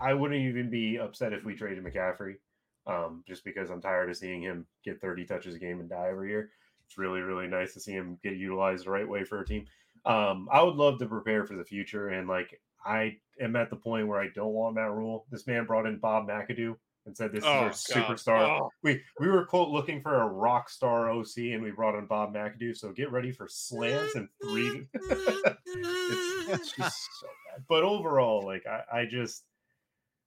I 0.00 0.14
wouldn't 0.14 0.40
even 0.40 0.70
be 0.70 0.98
upset 0.98 1.32
if 1.32 1.44
we 1.44 1.54
traded 1.54 1.84
McCaffrey, 1.84 2.36
um, 2.86 3.22
just 3.26 3.44
because 3.44 3.70
I'm 3.70 3.80
tired 3.80 4.10
of 4.10 4.16
seeing 4.16 4.42
him 4.42 4.66
get 4.84 5.00
30 5.00 5.24
touches 5.24 5.54
a 5.54 5.58
game 5.58 5.80
and 5.80 5.88
die 5.88 6.08
every 6.10 6.30
year. 6.30 6.50
It's 6.86 6.98
really, 6.98 7.20
really 7.20 7.46
nice 7.46 7.72
to 7.74 7.80
see 7.80 7.92
him 7.92 8.18
get 8.22 8.36
utilized 8.36 8.86
the 8.86 8.90
right 8.90 9.08
way 9.08 9.24
for 9.24 9.40
a 9.40 9.46
team. 9.46 9.66
Um, 10.04 10.48
I 10.52 10.62
would 10.62 10.74
love 10.74 10.98
to 10.98 11.06
prepare 11.06 11.44
for 11.44 11.54
the 11.54 11.64
future, 11.64 12.08
and 12.08 12.28
like 12.28 12.60
I 12.84 13.16
am 13.40 13.54
at 13.56 13.70
the 13.70 13.76
point 13.76 14.08
where 14.08 14.20
I 14.20 14.28
don't 14.34 14.52
want 14.52 14.74
Matt 14.74 14.90
Rhule. 14.90 15.26
This 15.30 15.46
man 15.46 15.64
brought 15.64 15.86
in 15.86 15.98
Bob 15.98 16.28
McAdoo 16.28 16.76
and 17.06 17.16
said 17.16 17.32
this 17.32 17.44
Oh, 17.46 17.68
is 17.68 17.86
our 17.94 18.00
God. 18.00 18.16
superstar. 18.16 18.60
Oh. 18.60 18.70
We 18.82 19.00
we 19.20 19.28
were 19.28 19.44
quote 19.44 19.70
looking 19.70 20.00
for 20.00 20.22
a 20.22 20.26
rock 20.26 20.68
star 20.68 21.10
OC, 21.10 21.36
and 21.52 21.62
we 21.62 21.70
brought 21.70 21.94
in 21.96 22.06
Bob 22.06 22.34
McAdoo. 22.34 22.76
So 22.76 22.90
get 22.92 23.12
ready 23.12 23.30
for 23.30 23.46
slants 23.48 24.16
and 24.16 24.28
three. 24.42 24.88
it's, 24.94 26.48
it's 26.48 26.72
just 26.72 27.08
so 27.20 27.26
bad. 27.50 27.64
But 27.68 27.84
overall, 27.84 28.44
like 28.44 28.66
I, 28.66 29.00
I 29.00 29.06
just 29.06 29.44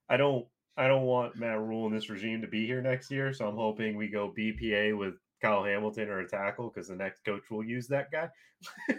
I 0.10 0.18
don't 0.18 0.48
I 0.78 0.88
don't 0.88 1.04
want 1.04 1.38
Matt 1.38 1.60
Rhule 1.60 1.88
in 1.88 1.94
this 1.94 2.10
regime 2.10 2.42
to 2.42 2.48
be 2.48 2.66
here 2.66 2.82
next 2.82 3.10
year. 3.10 3.34
So 3.34 3.48
I'm 3.48 3.56
hoping 3.56 3.96
we 3.96 4.08
go 4.08 4.34
BPA 4.38 4.98
with 4.98 5.16
Kyle 5.42 5.64
Hamilton 5.64 6.10
or 6.10 6.20
a 6.20 6.28
tackle 6.28 6.70
because 6.74 6.88
the 6.88 6.96
next 6.96 7.24
coach 7.24 7.44
will 7.50 7.64
use 7.64 7.88
that 7.88 8.12
guy. 8.12 8.30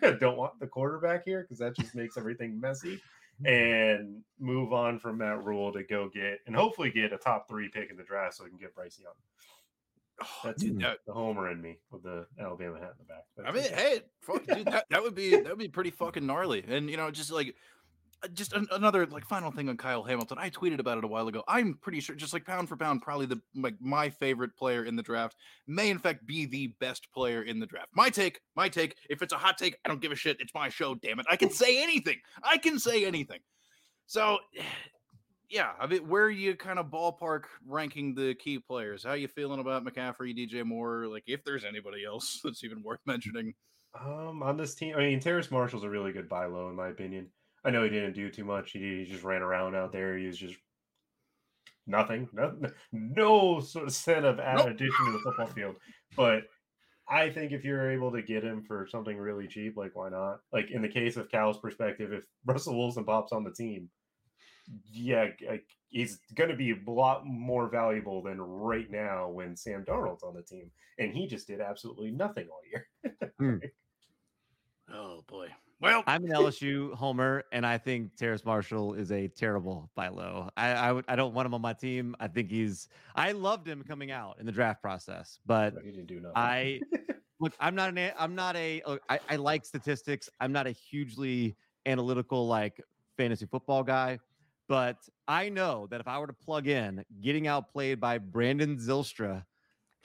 don't 0.20 0.36
want 0.36 0.58
the 0.60 0.66
quarterback 0.66 1.24
here 1.24 1.42
because 1.42 1.58
that 1.58 1.76
just 1.76 1.94
makes 1.94 2.16
everything 2.16 2.60
messy. 2.60 3.00
And 3.44 4.22
move 4.40 4.72
on 4.72 4.98
from 4.98 5.18
Matt 5.18 5.44
Rhule 5.44 5.70
to 5.74 5.82
go 5.82 6.08
get 6.08 6.38
and 6.46 6.56
hopefully 6.56 6.90
get 6.90 7.12
a 7.12 7.18
top 7.18 7.46
three 7.46 7.68
pick 7.68 7.90
in 7.90 7.98
the 7.98 8.02
draft 8.02 8.36
so 8.36 8.44
we 8.44 8.48
can 8.48 8.58
get 8.58 8.74
Bryce 8.74 8.98
Young. 8.98 9.12
Oh, 10.22 10.26
That's 10.42 10.62
dude, 10.62 10.80
that, 10.80 11.00
the 11.06 11.12
homer 11.12 11.50
in 11.50 11.60
me 11.60 11.76
with 11.90 12.02
the 12.02 12.26
Alabama 12.40 12.78
hat 12.78 12.94
in 12.98 13.04
the 13.04 13.04
back. 13.04 13.46
I 13.46 13.52
mean, 13.52 13.70
hey, 13.74 14.00
fuck, 14.22 14.46
dude, 14.46 14.66
that, 14.68 14.86
that 14.88 15.02
would 15.02 15.14
be 15.14 15.32
that 15.32 15.48
would 15.48 15.58
be 15.58 15.68
pretty 15.68 15.90
fucking 15.90 16.24
gnarly. 16.24 16.64
And 16.66 16.88
you 16.88 16.96
know, 16.96 17.10
just 17.10 17.30
like 17.30 17.54
just 18.32 18.52
an, 18.52 18.66
another 18.72 19.06
like 19.06 19.24
final 19.24 19.50
thing 19.50 19.68
on 19.68 19.76
Kyle 19.76 20.02
Hamilton. 20.02 20.38
I 20.38 20.50
tweeted 20.50 20.78
about 20.78 20.98
it 20.98 21.04
a 21.04 21.08
while 21.08 21.28
ago. 21.28 21.42
I'm 21.46 21.78
pretty 21.80 22.00
sure, 22.00 22.16
just 22.16 22.32
like 22.32 22.44
pound 22.44 22.68
for 22.68 22.76
pound, 22.76 23.02
probably 23.02 23.26
the 23.26 23.40
like 23.54 23.74
my 23.80 24.08
favorite 24.08 24.56
player 24.56 24.84
in 24.84 24.96
the 24.96 25.02
draft 25.02 25.36
may 25.66 25.90
in 25.90 25.98
fact 25.98 26.26
be 26.26 26.46
the 26.46 26.68
best 26.80 27.08
player 27.12 27.42
in 27.42 27.60
the 27.60 27.66
draft. 27.66 27.88
My 27.94 28.10
take, 28.10 28.40
my 28.54 28.68
take. 28.68 28.96
If 29.10 29.22
it's 29.22 29.32
a 29.32 29.38
hot 29.38 29.58
take, 29.58 29.76
I 29.84 29.88
don't 29.88 30.00
give 30.00 30.12
a 30.12 30.16
shit. 30.16 30.38
It's 30.40 30.54
my 30.54 30.68
show. 30.68 30.94
Damn 30.94 31.20
it, 31.20 31.26
I 31.30 31.36
can 31.36 31.50
say 31.50 31.82
anything. 31.82 32.16
I 32.42 32.58
can 32.58 32.78
say 32.78 33.04
anything. 33.04 33.40
So. 34.06 34.38
Yeah, 35.48 35.70
I 35.78 35.86
mean, 35.86 36.08
where 36.08 36.24
are 36.24 36.28
you 36.28 36.56
kind 36.56 36.80
of 36.80 36.86
ballpark 36.86 37.42
ranking 37.64 38.16
the 38.16 38.34
key 38.34 38.58
players? 38.58 39.04
How 39.04 39.12
you 39.12 39.28
feeling 39.28 39.60
about 39.60 39.84
McCaffrey, 39.84 40.36
DJ 40.36 40.64
Moore? 40.64 41.06
Like, 41.06 41.22
if 41.28 41.44
there's 41.44 41.64
anybody 41.64 42.04
else 42.04 42.40
that's 42.44 42.64
even 42.64 42.82
worth 42.82 42.98
mentioning. 43.06 43.54
Um, 43.94 44.42
on 44.42 44.56
this 44.56 44.74
team, 44.74 44.96
I 44.96 45.02
mean, 45.02 45.20
Terrace 45.20 45.52
Marshall's 45.52 45.84
a 45.84 45.88
really 45.88 46.10
good 46.10 46.28
buy 46.28 46.46
low 46.46 46.68
in 46.68 46.74
my 46.74 46.88
opinion. 46.88 47.28
I 47.66 47.70
know 47.70 47.82
he 47.82 47.90
didn't 47.90 48.14
do 48.14 48.30
too 48.30 48.44
much. 48.44 48.70
He, 48.70 48.78
he 48.78 49.04
just 49.10 49.24
ran 49.24 49.42
around 49.42 49.74
out 49.74 49.92
there. 49.92 50.16
He 50.16 50.26
was 50.26 50.38
just 50.38 50.54
nothing, 51.86 52.28
no, 52.32 52.56
no 52.92 53.60
sort 53.60 53.86
of 53.86 53.92
set 53.92 54.24
of 54.24 54.38
add 54.38 54.58
Nope. 54.58 54.68
addition 54.68 55.04
to 55.06 55.12
the 55.12 55.18
football 55.24 55.46
field. 55.48 55.76
But 56.16 56.44
I 57.08 57.30
think 57.30 57.52
if 57.52 57.64
you're 57.64 57.90
able 57.90 58.12
to 58.12 58.22
get 58.22 58.44
him 58.44 58.62
for 58.62 58.86
something 58.90 59.16
really 59.16 59.46
cheap, 59.48 59.76
like 59.76 59.94
why 59.94 60.08
not? 60.10 60.40
Like 60.52 60.70
in 60.70 60.80
the 60.82 60.88
case 60.88 61.16
of 61.16 61.28
Cal's 61.28 61.58
perspective, 61.58 62.12
if 62.12 62.24
Russell 62.46 62.78
Wilson 62.78 63.04
pops 63.04 63.32
on 63.32 63.44
the 63.44 63.52
team, 63.52 63.88
yeah, 64.92 65.26
like 65.48 65.64
he's 65.88 66.18
going 66.34 66.50
to 66.50 66.56
be 66.56 66.72
a 66.72 66.90
lot 66.90 67.24
more 67.24 67.68
valuable 67.68 68.22
than 68.22 68.40
right 68.40 68.90
now 68.90 69.28
when 69.28 69.56
Sam 69.56 69.84
Darnold's 69.84 70.24
on 70.24 70.34
the 70.34 70.42
team, 70.42 70.70
and 70.98 71.12
he 71.12 71.26
just 71.26 71.46
did 71.46 71.60
absolutely 71.60 72.10
nothing 72.10 72.46
all 72.48 72.60
year. 72.70 72.88
Hmm. 73.38 73.56
Oh 74.90 75.22
boy. 75.28 75.48
Well, 75.80 76.02
I'm 76.06 76.24
an 76.24 76.30
LSU 76.32 76.94
homer, 76.94 77.44
and 77.52 77.66
I 77.66 77.78
think 77.78 78.16
Terrace 78.16 78.44
Marshall 78.44 78.94
is 78.94 79.12
a 79.12 79.28
terrible 79.28 79.90
buy 79.94 80.08
low. 80.08 80.48
I 80.56 80.90
I, 80.90 81.02
I 81.08 81.16
don't 81.16 81.34
want 81.34 81.46
him 81.46 81.54
on 81.54 81.60
my 81.60 81.72
team. 81.72 82.16
I 82.20 82.28
think 82.28 82.50
he's. 82.50 82.88
I 83.14 83.32
loved 83.32 83.68
him 83.68 83.82
coming 83.82 84.10
out 84.10 84.38
in 84.40 84.46
the 84.46 84.52
draft 84.52 84.80
process, 84.82 85.38
but 85.46 85.74
He 85.84 85.90
didn't 85.90 86.06
do 86.06 86.20
nothing. 86.20 86.32
I 86.36 86.80
look. 87.40 87.54
I'm 87.60 87.74
not 87.74 87.96
an. 87.96 88.12
I'm 88.18 88.34
not 88.34 88.56
a. 88.56 88.82
look, 88.86 89.02
I, 89.08 89.20
I 89.28 89.36
like 89.36 89.64
statistics. 89.64 90.30
I'm 90.40 90.52
not 90.52 90.66
a 90.66 90.72
hugely 90.72 91.56
analytical 91.84 92.46
like 92.46 92.82
fantasy 93.16 93.46
football 93.46 93.82
guy, 93.82 94.18
but 94.68 94.96
I 95.28 95.48
know 95.48 95.86
that 95.90 96.00
if 96.00 96.08
I 96.08 96.18
were 96.18 96.26
to 96.26 96.32
plug 96.32 96.68
in 96.68 97.04
getting 97.20 97.46
outplayed 97.46 98.00
by 98.00 98.18
Brandon 98.18 98.76
Zylstra 98.76 99.44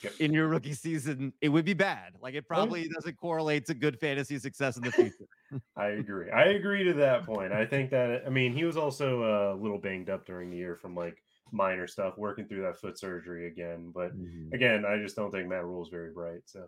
Yep. 0.03 0.13
in 0.19 0.33
your 0.33 0.47
rookie 0.47 0.73
season, 0.73 1.31
it 1.41 1.49
would 1.49 1.65
be 1.65 1.73
bad. 1.73 2.13
Like 2.21 2.33
it 2.33 2.47
probably 2.47 2.87
doesn't 2.87 3.17
correlate 3.17 3.65
to 3.67 3.73
good 3.73 3.99
fantasy 3.99 4.39
success 4.39 4.77
in 4.77 4.83
the 4.83 4.91
future. 4.91 5.27
I 5.75 5.87
agree. 5.89 6.31
I 6.31 6.45
agree 6.45 6.83
to 6.85 6.93
that 6.93 7.25
point. 7.25 7.53
I 7.53 7.65
think 7.65 7.91
that 7.91 8.23
I 8.25 8.29
mean 8.29 8.53
he 8.53 8.63
was 8.63 8.77
also 8.77 9.23
uh, 9.23 9.53
a 9.55 9.57
little 9.59 9.77
banged 9.77 10.09
up 10.09 10.25
during 10.25 10.49
the 10.49 10.57
year 10.57 10.75
from 10.75 10.95
like 10.95 11.21
minor 11.51 11.85
stuff, 11.85 12.17
working 12.17 12.47
through 12.47 12.61
that 12.63 12.79
foot 12.79 12.97
surgery 12.97 13.47
again. 13.47 13.91
But 13.93 14.11
again, 14.53 14.85
I 14.85 14.97
just 14.97 15.15
don't 15.15 15.31
think 15.31 15.47
Matt 15.47 15.65
Rhule 15.65 15.83
is 15.83 15.89
very 15.89 16.11
bright. 16.11 16.41
So 16.45 16.67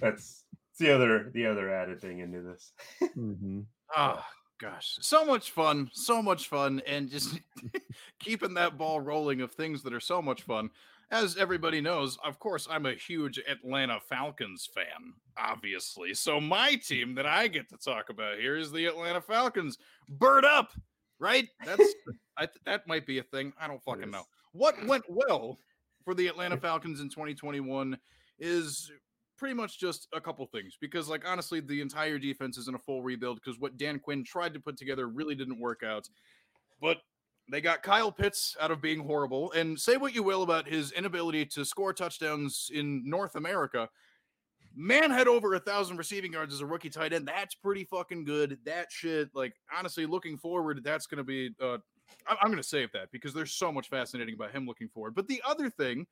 that's 0.00 0.44
it's 0.70 0.78
the 0.78 0.94
other 0.94 1.30
the 1.34 1.46
other 1.46 1.74
added 1.74 2.00
thing 2.00 2.20
into 2.20 2.42
this. 2.42 2.72
Mhm. 3.16 3.64
oh 3.96 4.22
gosh, 4.60 4.98
so 5.00 5.24
much 5.24 5.50
fun, 5.50 5.88
so 5.92 6.20
much 6.22 6.48
fun, 6.48 6.82
and 6.86 7.08
just 7.08 7.40
keeping 8.20 8.54
that 8.54 8.76
ball 8.76 9.00
rolling 9.00 9.40
of 9.40 9.52
things 9.52 9.82
that 9.82 9.92
are 9.94 10.00
so 10.00 10.20
much 10.20 10.42
fun. 10.42 10.70
As 11.10 11.38
everybody 11.38 11.80
knows, 11.80 12.18
of 12.22 12.38
course, 12.38 12.68
I'm 12.70 12.84
a 12.84 12.92
huge 12.92 13.40
Atlanta 13.48 13.98
Falcons 13.98 14.68
fan, 14.74 15.14
obviously. 15.38 16.12
So 16.12 16.38
my 16.38 16.74
team 16.74 17.14
that 17.14 17.24
I 17.24 17.48
get 17.48 17.68
to 17.70 17.78
talk 17.78 18.10
about 18.10 18.38
here 18.38 18.56
is 18.56 18.70
the 18.70 18.84
Atlanta 18.84 19.22
Falcons. 19.22 19.78
Bird 20.08 20.44
up, 20.44 20.72
right? 21.18 21.48
That's 21.64 21.94
I, 22.38 22.48
that 22.66 22.86
might 22.86 23.06
be 23.06 23.18
a 23.18 23.22
thing. 23.22 23.54
I 23.58 23.66
don't 23.66 23.82
fucking 23.82 24.10
know. 24.10 24.24
What 24.52 24.74
went 24.86 25.04
well 25.08 25.58
for 26.04 26.14
the 26.14 26.26
Atlanta 26.26 26.58
Falcons 26.58 27.00
in 27.00 27.08
2021 27.08 27.96
is 28.38 28.92
pretty 29.38 29.54
much 29.54 29.78
just 29.78 30.08
a 30.12 30.20
couple 30.20 30.44
things 30.46 30.76
because 30.80 31.08
like 31.08 31.26
honestly 31.26 31.60
the 31.60 31.80
entire 31.80 32.18
defense 32.18 32.58
is 32.58 32.66
in 32.66 32.74
a 32.74 32.78
full 32.78 33.02
rebuild 33.02 33.40
because 33.40 33.58
what 33.60 33.76
Dan 33.76 33.98
Quinn 33.98 34.24
tried 34.24 34.52
to 34.52 34.60
put 34.60 34.76
together 34.76 35.08
really 35.08 35.34
didn't 35.34 35.60
work 35.60 35.82
out. 35.82 36.08
But 36.80 36.98
they 37.50 37.60
got 37.60 37.82
Kyle 37.82 38.12
Pitts 38.12 38.56
out 38.60 38.70
of 38.70 38.80
being 38.82 39.00
horrible 39.00 39.52
and 39.52 39.78
say 39.78 39.96
what 39.96 40.14
you 40.14 40.22
will 40.22 40.42
about 40.42 40.68
his 40.68 40.92
inability 40.92 41.46
to 41.46 41.64
score 41.64 41.92
touchdowns 41.92 42.70
in 42.74 43.02
North 43.08 43.36
America. 43.36 43.88
Man 44.76 45.10
had 45.10 45.26
over 45.28 45.54
a 45.54 45.60
thousand 45.60 45.96
receiving 45.96 46.32
yards 46.34 46.52
as 46.54 46.60
a 46.60 46.66
rookie 46.66 46.90
tight 46.90 47.12
end. 47.12 47.26
That's 47.26 47.54
pretty 47.54 47.84
fucking 47.84 48.24
good. 48.24 48.58
That 48.64 48.92
shit, 48.92 49.30
like 49.34 49.54
honestly, 49.76 50.06
looking 50.06 50.36
forward, 50.36 50.82
that's 50.84 51.06
gonna 51.06 51.24
be 51.24 51.54
uh 51.60 51.78
I- 52.26 52.36
I'm 52.40 52.50
gonna 52.50 52.62
save 52.62 52.92
that 52.92 53.10
because 53.10 53.34
there's 53.34 53.52
so 53.52 53.72
much 53.72 53.88
fascinating 53.88 54.34
about 54.34 54.52
him 54.52 54.66
looking 54.66 54.88
forward. 54.88 55.14
But 55.14 55.26
the 55.26 55.42
other 55.44 55.68
thing, 55.70 56.06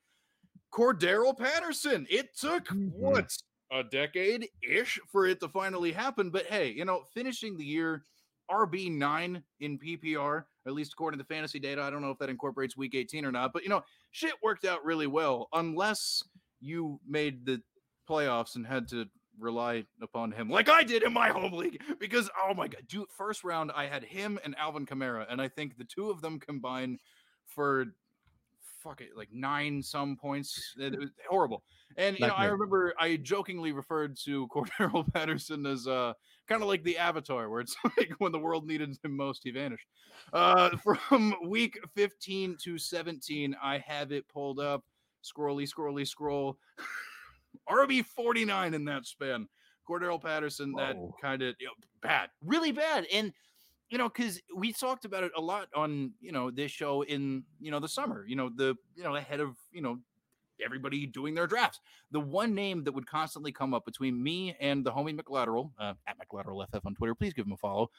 Cordarrelle 0.73 1.37
Patterson. 1.39 2.07
It 2.11 2.37
took 2.37 2.65
Mhm. 2.69 2.91
what 2.93 3.37
a 3.71 3.83
decade 3.85 4.49
ish 4.63 4.99
for 5.11 5.27
it 5.27 5.41
to 5.41 5.49
finally 5.49 5.93
happen. 5.93 6.31
But 6.31 6.47
hey, 6.47 6.71
you 6.71 6.85
know, 6.85 7.05
finishing 7.15 7.57
the 7.57 7.65
year 7.65 8.05
RB 8.51 8.91
nine 8.91 9.43
in 9.61 9.79
PPR, 9.79 10.47
at 10.67 10.73
least 10.73 10.93
according 10.93 11.19
to 11.19 11.25
fantasy 11.25 11.59
data. 11.59 11.83
I 11.83 11.91
don't 11.91 12.03
know 12.03 12.11
if 12.11 12.19
that 12.19 12.29
incorporates 12.29 12.77
week 12.77 12.95
18 12.95 13.25
or 13.25 13.33
not, 13.33 13.53
but 13.53 13.63
you 13.63 13.69
know, 13.69 13.83
shit 14.11 14.35
worked 14.43 14.65
out 14.65 14.85
really 14.85 15.07
well, 15.07 15.49
unless 15.53 16.23
you 16.61 17.01
made 17.07 17.47
the 17.47 17.61
playoffs 18.09 18.57
and 18.57 18.67
had 18.67 18.89
to 18.89 19.07
rely 19.39 19.85
upon 20.01 20.33
him 20.33 20.49
like 20.49 20.69
I 20.69 20.83
did 20.83 21.03
in 21.03 21.13
my 21.13 21.29
home 21.29 21.53
league. 21.53 21.83
Because 21.99 22.31
oh 22.43 22.55
my 22.55 22.69
god, 22.69 22.83
dude, 22.89 23.11
first 23.11 23.45
round 23.45 23.71
I 23.75 23.87
had 23.87 24.05
him 24.05 24.39
and 24.45 24.57
Alvin 24.59 24.87
Kamara, 24.87 25.27
and 25.31 25.41
I 25.41 25.49
think 25.49 25.77
the 25.77 25.85
two 25.85 26.11
of 26.11 26.23
them 26.23 26.41
combined 26.41 27.01
for 27.47 27.87
fuck 28.87 29.01
it, 29.01 29.17
like 29.17 29.29
nine 29.33 29.83
some 29.83 30.17
points. 30.17 30.75
It 30.79 30.99
was 30.99 31.11
horrible. 31.29 31.63
And 31.97 32.19
you 32.19 32.27
know, 32.27 32.35
I 32.35 32.47
remember 32.47 32.95
I 32.99 33.17
jokingly 33.17 33.73
referred 33.73 34.17
to 34.25 34.49
Cordarrelle 34.55 35.13
Patterson 35.13 35.67
as 35.67 35.87
uh 35.87 36.13
kind 36.49 36.63
of 36.63 36.69
like 36.69 36.85
the 36.85 36.99
avatar, 36.99 37.51
where 37.51 37.61
it's 37.61 37.77
like 37.97 38.13
when 38.19 38.33
the 38.33 38.39
world 38.39 38.67
needed 38.67 38.97
him 39.03 39.17
most, 39.17 39.43
he 39.45 39.51
vanished. 39.51 39.87
Uh 40.33 40.71
from 41.09 41.35
week 41.47 41.79
15 41.95 42.57
to 42.63 42.79
17, 42.79 43.57
I 43.63 43.79
have 43.79 44.13
it 44.13 44.29
pulled 44.29 44.61
up. 44.61 44.85
Scrolly, 45.25 45.69
scrolly, 45.69 46.07
scroll. 46.07 46.59
RB 47.69 48.05
49 48.05 48.75
in 48.75 48.85
that 48.85 49.07
span. 49.07 49.49
Cordarrelle 49.89 50.23
Patterson, 50.23 50.73
that 50.73 50.97
kind 51.23 51.43
of 51.43 51.55
you 51.61 51.67
know, 51.67 51.73
bad, 52.03 52.29
really 52.45 52.73
bad. 52.73 53.07
And 53.13 53.33
you 53.89 53.99
know, 53.99 54.09
because 54.09 54.41
we 54.55 54.73
talked 54.73 55.05
about 55.05 55.23
it 55.23 55.33
a 55.37 55.41
lot 55.41 55.69
on 55.75 56.13
you 56.21 56.33
know 56.33 56.51
this 56.51 56.71
show 56.71 57.03
in 57.03 57.45
you 57.61 57.71
know 57.71 57.81
the 57.81 57.89
summer. 57.89 58.25
You 58.27 58.37
know 58.37 58.51
the 58.55 58.75
you 58.95 59.05
know 59.05 59.15
ahead 59.15 59.41
of 59.41 59.57
you 59.73 59.83
know 59.83 59.99
everybody 60.65 61.07
doing 61.07 61.35
their 61.35 61.47
drafts. 61.47 61.81
The 62.11 62.21
one 62.21 62.55
name 62.55 62.85
that 62.85 62.93
would 62.93 63.07
constantly 63.07 63.53
come 63.53 63.75
up 63.75 63.85
between 63.85 64.23
me 64.23 64.57
and 64.61 64.85
the 64.85 64.93
homie 64.93 65.19
McLateral 65.19 65.71
uh, 65.79 65.95
at 66.07 66.17
McLateralFF 66.19 66.85
on 66.85 66.95
Twitter, 66.95 67.15
please 67.15 67.35
give 67.35 67.47
him 67.47 67.53
a 67.53 67.57
follow. 67.57 67.91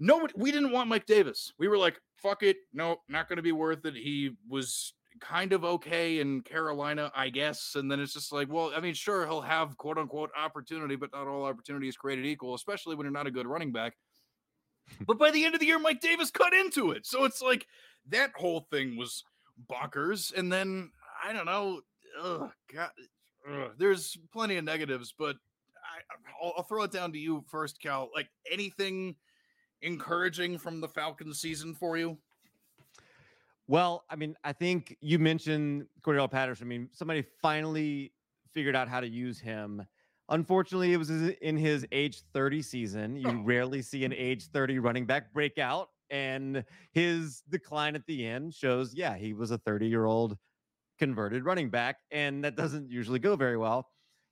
No, 0.00 0.28
we 0.36 0.52
didn't 0.52 0.70
want 0.70 0.88
Mike 0.88 1.06
Davis. 1.06 1.52
We 1.58 1.66
were 1.66 1.76
like, 1.76 2.00
fuck 2.16 2.44
it. 2.44 2.58
No, 2.72 2.98
not 3.08 3.28
going 3.28 3.38
to 3.38 3.42
be 3.42 3.52
worth 3.52 3.84
it. 3.84 3.94
He 3.94 4.30
was 4.48 4.94
kind 5.20 5.52
of 5.52 5.64
okay 5.64 6.20
in 6.20 6.42
Carolina, 6.42 7.10
I 7.16 7.30
guess. 7.30 7.72
And 7.74 7.90
then 7.90 7.98
it's 7.98 8.12
just 8.12 8.32
like, 8.32 8.48
well, 8.48 8.72
I 8.76 8.80
mean, 8.80 8.94
sure, 8.94 9.26
he'll 9.26 9.40
have 9.40 9.76
quote 9.76 9.98
unquote 9.98 10.30
opportunity, 10.38 10.94
but 10.94 11.10
not 11.12 11.26
all 11.26 11.44
opportunity 11.44 11.88
is 11.88 11.96
created 11.96 12.26
equal, 12.26 12.54
especially 12.54 12.94
when 12.94 13.04
you're 13.04 13.12
not 13.12 13.26
a 13.26 13.30
good 13.32 13.46
running 13.46 13.72
back. 13.72 13.94
But 15.06 15.18
by 15.18 15.30
the 15.30 15.44
end 15.44 15.54
of 15.54 15.60
the 15.60 15.66
year, 15.66 15.78
Mike 15.78 16.00
Davis 16.00 16.30
cut 16.30 16.52
into 16.52 16.90
it. 16.90 17.06
So 17.06 17.24
it's 17.24 17.42
like 17.42 17.66
that 18.08 18.30
whole 18.34 18.66
thing 18.70 18.96
was 18.96 19.24
bonkers. 19.70 20.32
And 20.36 20.52
then 20.52 20.90
I 21.22 21.32
don't 21.32 21.46
know. 21.46 21.80
Ugh, 22.22 22.50
God, 22.74 22.90
ugh, 23.50 23.72
there's 23.78 24.16
plenty 24.32 24.56
of 24.56 24.64
negatives, 24.64 25.14
but 25.16 25.36
I, 25.76 26.44
will 26.44 26.52
I'll 26.56 26.62
throw 26.64 26.82
it 26.82 26.92
down 26.92 27.12
to 27.12 27.18
you 27.18 27.44
first, 27.48 27.80
Cal. 27.80 28.10
Like 28.14 28.28
anything 28.50 29.14
encouraging 29.82 30.58
from 30.58 30.80
the 30.80 30.88
Falcons 30.88 31.40
season 31.40 31.74
for 31.74 31.96
you? 31.96 32.18
Well, 33.66 34.04
I 34.08 34.16
mean, 34.16 34.34
I 34.44 34.52
think 34.52 34.96
you 35.00 35.18
mentioned 35.18 35.86
Cordarrelle 36.02 36.30
Patterson. 36.30 36.66
I 36.66 36.68
mean, 36.68 36.88
somebody 36.92 37.22
finally 37.42 38.12
figured 38.54 38.74
out 38.74 38.88
how 38.88 39.00
to 39.00 39.08
use 39.08 39.38
him. 39.38 39.86
Unfortunately, 40.30 40.92
it 40.92 40.98
was 40.98 41.10
in 41.10 41.56
his 41.56 41.86
age 41.90 42.22
30 42.34 42.62
season. 42.62 43.16
You 43.16 43.28
oh. 43.28 43.42
rarely 43.44 43.80
see 43.80 44.04
an 44.04 44.12
age 44.12 44.46
30 44.48 44.78
running 44.78 45.06
back 45.06 45.32
break 45.32 45.58
out, 45.58 45.88
and 46.10 46.64
his 46.92 47.42
decline 47.48 47.94
at 47.94 48.06
the 48.06 48.26
end 48.26 48.54
shows, 48.54 48.94
yeah, 48.94 49.16
he 49.16 49.32
was 49.32 49.50
a 49.50 49.58
30 49.58 49.86
year 49.86 50.04
old 50.04 50.36
converted 50.98 51.44
running 51.44 51.70
back, 51.70 51.96
and 52.10 52.44
that 52.44 52.56
doesn't 52.56 52.90
usually 52.90 53.18
go 53.18 53.36
very 53.36 53.56
well. 53.56 53.88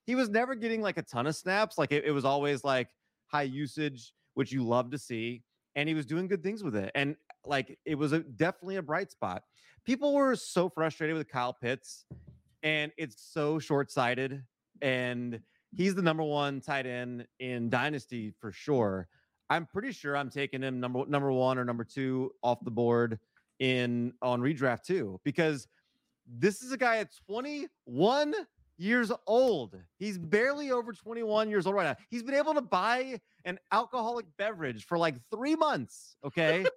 He 0.07 0.15
was 0.15 0.29
never 0.29 0.55
getting 0.55 0.83
like 0.83 0.99
a 0.99 1.03
ton 1.03 1.27
of 1.27 1.35
snaps. 1.35 1.79
Like 1.79 1.93
it, 1.93 2.05
it 2.05 2.13
was 2.13 2.25
always 2.25 2.63
like 2.63 2.89
high 3.29 3.43
usage, 3.43 4.13
which 4.35 4.53
you 4.53 4.65
love 4.65 4.91
to 4.91 4.99
see, 4.99 5.43
and 5.75 5.89
he 5.89 5.95
was 5.95 6.05
doing 6.05 6.29
good 6.29 6.43
things 6.43 6.63
with 6.63 6.77
it. 6.77 6.91
And 6.95 7.17
like 7.45 7.79
it 7.85 7.95
was 7.95 8.13
a, 8.13 8.21
definitely 8.21 8.77
a 8.77 8.83
bright 8.83 9.11
spot. 9.11 9.43
People 9.85 10.15
were 10.15 10.37
so 10.37 10.69
frustrated 10.69 11.17
with 11.17 11.29
Kyle 11.29 11.55
Pitts, 11.55 12.05
and 12.63 12.93
it's 12.99 13.17
so 13.33 13.59
short 13.59 13.91
sighted. 13.91 14.43
And 14.83 15.41
he's 15.77 15.95
the 15.95 16.03
number 16.03 16.23
one 16.23 16.61
tight 16.61 16.87
end 16.87 17.27
in 17.39 17.69
Dynasty 17.69 18.33
for 18.41 18.51
sure. 18.51 19.09
I'm 19.49 19.67
pretty 19.67 19.93
sure 19.93 20.17
I'm 20.17 20.31
taking 20.31 20.63
him 20.63 20.81
number 20.81 21.05
number 21.07 21.31
one 21.31 21.59
or 21.59 21.65
number 21.65 21.85
two 21.85 22.33
off 22.43 22.59
the 22.65 22.71
board 22.71 23.19
in 23.61 24.13
on 24.23 24.41
redraft 24.41 24.83
too, 24.83 25.21
because 25.25 25.69
this 26.27 26.63
is 26.63 26.73
a 26.73 26.77
guy 26.77 26.97
at 26.97 27.11
21 27.29 28.35
years 28.79 29.13
old. 29.27 29.77
He's 29.99 30.19
barely 30.19 30.73
over 30.73 30.93
21 30.93 31.49
years 31.49 31.67
old 31.67 31.77
right 31.77 31.85
now. 31.85 32.05
He's 32.11 32.23
been 32.23 32.35
able 32.35 32.55
to 32.55 32.61
buy 32.61 33.21
an 33.45 33.59
alcoholic 33.71 34.27
beverage 34.37 34.85
for 34.85 34.99
like 34.99 35.15
three 35.31 35.55
months. 35.55 36.17
Okay. 36.25 36.67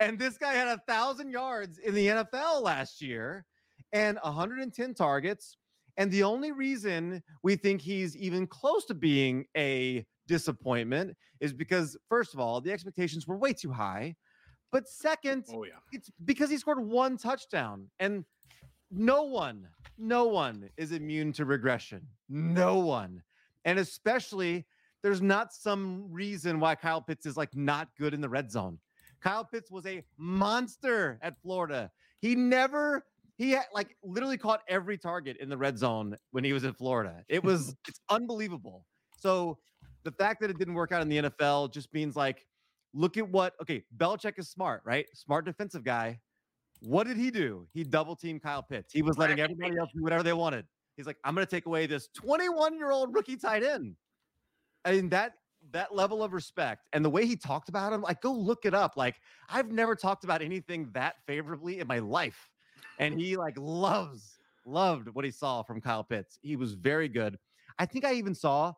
And 0.00 0.16
this 0.16 0.38
guy 0.38 0.52
had 0.52 0.68
a 0.68 0.80
thousand 0.86 1.30
yards 1.32 1.78
in 1.78 1.92
the 1.92 2.06
NFL 2.06 2.62
last 2.62 3.02
year 3.02 3.44
and 3.92 4.18
110 4.22 4.94
targets. 4.94 5.56
And 5.98 6.12
the 6.12 6.22
only 6.22 6.52
reason 6.52 7.22
we 7.42 7.56
think 7.56 7.82
he's 7.82 8.16
even 8.16 8.46
close 8.46 8.84
to 8.86 8.94
being 8.94 9.44
a 9.56 10.06
disappointment 10.28 11.16
is 11.40 11.52
because, 11.52 11.96
first 12.08 12.32
of 12.34 12.40
all, 12.40 12.60
the 12.60 12.70
expectations 12.70 13.26
were 13.26 13.36
way 13.36 13.52
too 13.52 13.72
high. 13.72 14.14
But 14.70 14.88
second, 14.88 15.46
oh, 15.52 15.64
yeah. 15.64 15.72
it's 15.90 16.08
because 16.24 16.50
he 16.50 16.56
scored 16.56 16.80
one 16.80 17.16
touchdown. 17.16 17.88
And 17.98 18.24
no 18.92 19.24
one, 19.24 19.66
no 19.98 20.26
one 20.26 20.70
is 20.76 20.92
immune 20.92 21.32
to 21.34 21.44
regression. 21.44 22.06
No 22.28 22.78
one. 22.78 23.22
And 23.64 23.80
especially, 23.80 24.66
there's 25.02 25.20
not 25.20 25.52
some 25.52 26.06
reason 26.12 26.60
why 26.60 26.76
Kyle 26.76 27.02
Pitts 27.02 27.26
is 27.26 27.36
like 27.36 27.54
not 27.56 27.88
good 27.98 28.14
in 28.14 28.20
the 28.20 28.28
red 28.28 28.52
zone. 28.52 28.78
Kyle 29.20 29.44
Pitts 29.44 29.70
was 29.70 29.84
a 29.84 30.04
monster 30.16 31.18
at 31.22 31.42
Florida. 31.42 31.90
He 32.20 32.36
never 32.36 33.04
he 33.38 33.52
had 33.52 33.66
like 33.72 33.96
literally 34.02 34.36
caught 34.36 34.62
every 34.68 34.98
target 34.98 35.36
in 35.38 35.48
the 35.48 35.56
red 35.56 35.78
zone 35.78 36.16
when 36.32 36.44
he 36.44 36.52
was 36.52 36.64
in 36.64 36.74
Florida. 36.74 37.22
It 37.28 37.42
was 37.42 37.74
it's 37.88 38.00
unbelievable. 38.10 38.84
So 39.20 39.58
the 40.04 40.12
fact 40.12 40.40
that 40.40 40.50
it 40.50 40.58
didn't 40.58 40.74
work 40.74 40.92
out 40.92 41.00
in 41.02 41.08
the 41.08 41.22
NFL 41.22 41.72
just 41.72 41.92
means 41.94 42.16
like 42.16 42.44
look 42.92 43.16
at 43.16 43.28
what 43.28 43.54
okay, 43.62 43.84
Belichick 43.96 44.38
is 44.38 44.50
smart, 44.50 44.82
right? 44.84 45.06
Smart 45.14 45.44
defensive 45.44 45.84
guy. 45.84 46.18
What 46.80 47.06
did 47.06 47.16
he 47.16 47.30
do? 47.30 47.66
He 47.72 47.84
double 47.84 48.16
teamed 48.16 48.42
Kyle 48.42 48.62
Pitts. 48.62 48.92
He 48.92 49.02
was 49.02 49.18
letting 49.18 49.40
everybody 49.40 49.78
else 49.78 49.90
do 49.96 50.02
whatever 50.02 50.22
they 50.22 50.32
wanted. 50.32 50.64
He's 50.96 51.06
like, 51.06 51.16
I'm 51.24 51.34
going 51.34 51.46
to 51.46 51.50
take 51.50 51.66
away 51.66 51.86
this 51.86 52.08
21 52.14 52.76
year 52.76 52.90
old 52.90 53.14
rookie 53.14 53.36
tight 53.36 53.64
end. 53.64 53.94
I 54.84 54.92
mean, 54.92 55.08
that 55.10 55.34
that 55.72 55.94
level 55.94 56.22
of 56.22 56.32
respect 56.32 56.86
and 56.92 57.04
the 57.04 57.10
way 57.10 57.26
he 57.26 57.36
talked 57.36 57.68
about 57.68 57.92
him, 57.92 58.02
like 58.02 58.20
go 58.20 58.32
look 58.32 58.64
it 58.64 58.74
up. 58.74 58.96
Like 58.96 59.16
I've 59.48 59.70
never 59.70 59.94
talked 59.94 60.24
about 60.24 60.42
anything 60.42 60.88
that 60.94 61.16
favorably 61.26 61.80
in 61.80 61.86
my 61.86 61.98
life. 61.98 62.48
And 62.98 63.20
he 63.20 63.36
like 63.36 63.54
loves, 63.58 64.38
loved 64.64 65.08
what 65.08 65.24
he 65.24 65.30
saw 65.30 65.62
from 65.62 65.80
Kyle 65.80 66.04
Pitts. 66.04 66.38
He 66.42 66.56
was 66.56 66.74
very 66.74 67.08
good. 67.08 67.38
I 67.78 67.86
think 67.86 68.04
I 68.04 68.14
even 68.14 68.34
saw 68.34 68.72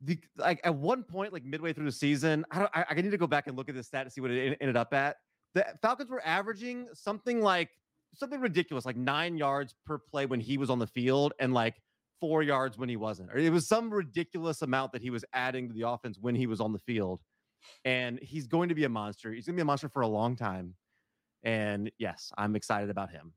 the 0.00 0.18
like 0.36 0.60
at 0.64 0.74
one 0.74 1.02
point, 1.02 1.32
like 1.32 1.44
midway 1.44 1.72
through 1.72 1.86
the 1.86 1.92
season. 1.92 2.44
I 2.50 2.58
don't 2.60 2.70
I, 2.74 2.84
I 2.90 2.94
need 2.94 3.10
to 3.10 3.18
go 3.18 3.26
back 3.26 3.46
and 3.46 3.56
look 3.56 3.68
at 3.68 3.74
the 3.74 3.82
stat 3.82 4.06
to 4.06 4.10
see 4.10 4.20
what 4.20 4.30
it 4.30 4.58
ended 4.60 4.76
up 4.76 4.92
at. 4.92 5.16
The 5.54 5.66
Falcons 5.82 6.10
were 6.10 6.24
averaging 6.24 6.88
something 6.92 7.40
like 7.40 7.70
something 8.14 8.40
ridiculous, 8.40 8.84
like 8.84 8.96
nine 8.96 9.36
yards 9.36 9.74
per 9.86 9.98
play 9.98 10.26
when 10.26 10.40
he 10.40 10.58
was 10.58 10.70
on 10.70 10.78
the 10.78 10.86
field, 10.86 11.32
and 11.40 11.52
like 11.52 11.74
four 12.20 12.42
yards 12.42 12.78
when 12.78 12.88
he 12.88 12.96
wasn't. 12.96 13.30
Or 13.30 13.36
it 13.36 13.52
was 13.52 13.66
some 13.68 13.92
ridiculous 13.92 14.62
amount 14.62 14.92
that 14.92 15.02
he 15.02 15.10
was 15.10 15.24
adding 15.32 15.68
to 15.68 15.74
the 15.74 15.88
offense 15.88 16.18
when 16.20 16.34
he 16.34 16.46
was 16.46 16.60
on 16.60 16.72
the 16.72 16.78
field. 16.78 17.20
And 17.84 18.18
he's 18.22 18.46
going 18.46 18.68
to 18.68 18.74
be 18.74 18.84
a 18.84 18.88
monster. 18.88 19.32
He's 19.32 19.46
going 19.46 19.56
to 19.56 19.58
be 19.58 19.62
a 19.62 19.66
monster 19.66 19.88
for 19.88 20.02
a 20.02 20.08
long 20.08 20.36
time. 20.36 20.74
And 21.44 21.90
yes, 21.98 22.32
I'm 22.38 22.56
excited 22.56 22.90
about 22.90 23.10
him. 23.10 23.32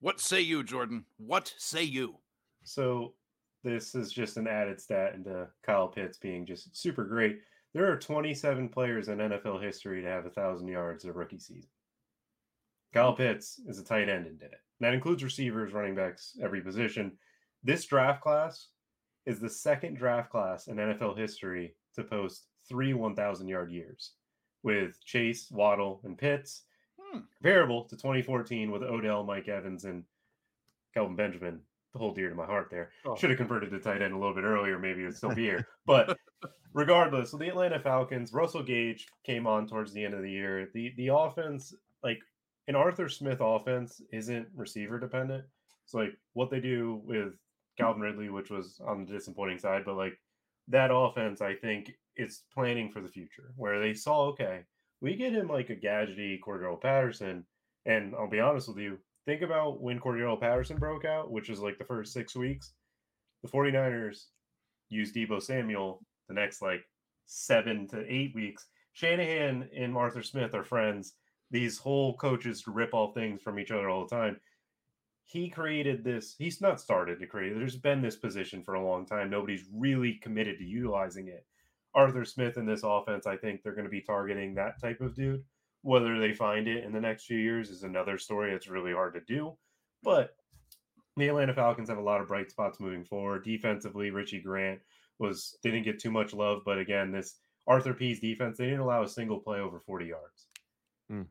What 0.00 0.20
say 0.20 0.40
you, 0.40 0.62
Jordan? 0.64 1.06
What 1.16 1.54
say 1.56 1.84
you? 1.84 2.16
So 2.64 3.14
this 3.62 3.94
is 3.94 4.12
just 4.12 4.36
an 4.36 4.46
added 4.46 4.80
stat 4.80 5.14
into 5.14 5.46
Kyle 5.64 5.88
Pitts 5.88 6.18
being 6.18 6.44
just 6.44 6.76
super 6.76 7.04
great. 7.04 7.40
There 7.72 7.90
are 7.90 7.96
27 7.96 8.68
players 8.68 9.08
in 9.08 9.18
NFL 9.18 9.62
history 9.62 10.02
to 10.02 10.08
have 10.08 10.26
a 10.26 10.30
thousand 10.30 10.68
yards 10.68 11.04
a 11.04 11.12
rookie 11.12 11.38
season. 11.38 11.70
Kyle 12.92 13.12
hmm. 13.12 13.22
Pitts 13.22 13.60
is 13.66 13.78
a 13.78 13.84
tight 13.84 14.08
end 14.08 14.26
and 14.26 14.38
did 14.38 14.52
it. 14.52 14.60
That 14.80 14.94
includes 14.94 15.24
receivers, 15.24 15.72
running 15.72 15.94
backs, 15.94 16.36
every 16.42 16.60
position. 16.60 17.12
This 17.62 17.84
draft 17.86 18.20
class 18.20 18.68
is 19.24 19.40
the 19.40 19.48
second 19.48 19.96
draft 19.96 20.30
class 20.30 20.66
in 20.66 20.76
NFL 20.76 21.16
history 21.16 21.76
to 21.94 22.04
post 22.04 22.46
three 22.68 22.92
1,000 22.92 23.48
yard 23.48 23.72
years 23.72 24.12
with 24.64 24.98
Chase, 25.04 25.50
Waddle, 25.52 26.00
and 26.02 26.18
Pitts, 26.18 26.62
hmm. 26.98 27.20
comparable 27.40 27.84
to 27.84 27.96
2014 27.96 28.72
with 28.72 28.82
Odell, 28.82 29.22
Mike 29.22 29.46
Evans, 29.46 29.84
and 29.84 30.02
Kelvin 30.94 31.14
Benjamin. 31.14 31.60
The 31.92 32.00
whole 32.00 32.12
dear 32.12 32.28
to 32.28 32.34
my 32.34 32.46
heart 32.46 32.68
there. 32.72 32.90
Oh. 33.06 33.14
Should 33.14 33.30
have 33.30 33.36
converted 33.36 33.70
to 33.70 33.78
tight 33.78 34.02
end 34.02 34.14
a 34.14 34.18
little 34.18 34.34
bit 34.34 34.42
earlier. 34.42 34.80
Maybe 34.80 35.02
it'd 35.02 35.16
still 35.16 35.32
be 35.32 35.44
here. 35.44 35.68
But 35.86 36.18
regardless, 36.72 37.30
so 37.30 37.36
the 37.36 37.46
Atlanta 37.46 37.78
Falcons, 37.78 38.32
Russell 38.32 38.64
Gage 38.64 39.06
came 39.24 39.46
on 39.46 39.68
towards 39.68 39.92
the 39.92 40.04
end 40.04 40.14
of 40.14 40.22
the 40.22 40.30
year. 40.30 40.68
The 40.74 40.92
the 40.96 41.14
offense, 41.14 41.72
like 42.02 42.18
an 42.66 42.74
Arthur 42.74 43.08
Smith 43.08 43.38
offense 43.40 44.02
isn't 44.12 44.48
receiver 44.56 44.98
dependent. 44.98 45.44
So 45.86 45.98
like 45.98 46.16
what 46.32 46.50
they 46.50 46.58
do 46.58 47.00
with 47.04 47.34
Calvin 47.78 48.02
Ridley, 48.02 48.28
which 48.28 48.50
was 48.50 48.80
on 48.84 49.04
the 49.04 49.12
disappointing 49.12 49.58
side, 49.58 49.84
but 49.84 49.96
like 49.96 50.18
that 50.68 50.90
offense, 50.92 51.40
I 51.40 51.54
think 51.54 51.92
is 52.16 52.42
planning 52.52 52.90
for 52.90 53.00
the 53.00 53.08
future 53.08 53.52
where 53.56 53.80
they 53.80 53.94
saw, 53.94 54.26
okay, 54.26 54.60
we 55.00 55.16
get 55.16 55.32
him 55.32 55.48
like 55.48 55.70
a 55.70 55.76
gadgety 55.76 56.38
Cordarrelle 56.40 56.80
Patterson. 56.80 57.44
And 57.86 58.14
I'll 58.14 58.30
be 58.30 58.40
honest 58.40 58.68
with 58.68 58.78
you, 58.78 58.98
think 59.26 59.42
about 59.42 59.82
when 59.82 60.00
Cordarrelle 60.00 60.40
Patterson 60.40 60.78
broke 60.78 61.04
out, 61.04 61.30
which 61.30 61.50
is 61.50 61.60
like 61.60 61.78
the 61.78 61.84
first 61.84 62.12
six 62.12 62.34
weeks. 62.34 62.72
The 63.42 63.50
49ers 63.50 64.24
used 64.88 65.14
Deebo 65.14 65.42
Samuel 65.42 66.00
the 66.28 66.34
next 66.34 66.62
like 66.62 66.84
seven 67.26 67.86
to 67.88 68.04
eight 68.08 68.34
weeks. 68.34 68.66
Shanahan 68.92 69.68
and 69.76 69.96
Arthur 69.96 70.22
Smith 70.22 70.54
are 70.54 70.64
friends 70.64 71.14
these 71.50 71.78
whole 71.78 72.16
coaches 72.16 72.64
rip 72.66 72.94
off 72.94 73.14
things 73.14 73.40
from 73.42 73.58
each 73.58 73.70
other 73.70 73.88
all 73.88 74.06
the 74.06 74.14
time. 74.14 74.40
He 75.24 75.48
created 75.48 76.04
this, 76.04 76.34
he's 76.36 76.60
not 76.60 76.80
started 76.80 77.18
to 77.20 77.26
create, 77.26 77.54
there's 77.54 77.76
been 77.76 78.02
this 78.02 78.16
position 78.16 78.62
for 78.62 78.74
a 78.74 78.84
long 78.84 79.06
time. 79.06 79.30
Nobody's 79.30 79.64
really 79.72 80.14
committed 80.14 80.58
to 80.58 80.64
utilizing 80.64 81.28
it. 81.28 81.46
Arthur 81.94 82.24
Smith 82.24 82.56
in 82.56 82.66
this 82.66 82.82
offense, 82.82 83.26
I 83.26 83.36
think 83.36 83.62
they're 83.62 83.74
going 83.74 83.84
to 83.84 83.90
be 83.90 84.00
targeting 84.00 84.54
that 84.54 84.80
type 84.80 85.00
of 85.00 85.14
dude. 85.14 85.44
Whether 85.82 86.18
they 86.18 86.32
find 86.32 86.66
it 86.66 86.84
in 86.84 86.92
the 86.92 87.00
next 87.00 87.24
few 87.24 87.38
years 87.38 87.70
is 87.70 87.82
another 87.82 88.18
story. 88.18 88.52
It's 88.52 88.68
really 88.68 88.92
hard 88.92 89.14
to 89.14 89.20
do. 89.20 89.52
But 90.02 90.34
the 91.16 91.28
Atlanta 91.28 91.54
Falcons 91.54 91.88
have 91.88 91.98
a 91.98 92.02
lot 92.02 92.20
of 92.20 92.28
bright 92.28 92.50
spots 92.50 92.80
moving 92.80 93.04
forward. 93.04 93.44
Defensively, 93.44 94.10
Richie 94.10 94.40
Grant 94.40 94.80
was 95.18 95.56
didn't 95.62 95.84
get 95.84 96.00
too 96.00 96.10
much 96.10 96.32
love, 96.34 96.62
but 96.64 96.78
again, 96.78 97.12
this 97.12 97.36
Arthur 97.66 97.94
P's 97.94 98.20
defense, 98.20 98.58
they 98.58 98.64
didn't 98.64 98.80
allow 98.80 99.02
a 99.02 99.08
single 99.08 99.38
play 99.38 99.60
over 99.60 99.78
40 99.78 100.06
yards. 100.06 100.46
Mm. 101.12 101.26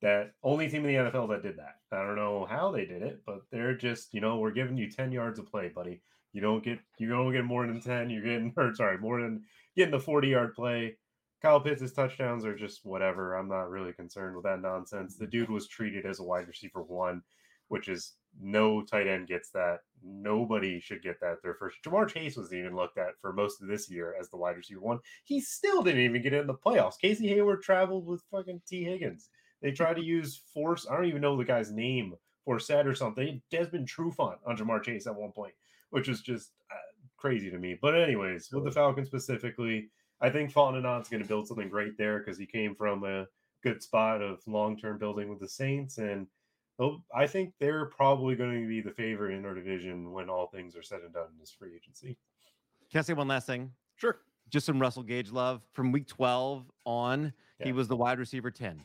that 0.00 0.32
only 0.42 0.70
team 0.70 0.86
in 0.86 0.94
the 0.94 1.10
NFL 1.10 1.28
that 1.28 1.42
did 1.42 1.58
that. 1.58 1.76
I 1.92 2.02
don't 2.02 2.16
know 2.16 2.46
how 2.48 2.70
they 2.70 2.86
did 2.86 3.02
it, 3.02 3.20
but 3.26 3.42
they're 3.52 3.74
just, 3.74 4.14
you 4.14 4.22
know, 4.22 4.38
we're 4.38 4.52
giving 4.52 4.78
you 4.78 4.90
10 4.90 5.12
yards 5.12 5.38
of 5.38 5.50
play, 5.50 5.68
buddy. 5.68 6.00
You 6.38 6.42
don't 6.42 6.62
get 6.62 6.78
you 6.98 7.08
don't 7.08 7.32
get 7.32 7.44
more 7.44 7.66
than 7.66 7.80
10. 7.80 8.10
You're 8.10 8.22
getting 8.22 8.54
or 8.56 8.72
sorry, 8.72 8.96
more 8.96 9.20
than 9.20 9.42
getting 9.74 9.90
the 9.90 9.98
40 9.98 10.28
yard 10.28 10.54
play. 10.54 10.96
Kyle 11.42 11.60
Pitts' 11.60 11.92
touchdowns 11.92 12.44
are 12.44 12.54
just 12.54 12.84
whatever. 12.84 13.34
I'm 13.34 13.48
not 13.48 13.70
really 13.70 13.92
concerned 13.92 14.36
with 14.36 14.44
that 14.44 14.62
nonsense. 14.62 15.16
The 15.16 15.26
dude 15.26 15.50
was 15.50 15.66
treated 15.66 16.06
as 16.06 16.20
a 16.20 16.22
wide 16.22 16.46
receiver 16.46 16.84
one, 16.84 17.22
which 17.66 17.88
is 17.88 18.14
no 18.40 18.82
tight 18.82 19.08
end 19.08 19.26
gets 19.26 19.50
that. 19.50 19.80
Nobody 20.04 20.78
should 20.78 21.02
get 21.02 21.18
that 21.22 21.42
their 21.42 21.54
first. 21.54 21.78
Ja'Marr 21.84 22.06
Chase 22.08 22.36
was 22.36 22.54
even 22.54 22.76
looked 22.76 22.98
at 22.98 23.18
for 23.20 23.32
most 23.32 23.60
of 23.60 23.66
this 23.66 23.90
year 23.90 24.14
as 24.20 24.30
the 24.30 24.36
wide 24.36 24.56
receiver 24.56 24.80
one. 24.80 25.00
He 25.24 25.40
still 25.40 25.82
didn't 25.82 26.02
even 26.02 26.22
get 26.22 26.34
in 26.34 26.46
the 26.46 26.54
playoffs. 26.54 27.00
Casey 27.00 27.26
Hayward 27.26 27.62
traveled 27.62 28.06
with 28.06 28.22
fucking 28.30 28.62
Tee 28.64 28.84
Higgins. 28.84 29.28
They 29.60 29.72
tried 29.72 29.94
to 29.94 30.04
use 30.04 30.40
Force. 30.54 30.86
I 30.88 30.94
don't 30.94 31.06
even 31.06 31.20
know 31.20 31.36
the 31.36 31.44
guy's 31.44 31.72
name, 31.72 32.14
for 32.44 32.58
Forsett 32.58 32.86
or 32.86 32.94
something. 32.94 33.42
Desmond 33.50 33.88
Trufant 33.88 34.38
on 34.46 34.56
Ja'Marr 34.56 34.84
Chase 34.84 35.08
at 35.08 35.16
one 35.16 35.32
point, 35.32 35.54
which 35.90 36.08
is 36.08 36.20
just 36.20 36.52
uh, 36.70 36.76
crazy 37.16 37.50
to 37.50 37.58
me. 37.58 37.78
But 37.80 37.94
anyways, 37.94 38.50
with 38.52 38.64
the 38.64 38.70
Falcons 38.70 39.08
specifically, 39.08 39.90
I 40.20 40.30
think 40.30 40.52
Fontenot's 40.52 41.08
going 41.08 41.22
to 41.22 41.28
build 41.28 41.46
something 41.46 41.68
great 41.68 41.96
there 41.96 42.18
because 42.18 42.38
he 42.38 42.46
came 42.46 42.74
from 42.74 43.04
a 43.04 43.26
good 43.62 43.82
spot 43.82 44.22
of 44.22 44.40
long-term 44.46 44.98
building 44.98 45.28
with 45.28 45.40
the 45.40 45.48
Saints, 45.48 45.98
and 45.98 46.26
oh, 46.78 47.02
I 47.14 47.26
think 47.26 47.54
they're 47.58 47.86
probably 47.86 48.34
going 48.36 48.62
to 48.62 48.68
be 48.68 48.80
the 48.80 48.90
favorite 48.90 49.34
in 49.34 49.44
our 49.44 49.54
division 49.54 50.12
when 50.12 50.30
all 50.30 50.48
things 50.48 50.76
are 50.76 50.82
said 50.82 51.00
and 51.00 51.12
done 51.12 51.28
in 51.32 51.38
this 51.38 51.50
free 51.50 51.74
agency. 51.74 52.16
Can 52.90 53.00
I 53.00 53.02
say 53.02 53.12
one 53.12 53.28
last 53.28 53.46
thing? 53.46 53.72
Sure. 53.96 54.18
Just 54.48 54.66
some 54.66 54.80
Russell 54.80 55.02
Gage 55.02 55.30
love 55.30 55.62
from 55.72 55.92
week 55.92 56.06
12 56.06 56.70
on. 56.86 57.32
Yeah. 57.60 57.66
He 57.66 57.72
was 57.72 57.88
the 57.88 57.96
wide 57.96 58.18
receiver 58.18 58.50
10. 58.50 58.80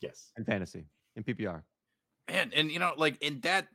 Yes. 0.00 0.30
In 0.36 0.44
fantasy, 0.44 0.86
in 1.16 1.24
PPR. 1.24 1.62
Man, 2.30 2.52
and 2.54 2.70
you 2.70 2.78
know, 2.78 2.92
like 2.96 3.20
in 3.22 3.40
that 3.40 3.68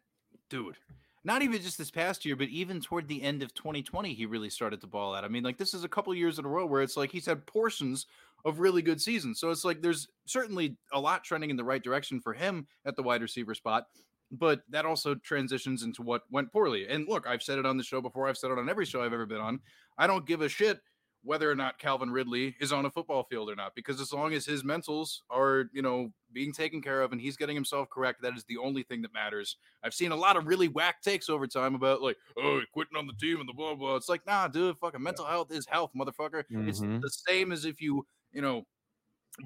dude, 0.49 0.75
not 1.23 1.41
even 1.41 1.61
just 1.61 1.77
this 1.77 1.91
past 1.91 2.25
year, 2.25 2.35
but 2.35 2.49
even 2.49 2.79
toward 2.79 3.07
the 3.07 3.21
end 3.21 3.43
of 3.43 3.53
2020, 3.53 4.13
he 4.13 4.25
really 4.25 4.49
started 4.49 4.81
to 4.81 4.87
ball 4.87 5.13
out. 5.13 5.23
I 5.23 5.27
mean, 5.27 5.43
like 5.43 5.57
this 5.57 5.73
is 5.73 5.83
a 5.83 5.89
couple 5.89 6.13
years 6.15 6.39
in 6.39 6.45
a 6.45 6.49
row 6.49 6.65
where 6.65 6.81
it's 6.81 6.97
like 6.97 7.11
he's 7.11 7.25
had 7.25 7.45
portions 7.45 8.05
of 8.45 8.59
really 8.59 8.81
good 8.81 9.01
seasons. 9.01 9.39
So 9.39 9.49
it's 9.49 9.65
like 9.65 9.81
there's 9.81 10.07
certainly 10.25 10.77
a 10.93 10.99
lot 10.99 11.23
trending 11.23 11.49
in 11.49 11.57
the 11.57 11.63
right 11.63 11.83
direction 11.83 12.21
for 12.21 12.33
him 12.33 12.67
at 12.85 12.95
the 12.95 13.03
wide 13.03 13.21
receiver 13.21 13.53
spot. 13.53 13.85
But 14.31 14.61
that 14.69 14.85
also 14.85 15.15
transitions 15.15 15.81
into 15.83 16.03
what 16.03 16.21
went 16.29 16.51
poorly. 16.53 16.87
And 16.87 17.07
look, 17.07 17.27
I've 17.27 17.41
said 17.41 17.57
it 17.57 17.65
on 17.65 17.77
the 17.77 17.83
show 17.83 17.99
before. 17.99 18.27
I've 18.27 18.37
said 18.37 18.51
it 18.51 18.59
on 18.59 18.69
every 18.69 18.85
show 18.85 19.01
I've 19.01 19.11
ever 19.11 19.25
been 19.25 19.41
on. 19.41 19.59
I 19.97 20.05
don't 20.05 20.25
give 20.25 20.41
a 20.41 20.49
shit 20.49 20.79
whether 21.23 21.51
or 21.51 21.55
not 21.55 21.77
Calvin 21.77 22.11
Ridley 22.11 22.55
is 22.61 22.71
on 22.71 22.85
a 22.85 22.89
football 22.89 23.23
field 23.23 23.49
or 23.49 23.55
not, 23.55 23.75
because 23.75 23.99
as 23.99 24.13
long 24.13 24.33
as 24.33 24.45
his 24.45 24.63
mentals 24.63 25.19
are, 25.29 25.65
you 25.73 25.81
know, 25.81 26.11
being 26.31 26.53
taken 26.53 26.81
care 26.81 27.01
of 27.01 27.11
and 27.11 27.19
he's 27.19 27.35
getting 27.35 27.55
himself 27.55 27.89
correct, 27.89 28.21
that 28.21 28.37
is 28.37 28.45
the 28.45 28.57
only 28.57 28.83
thing 28.83 29.01
that 29.01 29.13
matters. 29.13 29.57
I've 29.83 29.93
seen 29.93 30.11
a 30.11 30.15
lot 30.15 30.37
of 30.37 30.47
really 30.47 30.69
whack 30.69 31.01
takes 31.01 31.29
over 31.29 31.45
time 31.45 31.75
about 31.75 32.01
like, 32.01 32.17
oh, 32.37 32.61
quitting 32.71 32.97
on 32.97 33.05
the 33.05 33.13
team 33.13 33.39
and 33.39 33.49
the 33.49 33.53
blah 33.53 33.75
blah. 33.75 33.95
It's 33.95 34.07
like, 34.07 34.25
nah, 34.25 34.47
dude, 34.47 34.77
fucking 34.77 35.03
mental 35.03 35.25
health 35.25 35.51
is 35.51 35.65
health, 35.65 35.91
motherfucker. 35.93 36.43
Mm-hmm. 36.51 36.69
It's 36.69 36.79
the 36.79 37.11
same 37.27 37.51
as 37.51 37.65
if 37.65 37.81
you, 37.81 38.05
you 38.31 38.41
know, 38.41 38.65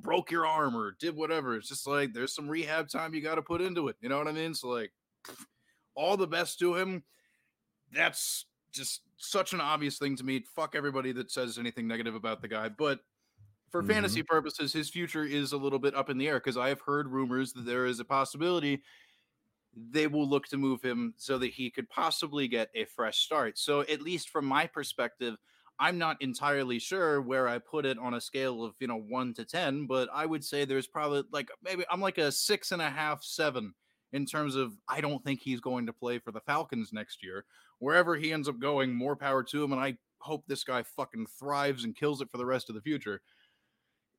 broke 0.01 0.29
your 0.29 0.45
arm 0.45 0.75
or 0.75 0.95
did 0.99 1.15
whatever. 1.15 1.55
It's 1.55 1.69
just 1.69 1.87
like 1.87 2.13
there's 2.13 2.35
some 2.35 2.47
rehab 2.47 2.87
time 2.87 3.13
you 3.13 3.21
got 3.21 3.35
to 3.35 3.41
put 3.41 3.61
into 3.61 3.87
it. 3.87 3.95
You 3.99 4.09
know 4.09 4.17
what 4.19 4.27
I 4.27 4.31
mean? 4.31 4.53
So 4.53 4.69
like, 4.69 4.91
all 5.95 6.17
the 6.17 6.27
best 6.27 6.59
to 6.59 6.75
him. 6.75 7.03
That's 7.91 8.45
just 8.73 9.01
such 9.17 9.53
an 9.53 9.61
obvious 9.61 9.97
thing 9.97 10.15
to 10.17 10.23
me. 10.23 10.43
Fuck 10.55 10.75
everybody 10.75 11.11
that 11.13 11.31
says 11.31 11.57
anything 11.57 11.87
negative 11.87 12.15
about 12.15 12.41
the 12.41 12.47
guy. 12.47 12.69
But 12.69 12.99
for 13.69 13.81
mm-hmm. 13.81 13.91
fantasy 13.91 14.23
purposes, 14.23 14.73
his 14.73 14.89
future 14.89 15.23
is 15.23 15.53
a 15.53 15.57
little 15.57 15.79
bit 15.79 15.95
up 15.95 16.09
in 16.09 16.17
the 16.17 16.27
air 16.27 16.39
because 16.39 16.57
I 16.57 16.69
have 16.69 16.81
heard 16.81 17.07
rumors 17.07 17.53
that 17.53 17.65
there 17.65 17.85
is 17.85 17.99
a 17.99 18.05
possibility 18.05 18.81
they 19.75 20.07
will 20.07 20.27
look 20.27 20.47
to 20.47 20.57
move 20.57 20.81
him 20.81 21.13
so 21.17 21.37
that 21.39 21.51
he 21.51 21.69
could 21.69 21.89
possibly 21.89 22.47
get 22.47 22.69
a 22.75 22.85
fresh 22.85 23.19
start. 23.19 23.57
So, 23.57 23.81
at 23.81 24.01
least 24.01 24.29
from 24.29 24.45
my 24.45 24.67
perspective, 24.67 25.35
I'm 25.79 25.97
not 25.97 26.21
entirely 26.21 26.79
sure 26.79 27.21
where 27.21 27.47
I 27.47 27.57
put 27.57 27.85
it 27.85 27.97
on 27.97 28.13
a 28.13 28.21
scale 28.21 28.63
of, 28.63 28.75
you 28.79 28.87
know, 28.87 28.99
one 28.99 29.33
to 29.33 29.45
10, 29.45 29.87
but 29.87 30.09
I 30.13 30.25
would 30.25 30.43
say 30.43 30.65
there's 30.65 30.87
probably 30.87 31.23
like 31.31 31.49
maybe 31.63 31.83
I'm 31.89 32.01
like 32.01 32.19
a 32.19 32.31
six 32.31 32.71
and 32.71 32.81
a 32.81 32.89
half, 32.89 33.23
seven 33.23 33.73
in 34.11 34.25
terms 34.25 34.55
of 34.55 34.73
I 34.87 35.01
don't 35.01 35.23
think 35.23 35.41
he's 35.41 35.59
going 35.59 35.87
to 35.87 35.93
play 35.93 36.19
for 36.19 36.31
the 36.31 36.41
Falcons 36.41 36.93
next 36.93 37.23
year. 37.23 37.45
Wherever 37.83 38.15
he 38.15 38.31
ends 38.31 38.47
up 38.47 38.59
going, 38.59 38.95
more 38.95 39.15
power 39.15 39.43
to 39.43 39.63
him. 39.63 39.73
And 39.73 39.81
I 39.81 39.97
hope 40.19 40.45
this 40.47 40.63
guy 40.63 40.83
fucking 40.83 41.25
thrives 41.37 41.83
and 41.83 41.95
kills 41.95 42.21
it 42.21 42.29
for 42.31 42.37
the 42.37 42.45
rest 42.45 42.69
of 42.69 42.75
the 42.75 42.81
future. 42.81 43.21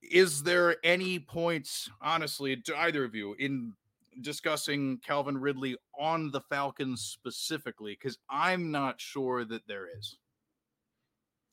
Is 0.02 0.42
there 0.42 0.76
any 0.84 1.18
points, 1.18 1.88
honestly, 2.02 2.56
to 2.56 2.78
either 2.78 3.04
of 3.04 3.14
you 3.14 3.34
in 3.38 3.72
discussing 4.20 4.98
Calvin 4.98 5.38
Ridley 5.38 5.78
on 5.98 6.30
the 6.30 6.42
Falcons 6.42 7.00
specifically? 7.00 7.96
Because 7.98 8.18
I'm 8.28 8.70
not 8.70 9.00
sure 9.00 9.46
that 9.46 9.66
there 9.66 9.86
is. 9.98 10.18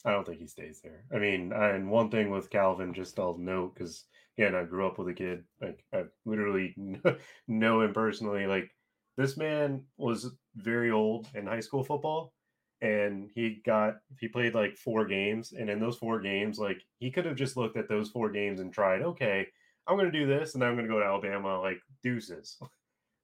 I 0.03 0.11
don't 0.11 0.27
think 0.27 0.39
he 0.39 0.47
stays 0.47 0.81
there. 0.83 1.05
I 1.13 1.19
mean, 1.19 1.53
and 1.53 1.89
one 1.89 2.09
thing 2.09 2.29
with 2.29 2.49
Calvin, 2.49 2.93
just 2.93 3.17
I'll 3.19 3.37
note 3.37 3.75
because 3.75 4.03
again, 4.37 4.53
I 4.53 4.63
grew 4.63 4.85
up 4.85 4.97
with 4.97 5.07
a 5.07 5.13
kid. 5.13 5.43
Like 5.61 5.83
I 5.93 6.03
literally 6.25 6.75
know 7.47 7.81
him 7.81 7.93
personally. 7.93 8.47
Like 8.47 8.69
this 9.17 9.37
man 9.37 9.83
was 9.97 10.35
very 10.55 10.91
old 10.91 11.27
in 11.35 11.45
high 11.47 11.59
school 11.59 11.83
football, 11.83 12.33
and 12.81 13.29
he 13.33 13.61
got 13.65 13.97
he 14.19 14.27
played 14.27 14.53
like 14.55 14.77
four 14.77 15.05
games, 15.05 15.53
and 15.53 15.69
in 15.69 15.79
those 15.79 15.97
four 15.97 16.19
games, 16.19 16.59
like 16.59 16.81
he 16.99 17.11
could 17.11 17.25
have 17.25 17.35
just 17.35 17.57
looked 17.57 17.77
at 17.77 17.89
those 17.89 18.09
four 18.09 18.29
games 18.31 18.59
and 18.59 18.73
tried, 18.73 19.01
okay, 19.01 19.47
I'm 19.87 19.97
going 19.97 20.11
to 20.11 20.19
do 20.19 20.27
this, 20.27 20.55
and 20.55 20.63
I'm 20.63 20.75
going 20.75 20.87
to 20.87 20.91
go 20.93 20.99
to 20.99 21.05
Alabama, 21.05 21.59
like 21.59 21.81
deuces. 22.03 22.57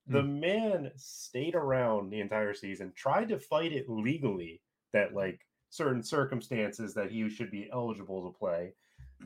the 0.07 0.21
mm. 0.21 0.39
man 0.39 0.91
stayed 0.95 1.55
around 1.55 2.09
the 2.09 2.21
entire 2.21 2.53
season, 2.53 2.93
tried 2.95 3.30
to 3.30 3.39
fight 3.39 3.73
it 3.73 3.89
legally 3.89 4.61
that 4.93 5.13
like 5.13 5.41
certain 5.69 6.01
circumstances 6.01 6.93
that 6.93 7.11
he 7.11 7.30
should 7.30 7.51
be 7.51 7.69
eligible 7.71 8.23
to 8.23 8.38
play 8.38 8.73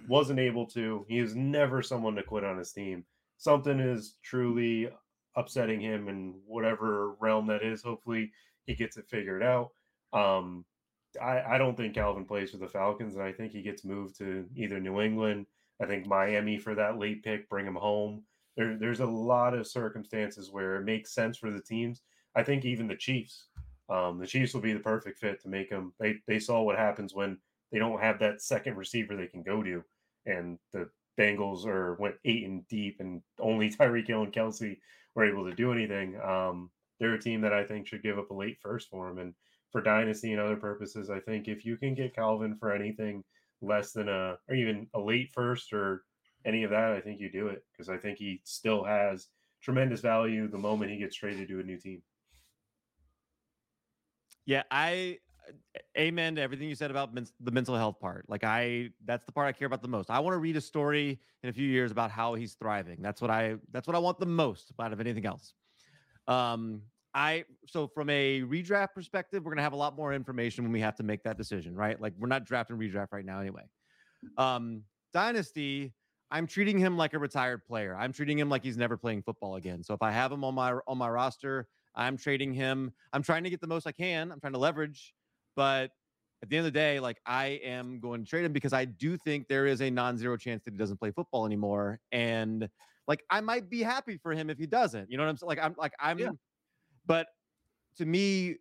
wasn't 0.08 0.40
able 0.40 0.66
to. 0.66 1.06
He 1.08 1.20
is 1.20 1.36
never 1.36 1.82
someone 1.82 2.16
to 2.16 2.24
quit 2.24 2.44
on 2.44 2.58
his 2.58 2.72
team. 2.72 3.06
Something 3.38 3.80
is 3.80 4.16
truly 4.24 4.90
upsetting 5.36 5.80
him 5.80 6.08
in 6.08 6.36
whatever 6.46 7.14
realm 7.20 7.48
that 7.48 7.64
is. 7.64 7.82
Hopefully, 7.82 8.32
he 8.66 8.76
gets 8.76 8.98
it 8.98 9.08
figured 9.10 9.44
out. 9.44 9.70
Um, 10.14 10.66
I, 11.22 11.42
I 11.42 11.58
don't 11.58 11.76
think 11.76 11.96
Calvin 11.96 12.26
plays 12.26 12.52
for 12.52 12.58
the 12.58 12.68
Falcons, 12.68 13.16
and 13.16 13.24
I 13.24 13.32
think 13.32 13.52
he 13.52 13.62
gets 13.62 13.84
moved 13.84 14.18
to 14.20 14.46
either 14.56 14.80
New 14.80 15.02
England. 15.02 15.46
I 15.82 15.86
think 15.86 16.06
Miami 16.06 16.58
for 16.58 16.76
that 16.76 17.00
late 17.00 17.24
pick, 17.24 17.50
bring 17.50 17.66
him 17.66 17.76
home. 17.76 18.24
There, 18.56 18.78
there's 18.78 19.00
a 19.00 19.06
lot 19.06 19.54
of 19.54 19.68
circumstances 19.68 20.52
where 20.52 20.76
it 20.76 20.86
makes 20.86 21.14
sense 21.14 21.38
for 21.38 21.52
the 21.52 21.62
teams. 21.62 22.02
I 22.36 22.44
think 22.44 22.64
even 22.64 22.88
the 22.88 22.96
Chiefs, 22.96 23.48
um, 23.90 24.20
the 24.20 24.28
Chiefs 24.28 24.54
will 24.54 24.62
be 24.62 24.74
the 24.74 24.80
perfect 24.80 25.20
fit 25.20 25.42
to 25.42 25.50
make 25.50 25.70
him. 25.70 25.94
They 26.00 26.16
they 26.28 26.40
saw 26.40 26.62
what 26.62 26.78
happens 26.78 27.14
when 27.14 27.38
they 27.72 27.80
don't 27.80 28.02
have 28.02 28.20
that 28.20 28.42
second 28.42 28.78
receiver 28.78 29.16
they 29.16 29.28
can 29.28 29.44
go 29.44 29.64
to. 29.64 29.84
And 30.26 30.60
the 30.72 30.90
Bengals 31.18 31.66
are 31.66 31.96
went 31.96 32.16
eight 32.24 32.46
and 32.46 32.66
deep, 32.68 32.98
and 33.00 33.22
only 33.40 33.70
Tyreek 33.74 34.08
Hill 34.08 34.24
and 34.24 34.34
Kelce 34.34 34.78
were 35.16 35.26
able 35.26 35.50
to 35.50 35.56
do 35.56 35.72
anything. 35.72 36.20
Um, 36.22 36.70
they're 37.00 37.14
a 37.14 37.22
team 37.22 37.42
that 37.42 37.54
I 37.54 37.64
think 37.64 37.88
should 37.88 38.04
give 38.04 38.20
up 38.20 38.30
a 38.32 38.34
late 38.34 38.58
first 38.62 38.90
for 38.90 39.10
him. 39.10 39.18
And 39.18 39.34
for 39.72 39.82
dynasty 39.82 40.32
and 40.32 40.42
other 40.42 40.56
purposes, 40.56 41.10
I 41.10 41.20
think 41.20 41.48
if 41.48 41.66
you 41.66 41.78
can 41.78 41.96
get 41.96 42.16
Calvin 42.16 42.56
for 42.60 42.72
anything 42.72 43.24
less 43.62 43.92
than 43.92 44.10
a 44.10 44.38
or 44.48 44.56
even 44.56 44.88
a 44.94 45.00
late 45.00 45.32
first 45.34 45.74
or 45.74 46.04
any 46.46 46.64
of 46.64 46.72
that, 46.72 46.92
I 46.92 47.02
think 47.02 47.20
you 47.20 47.32
do 47.32 47.48
it 47.48 47.64
because 47.72 47.90
I 47.90 47.98
think 47.98 48.18
he 48.18 48.42
still 48.44 48.84
has 48.84 49.28
tremendous 49.62 50.02
value 50.02 50.48
the 50.48 50.58
moment 50.58 50.92
he 50.92 50.98
gets 50.98 51.16
traded 51.16 51.48
to 51.48 51.60
a 51.60 51.64
new 51.64 51.78
team. 51.78 52.02
Yeah, 54.46 54.64
I 54.72 55.20
amen 55.98 56.36
to 56.36 56.42
everything 56.42 56.70
you 56.70 56.76
said 56.76 56.92
about 56.92 57.14
men- 57.14 57.28
the 57.40 57.52
mental 57.52 57.76
health 57.76 58.00
part. 58.00 58.26
Like 58.28 58.44
I, 58.44 58.90
that's 59.06 59.26
the 59.26 59.32
part 59.32 59.48
I 59.48 59.52
care 59.52 59.66
about 59.66 59.82
the 59.82 59.88
most. 59.88 60.10
I 60.10 60.20
want 60.20 60.34
to 60.34 60.40
read 60.40 60.58
a 60.58 60.62
story 60.62 61.20
in 61.44 61.50
a 61.50 61.54
few 61.54 61.68
years 61.68 61.92
about 61.92 62.12
how 62.12 62.34
he's 62.36 62.54
thriving. 62.54 62.98
That's 63.02 63.22
what 63.22 63.32
I, 63.32 63.56
that's 63.72 63.88
what 63.88 63.96
I 63.96 64.00
want 64.00 64.20
the 64.20 64.26
most 64.26 64.72
out 64.80 64.94
of 64.94 65.00
anything 65.00 65.26
else. 65.26 65.54
Um, 66.28 66.82
I, 67.14 67.44
so 67.68 67.88
from 67.88 68.10
a 68.10 68.42
redraft 68.42 68.94
perspective, 68.94 69.44
we're 69.44 69.52
going 69.52 69.58
to 69.58 69.64
have 69.64 69.74
a 69.74 69.78
lot 69.78 69.96
more 69.96 70.14
information 70.14 70.64
when 70.64 70.72
we 70.72 70.80
have 70.80 70.96
to 70.96 71.04
make 71.04 71.24
that 71.24 71.38
decision, 71.38 71.76
right? 71.76 72.00
Like 72.00 72.14
we're 72.18 72.28
not 72.28 72.46
drafting 72.46 72.78
redraft 72.78 73.12
right 73.12 73.26
now 73.26 73.42
anyway. 73.42 73.64
Um, 74.38 74.84
Dynasty, 75.14 75.94
I'm 76.30 76.48
treating 76.48 76.78
him 76.80 76.96
like 76.98 77.14
a 77.14 77.20
retired 77.20 77.66
player. 77.66 77.96
I'm 78.00 78.14
treating 78.14 78.40
him 78.40 78.50
like 78.50 78.64
he's 78.64 78.78
never 78.78 78.96
playing 78.96 79.24
football 79.24 79.56
again. 79.56 79.84
So 79.84 79.94
if 79.94 80.02
I 80.02 80.12
have 80.12 80.32
him 80.32 80.46
on 80.46 80.56
my 80.56 80.74
on 80.88 80.98
my 80.98 81.10
roster, 81.10 81.68
I'm 81.96 82.16
trading 82.16 82.54
him. 82.54 82.94
I'm 83.12 83.22
trying 83.24 83.44
to 83.44 83.50
get 83.50 83.60
the 83.60 83.68
most 83.68 83.86
I 83.86 83.92
can. 83.92 84.32
I'm 84.32 84.40
trying 84.40 84.54
to 84.54 84.60
leverage 84.60 85.14
but 85.56 85.92
at 86.44 86.50
the 86.50 86.58
end 86.58 86.66
of 86.66 86.74
the 86.74 86.80
day, 86.80 87.00
like 87.00 87.20
I 87.26 87.60
am 87.64 88.00
going 88.00 88.24
to 88.24 88.30
trade 88.30 88.46
him 88.46 88.54
because 88.54 88.74
I 88.74 88.86
do 88.86 89.18
think 89.18 89.48
there 89.48 89.68
is 89.68 89.82
a 89.82 89.90
non-zero 89.90 90.38
chance 90.38 90.64
that 90.64 90.74
he 90.74 90.78
doesn't 90.78 90.98
play 90.98 91.12
football 91.12 91.46
anymore. 91.46 92.00
And 92.12 92.68
like 93.08 93.24
I 93.30 93.42
might 93.42 93.70
be 93.70 93.84
happy 93.84 94.18
for 94.18 94.32
him 94.32 94.50
if 94.50 94.58
he 94.58 94.66
doesn't. 94.66 95.10
You 95.12 95.18
know 95.18 95.24
what 95.24 95.30
I'm 95.30 95.38
saying? 95.38 95.50
Like 95.50 95.60
I'm 95.60 95.76
like 95.78 95.94
I'm 96.00 96.20
yeah. 96.20 96.30
but 97.06 97.28
to 97.98 98.06
me, 98.06 98.56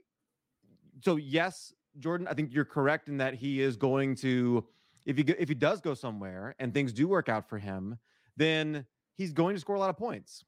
so 1.02 1.16
yes, 1.16 1.72
Jordan, 1.98 2.26
I 2.28 2.34
think 2.34 2.52
you're 2.52 2.64
correct 2.64 3.08
in 3.08 3.16
that 3.18 3.34
he 3.34 3.60
is 3.60 3.76
going 3.76 4.16
to 4.16 4.66
if 5.06 5.16
he 5.16 5.24
if 5.38 5.48
he 5.48 5.54
does 5.54 5.80
go 5.80 5.94
somewhere 5.94 6.54
and 6.58 6.74
things 6.74 6.92
do 6.92 7.08
work 7.08 7.28
out 7.28 7.48
for 7.48 7.58
him, 7.58 7.98
then 8.36 8.84
he's 9.16 9.32
going 9.32 9.54
to 9.54 9.60
score 9.60 9.76
a 9.76 9.78
lot 9.78 9.90
of 9.90 9.96
points. 9.96 10.44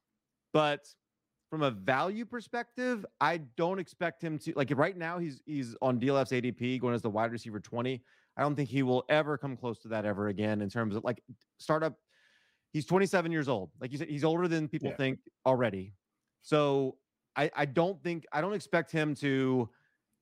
But 0.51 0.87
from 1.53 1.61
a 1.61 1.69
value 1.69 2.25
perspective, 2.25 3.05
I 3.21 3.37
don't 3.57 3.77
expect 3.77 4.23
him 4.23 4.39
to 4.39 4.53
like 4.55 4.71
right 4.75 4.97
now 4.97 5.19
he's 5.19 5.39
he's 5.45 5.75
on 5.83 5.99
DLF's 5.99 6.31
ADP 6.31 6.81
going 6.81 6.95
as 6.95 7.03
the 7.03 7.11
wide 7.11 7.31
receiver 7.31 7.59
20. 7.59 8.01
I 8.35 8.41
don't 8.41 8.55
think 8.55 8.69
he 8.69 8.81
will 8.81 9.05
ever 9.07 9.37
come 9.37 9.55
close 9.55 9.77
to 9.81 9.87
that 9.89 10.03
ever 10.03 10.29
again 10.29 10.63
in 10.63 10.69
terms 10.71 10.95
of 10.95 11.03
like 11.03 11.21
startup. 11.59 11.93
He's 12.71 12.87
27 12.87 13.31
years 13.31 13.47
old. 13.47 13.69
Like 13.79 13.91
you 13.91 13.99
said, 13.99 14.09
he's 14.09 14.23
older 14.23 14.47
than 14.47 14.67
people 14.67 14.89
Yeah. 14.89 14.95
think 14.95 15.19
already. 15.45 15.93
So 16.41 16.97
I, 17.35 17.51
I 17.55 17.65
don't 17.65 18.01
think 18.01 18.25
I 18.33 18.41
don't 18.41 18.53
expect 18.53 18.91
him 18.91 19.13
to 19.17 19.69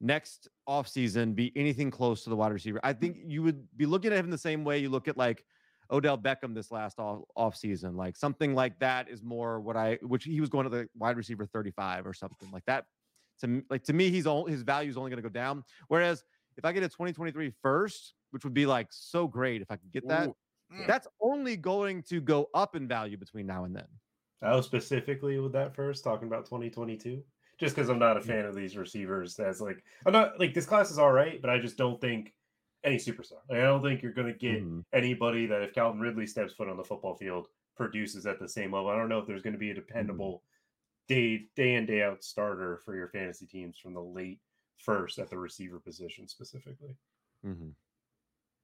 next 0.02 0.50
offseason 0.68 1.34
be 1.34 1.54
anything 1.56 1.92
close 1.92 2.26
to 2.26 2.30
the 2.30 2.36
wide 2.36 2.52
receiver. 2.52 2.82
I 2.84 2.92
think 2.92 3.20
you 3.24 3.42
would 3.44 3.66
be 3.78 3.86
looking 3.86 4.12
at 4.12 4.20
him 4.20 4.32
the 4.32 4.38
same 4.38 4.66
way 4.66 4.80
you 4.80 4.90
look 4.90 5.08
at 5.08 5.16
like 5.16 5.46
Odell 5.92 6.18
Beckham 6.18 6.56
this 6.56 6.72
last 6.72 7.00
off, 7.00 7.24
off 7.36 7.56
season. 7.56 7.96
Like 7.96 8.16
something 8.16 8.56
like 8.56 8.80
that 8.80 9.10
is 9.10 9.22
more 9.22 9.60
what 9.60 9.76
I 9.76 10.00
which 10.02 10.24
he 10.24 10.40
was 10.40 10.50
going 10.50 10.64
to 10.64 10.70
the 10.70 10.88
wide 10.98 11.18
receiver 11.18 11.46
35 11.46 12.08
or 12.08 12.14
something 12.14 12.50
like 12.52 12.66
that. 12.66 12.86
To 13.42 13.64
like 13.70 13.84
to 13.84 13.94
me, 13.94 14.10
he's 14.10 14.28
all 14.28 14.46
his 14.46 14.62
value 14.62 14.90
is 14.90 14.98
only 14.98 15.10
going 15.10 15.22
to 15.22 15.28
go 15.28 15.34
down. 15.34 15.64
Whereas 15.88 16.24
if 16.58 16.66
I 16.66 16.72
get 16.72 16.84
a 16.84 16.88
2023 16.90 17.52
first, 17.62 18.14
which 18.32 18.44
would 18.44 18.54
be 18.54 18.66
like 18.66 18.88
so 18.92 19.28
great 19.28 19.62
if 19.62 19.72
I 19.72 19.76
could 19.76 19.92
get 19.92 20.08
that, 20.08 20.30
Ooh. 20.30 20.36
Mm. 20.74 20.88
that's 20.88 21.08
only 21.22 21.58
going 21.58 22.04
to 22.04 22.22
go 22.22 22.50
up 22.54 22.76
in 22.76 22.88
value 22.88 23.18
between 23.18 23.46
now 23.46 23.66
and 23.66 23.76
then. 23.76 23.88
I 24.42 24.56
was 24.56 24.66
specifically 24.66 25.40
with 25.40 25.54
that 25.54 25.76
first 25.76 26.04
talking 26.04 26.28
about 26.28 26.46
2022, 26.46 27.22
just 27.60 27.76
because 27.76 27.90
I'm 27.90 28.00
not 28.00 28.18
a 28.18 28.22
fan 28.22 28.46
of 28.46 28.56
these 28.56 28.76
receivers. 28.76 29.38
As 29.40 29.62
like, 29.62 29.84
I'm 30.06 30.14
not 30.14 30.40
like 30.40 30.54
this 30.54 30.66
class 30.66 30.90
is 30.90 30.98
all 30.98 31.12
right, 31.12 31.40
but 31.42 31.50
I 31.50 31.60
just 31.60 31.78
don't 31.78 32.02
think 32.02 32.34
any 32.84 32.98
superstar. 32.98 33.40
Like, 33.50 33.60
I 33.60 33.64
don't 33.64 33.82
think 33.82 34.02
you're 34.02 34.12
going 34.14 34.32
to 34.32 34.38
get 34.38 34.64
Mhm. 34.64 34.86
anybody 34.94 35.46
that 35.48 35.62
if 35.62 35.74
Calvin 35.74 36.02
Ridley 36.02 36.26
steps 36.28 36.54
foot 36.54 36.68
on 36.70 36.78
the 36.78 36.84
football 36.84 37.16
field 37.16 37.48
produces 37.76 38.26
at 38.26 38.40
the 38.40 38.48
same 38.50 38.74
level. 38.74 38.90
I 38.90 38.96
don't 38.98 39.10
know 39.10 39.20
if 39.20 39.28
there's 39.28 39.42
going 39.42 39.54
to 39.54 39.60
be 39.60 39.72
a 39.72 39.74
dependable 39.76 40.44
day 41.08 41.50
day 41.56 41.76
in 41.76 41.86
day 41.86 42.02
out 42.04 42.24
starter 42.24 42.78
for 42.78 42.96
your 42.96 43.08
fantasy 43.10 43.46
teams 43.48 43.78
from 43.78 43.94
the 43.94 44.02
late 44.02 44.40
first 44.78 45.20
at 45.20 45.30
the 45.30 45.38
receiver 45.38 45.80
position 45.80 46.28
specifically. 46.28 46.96
Mhm. 47.46 47.76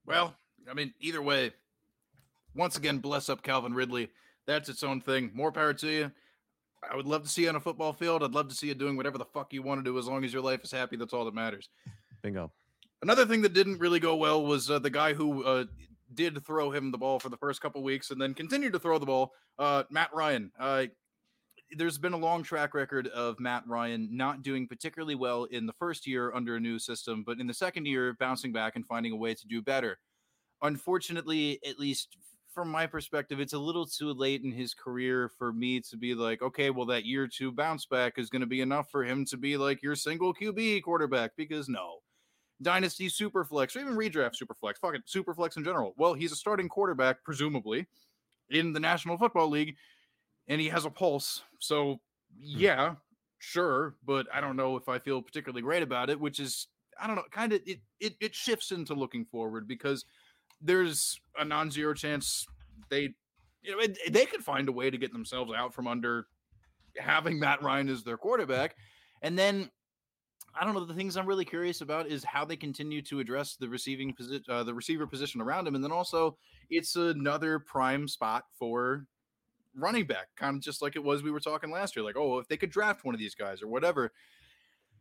Well, 0.05 0.36
I 0.70 0.74
mean, 0.74 0.93
either 0.99 1.22
way, 1.22 1.53
once 2.55 2.76
again, 2.78 2.99
bless 2.99 3.30
up 3.30 3.43
Calvin 3.43 3.74
Ridley. 3.74 4.11
That's 4.45 4.70
its 4.70 4.84
own 4.84 5.01
thing. 5.01 5.32
More 5.34 5.51
power 5.51 5.74
to 5.76 5.88
you. 5.91 6.11
I 6.89 6.95
would 6.95 7.07
love 7.07 7.24
to 7.24 7.30
see 7.30 7.43
you 7.43 7.49
on 7.49 7.55
a 7.55 7.59
football 7.59 7.91
field. 7.93 8.24
I'd 8.24 8.32
love 8.32 8.47
to 8.49 8.55
see 8.55 8.68
you 8.68 8.74
doing 8.76 8.95
whatever 8.95 9.18
the 9.18 9.26
fuck 9.26 9.51
you 9.51 9.61
want 9.63 9.80
to 9.80 9.84
do 9.84 9.97
as 9.97 10.07
long 10.07 10.24
as 10.24 10.32
your 10.32 10.41
life 10.41 10.63
is 10.63 10.72
happy. 10.72 10.95
That's 10.95 11.13
all 11.13 11.26
that 11.26 11.34
matters. 11.34 11.70
Bingo. 12.22 12.51
Another 13.02 13.26
thing 13.26 13.41
that 13.43 13.54
didn't 13.54 13.80
really 13.80 14.00
go 14.00 14.16
well 14.16 14.43
was 14.43 14.72
uh, 14.72 14.80
the 14.80 14.89
guy 14.89 15.14
who 15.14 15.43
uh, 15.43 15.66
did 16.14 16.43
throw 16.45 16.72
him 16.72 16.91
the 16.91 16.98
ball 16.98 17.20
for 17.20 17.30
the 17.30 17.38
first 17.38 17.62
couple 17.62 17.84
weeks 17.84 18.12
and 18.12 18.20
then 18.20 18.34
continued 18.34 18.74
to 18.74 18.80
throw 18.80 18.98
the 18.98 19.06
ball, 19.06 19.34
uh, 19.60 19.84
Matt 19.89 20.14
Ryan. 20.14 20.52
Uh, 20.60 20.86
there's 21.72 21.98
been 21.98 22.14
a 22.14 22.18
long 22.18 22.43
track 22.43 22.74
record 22.74 23.08
of 23.08 23.39
Matt 23.39 23.64
Ryan 23.68 24.10
not 24.12 24.41
doing 24.41 24.68
particularly 24.68 25.16
well 25.16 25.43
in 25.45 25.66
the 25.66 25.74
first 25.74 26.08
year 26.08 26.34
under 26.34 26.56
a 26.56 26.60
new 26.60 26.80
system, 26.80 27.24
but 27.26 27.39
in 27.39 27.48
the 27.48 27.54
second 27.54 27.86
year, 27.86 28.16
bouncing 28.20 28.54
back 28.54 28.76
and 28.76 28.86
finding 28.86 29.12
a 29.12 29.18
way 29.18 29.34
to 29.34 29.48
do 29.48 29.62
better. 29.62 30.00
Unfortunately, 30.62 31.60
at 31.68 31.78
least 31.78 32.18
from 32.54 32.72
my 32.72 32.88
perspective, 32.88 33.39
it's 33.39 33.54
a 33.54 33.60
little 33.60 33.86
too 33.86 34.12
late 34.12 34.43
in 34.43 34.52
his 34.52 34.74
career 34.74 35.30
for 35.38 35.54
me 35.54 35.82
to 35.82 35.98
be 35.98 36.16
like, 36.16 36.41
okay, 36.41 36.72
well, 36.72 36.88
that 36.88 37.06
year 37.06 37.28
two 37.28 37.52
bounce 37.52 37.86
back 37.86 38.18
is 38.18 38.30
going 38.30 38.39
to 38.39 38.48
be 38.48 38.62
enough 38.62 38.89
for 38.89 39.04
him 39.04 39.26
to 39.26 39.38
be 39.38 39.58
like 39.58 39.84
your 39.84 39.95
single 39.95 40.34
QB 40.34 40.82
quarterback 40.82 41.34
because 41.36 41.70
no. 41.70 41.98
Dynasty 42.62 43.08
Superflex 43.08 43.76
or 43.76 43.80
even 43.80 43.95
redraft 43.95 44.36
Superflex, 44.41 44.78
fuck 44.78 44.95
it, 44.95 45.03
Superflex 45.08 45.58
in 45.58 45.64
general. 45.64 45.93
Well, 45.97 46.14
he's 46.14 46.32
a 46.32 46.36
starting 46.36 46.70
quarterback, 46.70 47.24
presumably, 47.24 47.88
in 48.49 48.74
the 48.74 48.80
National 48.80 49.18
Football 49.18 49.49
League, 49.49 49.76
and 50.47 50.60
he 50.60 50.68
has 50.70 50.86
a 50.86 50.89
pulse. 50.89 51.43
So, 51.60 51.99
hmm. 52.39 52.58
yeah, 52.58 52.95
sure, 53.39 53.95
but 54.05 54.28
I 54.34 54.41
don't 54.41 54.55
know 54.55 54.76
if 54.76 54.89
I 54.89 54.99
feel 54.99 55.22
particularly 55.22 55.62
great 55.62 55.84
about 55.84 56.10
it, 56.10 56.20
which 56.20 56.39
is, 56.39 56.68
I 56.99 57.08
don't 57.08 57.16
know, 57.16 57.24
kind 57.32 57.53
of, 57.53 57.62
it, 57.66 57.80
it, 57.99 58.16
it 58.20 58.36
shifts 58.36 58.72
into 58.72 58.93
looking 58.93 59.26
forward 59.26 59.68
because 59.68 60.05
there's 60.62 61.20
a 61.38 61.45
non 61.45 61.70
zero 61.70 61.93
chance 61.93 62.45
they, 62.89 63.14
you 63.62 63.72
know, 63.72 63.80
it, 63.80 63.97
they 64.12 64.26
could 64.26 64.43
find 64.43 64.68
a 64.70 64.72
way 64.72 64.89
to 64.89 64.97
get 64.97 65.12
themselves 65.12 65.51
out 65.55 65.74
from 65.74 65.88
under 65.88 66.26
having 66.97 67.39
Matt 67.39 67.62
Ryan 67.62 67.89
as 67.89 68.03
their 68.03 68.18
quarterback. 68.18 68.76
And 69.22 69.38
then 69.38 69.70
I 70.60 70.66
don't 70.66 70.74
know. 70.74 70.86
The 70.86 70.93
things 70.93 71.18
I'm 71.18 71.26
really 71.26 71.45
curious 71.45 71.82
about 71.82 72.08
is 72.08 72.24
how 72.24 72.45
they 72.45 72.55
continue 72.55 73.01
to 73.03 73.20
address 73.20 73.55
the 73.55 73.70
receiving 73.70 74.14
position, 74.14 74.45
uh, 74.49 74.64
the 74.64 74.74
receiver 74.74 75.05
position 75.05 75.41
around 75.41 75.68
him, 75.68 75.76
and 75.76 75.84
then 75.84 75.91
also 75.91 76.38
it's 76.70 76.95
another 76.95 77.60
prime 77.60 78.08
spot 78.08 78.45
for 78.58 79.05
running 79.76 80.05
back, 80.05 80.28
kind 80.36 80.55
of 80.55 80.62
just 80.62 80.82
like 80.82 80.95
it 80.95 81.03
was 81.03 81.22
we 81.22 81.32
were 81.32 81.39
talking 81.39 81.70
last 81.70 81.95
year. 81.95 82.03
Like, 82.03 82.18
oh, 82.18 82.39
if 82.39 82.47
they 82.47 82.58
could 82.58 82.72
draft 82.72 83.05
one 83.05 83.14
of 83.14 83.20
these 83.20 83.36
guys 83.36 83.62
or 83.62 83.68
whatever. 83.68 84.12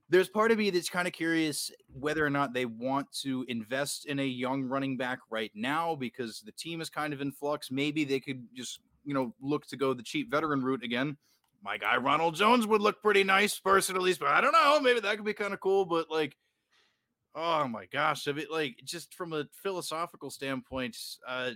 There's 0.08 0.28
part 0.28 0.52
of 0.52 0.58
me 0.58 0.70
that's 0.70 0.88
kind 0.88 1.08
of 1.08 1.12
curious 1.12 1.72
whether 1.92 2.24
or 2.24 2.30
not 2.30 2.54
they 2.54 2.64
want 2.64 3.10
to 3.22 3.44
invest 3.48 4.06
in 4.06 4.20
a 4.20 4.24
young 4.24 4.62
running 4.62 4.96
back 4.96 5.18
right 5.30 5.50
now 5.52 5.96
because 5.96 6.42
the 6.42 6.52
team 6.52 6.80
is 6.80 6.88
kind 6.88 7.12
of 7.12 7.20
in 7.20 7.32
flux. 7.32 7.72
Maybe 7.72 8.04
they 8.04 8.20
could 8.20 8.46
just, 8.54 8.78
you 9.04 9.14
know, 9.14 9.34
look 9.40 9.66
to 9.66 9.76
go 9.76 9.94
the 9.94 10.04
cheap 10.04 10.30
veteran 10.30 10.62
route 10.62 10.84
again 10.84 11.16
my 11.66 11.76
guy 11.76 11.96
Ronald 11.96 12.36
Jones 12.36 12.64
would 12.66 12.80
look 12.80 13.02
pretty 13.02 13.24
nice 13.24 13.58
personally, 13.58 14.14
but 14.18 14.28
I 14.28 14.40
don't 14.40 14.52
know. 14.52 14.80
Maybe 14.80 15.00
that 15.00 15.16
could 15.16 15.24
be 15.24 15.34
kind 15.34 15.52
of 15.52 15.60
cool. 15.60 15.84
But 15.84 16.08
like, 16.08 16.36
oh 17.34 17.66
my 17.66 17.86
gosh, 17.86 18.28
if 18.28 18.38
it 18.38 18.50
like 18.50 18.76
just 18.84 19.12
from 19.14 19.32
a 19.32 19.46
philosophical 19.64 20.30
standpoint, 20.30 20.96
uh, 21.26 21.50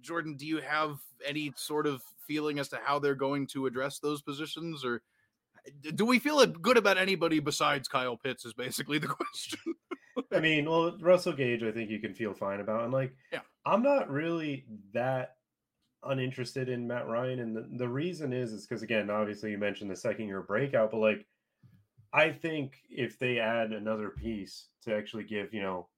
Jordan, 0.00 0.36
do 0.36 0.46
you 0.46 0.60
have 0.60 0.98
any 1.26 1.52
sort 1.56 1.88
of 1.88 2.00
feeling 2.28 2.60
as 2.60 2.68
to 2.68 2.78
how 2.84 3.00
they're 3.00 3.16
going 3.16 3.48
to 3.48 3.66
address 3.66 3.98
those 3.98 4.22
positions, 4.22 4.84
or 4.84 5.02
do 5.96 6.06
we 6.06 6.20
feel 6.20 6.46
good 6.46 6.76
about 6.76 6.96
anybody 6.96 7.40
besides 7.40 7.88
Kyle 7.88 8.16
Pitts? 8.16 8.44
Is 8.44 8.54
basically 8.54 8.98
the 8.98 9.08
question. 9.08 9.58
I 10.32 10.38
mean, 10.38 10.70
well, 10.70 10.96
Russell 11.00 11.32
Gage, 11.32 11.64
I 11.64 11.72
think 11.72 11.90
you 11.90 11.98
can 11.98 12.14
feel 12.14 12.32
fine 12.32 12.60
about. 12.60 12.84
And 12.84 12.92
like, 12.92 13.14
Yeah. 13.32 13.40
I'm 13.66 13.82
not 13.82 14.08
really 14.08 14.64
that 14.94 15.35
uninterested 16.10 16.68
in 16.68 16.86
Matt 16.86 17.06
Ryan. 17.08 17.40
And 17.40 17.56
the, 17.56 17.66
the 17.78 17.88
reason 17.88 18.32
is, 18.32 18.52
is 18.52 18.66
because 18.66 18.82
again, 18.82 19.10
obviously 19.10 19.50
you 19.50 19.58
mentioned 19.58 19.90
the 19.90 19.96
second 19.96 20.26
year 20.26 20.42
breakout, 20.42 20.90
but 20.90 20.98
like, 20.98 21.26
I 22.12 22.30
think 22.30 22.78
if 22.88 23.18
they 23.18 23.38
add 23.38 23.72
another 23.72 24.10
piece 24.10 24.68
to 24.84 24.94
actually 24.94 25.24
give, 25.24 25.52
you 25.52 25.62
know, 25.62 25.88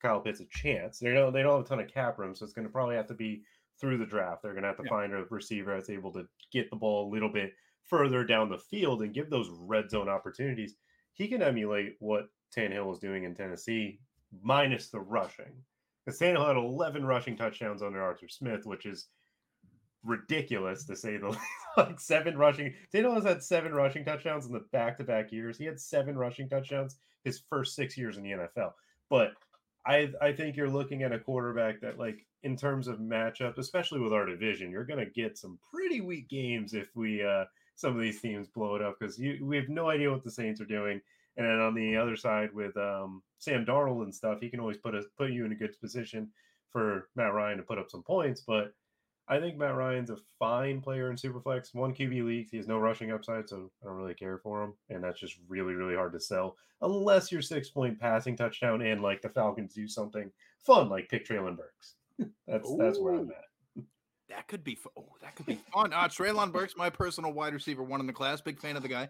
Kyle 0.00 0.20
Pitts 0.20 0.40
a 0.40 0.46
chance, 0.46 0.98
they 0.98 1.12
don't, 1.12 1.32
they 1.32 1.42
don't 1.42 1.58
have 1.58 1.66
a 1.66 1.68
ton 1.68 1.80
of 1.80 1.92
cap 1.92 2.18
room. 2.18 2.34
So 2.34 2.44
it's 2.44 2.54
going 2.54 2.66
to 2.66 2.72
probably 2.72 2.96
have 2.96 3.06
to 3.08 3.14
be 3.14 3.42
through 3.80 3.98
the 3.98 4.06
draft. 4.06 4.42
They're 4.42 4.52
going 4.52 4.62
to 4.62 4.68
have 4.68 4.76
to 4.78 4.84
Yeah. 4.84 4.90
find 4.90 5.12
a 5.12 5.24
receiver 5.30 5.74
that's 5.74 5.90
able 5.90 6.12
to 6.14 6.26
get 6.52 6.70
the 6.70 6.76
ball 6.76 7.08
a 7.08 7.12
little 7.12 7.28
bit 7.28 7.52
further 7.84 8.24
down 8.24 8.48
the 8.48 8.58
field 8.58 9.02
and 9.02 9.14
give 9.14 9.30
those 9.30 9.50
red 9.50 9.90
zone 9.90 10.08
opportunities. 10.08 10.74
He 11.12 11.28
can 11.28 11.42
emulate 11.42 11.96
what 12.00 12.28
Tannehill 12.56 12.86
was 12.86 12.98
doing 12.98 13.24
in 13.24 13.34
Tennessee, 13.34 14.00
minus 14.42 14.88
the 14.88 15.00
rushing. 15.00 15.52
Because 16.04 16.18
Tannehill 16.18 16.46
had 16.48 16.56
11 16.56 17.04
rushing 17.04 17.36
touchdowns 17.36 17.82
under 17.82 18.02
Arthur 18.02 18.28
Smith, 18.28 18.66
which 18.66 18.86
is 18.86 19.08
ridiculous 20.04 20.84
to 20.84 20.96
say 20.96 21.16
the 21.16 21.28
least. 21.30 21.40
like 21.76 22.00
seven 22.00 22.36
rushing. 22.36 22.74
Tannehill 22.92 23.14
has 23.14 23.24
had 23.24 23.42
seven 23.42 23.72
rushing 23.72 24.04
touchdowns 24.04 24.46
in 24.46 24.52
the 24.52 24.64
back-to-back 24.72 25.32
years. 25.32 25.58
He 25.58 25.64
had 25.64 25.80
seven 25.80 26.16
rushing 26.16 26.48
touchdowns 26.48 26.96
his 27.24 27.42
first 27.48 27.74
six 27.74 27.96
years 27.96 28.16
in 28.16 28.22
the 28.22 28.30
NFL. 28.30 28.72
But 29.08 29.32
I 29.86 30.10
I 30.20 30.32
think 30.32 30.56
you're 30.56 30.70
looking 30.70 31.02
at 31.02 31.12
a 31.12 31.18
quarterback 31.18 31.80
that 31.80 31.98
like 31.98 32.26
in 32.42 32.56
terms 32.56 32.88
of 32.88 32.98
matchup, 32.98 33.58
especially 33.58 34.00
with 34.00 34.12
our 34.12 34.26
division, 34.26 34.70
you're 34.70 34.84
to 34.84 35.06
get 35.06 35.38
some 35.38 35.58
pretty 35.72 36.00
weak 36.00 36.28
games 36.28 36.74
if 36.74 36.88
we 36.94 37.22
uh 37.24 37.44
some 37.74 37.96
of 37.96 38.02
these 38.02 38.20
teams 38.20 38.48
blow 38.48 38.76
it 38.76 38.82
up 38.82 38.96
because 38.98 39.18
we 39.18 39.56
have 39.56 39.68
no 39.68 39.88
idea 39.90 40.10
what 40.10 40.22
the 40.22 40.30
Saints 40.30 40.60
are 40.60 40.66
doing. 40.66 41.00
And 41.36 41.46
then 41.46 41.60
on 41.60 41.74
the 41.74 41.96
other 41.96 42.16
side 42.16 42.52
with 42.52 42.76
um, 42.76 43.22
Sam 43.38 43.64
Darnold 43.64 44.02
and 44.02 44.14
stuff, 44.14 44.38
he 44.40 44.50
can 44.50 44.60
always 44.60 44.76
put 44.76 44.94
us 44.94 45.04
put 45.16 45.30
you 45.30 45.46
in 45.46 45.52
a 45.52 45.56
good 45.56 45.78
position 45.80 46.28
for 46.70 47.08
Matt 47.16 47.32
Ryan 47.32 47.58
to 47.58 47.62
put 47.62 47.78
up 47.78 47.90
some 47.90 48.02
points. 48.02 48.42
But 48.46 48.74
I 49.28 49.38
think 49.38 49.56
Matt 49.56 49.76
Ryan's 49.76 50.10
a 50.10 50.16
fine 50.38 50.80
player 50.80 51.10
in 51.10 51.16
Superflex. 51.16 51.74
One 51.74 51.94
QB 51.94 52.24
leagues, 52.24 52.50
he 52.50 52.56
has 52.56 52.66
no 52.66 52.78
rushing 52.78 53.12
upside, 53.12 53.48
so 53.48 53.70
I 53.82 53.86
don't 53.86 53.96
really 53.96 54.14
care 54.14 54.38
for 54.38 54.62
him. 54.62 54.74
And 54.90 55.02
that's 55.02 55.20
just 55.20 55.36
really, 55.48 55.74
really 55.74 55.94
hard 55.94 56.12
to 56.12 56.20
sell 56.20 56.56
unless 56.82 57.30
you're 57.30 57.42
six 57.42 57.70
point 57.70 57.98
passing 58.00 58.36
touchdown 58.36 58.82
and 58.82 59.00
like 59.02 59.22
the 59.22 59.28
Falcons 59.28 59.72
do 59.74 59.86
something 59.86 60.30
fun 60.66 60.88
like 60.88 61.08
pick 61.08 61.26
Treylon 61.26 61.56
Burks. 61.56 61.94
that's 62.46 62.74
that's 62.76 62.98
where 62.98 63.14
I'm 63.14 63.30
at. 63.30 63.84
That 64.28 64.48
could 64.48 64.64
be. 64.64 64.74
fu- 64.74 64.90
Oh, 64.96 65.04
that 65.20 65.36
could 65.36 65.46
be 65.46 65.58
fun. 65.72 65.92
Uh, 65.92 66.08
Treylon 66.08 66.52
Burks, 66.52 66.74
my 66.76 66.90
personal 66.90 67.32
wide 67.32 67.54
receiver, 67.54 67.82
one 67.82 68.00
in 68.00 68.06
the 68.06 68.12
class. 68.12 68.40
Big 68.40 68.58
fan 68.60 68.76
of 68.76 68.82
the 68.82 68.88
guy. 68.88 69.08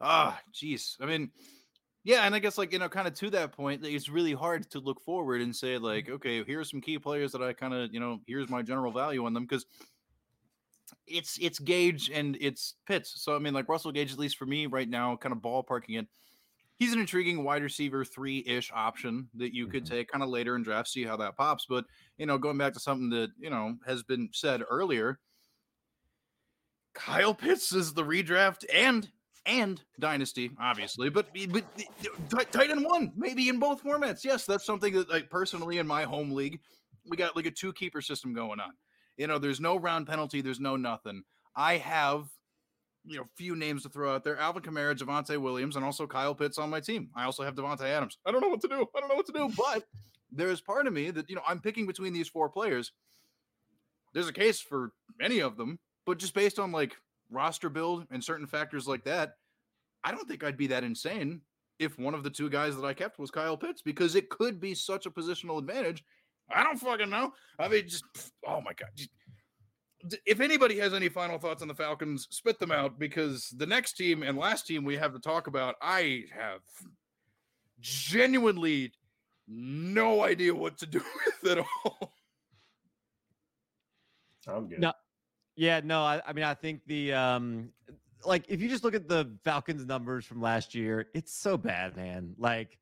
Ah, 0.00 0.38
jeez. 0.52 0.96
I 1.00 1.06
mean, 1.06 1.30
yeah, 2.06 2.22
and 2.22 2.36
I 2.36 2.38
guess 2.38 2.56
like 2.56 2.72
you 2.72 2.78
know, 2.78 2.88
kind 2.88 3.08
of 3.08 3.14
to 3.14 3.30
that 3.30 3.50
point, 3.52 3.84
it's 3.84 4.08
really 4.08 4.32
hard 4.32 4.70
to 4.70 4.78
look 4.78 5.00
forward 5.00 5.40
and 5.40 5.54
say 5.54 5.76
like, 5.76 6.08
okay, 6.08 6.44
here's 6.44 6.70
some 6.70 6.80
key 6.80 7.00
players 7.00 7.32
that 7.32 7.42
I 7.42 7.52
kind 7.52 7.74
of 7.74 7.92
you 7.92 7.98
know, 7.98 8.20
here's 8.28 8.48
my 8.48 8.62
general 8.62 8.92
value 8.92 9.24
on 9.26 9.34
them 9.34 9.44
because 9.44 9.66
it's 11.06 11.38
it's 11.40 11.58
Gage 11.58 12.10
and 12.10 12.36
it's 12.40 12.74
Pitts. 12.86 13.20
So 13.22 13.34
I 13.34 13.38
mean, 13.38 13.54
like 13.54 13.68
Russell 13.68 13.92
Gage, 13.92 14.12
at 14.12 14.18
least 14.18 14.36
for 14.36 14.46
me 14.46 14.66
right 14.66 14.88
now, 14.88 15.16
kind 15.16 15.32
of 15.32 15.38
ballparking 15.40 15.98
it. 15.98 16.06
He's 16.76 16.92
an 16.92 17.00
intriguing 17.00 17.44
wide 17.44 17.62
receiver 17.62 18.04
three 18.04 18.44
ish 18.46 18.72
option 18.72 19.30
that 19.34 19.54
you 19.54 19.68
could 19.68 19.84
Mhm. 19.84 19.86
take 19.86 20.08
kind 20.08 20.24
of 20.24 20.30
later 20.30 20.56
in 20.56 20.62
draft, 20.62 20.88
see 20.88 21.04
how 21.04 21.16
that 21.18 21.36
pops. 21.36 21.66
But 21.66 21.86
you 22.18 22.26
know, 22.26 22.38
going 22.38 22.58
back 22.58 22.74
to 22.74 22.80
something 22.80 23.10
that 23.10 23.32
you 23.38 23.50
know 23.50 23.78
has 23.86 24.02
been 24.04 24.30
said 24.32 24.62
earlier, 24.68 25.20
Kyle 26.94 27.34
Pitts 27.34 27.72
is 27.72 27.94
the 27.94 28.02
redraft 28.02 28.64
and 28.72 29.12
and 29.46 29.82
dynasty, 30.00 30.50
obviously, 30.60 31.08
but 31.08 31.28
but 31.50 31.64
t- 31.78 32.44
tight 32.50 32.70
one 32.82 33.12
maybe 33.16 33.48
in 33.48 33.58
both 33.58 33.82
formats. 33.82 34.24
Yes, 34.24 34.44
that's 34.44 34.66
something 34.66 34.92
that 34.94 35.08
like 35.08 35.30
personally 35.30 35.78
in 35.78 35.86
my 35.86 36.02
home 36.02 36.32
league, 36.32 36.60
we 37.08 37.16
got 37.16 37.36
like 37.36 37.46
a 37.46 37.50
two 37.50 37.72
keeper 37.72 38.00
system 38.00 38.34
going 38.34 38.60
on. 38.60 38.72
You 39.16 39.26
know, 39.26 39.38
there's 39.38 39.60
no 39.60 39.76
round 39.76 40.06
penalty, 40.06 40.40
there's 40.40 40.60
no 40.60 40.76
nothing. 40.76 41.22
I 41.54 41.78
have 41.78 42.26
you 43.06 43.18
know, 43.18 43.24
few 43.36 43.54
names 43.54 43.84
to 43.84 43.88
throw 43.88 44.14
out 44.14 44.24
there. 44.24 44.36
Alvin 44.36 44.62
Kamara, 44.62 44.96
Javonte 44.96 45.38
Williams, 45.38 45.76
and 45.76 45.84
also 45.84 46.06
Kyle 46.06 46.34
Pitts 46.34 46.58
on 46.58 46.68
my 46.70 46.80
team. 46.80 47.08
I 47.14 47.24
also 47.24 47.44
have 47.44 47.54
Davante 47.54 47.82
Adams. 47.82 48.18
I 48.26 48.32
don't 48.32 48.40
know 48.40 48.48
what 48.48 48.60
to 48.62 48.68
do. 48.68 48.86
I 48.96 49.00
don't 49.00 49.08
know 49.08 49.14
what 49.14 49.26
to 49.26 49.32
do. 49.32 49.48
But 49.56 49.84
there's 50.32 50.60
part 50.60 50.86
of 50.86 50.92
me 50.92 51.10
that, 51.12 51.30
you 51.30 51.36
know, 51.36 51.42
I'm 51.46 51.60
picking 51.60 51.86
between 51.86 52.12
these 52.12 52.28
four 52.28 52.48
players. 52.48 52.92
There's 54.12 54.28
a 54.28 54.32
case 54.32 54.60
for 54.60 54.92
any 55.20 55.38
of 55.38 55.56
them, 55.56 55.78
but 56.04 56.18
just 56.18 56.34
based 56.34 56.58
on 56.58 56.72
like 56.72 56.96
roster 57.30 57.68
build 57.68 58.06
and 58.10 58.22
certain 58.22 58.46
factors 58.46 58.86
like 58.86 59.04
that, 59.04 59.34
I 60.04 60.12
don't 60.12 60.28
think 60.28 60.44
I'd 60.44 60.56
be 60.56 60.68
that 60.68 60.84
insane 60.84 61.40
if 61.78 61.98
one 61.98 62.14
of 62.14 62.22
the 62.22 62.30
two 62.30 62.48
guys 62.48 62.76
that 62.76 62.84
I 62.84 62.94
kept 62.94 63.18
was 63.18 63.30
Kyle 63.30 63.56
Pitts 63.56 63.82
because 63.82 64.14
it 64.14 64.30
could 64.30 64.60
be 64.60 64.74
such 64.74 65.06
a 65.06 65.10
positional 65.10 65.58
advantage. 65.58 66.04
I 66.54 66.62
don't 66.62 66.78
fucking 66.78 67.10
know. 67.10 67.32
I 67.58 67.68
mean, 67.68 67.88
just 67.88 68.04
oh 68.46 68.60
my 68.60 68.72
god. 68.72 68.88
If 70.24 70.40
anybody 70.40 70.78
has 70.78 70.94
any 70.94 71.08
final 71.08 71.38
thoughts 71.38 71.62
on 71.62 71.68
the 71.68 71.74
Falcons, 71.74 72.28
spit 72.30 72.60
them 72.60 72.70
out 72.70 72.98
because 72.98 73.52
the 73.56 73.66
next 73.66 73.94
team 73.94 74.22
and 74.22 74.38
last 74.38 74.66
team 74.66 74.84
we 74.84 74.96
have 74.96 75.12
to 75.12 75.18
talk 75.18 75.48
about, 75.48 75.74
I 75.82 76.24
have 76.32 76.60
genuinely 77.80 78.92
no 79.48 80.22
idea 80.22 80.54
what 80.54 80.78
to 80.78 80.86
do 80.86 81.02
with 81.42 81.58
at 81.58 81.64
all. 81.84 82.12
I'm 84.48 84.68
good. 84.68 84.80
No, 84.80 84.92
yeah, 85.56 85.80
no, 85.82 86.02
I, 86.02 86.20
I 86.26 86.32
mean, 86.32 86.44
I 86.44 86.54
think 86.54 86.82
the 86.86 87.14
um, 87.14 87.70
like 88.24 88.44
if 88.48 88.60
you 88.60 88.68
just 88.68 88.84
look 88.84 88.94
at 88.94 89.08
the 89.08 89.36
Falcons 89.44 89.84
numbers 89.86 90.24
from 90.24 90.40
last 90.40 90.74
year, 90.74 91.06
it's 91.14 91.34
so 91.34 91.56
bad, 91.56 91.96
man. 91.96 92.34
Like 92.38 92.78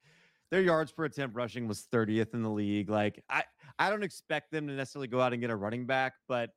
their 0.50 0.60
yards 0.60 0.92
per 0.92 1.04
attempt 1.04 1.36
rushing 1.36 1.68
was 1.68 1.86
30th 1.92 2.34
in 2.34 2.42
the 2.42 2.50
league. 2.50 2.90
Like 2.90 3.22
I, 3.30 3.44
I 3.78 3.90
don't 3.90 4.02
expect 4.02 4.50
them 4.50 4.66
to 4.66 4.72
necessarily 4.74 5.08
go 5.08 5.20
out 5.20 5.32
and 5.32 5.40
get 5.40 5.50
a 5.50 5.56
running 5.56 5.86
back, 5.86 6.14
but 6.28 6.50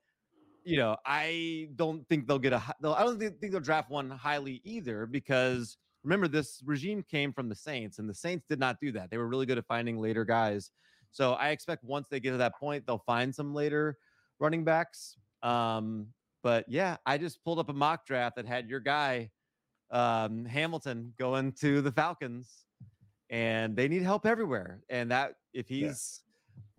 you 0.64 0.78
know, 0.78 0.98
I 1.06 1.70
don't 1.76 2.08
think 2.10 2.28
they'll 2.28 2.40
get 2.40 2.52
a. 2.52 2.62
I 2.84 3.04
don't 3.04 3.20
think 3.20 3.40
they'll 3.40 3.60
draft 3.62 3.90
one 3.90 4.10
highly 4.10 4.62
either 4.66 5.06
because 5.06 5.78
remember 6.04 6.28
this 6.28 6.62
regime 6.66 7.04
came 7.04 7.32
from 7.32 7.48
the 7.48 7.56
Saints, 7.56 8.00
and 8.00 8.10
the 8.10 8.14
Saints 8.14 8.46
did 8.50 8.60
not 8.60 8.78
do 8.82 8.92
that. 8.92 9.10
They 9.10 9.18
were 9.18 9.28
really 9.28 9.46
good 9.46 9.58
at 9.58 9.66
finding 9.66 9.98
later 9.98 10.26
guys. 10.26 10.72
So 11.12 11.34
I 11.34 11.50
expect 11.50 11.84
once 11.84 12.08
they 12.10 12.20
get 12.20 12.32
to 12.32 12.38
that 12.38 12.58
point, 12.60 12.86
they'll 12.86 13.04
find 13.06 13.34
some 13.34 13.54
later 13.54 13.98
running 14.40 14.66
backs. 14.66 15.16
Um, 15.44 16.08
but 16.44 16.66
yeah, 16.68 16.98
I 17.06 17.18
just 17.18 17.44
pulled 17.44 17.60
up 17.60 17.70
a 17.70 17.74
mock 17.74 18.06
draft 18.06 18.36
that 18.38 18.46
had 18.46 18.70
your 18.70 18.80
guy, 18.80 19.32
um, 19.92 20.46
Hamilton, 20.46 21.14
going 21.18 21.52
to 21.54 21.82
the 21.82 21.92
Falcons, 21.92 22.66
and 23.30 23.76
they 23.76 23.88
need 23.88 24.04
help 24.04 24.26
everywhere. 24.26 24.82
And 24.90 25.12
that 25.12 25.36
if 25.54 25.68
he's 25.68 26.22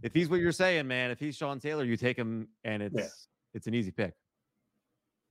yeah. 0.01 0.07
if 0.07 0.15
he's 0.15 0.29
what 0.29 0.41
you're 0.41 0.53
saying, 0.53 0.87
man, 0.87 1.11
if 1.11 1.19
he's 1.19 1.37
Sean 1.37 1.61
Taylor, 1.61 1.85
you 1.85 1.97
take 1.97 2.17
him, 2.17 2.49
and 2.65 2.83
it's 2.83 2.97
yeah. 2.97 3.09
it's 3.55 3.67
an 3.67 3.75
easy 3.75 3.91
pick. 3.91 4.15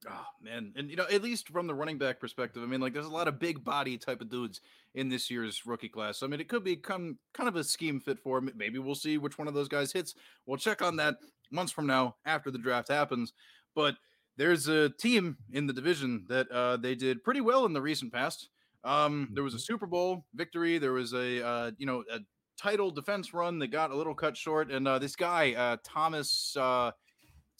Oh 0.08 0.26
man, 0.42 0.74
and 0.76 0.90
you 0.90 0.96
know, 0.96 1.08
at 1.12 1.24
least 1.24 1.50
from 1.50 1.66
the 1.66 1.74
running 1.74 1.98
back 1.98 2.20
perspective, 2.20 2.62
I 2.62 2.68
mean, 2.68 2.80
like 2.80 2.94
there's 2.94 3.08
a 3.08 3.10
lot 3.10 3.28
of 3.28 3.40
big 3.40 3.64
body 3.64 3.98
type 3.98 4.22
of 4.22 4.30
dudes 4.30 4.62
in 4.94 5.10
this 5.10 5.32
year's 5.32 5.66
rookie 5.66 5.90
class. 5.90 6.20
So, 6.20 6.28
I 6.28 6.30
mean, 6.30 6.40
it 6.40 6.48
could 6.48 6.64
become 6.64 7.18
kind 7.34 7.50
of 7.50 7.56
a 7.56 7.64
scheme 7.64 8.00
fit 8.00 8.20
for 8.20 8.38
him. 8.38 8.52
Maybe 8.56 8.78
we'll 8.78 8.96
see 8.96 9.18
which 9.18 9.40
one 9.40 9.48
of 9.48 9.56
those 9.56 9.68
guys 9.68 9.92
hits. 9.92 10.14
We'll 10.46 10.58
check 10.58 10.84
on 10.84 10.98
that 10.98 11.16
months 11.52 11.72
from 11.72 11.88
now 11.88 12.16
after 12.26 12.52
the 12.52 12.58
draft 12.58 12.90
happens. 12.90 13.34
But 13.76 13.96
there's 14.38 14.68
a 14.68 14.90
team 14.90 15.38
in 15.52 15.68
the 15.68 15.74
division 15.74 16.26
that 16.30 16.50
uh, 16.52 16.78
they 16.78 16.96
did 16.96 17.24
pretty 17.24 17.42
well 17.42 17.66
in 17.66 17.74
the 17.74 17.82
recent 17.82 18.14
past. 18.14 18.50
Um, 18.84 19.30
there 19.34 19.44
was 19.44 19.54
a 19.54 19.58
mm-hmm. 19.58 19.64
Super 19.64 19.88
Bowl 19.88 20.26
victory. 20.34 20.78
There 20.78 20.94
was 20.94 21.14
a 21.14 21.46
uh, 21.46 21.72
you 21.78 21.86
know 21.86 22.04
a 22.12 22.20
title 22.58 22.92
defense 22.92 23.34
run 23.34 23.60
that 23.60 23.68
got 23.68 23.92
a 23.92 23.96
little 23.96 24.16
cut 24.16 24.38
short, 24.38 24.72
and 24.72 24.88
uh, 24.88 25.00
this 25.00 25.16
guy 25.16 25.54
uh, 25.54 25.78
Thomas. 25.84 26.56
Uh, 26.56 26.92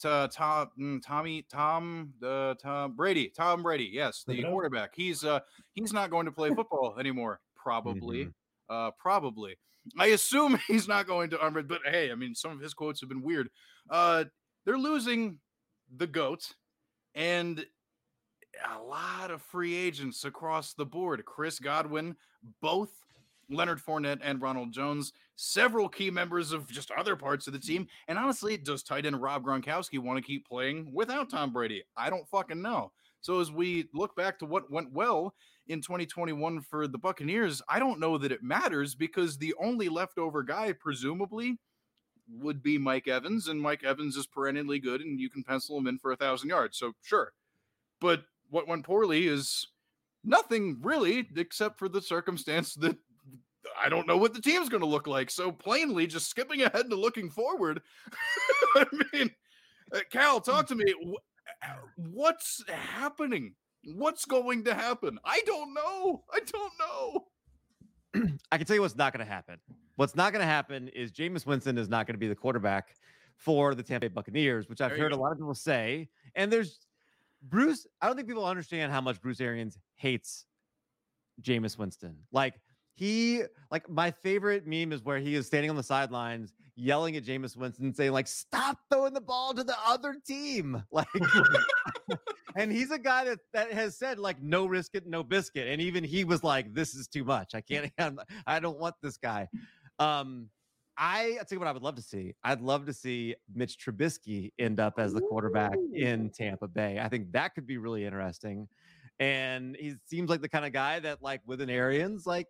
Tom, 0.00 0.68
mm, 0.78 1.02
Tommy, 1.04 1.44
Tom, 1.50 2.12
uh, 2.24 2.54
Tom 2.54 2.94
Brady, 2.94 3.32
Tom 3.36 3.64
Brady. 3.64 3.90
Yes, 3.92 4.22
the 4.24 4.44
quarterback. 4.44 4.92
He's 4.94 5.24
uh, 5.24 5.40
he's 5.74 5.92
not 5.92 6.10
going 6.10 6.26
to 6.26 6.30
play 6.30 6.50
football 6.50 6.94
anymore. 7.00 7.40
Probably, 7.56 8.26
mm-hmm. 8.26 8.74
uh, 8.74 8.92
probably. 8.92 9.56
I 9.98 10.06
assume 10.06 10.58
he's 10.68 10.86
not 10.86 11.06
going 11.06 11.30
to. 11.30 11.44
Um, 11.44 11.54
but 11.68 11.80
hey, 11.84 12.12
I 12.12 12.14
mean, 12.14 12.34
some 12.34 12.52
of 12.52 12.60
his 12.60 12.74
quotes 12.74 13.00
have 13.00 13.08
been 13.08 13.22
weird. 13.22 13.48
Uh, 13.90 14.24
they're 14.64 14.78
losing 14.78 15.38
the 15.96 16.06
goat 16.06 16.54
and 17.14 17.64
a 18.76 18.82
lot 18.82 19.30
of 19.30 19.42
free 19.42 19.74
agents 19.74 20.24
across 20.24 20.74
the 20.74 20.84
board. 20.84 21.24
Chris 21.24 21.58
Godwin, 21.58 22.16
both 22.60 22.90
Leonard 23.50 23.80
Fournette 23.80 24.20
and 24.22 24.42
Ronald 24.42 24.72
Jones, 24.72 25.12
several 25.36 25.88
key 25.88 26.10
members 26.10 26.52
of 26.52 26.70
just 26.70 26.90
other 26.90 27.16
parts 27.16 27.46
of 27.46 27.52
the 27.52 27.58
team. 27.58 27.86
And 28.08 28.18
honestly, 28.18 28.56
does 28.56 28.82
tight 28.82 29.06
end 29.06 29.20
Rob 29.20 29.44
Gronkowski 29.44 29.98
want 29.98 30.18
to 30.18 30.22
keep 30.26 30.46
playing 30.46 30.92
without 30.92 31.30
Tom 31.30 31.52
Brady? 31.52 31.82
I 31.96 32.10
don't 32.10 32.28
fucking 32.28 32.60
know. 32.60 32.92
So 33.20 33.40
as 33.40 33.50
we 33.50 33.88
look 33.94 34.14
back 34.14 34.38
to 34.38 34.46
what 34.46 34.70
went 34.70 34.92
well 34.92 35.34
in 35.66 35.80
2021 35.80 36.60
for 36.60 36.86
the 36.86 36.98
Buccaneers, 36.98 37.62
I 37.68 37.78
don't 37.78 38.00
know 38.00 38.16
that 38.18 38.32
it 38.32 38.42
matters 38.42 38.94
because 38.94 39.36
the 39.36 39.54
only 39.60 39.88
leftover 39.88 40.42
guy, 40.42 40.72
presumably, 40.72 41.58
would 42.30 42.62
be 42.62 42.78
Mike 42.78 43.08
Evans, 43.08 43.48
and 43.48 43.60
Mike 43.60 43.84
Evans 43.84 44.16
is 44.16 44.26
perennially 44.26 44.78
good, 44.78 45.00
and 45.00 45.20
you 45.20 45.30
can 45.30 45.42
pencil 45.42 45.78
him 45.78 45.86
in 45.86 45.98
for 45.98 46.12
a 46.12 46.16
thousand 46.16 46.50
yards. 46.50 46.78
So 46.78 46.92
sure, 47.02 47.32
but 48.00 48.24
what 48.50 48.68
went 48.68 48.84
poorly 48.84 49.26
is 49.26 49.66
nothing 50.24 50.78
really, 50.82 51.28
except 51.36 51.78
for 51.78 51.88
the 51.88 52.02
circumstance 52.02 52.74
that 52.74 52.96
I 53.80 53.88
don't 53.88 54.06
know 54.06 54.16
what 54.16 54.34
the 54.34 54.40
team's 54.40 54.68
going 54.68 54.82
to 54.82 54.86
look 54.88 55.06
like. 55.06 55.30
So 55.30 55.52
plainly, 55.52 56.06
just 56.06 56.28
skipping 56.28 56.62
ahead 56.62 56.90
to 56.90 56.96
looking 56.96 57.30
forward. 57.30 57.80
I 58.76 58.86
mean, 59.12 59.30
uh, 59.94 60.00
Cal, 60.10 60.40
talk 60.40 60.66
to 60.68 60.74
me. 60.74 60.84
Uh, 61.62 61.74
what's 61.96 62.62
happening? 62.68 63.54
What's 63.84 64.24
going 64.24 64.64
to 64.64 64.74
happen? 64.74 65.18
I 65.24 65.42
don't 65.46 65.74
know. 65.74 66.24
I 66.32 66.40
don't 66.40 66.72
know. 66.78 67.26
I 68.52 68.56
can 68.56 68.66
tell 68.66 68.76
you 68.76 68.82
what's 68.82 68.96
not 68.96 69.12
going 69.12 69.24
to 69.24 69.30
happen. 69.30 69.58
What's 69.96 70.14
not 70.14 70.32
going 70.32 70.40
to 70.40 70.46
happen 70.46 70.88
is 70.88 71.12
Jameis 71.12 71.46
Winston 71.46 71.78
is 71.78 71.88
not 71.88 72.06
going 72.06 72.14
to 72.14 72.18
be 72.18 72.28
the 72.28 72.34
quarterback 72.34 72.94
for 73.36 73.74
the 73.74 73.82
Tampa 73.82 74.08
Bay 74.08 74.14
Buccaneers, 74.14 74.68
which 74.68 74.80
I've 74.80 74.92
heard 74.92 75.12
a 75.12 75.16
lot 75.16 75.32
of 75.32 75.38
people 75.38 75.54
say. 75.54 76.08
And 76.34 76.52
there's 76.52 76.80
Bruce. 77.42 77.86
I 78.00 78.06
don't 78.06 78.16
think 78.16 78.28
people 78.28 78.46
understand 78.46 78.92
how 78.92 79.00
much 79.00 79.20
Bruce 79.20 79.40
Arians 79.40 79.78
hates 79.96 80.46
Jameis 81.42 81.78
Winston. 81.78 82.16
Like 82.32 82.54
he, 82.98 83.42
like 83.70 83.88
my 83.88 84.10
favorite 84.10 84.66
meme 84.66 84.92
is 84.92 85.04
where 85.04 85.18
he 85.18 85.36
is 85.36 85.46
standing 85.46 85.70
on 85.70 85.76
the 85.76 85.82
sidelines 85.82 86.52
yelling 86.74 87.16
at 87.16 87.24
Jameis 87.24 87.56
Winston, 87.56 87.94
saying 87.94 88.10
like, 88.10 88.26
"Stop 88.26 88.78
throwing 88.90 89.14
the 89.14 89.20
ball 89.20 89.54
to 89.54 89.62
the 89.62 89.76
other 89.86 90.16
team!" 90.26 90.82
Like, 90.92 91.06
and 92.56 92.72
he's 92.72 92.90
a 92.90 92.98
guy 92.98 93.24
that 93.26 93.38
that 93.52 93.72
has 93.72 93.96
said 93.96 94.18
like, 94.18 94.42
"No 94.42 94.66
risk 94.66 94.94
it, 94.94 95.06
no 95.06 95.22
biscuit," 95.22 95.68
and 95.68 95.80
even 95.80 96.02
he 96.02 96.24
was 96.24 96.42
like, 96.42 96.74
"This 96.74 96.94
is 96.94 97.06
too 97.06 97.22
much. 97.22 97.54
I 97.54 97.60
can't. 97.60 97.92
I'm, 97.98 98.18
I 98.46 98.58
don't 98.58 98.78
want 98.78 98.96
this 99.00 99.16
guy." 99.16 99.48
Um, 100.00 100.48
I 100.96 101.38
I 101.40 101.44
tell 101.44 101.56
you 101.56 101.60
what 101.60 101.68
I 101.68 101.72
would 101.72 101.82
love 101.82 101.94
to 101.96 102.02
see. 102.02 102.34
I'd 102.42 102.60
love 102.60 102.84
to 102.86 102.92
see 102.92 103.36
Mitch 103.54 103.78
Trubisky 103.78 104.50
end 104.58 104.80
up 104.80 104.94
as 104.98 105.12
the 105.12 105.20
quarterback 105.20 105.76
in 105.94 106.30
Tampa 106.30 106.66
Bay. 106.66 106.98
I 107.00 107.08
think 107.08 107.30
that 107.32 107.54
could 107.54 107.66
be 107.66 107.78
really 107.78 108.04
interesting. 108.04 108.66
And 109.20 109.76
he 109.76 109.94
seems 110.06 110.30
like 110.30 110.40
the 110.42 110.48
kind 110.48 110.64
of 110.64 110.72
guy 110.72 111.00
that, 111.00 111.22
like, 111.22 111.40
with 111.44 111.60
an 111.60 111.70
Arians, 111.70 112.24
like, 112.24 112.46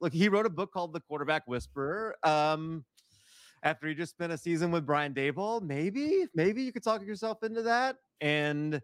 look, 0.00 0.12
he 0.12 0.28
wrote 0.28 0.46
a 0.46 0.50
book 0.50 0.72
called 0.72 0.92
The 0.92 1.00
Quarterback 1.00 1.46
Whisperer. 1.46 2.16
Um, 2.22 2.84
after 3.62 3.86
he 3.86 3.94
just 3.94 4.12
spent 4.12 4.32
a 4.32 4.38
season 4.38 4.70
with 4.70 4.84
Brian 4.84 5.14
Daboll, 5.14 5.62
maybe, 5.62 6.26
maybe 6.34 6.62
you 6.62 6.72
could 6.72 6.82
talk 6.82 7.02
yourself 7.02 7.42
into 7.42 7.62
that. 7.62 7.96
And 8.20 8.80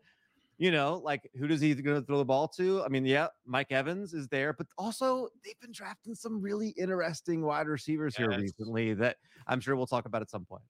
you 0.59 0.73
know, 0.73 1.01
like 1.05 1.31
who 1.39 1.47
does 1.47 1.61
he 1.61 1.73
going 1.75 2.01
to 2.01 2.05
throw 2.05 2.19
the 2.19 2.25
ball 2.25 2.49
to? 2.49 2.83
I 2.83 2.89
mean, 2.89 3.07
yeah, 3.07 3.29
Mike 3.47 3.71
Evans 3.71 4.13
is 4.13 4.27
there, 4.29 4.53
but 4.53 4.67
also 4.77 5.29
they've 5.45 5.59
been 5.61 5.73
drafting 5.73 6.15
some 6.15 6.43
really 6.43 6.71
interesting 6.71 7.43
wide 7.43 7.69
receivers 7.69 8.17
yes. 8.19 8.29
here 8.29 8.41
recently 8.41 8.93
that 8.95 9.17
I'm 9.47 9.61
sure 9.61 9.77
we'll 9.77 9.87
talk 9.87 10.05
about 10.05 10.21
at 10.21 10.31
some 10.31 10.45
point. 10.45 10.65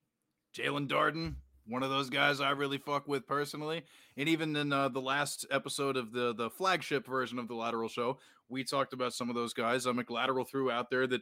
Jaelon 0.55 0.87
Darden, 0.87 1.35
one 1.69 1.83
of 1.83 1.89
those 1.89 2.09
guys 2.09 2.41
I 2.41 2.51
really 2.51 2.79
fuck 2.79 3.07
with 3.07 3.27
personally. 3.27 3.83
And 4.17 4.27
even 4.27 4.55
in 4.55 4.73
uh, 4.73 4.89
the 4.89 4.99
last 4.99 5.45
episode 5.51 5.95
of 5.95 6.11
the 6.11 6.33
the 6.33 6.49
flagship 6.49 7.07
version 7.07 7.39
of 7.39 7.47
the 7.47 7.55
Lateral 7.55 7.87
Show, 7.87 8.19
we 8.49 8.63
talked 8.63 8.93
about 8.93 9.13
some 9.13 9.29
of 9.29 9.35
those 9.35 9.53
guys. 9.53 9.85
McLateral 9.85 10.47
threw 10.47 10.71
out 10.71 10.89
there 10.89 11.07
that 11.07 11.21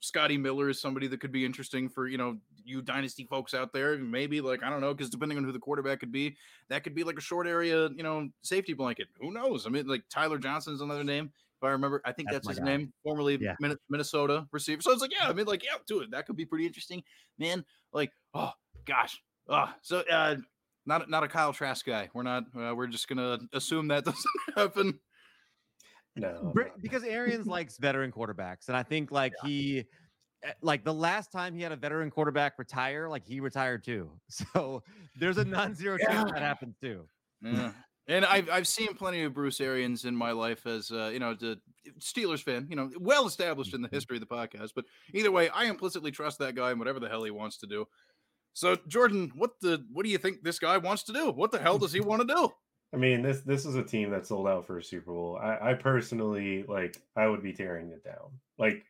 Scotty 0.00 0.38
Miller 0.38 0.70
is 0.70 0.80
somebody 0.80 1.06
that 1.08 1.20
could 1.20 1.32
be 1.32 1.44
interesting 1.44 1.88
for 1.88 2.06
you 2.06 2.16
know 2.16 2.38
you 2.64 2.80
dynasty 2.80 3.24
folks 3.24 3.52
out 3.52 3.72
there. 3.72 3.98
Maybe 3.98 4.40
like 4.40 4.62
I 4.62 4.70
don't 4.70 4.80
know 4.80 4.94
because 4.94 5.10
depending 5.10 5.36
on 5.36 5.44
who 5.44 5.52
the 5.52 5.58
quarterback 5.58 6.00
could 6.00 6.12
be, 6.12 6.36
that 6.68 6.84
could 6.84 6.94
be 6.94 7.04
like 7.04 7.18
a 7.18 7.22
short 7.22 7.46
area 7.46 7.88
you 7.94 8.02
know 8.02 8.28
safety 8.42 8.72
blanket. 8.72 9.08
Who 9.20 9.32
knows? 9.32 9.66
I 9.66 9.70
mean, 9.70 9.86
like 9.86 10.04
Tyler 10.08 10.38
Johnson's 10.38 10.80
another 10.80 11.04
name 11.04 11.30
if 11.60 11.64
I 11.66 11.70
remember. 11.70 12.00
I 12.04 12.12
think 12.12 12.30
that's, 12.30 12.46
that's 12.46 12.58
his 12.58 12.64
guy. 12.64 12.76
name, 12.76 12.92
formerly 13.02 13.38
yeah. 13.40 13.54
Minnesota 13.88 14.46
receiver. 14.52 14.80
So 14.80 14.92
it's 14.92 15.02
like 15.02 15.12
yeah, 15.12 15.28
I 15.28 15.32
mean 15.32 15.46
like 15.46 15.64
yeah, 15.64 15.76
do 15.86 16.00
it. 16.00 16.10
That 16.12 16.26
could 16.26 16.36
be 16.36 16.46
pretty 16.46 16.66
interesting, 16.66 17.02
man. 17.38 17.64
Like 17.92 18.12
oh 18.32 18.52
gosh, 18.86 19.20
oh 19.50 19.70
so 19.82 20.02
uh, 20.10 20.36
not 20.86 21.08
not 21.10 21.22
a 21.22 21.28
Kyle 21.28 21.52
Trask 21.52 21.84
guy. 21.84 22.08
We're 22.14 22.22
not. 22.22 22.44
Uh, 22.56 22.74
we're 22.74 22.86
just 22.86 23.08
gonna 23.08 23.38
assume 23.52 23.88
that 23.88 24.04
doesn't 24.06 24.24
happen. 24.56 24.98
No, 26.16 26.50
Br- 26.54 26.62
because 26.80 27.04
Arians 27.04 27.46
likes 27.56 27.78
veteran 27.78 28.12
quarterbacks, 28.12 28.68
and 28.68 28.76
I 28.76 28.82
think 28.82 29.10
like 29.10 29.32
he, 29.44 29.84
eh, 30.42 30.52
like 30.62 30.84
the 30.84 30.94
last 30.94 31.30
time 31.30 31.54
he 31.54 31.62
had 31.62 31.72
a 31.72 31.76
veteran 31.76 32.10
quarterback 32.10 32.58
retire, 32.58 33.08
like 33.08 33.24
he 33.24 33.40
retired 33.40 33.84
too. 33.84 34.10
So 34.30 34.82
there's 35.18 35.38
a 35.38 35.44
non-zero 35.44 35.98
chance 35.98 36.32
that 36.32 36.42
happens 36.42 36.76
too. 36.80 37.06
Yeah. 37.42 37.72
And 38.08 38.24
I've 38.24 38.50
I've 38.50 38.66
seen 38.66 38.94
plenty 38.94 39.22
of 39.22 39.34
Bruce 39.34 39.60
Arians 39.60 40.04
in 40.04 40.16
my 40.16 40.32
life 40.32 40.66
as 40.66 40.90
uh, 40.90 41.10
you 41.12 41.20
know 41.20 41.34
the 41.34 41.60
Steelers 42.00 42.42
fan, 42.42 42.66
you 42.68 42.74
know, 42.74 42.90
well 42.98 43.26
established 43.26 43.74
in 43.74 43.82
the 43.82 43.88
history 43.88 44.16
of 44.16 44.20
the 44.20 44.26
podcast. 44.26 44.70
But 44.74 44.86
either 45.14 45.30
way, 45.30 45.48
I 45.50 45.66
implicitly 45.66 46.10
trust 46.10 46.40
that 46.40 46.56
guy 46.56 46.70
and 46.70 46.78
whatever 46.78 46.98
the 46.98 47.08
hell 47.08 47.22
he 47.22 47.30
wants 47.30 47.58
to 47.58 47.66
do. 47.66 47.86
So 48.52 48.76
Jordan, 48.88 49.32
what 49.34 49.52
the 49.60 49.84
what 49.92 50.04
do 50.04 50.10
you 50.10 50.18
think 50.18 50.42
this 50.42 50.58
guy 50.58 50.76
wants 50.76 51.02
to 51.04 51.12
do? 51.12 51.30
What 51.30 51.52
the 51.52 51.60
hell 51.60 51.78
does 51.78 51.92
he 51.92 52.00
want 52.00 52.26
to 52.26 52.34
do? 52.34 52.48
I 52.92 52.96
mean, 52.96 53.22
this 53.22 53.40
this 53.42 53.64
is 53.64 53.76
a 53.76 53.84
team 53.84 54.10
that 54.10 54.26
sold 54.26 54.48
out 54.48 54.66
for 54.66 54.78
a 54.78 54.84
Super 54.84 55.12
Bowl. 55.12 55.38
I, 55.40 55.70
I 55.70 55.74
personally 55.74 56.64
like 56.68 57.00
I 57.16 57.28
would 57.28 57.42
be 57.42 57.52
tearing 57.52 57.90
it 57.90 58.04
down. 58.04 58.30
Like 58.58 58.84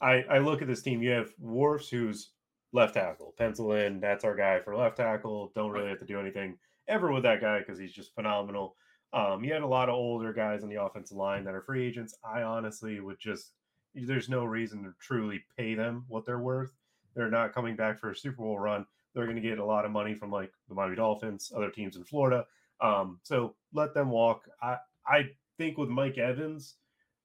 I 0.00 0.24
I 0.30 0.38
look 0.38 0.62
at 0.62 0.68
this 0.68 0.82
team. 0.82 1.02
You 1.02 1.10
have 1.10 1.34
Wirfs, 1.42 1.88
who's 1.88 2.30
left 2.72 2.94
tackle, 2.94 3.34
pencil 3.36 3.72
in. 3.72 4.00
That's 4.00 4.24
our 4.24 4.36
guy 4.36 4.60
for 4.60 4.76
left 4.76 4.96
tackle. 4.96 5.52
Don't 5.54 5.70
really 5.70 5.88
have 5.88 5.98
to 5.98 6.04
do 6.04 6.20
anything 6.20 6.56
ever 6.88 7.12
with 7.12 7.24
that 7.24 7.40
guy 7.40 7.58
because 7.58 7.78
he's 7.78 7.92
just 7.92 8.14
phenomenal. 8.14 8.76
Um, 9.12 9.44
you 9.44 9.52
had 9.52 9.62
a 9.62 9.66
lot 9.66 9.88
of 9.88 9.94
older 9.94 10.32
guys 10.32 10.62
on 10.62 10.68
the 10.68 10.82
offensive 10.82 11.16
line 11.16 11.44
that 11.44 11.54
are 11.54 11.62
free 11.62 11.86
agents. 11.86 12.16
I 12.24 12.42
honestly 12.42 13.00
would 13.00 13.18
just 13.20 13.52
there's 13.94 14.28
no 14.28 14.44
reason 14.44 14.82
to 14.82 14.92
truly 15.00 15.44
pay 15.56 15.74
them 15.74 16.04
what 16.08 16.26
they're 16.26 16.40
worth. 16.40 16.72
They're 17.14 17.30
not 17.30 17.54
coming 17.54 17.76
back 17.76 17.98
for 17.98 18.10
a 18.10 18.16
Super 18.16 18.42
Bowl 18.42 18.58
run. 18.58 18.86
They're 19.14 19.26
going 19.26 19.40
to 19.40 19.42
get 19.42 19.58
a 19.58 19.64
lot 19.64 19.84
of 19.84 19.90
money 19.90 20.14
from 20.14 20.30
like 20.30 20.52
the 20.68 20.74
Miami 20.74 20.96
Dolphins, 20.96 21.52
other 21.54 21.70
teams 21.70 21.96
in 21.96 22.04
Florida. 22.04 22.46
Um, 22.80 23.20
so 23.22 23.54
let 23.72 23.94
them 23.94 24.10
walk. 24.10 24.48
I 24.62 24.78
I 25.06 25.30
think 25.56 25.78
with 25.78 25.88
Mike 25.88 26.18
Evans, 26.18 26.76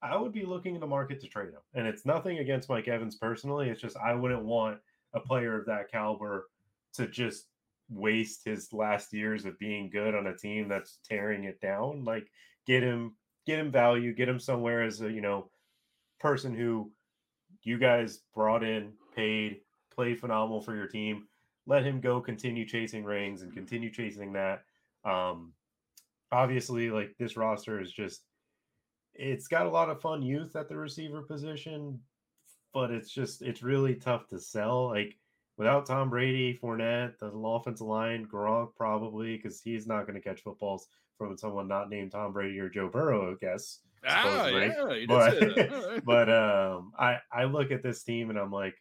I 0.02 0.16
would 0.16 0.32
be 0.32 0.46
looking 0.46 0.76
in 0.76 0.82
the 0.82 0.88
market 0.88 1.20
to 1.22 1.28
trade 1.28 1.50
him. 1.50 1.62
And 1.74 1.88
it's 1.88 2.06
nothing 2.06 2.40
against 2.40 2.70
Mike 2.70 2.88
Evans 2.88 3.16
personally. 3.16 3.70
It's 3.70 3.82
just 3.82 3.98
I 3.98 4.14
wouldn't 4.14 4.44
want 4.44 4.80
a 5.14 5.20
player 5.20 5.60
of 5.60 5.66
that 5.66 5.92
caliber 5.92 6.50
to 6.94 7.08
just 7.08 7.48
waste 7.90 8.46
his 8.46 8.72
last 8.72 9.12
years 9.12 9.46
of 9.46 9.58
being 9.58 9.90
good 9.90 10.14
on 10.14 10.28
a 10.28 10.38
team 10.38 10.68
that's 10.68 11.00
tearing 11.04 11.46
it 11.46 11.60
down. 11.60 12.06
Like 12.06 12.32
get 12.68 12.84
him 12.84 13.16
get 13.46 13.60
him 13.60 13.72
value, 13.72 14.14
get 14.14 14.30
him 14.30 14.40
somewhere 14.40 14.84
as 14.84 15.02
a, 15.02 15.12
you 15.12 15.22
know, 15.22 15.50
person 16.20 16.56
who 16.56 16.92
you 17.64 17.78
guys 17.78 18.22
brought 18.36 18.64
in, 18.64 18.94
paid, 19.16 19.62
played 19.94 20.20
phenomenal 20.20 20.62
for 20.62 20.76
your 20.76 20.88
team. 20.88 21.28
Let 21.66 21.84
him 21.84 22.00
go 22.02 22.22
continue 22.22 22.66
chasing 22.66 23.04
rings 23.04 23.42
and 23.42 23.54
continue 23.54 23.92
chasing 23.92 24.34
that. 24.34 24.64
Um 25.06 25.54
obviously 26.32 26.90
like 26.92 27.16
this 27.18 27.38
roster 27.38 27.82
is 27.82 27.92
just 27.92 28.22
it's 29.14 29.48
got 29.48 29.66
a 29.66 29.70
lot 29.70 29.90
of 29.90 30.02
fun 30.02 30.22
youth 30.22 30.56
at 30.56 30.70
the 30.70 30.78
receiver 30.78 31.22
position, 31.22 32.00
but 32.74 32.92
it's 32.92 33.10
just 33.12 33.42
it's 33.42 33.64
really 33.64 33.96
tough 33.96 34.28
to 34.28 34.40
sell. 34.40 34.88
Like 34.88 35.18
without 35.58 35.86
Tom 35.86 36.10
Brady, 36.10 36.58
Fournette, 36.58 37.18
the 37.20 37.28
offensive 37.28 37.86
line, 37.88 38.28
Gronk 38.32 38.76
probably 38.76 39.36
because 39.36 39.62
he's 39.62 39.88
not 39.88 40.08
going 40.08 40.16
to 40.16 40.22
catch 40.22 40.42
footballs 40.42 40.88
from 41.18 41.38
someone 41.38 41.68
not 41.68 41.90
named 41.90 42.12
Tom 42.12 42.32
Brady 42.32 42.58
or 42.60 42.70
Joe 42.70 42.88
Burrow, 42.88 43.32
I 43.32 43.36
guess. 43.46 43.80
Ah, 44.08 44.46
supposedly. 44.46 45.02
yeah, 45.02 45.06
But, 45.08 45.32
say 45.32 45.54
that. 45.56 45.74
All 45.74 45.90
right. 45.90 46.06
but 46.06 46.30
um, 46.30 46.94
I 46.98 47.18
I 47.32 47.44
look 47.44 47.72
at 47.72 47.84
this 47.84 48.04
team 48.04 48.30
and 48.30 48.40
I'm 48.40 48.52
like, 48.52 48.76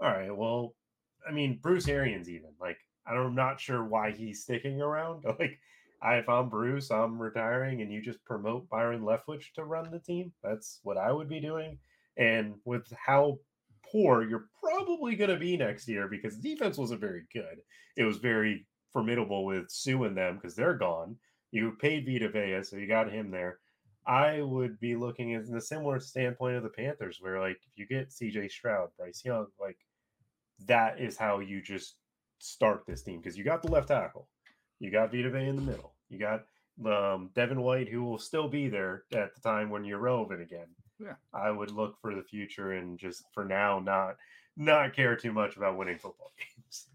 all 0.00 0.10
right, 0.10 0.34
well, 0.34 0.74
I 1.28 1.32
mean 1.32 1.58
Bruce 1.62 1.88
Arians 1.88 2.28
even 2.28 2.50
like 2.60 2.78
I'm 3.08 3.34
not 3.34 3.60
sure 3.60 3.84
why 3.84 4.12
he's 4.12 4.42
sticking 4.42 4.80
around. 4.80 5.24
Like, 5.38 5.58
if 6.20 6.28
I'm 6.28 6.48
Bruce, 6.48 6.92
I'm 6.92 7.20
retiring, 7.20 7.82
and 7.82 7.92
you 7.92 8.00
just 8.00 8.24
promote 8.24 8.68
Byron 8.68 9.02
Leftwich 9.02 9.52
to 9.54 9.64
run 9.64 9.90
the 9.90 9.98
team. 9.98 10.32
That's 10.44 10.78
what 10.84 10.96
I 10.96 11.10
would 11.10 11.28
be 11.28 11.40
doing. 11.40 11.78
And 12.16 12.54
with 12.64 12.86
how 12.92 13.38
poor 13.90 14.22
you're 14.22 14.46
probably 14.62 15.16
going 15.16 15.30
to 15.30 15.38
be 15.38 15.56
next 15.56 15.88
year, 15.88 16.06
because 16.06 16.36
the 16.36 16.50
defense 16.54 16.78
wasn't 16.78 17.00
very 17.00 17.24
good. 17.32 17.58
It 17.96 18.04
was 18.04 18.18
very 18.18 18.64
formidable 18.92 19.44
with 19.44 19.70
Suh 19.70 20.04
and 20.04 20.16
them 20.16 20.36
because 20.36 20.54
they're 20.54 20.74
gone. 20.74 21.16
You 21.50 21.72
paid 21.80 22.06
Vita 22.06 22.28
Vea, 22.28 22.62
so 22.62 22.76
you 22.76 22.86
got 22.86 23.10
him 23.10 23.32
there. 23.32 23.58
I 24.06 24.42
would 24.42 24.78
be 24.78 24.94
looking 24.94 25.34
at 25.34 25.46
in 25.46 25.52
the 25.52 25.60
similar 25.60 25.98
standpoint 25.98 26.56
of 26.56 26.62
the 26.62 26.68
Panthers, 26.68 27.18
where 27.20 27.40
like 27.40 27.58
if 27.66 27.76
you 27.76 27.86
get 27.88 28.10
CJ 28.10 28.52
Stroud, 28.52 28.90
Bryce 28.96 29.22
Young, 29.24 29.46
like 29.60 29.78
that 30.66 31.00
is 31.00 31.16
how 31.16 31.40
you 31.40 31.62
just 31.62 31.94
start 32.38 32.84
this 32.86 33.02
team 33.02 33.20
because 33.20 33.36
you 33.36 33.44
got 33.44 33.62
the 33.62 33.70
left 33.70 33.88
tackle, 33.88 34.28
you 34.80 34.90
got 34.90 35.12
Vita 35.12 35.30
Vea 35.30 35.48
in 35.48 35.56
the 35.56 35.62
middle, 35.62 35.94
you 36.08 36.18
got 36.18 36.44
um, 36.86 37.30
Devin 37.34 37.60
White, 37.60 37.88
who 37.88 38.04
will 38.04 38.18
still 38.18 38.48
be 38.48 38.68
there 38.68 39.04
at 39.12 39.34
the 39.34 39.40
time 39.40 39.70
when 39.70 39.84
you're 39.84 39.98
relevant 39.98 40.40
again. 40.40 40.68
Yeah. 41.00 41.14
I 41.32 41.50
would 41.50 41.70
look 41.70 41.96
for 42.00 42.14
the 42.14 42.22
future 42.22 42.72
and 42.72 42.98
just 42.98 43.24
for 43.32 43.44
now 43.44 43.78
not 43.78 44.16
not 44.56 44.94
care 44.94 45.14
too 45.14 45.32
much 45.32 45.56
about 45.56 45.76
winning 45.76 45.98
football 45.98 46.32
games. 46.38 46.86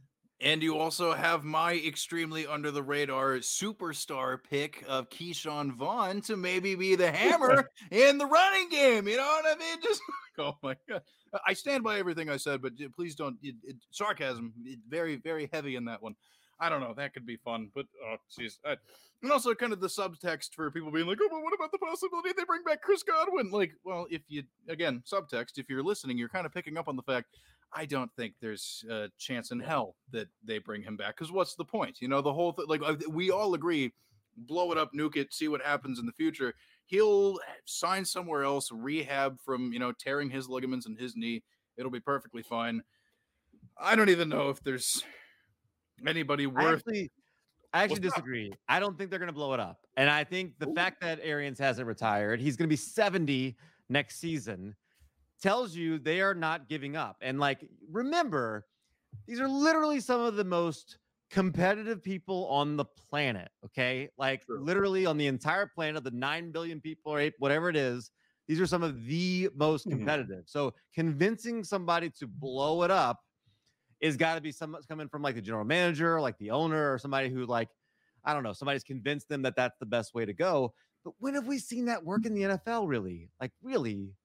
And 0.43 0.61
you 0.61 0.77
also 0.77 1.13
have 1.13 1.45
my 1.45 1.75
extremely 1.75 2.45
under 2.45 2.69
the 2.69 2.83
radar 2.83 3.35
superstar 3.37 4.37
pick 4.43 4.83
of 4.89 5.09
Ke'Shawn 5.09 5.71
Vaughn 5.71 6.19
to 6.23 6.35
maybe 6.35 6.75
be 6.75 6.95
the 6.95 7.09
hammer 7.09 7.69
in 7.91 8.17
the 8.17 8.25
running 8.25 8.67
game. 8.67 9.07
You 9.07 9.15
know 9.15 9.23
what 9.23 9.45
I 9.45 9.57
mean? 9.57 9.77
Just 9.83 10.01
oh 10.39 10.57
my 10.61 10.75
god, 10.89 11.01
I 11.47 11.53
stand 11.53 11.81
by 11.81 11.97
everything 11.97 12.29
I 12.29 12.35
said, 12.35 12.61
but 12.61 12.73
please 12.93 13.15
don't 13.15 13.37
it, 13.41 13.55
it, 13.63 13.77
sarcasm. 13.91 14.51
It, 14.65 14.79
very 14.89 15.15
very 15.15 15.49
heavy 15.53 15.77
in 15.77 15.85
that 15.85 16.03
one. 16.03 16.13
I 16.59 16.67
don't 16.67 16.81
know. 16.81 16.93
That 16.93 17.13
could 17.13 17.25
be 17.25 17.37
fun, 17.37 17.69
but 17.73 17.85
oh 18.05 18.17
jeez. 18.37 18.57
And 18.65 19.31
also, 19.31 19.55
kind 19.55 19.71
of 19.71 19.79
the 19.79 19.87
subtext 19.87 20.49
for 20.53 20.69
people 20.71 20.91
being 20.91 21.07
like, 21.07 21.19
"Oh, 21.21 21.29
but 21.31 21.41
what 21.41 21.53
about 21.53 21.71
the 21.71 21.77
possibility 21.77 22.31
they 22.35 22.43
bring 22.43 22.63
back 22.65 22.81
Chris 22.81 23.03
Godwin?" 23.03 23.49
Like, 23.49 23.71
well, 23.85 24.05
if 24.09 24.21
you 24.27 24.43
again 24.67 25.01
subtext, 25.09 25.57
if 25.57 25.69
you're 25.69 25.81
listening, 25.81 26.17
you're 26.17 26.27
kind 26.27 26.45
of 26.45 26.53
picking 26.53 26.77
up 26.77 26.89
on 26.89 26.97
the 26.97 27.03
fact 27.03 27.27
I 27.75 27.85
don't 27.85 28.11
think 28.15 28.35
there's 28.41 28.85
a 28.89 29.09
chance 29.17 29.51
in 29.51 29.59
hell 29.59 29.95
that 30.11 30.27
they 30.43 30.59
bring 30.59 30.81
him 30.83 30.95
back. 30.95 31.15
Because 31.17 31.31
what's 31.31 31.55
the 31.55 31.65
point? 31.65 31.97
You 32.01 32.07
know, 32.07 32.21
the 32.21 32.33
whole 32.33 32.51
thing. 32.51 32.65
Like 32.67 32.81
uh, 32.83 32.95
we 33.09 33.31
all 33.31 33.53
agree, 33.53 33.93
blow 34.37 34.71
it 34.71 34.77
up, 34.77 34.91
nuke 34.93 35.17
it, 35.17 35.33
see 35.33 35.47
what 35.47 35.61
happens 35.61 35.99
in 35.99 36.05
the 36.05 36.11
future. 36.11 36.53
He'll 36.85 37.39
sign 37.65 38.05
somewhere 38.05 38.43
else, 38.43 38.71
rehab 38.71 39.37
from 39.43 39.71
you 39.73 39.79
know 39.79 39.91
tearing 39.91 40.29
his 40.29 40.47
ligaments 40.49 40.85
in 40.85 40.95
his 40.95 41.15
knee. 41.15 41.43
It'll 41.77 41.91
be 41.91 41.99
perfectly 41.99 42.43
fine. 42.43 42.83
I 43.77 43.95
don't 43.95 44.09
even 44.09 44.29
know 44.29 44.49
if 44.49 44.61
there's 44.63 45.03
anybody 46.05 46.45
worth. 46.47 46.79
actually, 46.79 47.11
I 47.73 47.83
actually 47.83 47.95
What's 47.95 48.07
up? 48.07 48.15
disagree. 48.15 48.51
I 48.67 48.79
don't 48.79 48.97
think 48.97 49.09
they're 49.09 49.19
going 49.19 49.27
to 49.27 49.33
blow 49.33 49.53
it 49.53 49.59
up. 49.59 49.79
And 49.97 50.09
I 50.09 50.23
think 50.23 50.59
the 50.59 50.67
fact 50.75 51.01
that 51.01 51.19
Arians 51.23 51.57
hasn't 51.57 51.87
retired, 51.87 52.39
he's 52.39 52.55
going 52.55 52.67
to 52.67 52.73
be 52.73 52.75
70 52.75 53.55
next 53.89 54.19
season, 54.19 54.75
tells 55.43 55.75
you 55.75 55.99
they 55.99 56.21
are 56.21 56.35
not 56.35 56.69
giving 56.69 56.97
up. 56.97 57.17
And 57.21 57.39
like, 57.39 57.69
remember, 57.89 58.67
these 59.27 59.39
are 59.39 59.47
literally 59.49 59.99
some 59.99 60.21
of 60.21 60.35
the 60.35 60.43
most 60.43 60.99
competitive 61.29 62.03
people 62.03 62.47
on 62.47 62.77
the 62.77 62.85
planet. 62.85 63.51
Okay. 63.65 64.09
Like, 64.17 64.45
True. 64.45 64.57
literally 64.57 65.05
on 65.05 65.17
the 65.17 65.27
entire 65.27 65.67
planet, 65.67 66.03
the 66.03 66.11
9 66.11 66.51
billion 66.51 66.81
people 66.81 67.11
or 67.13 67.19
eight, 67.19 67.33
whatever 67.39 67.69
it 67.69 67.75
is, 67.77 68.11
these 68.47 68.61
are 68.61 68.67
some 68.67 68.83
of 68.83 69.05
the 69.05 69.49
most 69.55 69.85
Mhm. 69.85 69.89
competitive. 69.89 70.49
So, 70.49 70.73
convincing 70.93 71.63
somebody 71.63 72.09
to 72.11 72.27
blow 72.27 72.83
it 72.83 72.91
up 72.91 73.21
is 74.01 74.17
got 74.17 74.35
to 74.35 74.41
be 74.41 74.51
some 74.51 74.77
coming 74.87 75.07
from 75.07 75.21
like 75.21 75.35
the 75.35 75.41
general 75.41 75.65
manager, 75.65 76.19
like 76.21 76.37
the 76.37 76.51
owner, 76.51 76.93
or 76.93 76.97
somebody 76.97 77.29
who 77.29 77.45
like 77.45 77.69
I 78.25 78.33
don't 78.33 78.43
know, 78.43 78.53
somebody's 78.53 78.83
convinced 78.83 79.27
them 79.29 79.41
that 79.43 79.55
that's 79.55 79.77
the 79.79 79.85
best 79.85 80.13
way 80.13 80.25
to 80.25 80.33
go. 80.33 80.73
But 81.03 81.15
when 81.19 81.33
have 81.33 81.47
we 81.47 81.59
seen 81.59 81.85
that 81.85 82.05
work 82.05 82.25
in 82.25 82.33
the 82.33 82.43
NFL? 82.43 82.87
Really, 82.87 83.29
like 83.41 83.51
really, 83.61 84.15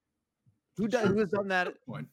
who 0.79 0.89
does 0.89 1.09
who 1.09 1.19
has 1.19 1.31
done 1.31 1.49
that? 1.49 1.75
Point. 1.87 2.09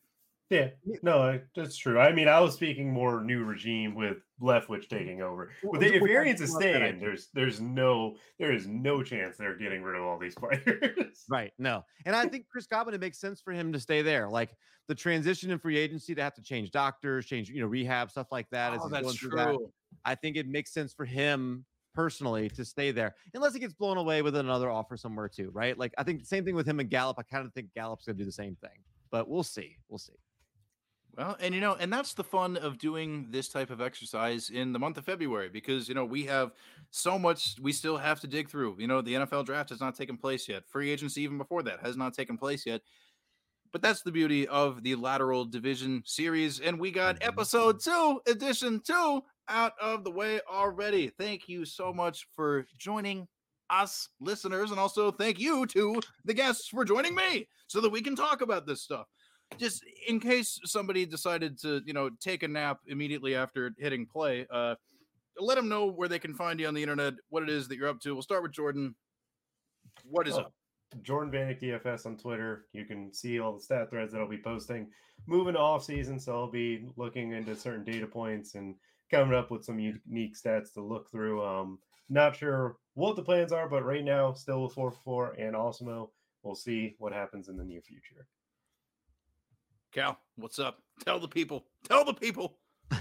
Yeah, 0.49 0.69
no, 1.01 1.39
that's 1.55 1.75
true. 1.75 1.99
I 1.99 2.11
mean, 2.11 2.27
I 2.27 2.39
was 2.39 2.53
speaking 2.53 2.93
more 2.93 3.23
new 3.23 3.43
regime 3.43 3.95
with 3.95 4.17
Leftwich 4.39 4.67
mm-hmm. 4.67 4.95
taking 4.95 5.21
over. 5.21 5.51
Well, 5.63 5.79
But 5.79 5.83
if 5.83 6.01
well, 6.01 6.11
Arians 6.11 6.39
is 6.39 6.51
that's 6.51 6.63
what 6.63 6.75
I 6.75 6.77
staying, 6.77 6.99
there's 6.99 7.29
there's 7.33 7.59
no 7.59 8.17
there 8.37 8.51
is 8.51 8.67
no 8.67 9.01
chance 9.01 9.37
they're 9.37 9.57
getting 9.57 9.81
rid 9.81 9.99
of 9.99 10.05
all 10.05 10.19
these 10.19 10.35
players. 10.39 11.25
Right, 11.29 11.51
no, 11.57 11.83
and 12.05 12.15
I 12.15 12.27
think 12.27 12.45
Chris 12.51 12.67
Godwin, 12.67 12.93
it 12.93 13.01
makes 13.01 13.19
sense 13.19 13.41
for 13.41 13.53
him 13.53 13.73
to 13.73 13.79
stay 13.79 14.03
there. 14.03 14.29
Like 14.29 14.55
the 14.87 14.95
transition 14.95 15.49
in 15.49 15.57
free 15.57 15.77
agency 15.77 16.13
to 16.13 16.21
have 16.21 16.35
to 16.35 16.43
change 16.43 16.69
doctors, 16.69 17.25
change 17.25 17.49
you 17.49 17.61
know 17.61 17.67
rehab 17.67 18.11
stuff 18.11 18.27
like 18.31 18.49
that. 18.51 18.73
Oh, 18.73 18.83
he's 18.83 18.91
that's 18.91 19.03
going 19.03 19.15
through 19.15 19.37
that. 19.37 19.55
true. 19.55 19.71
I 20.03 20.13
think 20.13 20.37
it 20.37 20.47
makes 20.47 20.71
sense 20.71 20.93
for 20.93 21.05
him 21.05 21.65
personally 21.95 22.49
to 22.49 22.65
stay 22.65 22.91
there, 22.91 23.15
unless 23.33 23.53
he 23.53 23.59
gets 23.59 23.73
blown 23.73 23.97
away 23.97 24.21
with 24.21 24.35
another 24.35 24.69
offer 24.69 24.97
somewhere 24.97 25.29
too, 25.29 25.49
right? 25.51 25.77
Like 25.77 25.93
I 25.97 26.03
think 26.03 26.19
the 26.19 26.25
same 26.27 26.45
thing 26.45 26.55
with 26.55 26.67
him 26.67 26.79
and 26.79 26.89
Gallup. 26.89 27.17
I 27.17 27.23
kind 27.23 27.45
of 27.45 27.53
think 27.53 27.73
Gallup's 27.73 28.05
going 28.05 28.17
to 28.17 28.21
do 28.21 28.25
the 28.25 28.31
same 28.31 28.55
thing, 28.57 28.83
but 29.09 29.27
we'll 29.27 29.43
see. 29.43 29.77
We'll 29.89 29.97
see. 29.99 30.13
Well, 31.17 31.37
and 31.39 31.55
you 31.55 31.61
know, 31.61 31.75
and 31.75 31.91
that's 31.93 32.13
the 32.13 32.25
fun 32.25 32.57
of 32.57 32.77
doing 32.77 33.27
this 33.31 33.47
type 33.47 33.69
of 33.69 33.79
exercise 33.79 34.49
in 34.49 34.73
the 34.73 34.79
month 34.79 34.97
of 34.97 35.05
February 35.05 35.47
because 35.47 35.87
you 35.87 35.95
know 35.95 36.03
we 36.03 36.25
have 36.25 36.51
so 36.89 37.17
much 37.17 37.55
we 37.61 37.71
still 37.71 37.95
have 37.97 38.19
to 38.19 38.27
dig 38.27 38.49
through. 38.49 38.75
You 38.79 38.87
know, 38.87 39.01
the 39.01 39.13
NFL 39.13 39.45
draft 39.45 39.69
has 39.69 39.79
not 39.79 39.95
taken 39.95 40.17
place 40.17 40.49
yet. 40.49 40.67
Free 40.67 40.91
agency 40.91 41.21
even 41.21 41.37
before 41.37 41.63
that 41.63 41.79
has 41.79 41.95
not 41.95 42.13
taken 42.13 42.37
place 42.37 42.65
yet. 42.65 42.81
But 43.71 43.81
that's 43.81 44.01
the 44.03 44.11
beauty 44.11 44.47
of 44.47 44.83
the 44.83 44.95
lateral 44.95 45.45
division 45.45 46.03
series. 46.05 46.59
And 46.59 46.79
we 46.79 46.91
got 46.91 47.19
Mhm. 47.19 47.27
episode 47.27 47.79
two, 47.81 48.21
edition 48.27 48.81
two 48.81 49.21
out 49.49 49.73
of 49.81 50.03
the 50.03 50.11
way 50.11 50.39
already. 50.49 51.09
Thank 51.09 51.47
you 51.47 51.65
so 51.65 51.93
much 51.93 52.27
for 52.35 52.65
joining 52.77 53.27
us 53.69 54.09
listeners 54.19 54.71
and 54.71 54.79
also 54.79 55.11
thank 55.11 55.39
you 55.39 55.65
to 55.65 55.99
the 56.23 56.33
guests 56.33 56.67
for 56.67 56.85
joining 56.85 57.15
me 57.15 57.47
so 57.67 57.81
that 57.81 57.89
we 57.89 58.01
can 58.01 58.15
talk 58.15 58.41
about 58.41 58.67
this 58.67 58.83
stuff 58.83 59.07
just 59.57 59.83
in 60.07 60.19
case 60.19 60.59
somebody 60.65 61.05
decided 61.05 61.59
to 61.59 61.81
you 61.85 61.93
know 61.93 62.09
take 62.21 62.43
a 62.43 62.47
nap 62.47 62.79
immediately 62.87 63.35
after 63.35 63.73
hitting 63.79 64.05
play 64.05 64.45
uh 64.51 64.75
let 65.39 65.55
them 65.55 65.67
know 65.67 65.87
where 65.87 66.07
they 66.07 66.19
can 66.19 66.33
find 66.35 66.59
you 66.59 66.67
on 66.67 66.73
the 66.73 66.83
internet 66.83 67.15
what 67.29 67.41
it 67.41 67.49
is 67.49 67.67
that 67.67 67.75
you're 67.77 67.89
up 67.89 67.99
to 67.99 68.13
we'll 68.13 68.21
start 68.21 68.43
with 68.43 68.51
jordan 68.51 68.93
what 70.03 70.27
is 70.27 70.35
Oh, 70.35 70.41
up 70.41 70.53
Jordan 71.01 71.31
Vanek 71.31 71.61
DFS 71.61 72.05
on 72.05 72.15
Twitter. 72.15 72.67
You 72.71 72.85
can 72.85 73.13
see 73.13 73.39
all 73.39 73.53
the 73.53 73.59
stat 73.59 73.89
threads 73.89 74.13
that 74.13 74.21
I'll 74.21 74.29
be 74.29 74.37
posting. 74.37 74.87
Moving 75.27 75.55
to 75.55 75.59
off 75.59 75.83
season, 75.83 76.19
so 76.19 76.33
I'll 76.33 76.51
be 76.51 76.87
looking 76.95 77.33
into 77.33 77.55
certain 77.55 77.83
data 77.83 78.07
points 78.07 78.55
and 78.55 78.75
coming 79.11 79.35
up 79.35 79.51
with 79.51 79.63
some 79.63 79.79
unique 79.79 80.35
stats 80.35 80.73
to 80.73 80.81
look 80.81 81.09
through. 81.09 81.45
Um, 81.45 81.79
not 82.09 82.35
sure 82.35 82.77
what 82.93 83.15
the 83.15 83.23
plans 83.23 83.51
are, 83.51 83.67
but 83.67 83.83
right 83.85 84.03
now, 84.03 84.33
still 84.33 84.63
with 84.63 84.73
4 84.73 84.91
4 84.91 85.33
and 85.39 85.55
Awesemo. 85.55 86.09
We'll 86.43 86.55
see 86.55 86.95
what 86.99 87.13
happens 87.13 87.49
in 87.49 87.57
the 87.57 87.63
near 87.63 87.81
future. 87.81 88.27
cal 89.91 90.19
what's 90.35 90.59
up 90.59 90.83
tell 91.03 91.19
the 91.19 91.27
people 91.27 91.65
tell 91.87 92.05
the 92.05 92.13
people 92.13 92.57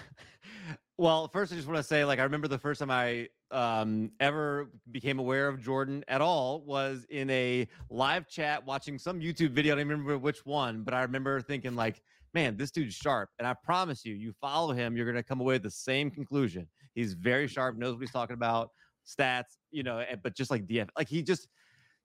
Well, 0.97 1.27
first, 1.27 1.53
I 1.53 1.57
just 1.57 1.67
want 1.67 1.79
to 1.79 1.83
say, 1.83 2.05
like, 2.05 2.21
I 2.21 2.23
remember 2.23 2.47
the 2.47 2.59
first 2.59 2.79
time 2.79 2.91
I 2.91 3.29
um, 3.51 4.13
ever 4.21 4.71
became 4.93 5.19
aware 5.19 5.49
of 5.49 5.61
Jordan 5.61 6.05
at 6.07 6.21
all 6.21 6.61
was 6.61 7.05
in 7.11 7.29
a 7.31 7.67
live 7.91 8.29
chat 8.29 8.65
watching 8.65 9.01
some 9.01 9.19
YouTube 9.19 9.51
video. 9.51 9.75
I 9.75 9.79
don't 9.79 9.89
remember 9.89 10.17
which 10.19 10.47
one, 10.47 10.85
but 10.85 10.95
I 10.95 11.03
remember 11.03 11.41
thinking, 11.41 11.75
like, 11.75 12.01
man, 12.35 12.57
this 12.57 12.71
dude's 12.71 12.95
sharp. 12.95 13.31
And 13.39 13.47
I 13.47 13.55
promise 13.65 14.05
you, 14.05 14.15
you 14.15 14.35
follow 14.41 14.73
him, 14.73 14.97
you're 14.97 15.07
going 15.07 15.17
to 15.17 15.23
come 15.23 15.41
away 15.41 15.55
with 15.55 15.63
the 15.63 15.71
same 15.71 16.11
conclusion. 16.11 16.67
He's 16.95 17.15
very 17.15 17.47
sharp, 17.47 17.77
knows 17.77 17.95
what 17.95 18.01
he's 18.01 18.11
talking 18.11 18.35
about, 18.35 18.71
stats, 19.07 19.59
you 19.71 19.83
know, 19.83 20.05
but 20.23 20.35
just 20.35 20.51
like 20.51 20.67
DF, 20.67 20.89
like, 20.99 21.09
he 21.09 21.23
just, 21.23 21.49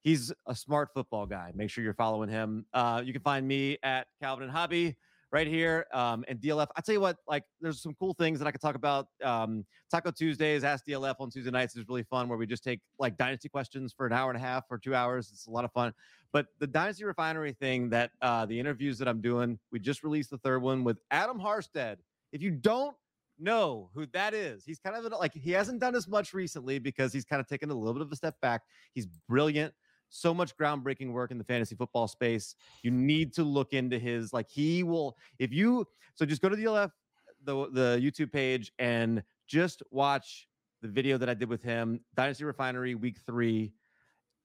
he's 0.02 0.32
a 0.48 0.56
smart 0.56 0.90
football 0.94 1.26
guy. 1.26 1.52
Make 1.56 1.70
sure 1.70 1.84
you're 1.84 1.94
following 1.94 2.30
him. 2.30 2.66
Uh, 2.74 3.02
you 3.04 3.12
can 3.12 3.22
find 3.22 3.48
me 3.48 3.78
at 3.84 4.08
Calvin 4.22 4.44
and 4.44 4.52
Hobby 4.52 4.96
right 5.32 5.48
here. 5.48 5.86
Um, 5.94 6.26
and 6.28 6.40
DLF, 6.40 6.68
I 6.76 6.82
tell 6.82 6.94
you 6.94 7.02
what, 7.02 7.18
like 7.28 7.44
there's 7.62 7.82
some 7.82 7.94
cool 8.00 8.14
things 8.14 8.40
that 8.40 8.48
I 8.48 8.52
could 8.52 8.62
talk 8.62 8.76
about. 8.76 9.08
Um, 9.24 9.66
Taco 9.92 10.12
Tuesdays, 10.12 10.64
Ask 10.64 10.86
DLF 10.86 11.16
on 11.20 11.30
Tuesday 11.30 11.52
nights 11.52 11.76
is 11.76 11.88
really 11.88 12.04
fun, 12.04 12.28
where 12.28 12.38
we 12.38 12.46
just 12.46 12.64
take 12.64 12.80
like 12.98 13.18
dynasty 13.18 13.50
questions 13.50 13.94
for 13.96 14.06
an 14.06 14.14
hour 14.14 14.32
and 14.32 14.38
a 14.38 14.42
half 14.42 14.64
or 14.70 14.78
two 14.78 14.96
hours. 14.96 15.30
It's 15.32 15.48
a 15.48 15.52
lot 15.52 15.66
of 15.66 15.72
fun. 15.72 15.94
But 16.32 16.48
the 16.60 16.68
Dynasty 16.68 17.06
Refinery 17.06 17.54
thing 17.54 17.90
that 17.90 18.12
uh, 18.22 18.46
the 18.46 18.60
interviews 18.60 18.98
that 19.00 19.08
I'm 19.08 19.22
doing, 19.22 19.58
we 19.72 19.80
just 19.80 20.04
released 20.04 20.30
the 20.30 20.38
third 20.38 20.62
one 20.62 20.84
with 20.84 21.00
Adam 21.12 21.40
Harstead. 21.40 21.98
If 22.32 22.42
you 22.42 22.52
don't 22.52 22.96
know 23.40 23.90
who 23.96 24.06
that 24.14 24.34
is, 24.34 24.64
he's 24.64 24.80
kind 24.80 24.96
of 24.96 25.12
like 25.20 25.34
he 25.34 25.52
hasn't 25.52 25.80
done 25.80 25.96
as 25.96 26.08
much 26.08 26.34
recently 26.34 26.78
because 26.78 27.12
he's 27.14 27.26
kind 27.26 27.40
of 27.40 27.48
taken 27.48 27.72
a 27.72 27.74
little 27.74 27.94
bit 27.94 28.04
of 28.04 28.12
a 28.12 28.16
step 28.16 28.36
back. 28.42 28.62
He's 28.94 29.08
brilliant. 29.28 29.74
So 30.10 30.34
much 30.34 30.56
groundbreaking 30.58 31.12
work 31.12 31.32
in 31.32 31.38
the 31.38 31.44
fantasy 31.44 31.76
football 31.76 32.08
space. 32.08 32.56
You 32.84 32.92
need 32.92 33.34
to 33.34 33.44
look 33.44 33.74
into 33.74 34.00
his 34.00 34.34
like 34.34 34.50
he 34.50 34.84
will 34.84 35.18
if 35.38 35.54
you 35.54 35.88
so 36.16 36.26
just 36.26 36.42
go 36.42 36.50
to 36.50 36.56
DLF 36.56 36.92
the 37.44 37.70
the 37.72 38.00
YouTube 38.02 38.32
page 38.32 38.72
and 38.80 39.24
just 39.48 39.84
watch 39.92 40.48
the 40.82 40.88
video 40.88 41.18
that 41.18 41.30
I 41.30 41.34
did 41.34 41.50
with 41.50 41.62
him 41.62 42.02
Dynasty 42.16 42.44
Refinery 42.44 42.96
week 42.96 43.18
3 43.26 43.72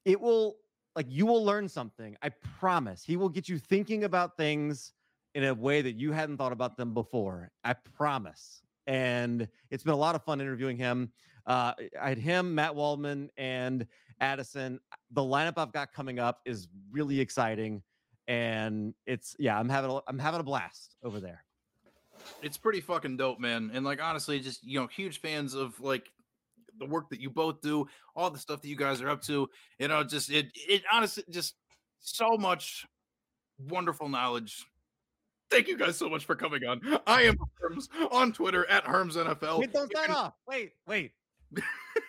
it 0.04 0.20
will 0.20 0.56
like 0.96 1.06
you 1.08 1.26
will 1.26 1.44
learn 1.44 1.68
something 1.68 2.16
I 2.22 2.28
promise. 2.28 3.02
He 3.04 3.16
will 3.16 3.28
get 3.28 3.48
you 3.48 3.58
thinking 3.58 4.04
about 4.04 4.36
things 4.36 4.92
in 5.34 5.44
a 5.44 5.54
way 5.54 5.82
that 5.82 5.96
you 5.96 6.12
hadn't 6.12 6.36
thought 6.36 6.52
about 6.52 6.76
them 6.76 6.94
before 6.94 7.50
I 7.64 7.72
promise. 7.72 8.62
And 8.86 9.48
it's 9.70 9.82
been 9.82 9.94
a 9.94 9.98
lot 9.98 10.14
of 10.14 10.22
fun 10.22 10.40
interviewing 10.40 10.76
him 10.76 11.10
uh 11.46 11.72
I 12.00 12.08
had 12.08 12.18
him 12.18 12.54
Matt 12.54 12.74
Waldman 12.74 13.30
and 13.36 13.86
Addison. 14.20 14.80
The 15.10 15.22
lineup 15.22 15.54
I've 15.56 15.72
got 15.72 15.92
coming 15.92 16.18
up 16.18 16.40
is 16.44 16.68
really 16.90 17.20
exciting 17.20 17.82
and 18.28 18.94
it's 19.06 19.36
yeah 19.38 19.58
i'm 19.58 19.68
having 19.68 19.90
a, 19.90 20.00
i'm 20.08 20.18
having 20.18 20.40
a 20.40 20.44
blast 20.44 20.96
over 21.02 21.20
there. 21.20 21.44
It's 22.42 22.56
pretty 22.56 22.80
fucking 22.80 23.16
dope 23.16 23.38
man 23.38 23.70
and 23.74 23.84
like 23.84 24.02
honestly 24.02 24.40
just 24.40 24.64
you 24.64 24.80
know 24.80 24.86
huge 24.86 25.20
fans 25.20 25.54
of 25.54 25.78
like 25.80 26.10
the 26.78 26.86
work 26.86 27.10
that 27.10 27.20
you 27.20 27.28
both 27.28 27.60
do 27.60 27.86
all 28.16 28.30
the 28.30 28.38
stuff 28.38 28.62
that 28.62 28.68
you 28.68 28.76
guys 28.76 29.02
are 29.02 29.10
up 29.10 29.20
to 29.22 29.48
you 29.78 29.88
know 29.88 30.02
just 30.04 30.30
it 30.30 30.46
it 30.54 30.82
honestly 30.92 31.24
just 31.28 31.54
so 32.00 32.36
much 32.36 32.86
wonderful 33.58 34.08
knowledge. 34.08 34.66
Thank 35.50 35.68
you 35.68 35.76
guys 35.76 35.96
so 35.96 36.08
much 36.08 36.24
for 36.24 36.34
coming 36.34 36.64
on. 36.64 36.80
I 37.06 37.22
am 37.22 37.36
herms 37.62 37.88
on 38.10 38.32
twitter 38.32 38.64
at 38.70 38.84
herms 38.84 39.16
nfl 39.16 39.58
wait 39.58 39.72
don't 39.72 39.92
sign 39.94 40.10
off. 40.10 40.34
Wait 40.48 40.72
wait 40.86 41.12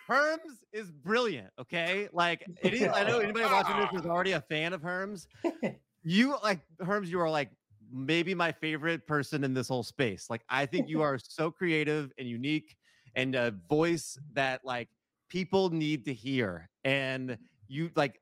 herms 0.08 0.62
is 0.72 0.90
brilliant 0.90 1.48
okay? 1.58 2.08
Like 2.12 2.44
it 2.62 2.74
is 2.74 2.88
i 2.94 3.04
know 3.04 3.18
anybody 3.18 3.44
watching 3.46 3.76
this 3.76 4.00
is 4.00 4.06
already 4.06 4.32
a 4.32 4.40
fan 4.40 4.72
of 4.72 4.82
herms 4.82 5.26
you 6.02 6.36
like 6.42 6.60
herms 6.80 7.08
you 7.08 7.20
are 7.20 7.30
like 7.30 7.50
maybe 7.92 8.34
my 8.34 8.50
favorite 8.50 9.06
person 9.06 9.44
in 9.44 9.54
this 9.54 9.68
whole 9.68 9.82
space. 9.82 10.26
Like 10.28 10.42
i 10.48 10.66
think 10.66 10.88
you 10.88 11.02
are 11.08 11.18
so 11.18 11.50
creative 11.50 12.12
and 12.18 12.28
unique 12.28 12.76
and 13.14 13.34
a 13.34 13.54
voice 13.68 14.18
that 14.34 14.60
like 14.64 14.88
people 15.28 15.70
need 15.70 16.04
to 16.04 16.14
hear. 16.14 16.68
And 16.84 17.38
you 17.68 17.90
like 17.96 18.20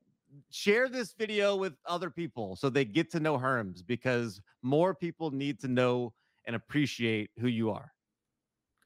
share 0.51 0.89
this 0.89 1.15
video 1.19 1.55
with 1.55 1.75
other 1.87 2.11
people 2.11 2.57
so 2.57 2.69
they 2.69 2.85
get 2.85 3.11
to 3.13 3.21
know 3.21 3.39
herms 3.39 3.87
because 3.87 4.41
more 4.63 4.95
people 4.95 5.31
need 5.31 5.61
to 5.61 5.69
know 5.69 6.13
and 6.47 6.57
appreciate 6.57 7.31
who 7.39 7.47
you 7.47 7.71
are 7.71 7.94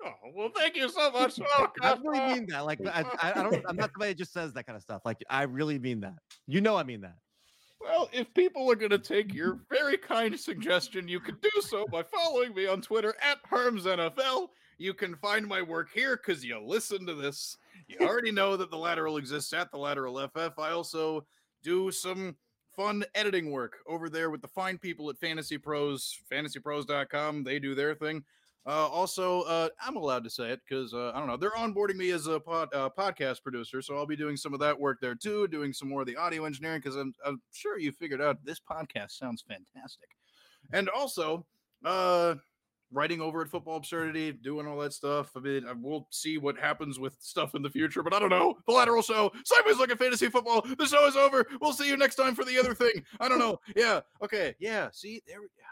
oh 0.05 0.13
well 0.35 0.51
thank 0.55 0.77
you 0.77 0.89
so 0.89 1.11
much 1.11 1.39
oh, 1.59 1.67
i 1.83 1.97
really 2.05 2.35
mean 2.35 2.47
that 2.49 2.65
like 2.65 2.79
I, 2.87 3.05
I, 3.21 3.41
I 3.41 3.43
don't 3.43 3.63
i'm 3.69 3.77
not 3.77 3.91
somebody 3.93 4.13
that 4.13 4.19
just 4.19 4.33
says 4.33 4.53
that 4.55 4.65
kind 4.65 4.77
of 4.77 4.83
stuff 4.83 5.03
like 5.05 5.19
i 5.29 5.43
really 5.43 5.79
mean 5.79 6.01
that 6.01 6.15
you 6.47 6.61
know 6.61 6.77
i 6.77 6.83
mean 6.83 7.01
that 7.01 7.17
Well, 7.81 8.09
if 8.13 8.33
people 8.35 8.71
are 8.71 8.75
going 8.75 8.91
to 8.91 8.99
take 8.99 9.33
your 9.33 9.61
very 9.71 9.97
kind 9.97 10.39
suggestion, 10.39 11.09
you 11.09 11.21
can 11.21 11.37
do 11.41 11.51
so 11.61 11.87
by 11.87 12.03
following 12.03 12.55
me 12.55 12.67
on 12.67 12.81
Twitter 12.83 13.15
at 13.23 13.39
HermsNFL. 13.51 14.49
You 14.79 14.95
can 14.95 15.15
find 15.17 15.47
my 15.47 15.63
work 15.63 15.89
here 15.95 16.17
because 16.17 16.45
you 16.45 16.61
listen 16.61 17.07
to 17.07 17.15
this. 17.15 17.57
You 17.87 18.07
already 18.07 18.33
know 18.33 18.57
that 18.57 18.71
the 18.71 18.77
lateral 18.77 19.17
exists 19.17 19.53
at 19.53 19.71
the 19.71 19.79
lateral 19.79 20.19
FF. 20.29 20.59
I 20.59 20.71
also 20.71 21.25
do 21.63 21.91
some 21.91 22.37
fun 22.77 23.05
editing 23.15 23.51
work 23.51 23.79
over 23.87 24.09
there 24.09 24.31
with 24.31 24.43
the 24.43 24.49
fine 24.49 24.79
people 24.79 25.09
at 25.11 25.19
Fantasy 25.19 25.59
Pros, 25.59 26.17
fantasypros.com. 26.31 27.45
They 27.45 27.59
do 27.59 27.75
their 27.75 27.95
thing. 27.95 28.25
Uh, 28.67 28.87
also, 28.89 29.43
uh, 29.43 29.69
I'm 29.83 29.97
allowed 29.97 30.25
to 30.25 30.31
say 30.31 30.51
it 30.51 30.61
because 30.69 30.93
uh, 30.93 31.13
I 31.15 31.19
don't 31.19 31.27
know. 31.27 31.37
They're 31.37 31.51
onboarding 31.53 31.97
me 31.97 32.11
as 32.11 32.27
a 32.27 32.39
pod, 32.39 32.69
uh, 32.75 32.91
podcast 32.91 33.43
producer, 33.43 33.81
so 33.81 33.97
I'll 33.97 34.07
be 34.07 34.17
doing 34.17 34.37
some 34.37 34.53
of 34.53 34.61
that 34.61 34.79
work 34.79 34.99
there 35.01 35.15
too, 35.15 35.49
doing 35.49 35.73
some 35.73 35.89
more 35.89 36.03
of 36.03 36.07
the 36.07 36.17
audio 36.17 36.45
engineering 36.45 36.81
because 36.81 36.97
I'm, 36.97 37.15
I'm 37.25 37.41
sure 37.53 37.79
you 37.79 37.93
figured 37.93 38.21
out 38.21 38.45
this 38.45 38.61
podcast 38.61 39.13
sounds 39.13 39.43
fantastic. 39.49 40.09
And 40.73 40.91
also, 40.91 41.47
uh, 41.85 42.35
writing 42.91 43.21
over 43.21 43.43
at 43.43 43.49
Football 43.49 43.77
Absurdity, 43.77 44.33
doing 44.33 44.67
all 44.67 44.79
that 44.79 44.93
stuff. 44.93 45.31
I 45.37 45.41
mean, 45.41 45.65
we'll 45.83 46.07
see 46.11 46.39
what 46.39 46.59
happens 46.59 46.99
with 46.99 47.17
stuff 47.21 47.55
in 47.55 47.63
the 47.63 47.71
future, 47.71 48.03
but 48.03 48.15
I 48.15 48.19
don't 48.19 48.31
know. 48.31 48.57
The 48.67 48.73
Lateral 48.73 49.03
Show, 49.03 49.33
Sideways 49.45 49.77
Look 49.79 49.91
at 49.91 49.99
Fantasy 49.99 50.29
Football. 50.29 50.63
The 50.79 50.87
show 50.87 51.07
is 51.07 51.17
over. 51.17 51.47
We'll 51.61 51.73
see 51.73 51.89
you 51.89 51.97
next 51.97 52.15
time 52.17 52.35
for 52.35 52.45
the 52.45 52.59
other 52.59 52.75
thing. 52.75 53.03
I 53.21 53.29
don't 53.29 53.39
know. 53.39 53.61
Yeah. 53.77 54.01
Okay. 54.23 54.55
Yeah. 54.59 54.89
See, 54.93 55.23
there 55.27 55.41
we 55.41 55.49
yeah, 55.59 55.65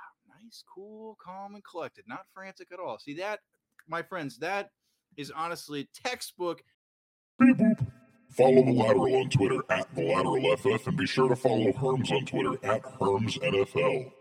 Nice, 0.46 0.62
cool, 0.72 1.18
calm, 1.20 1.56
and 1.56 1.64
collected. 1.64 2.04
Not 2.06 2.26
frantic 2.32 2.68
at 2.72 2.78
all. 2.78 2.98
See 3.00 3.14
that, 3.14 3.40
my 3.88 4.02
friends, 4.02 4.38
that 4.38 4.70
is 5.16 5.32
honestly 5.34 5.88
textbook. 5.92 6.62
Follow 8.30 8.64
the 8.64 8.72
lateral 8.72 9.16
on 9.16 9.28
Twitter 9.28 9.62
at 9.70 9.92
the 9.96 10.02
lateral 10.02 10.56
FF 10.56 10.86
and 10.86 10.96
be 10.96 11.06
sure 11.06 11.28
to 11.28 11.34
follow 11.34 11.72
Herms 11.72 12.12
on 12.12 12.26
Twitter 12.26 12.54
at 12.64 12.82
Herms 12.82 13.40
NFL. 13.40 14.12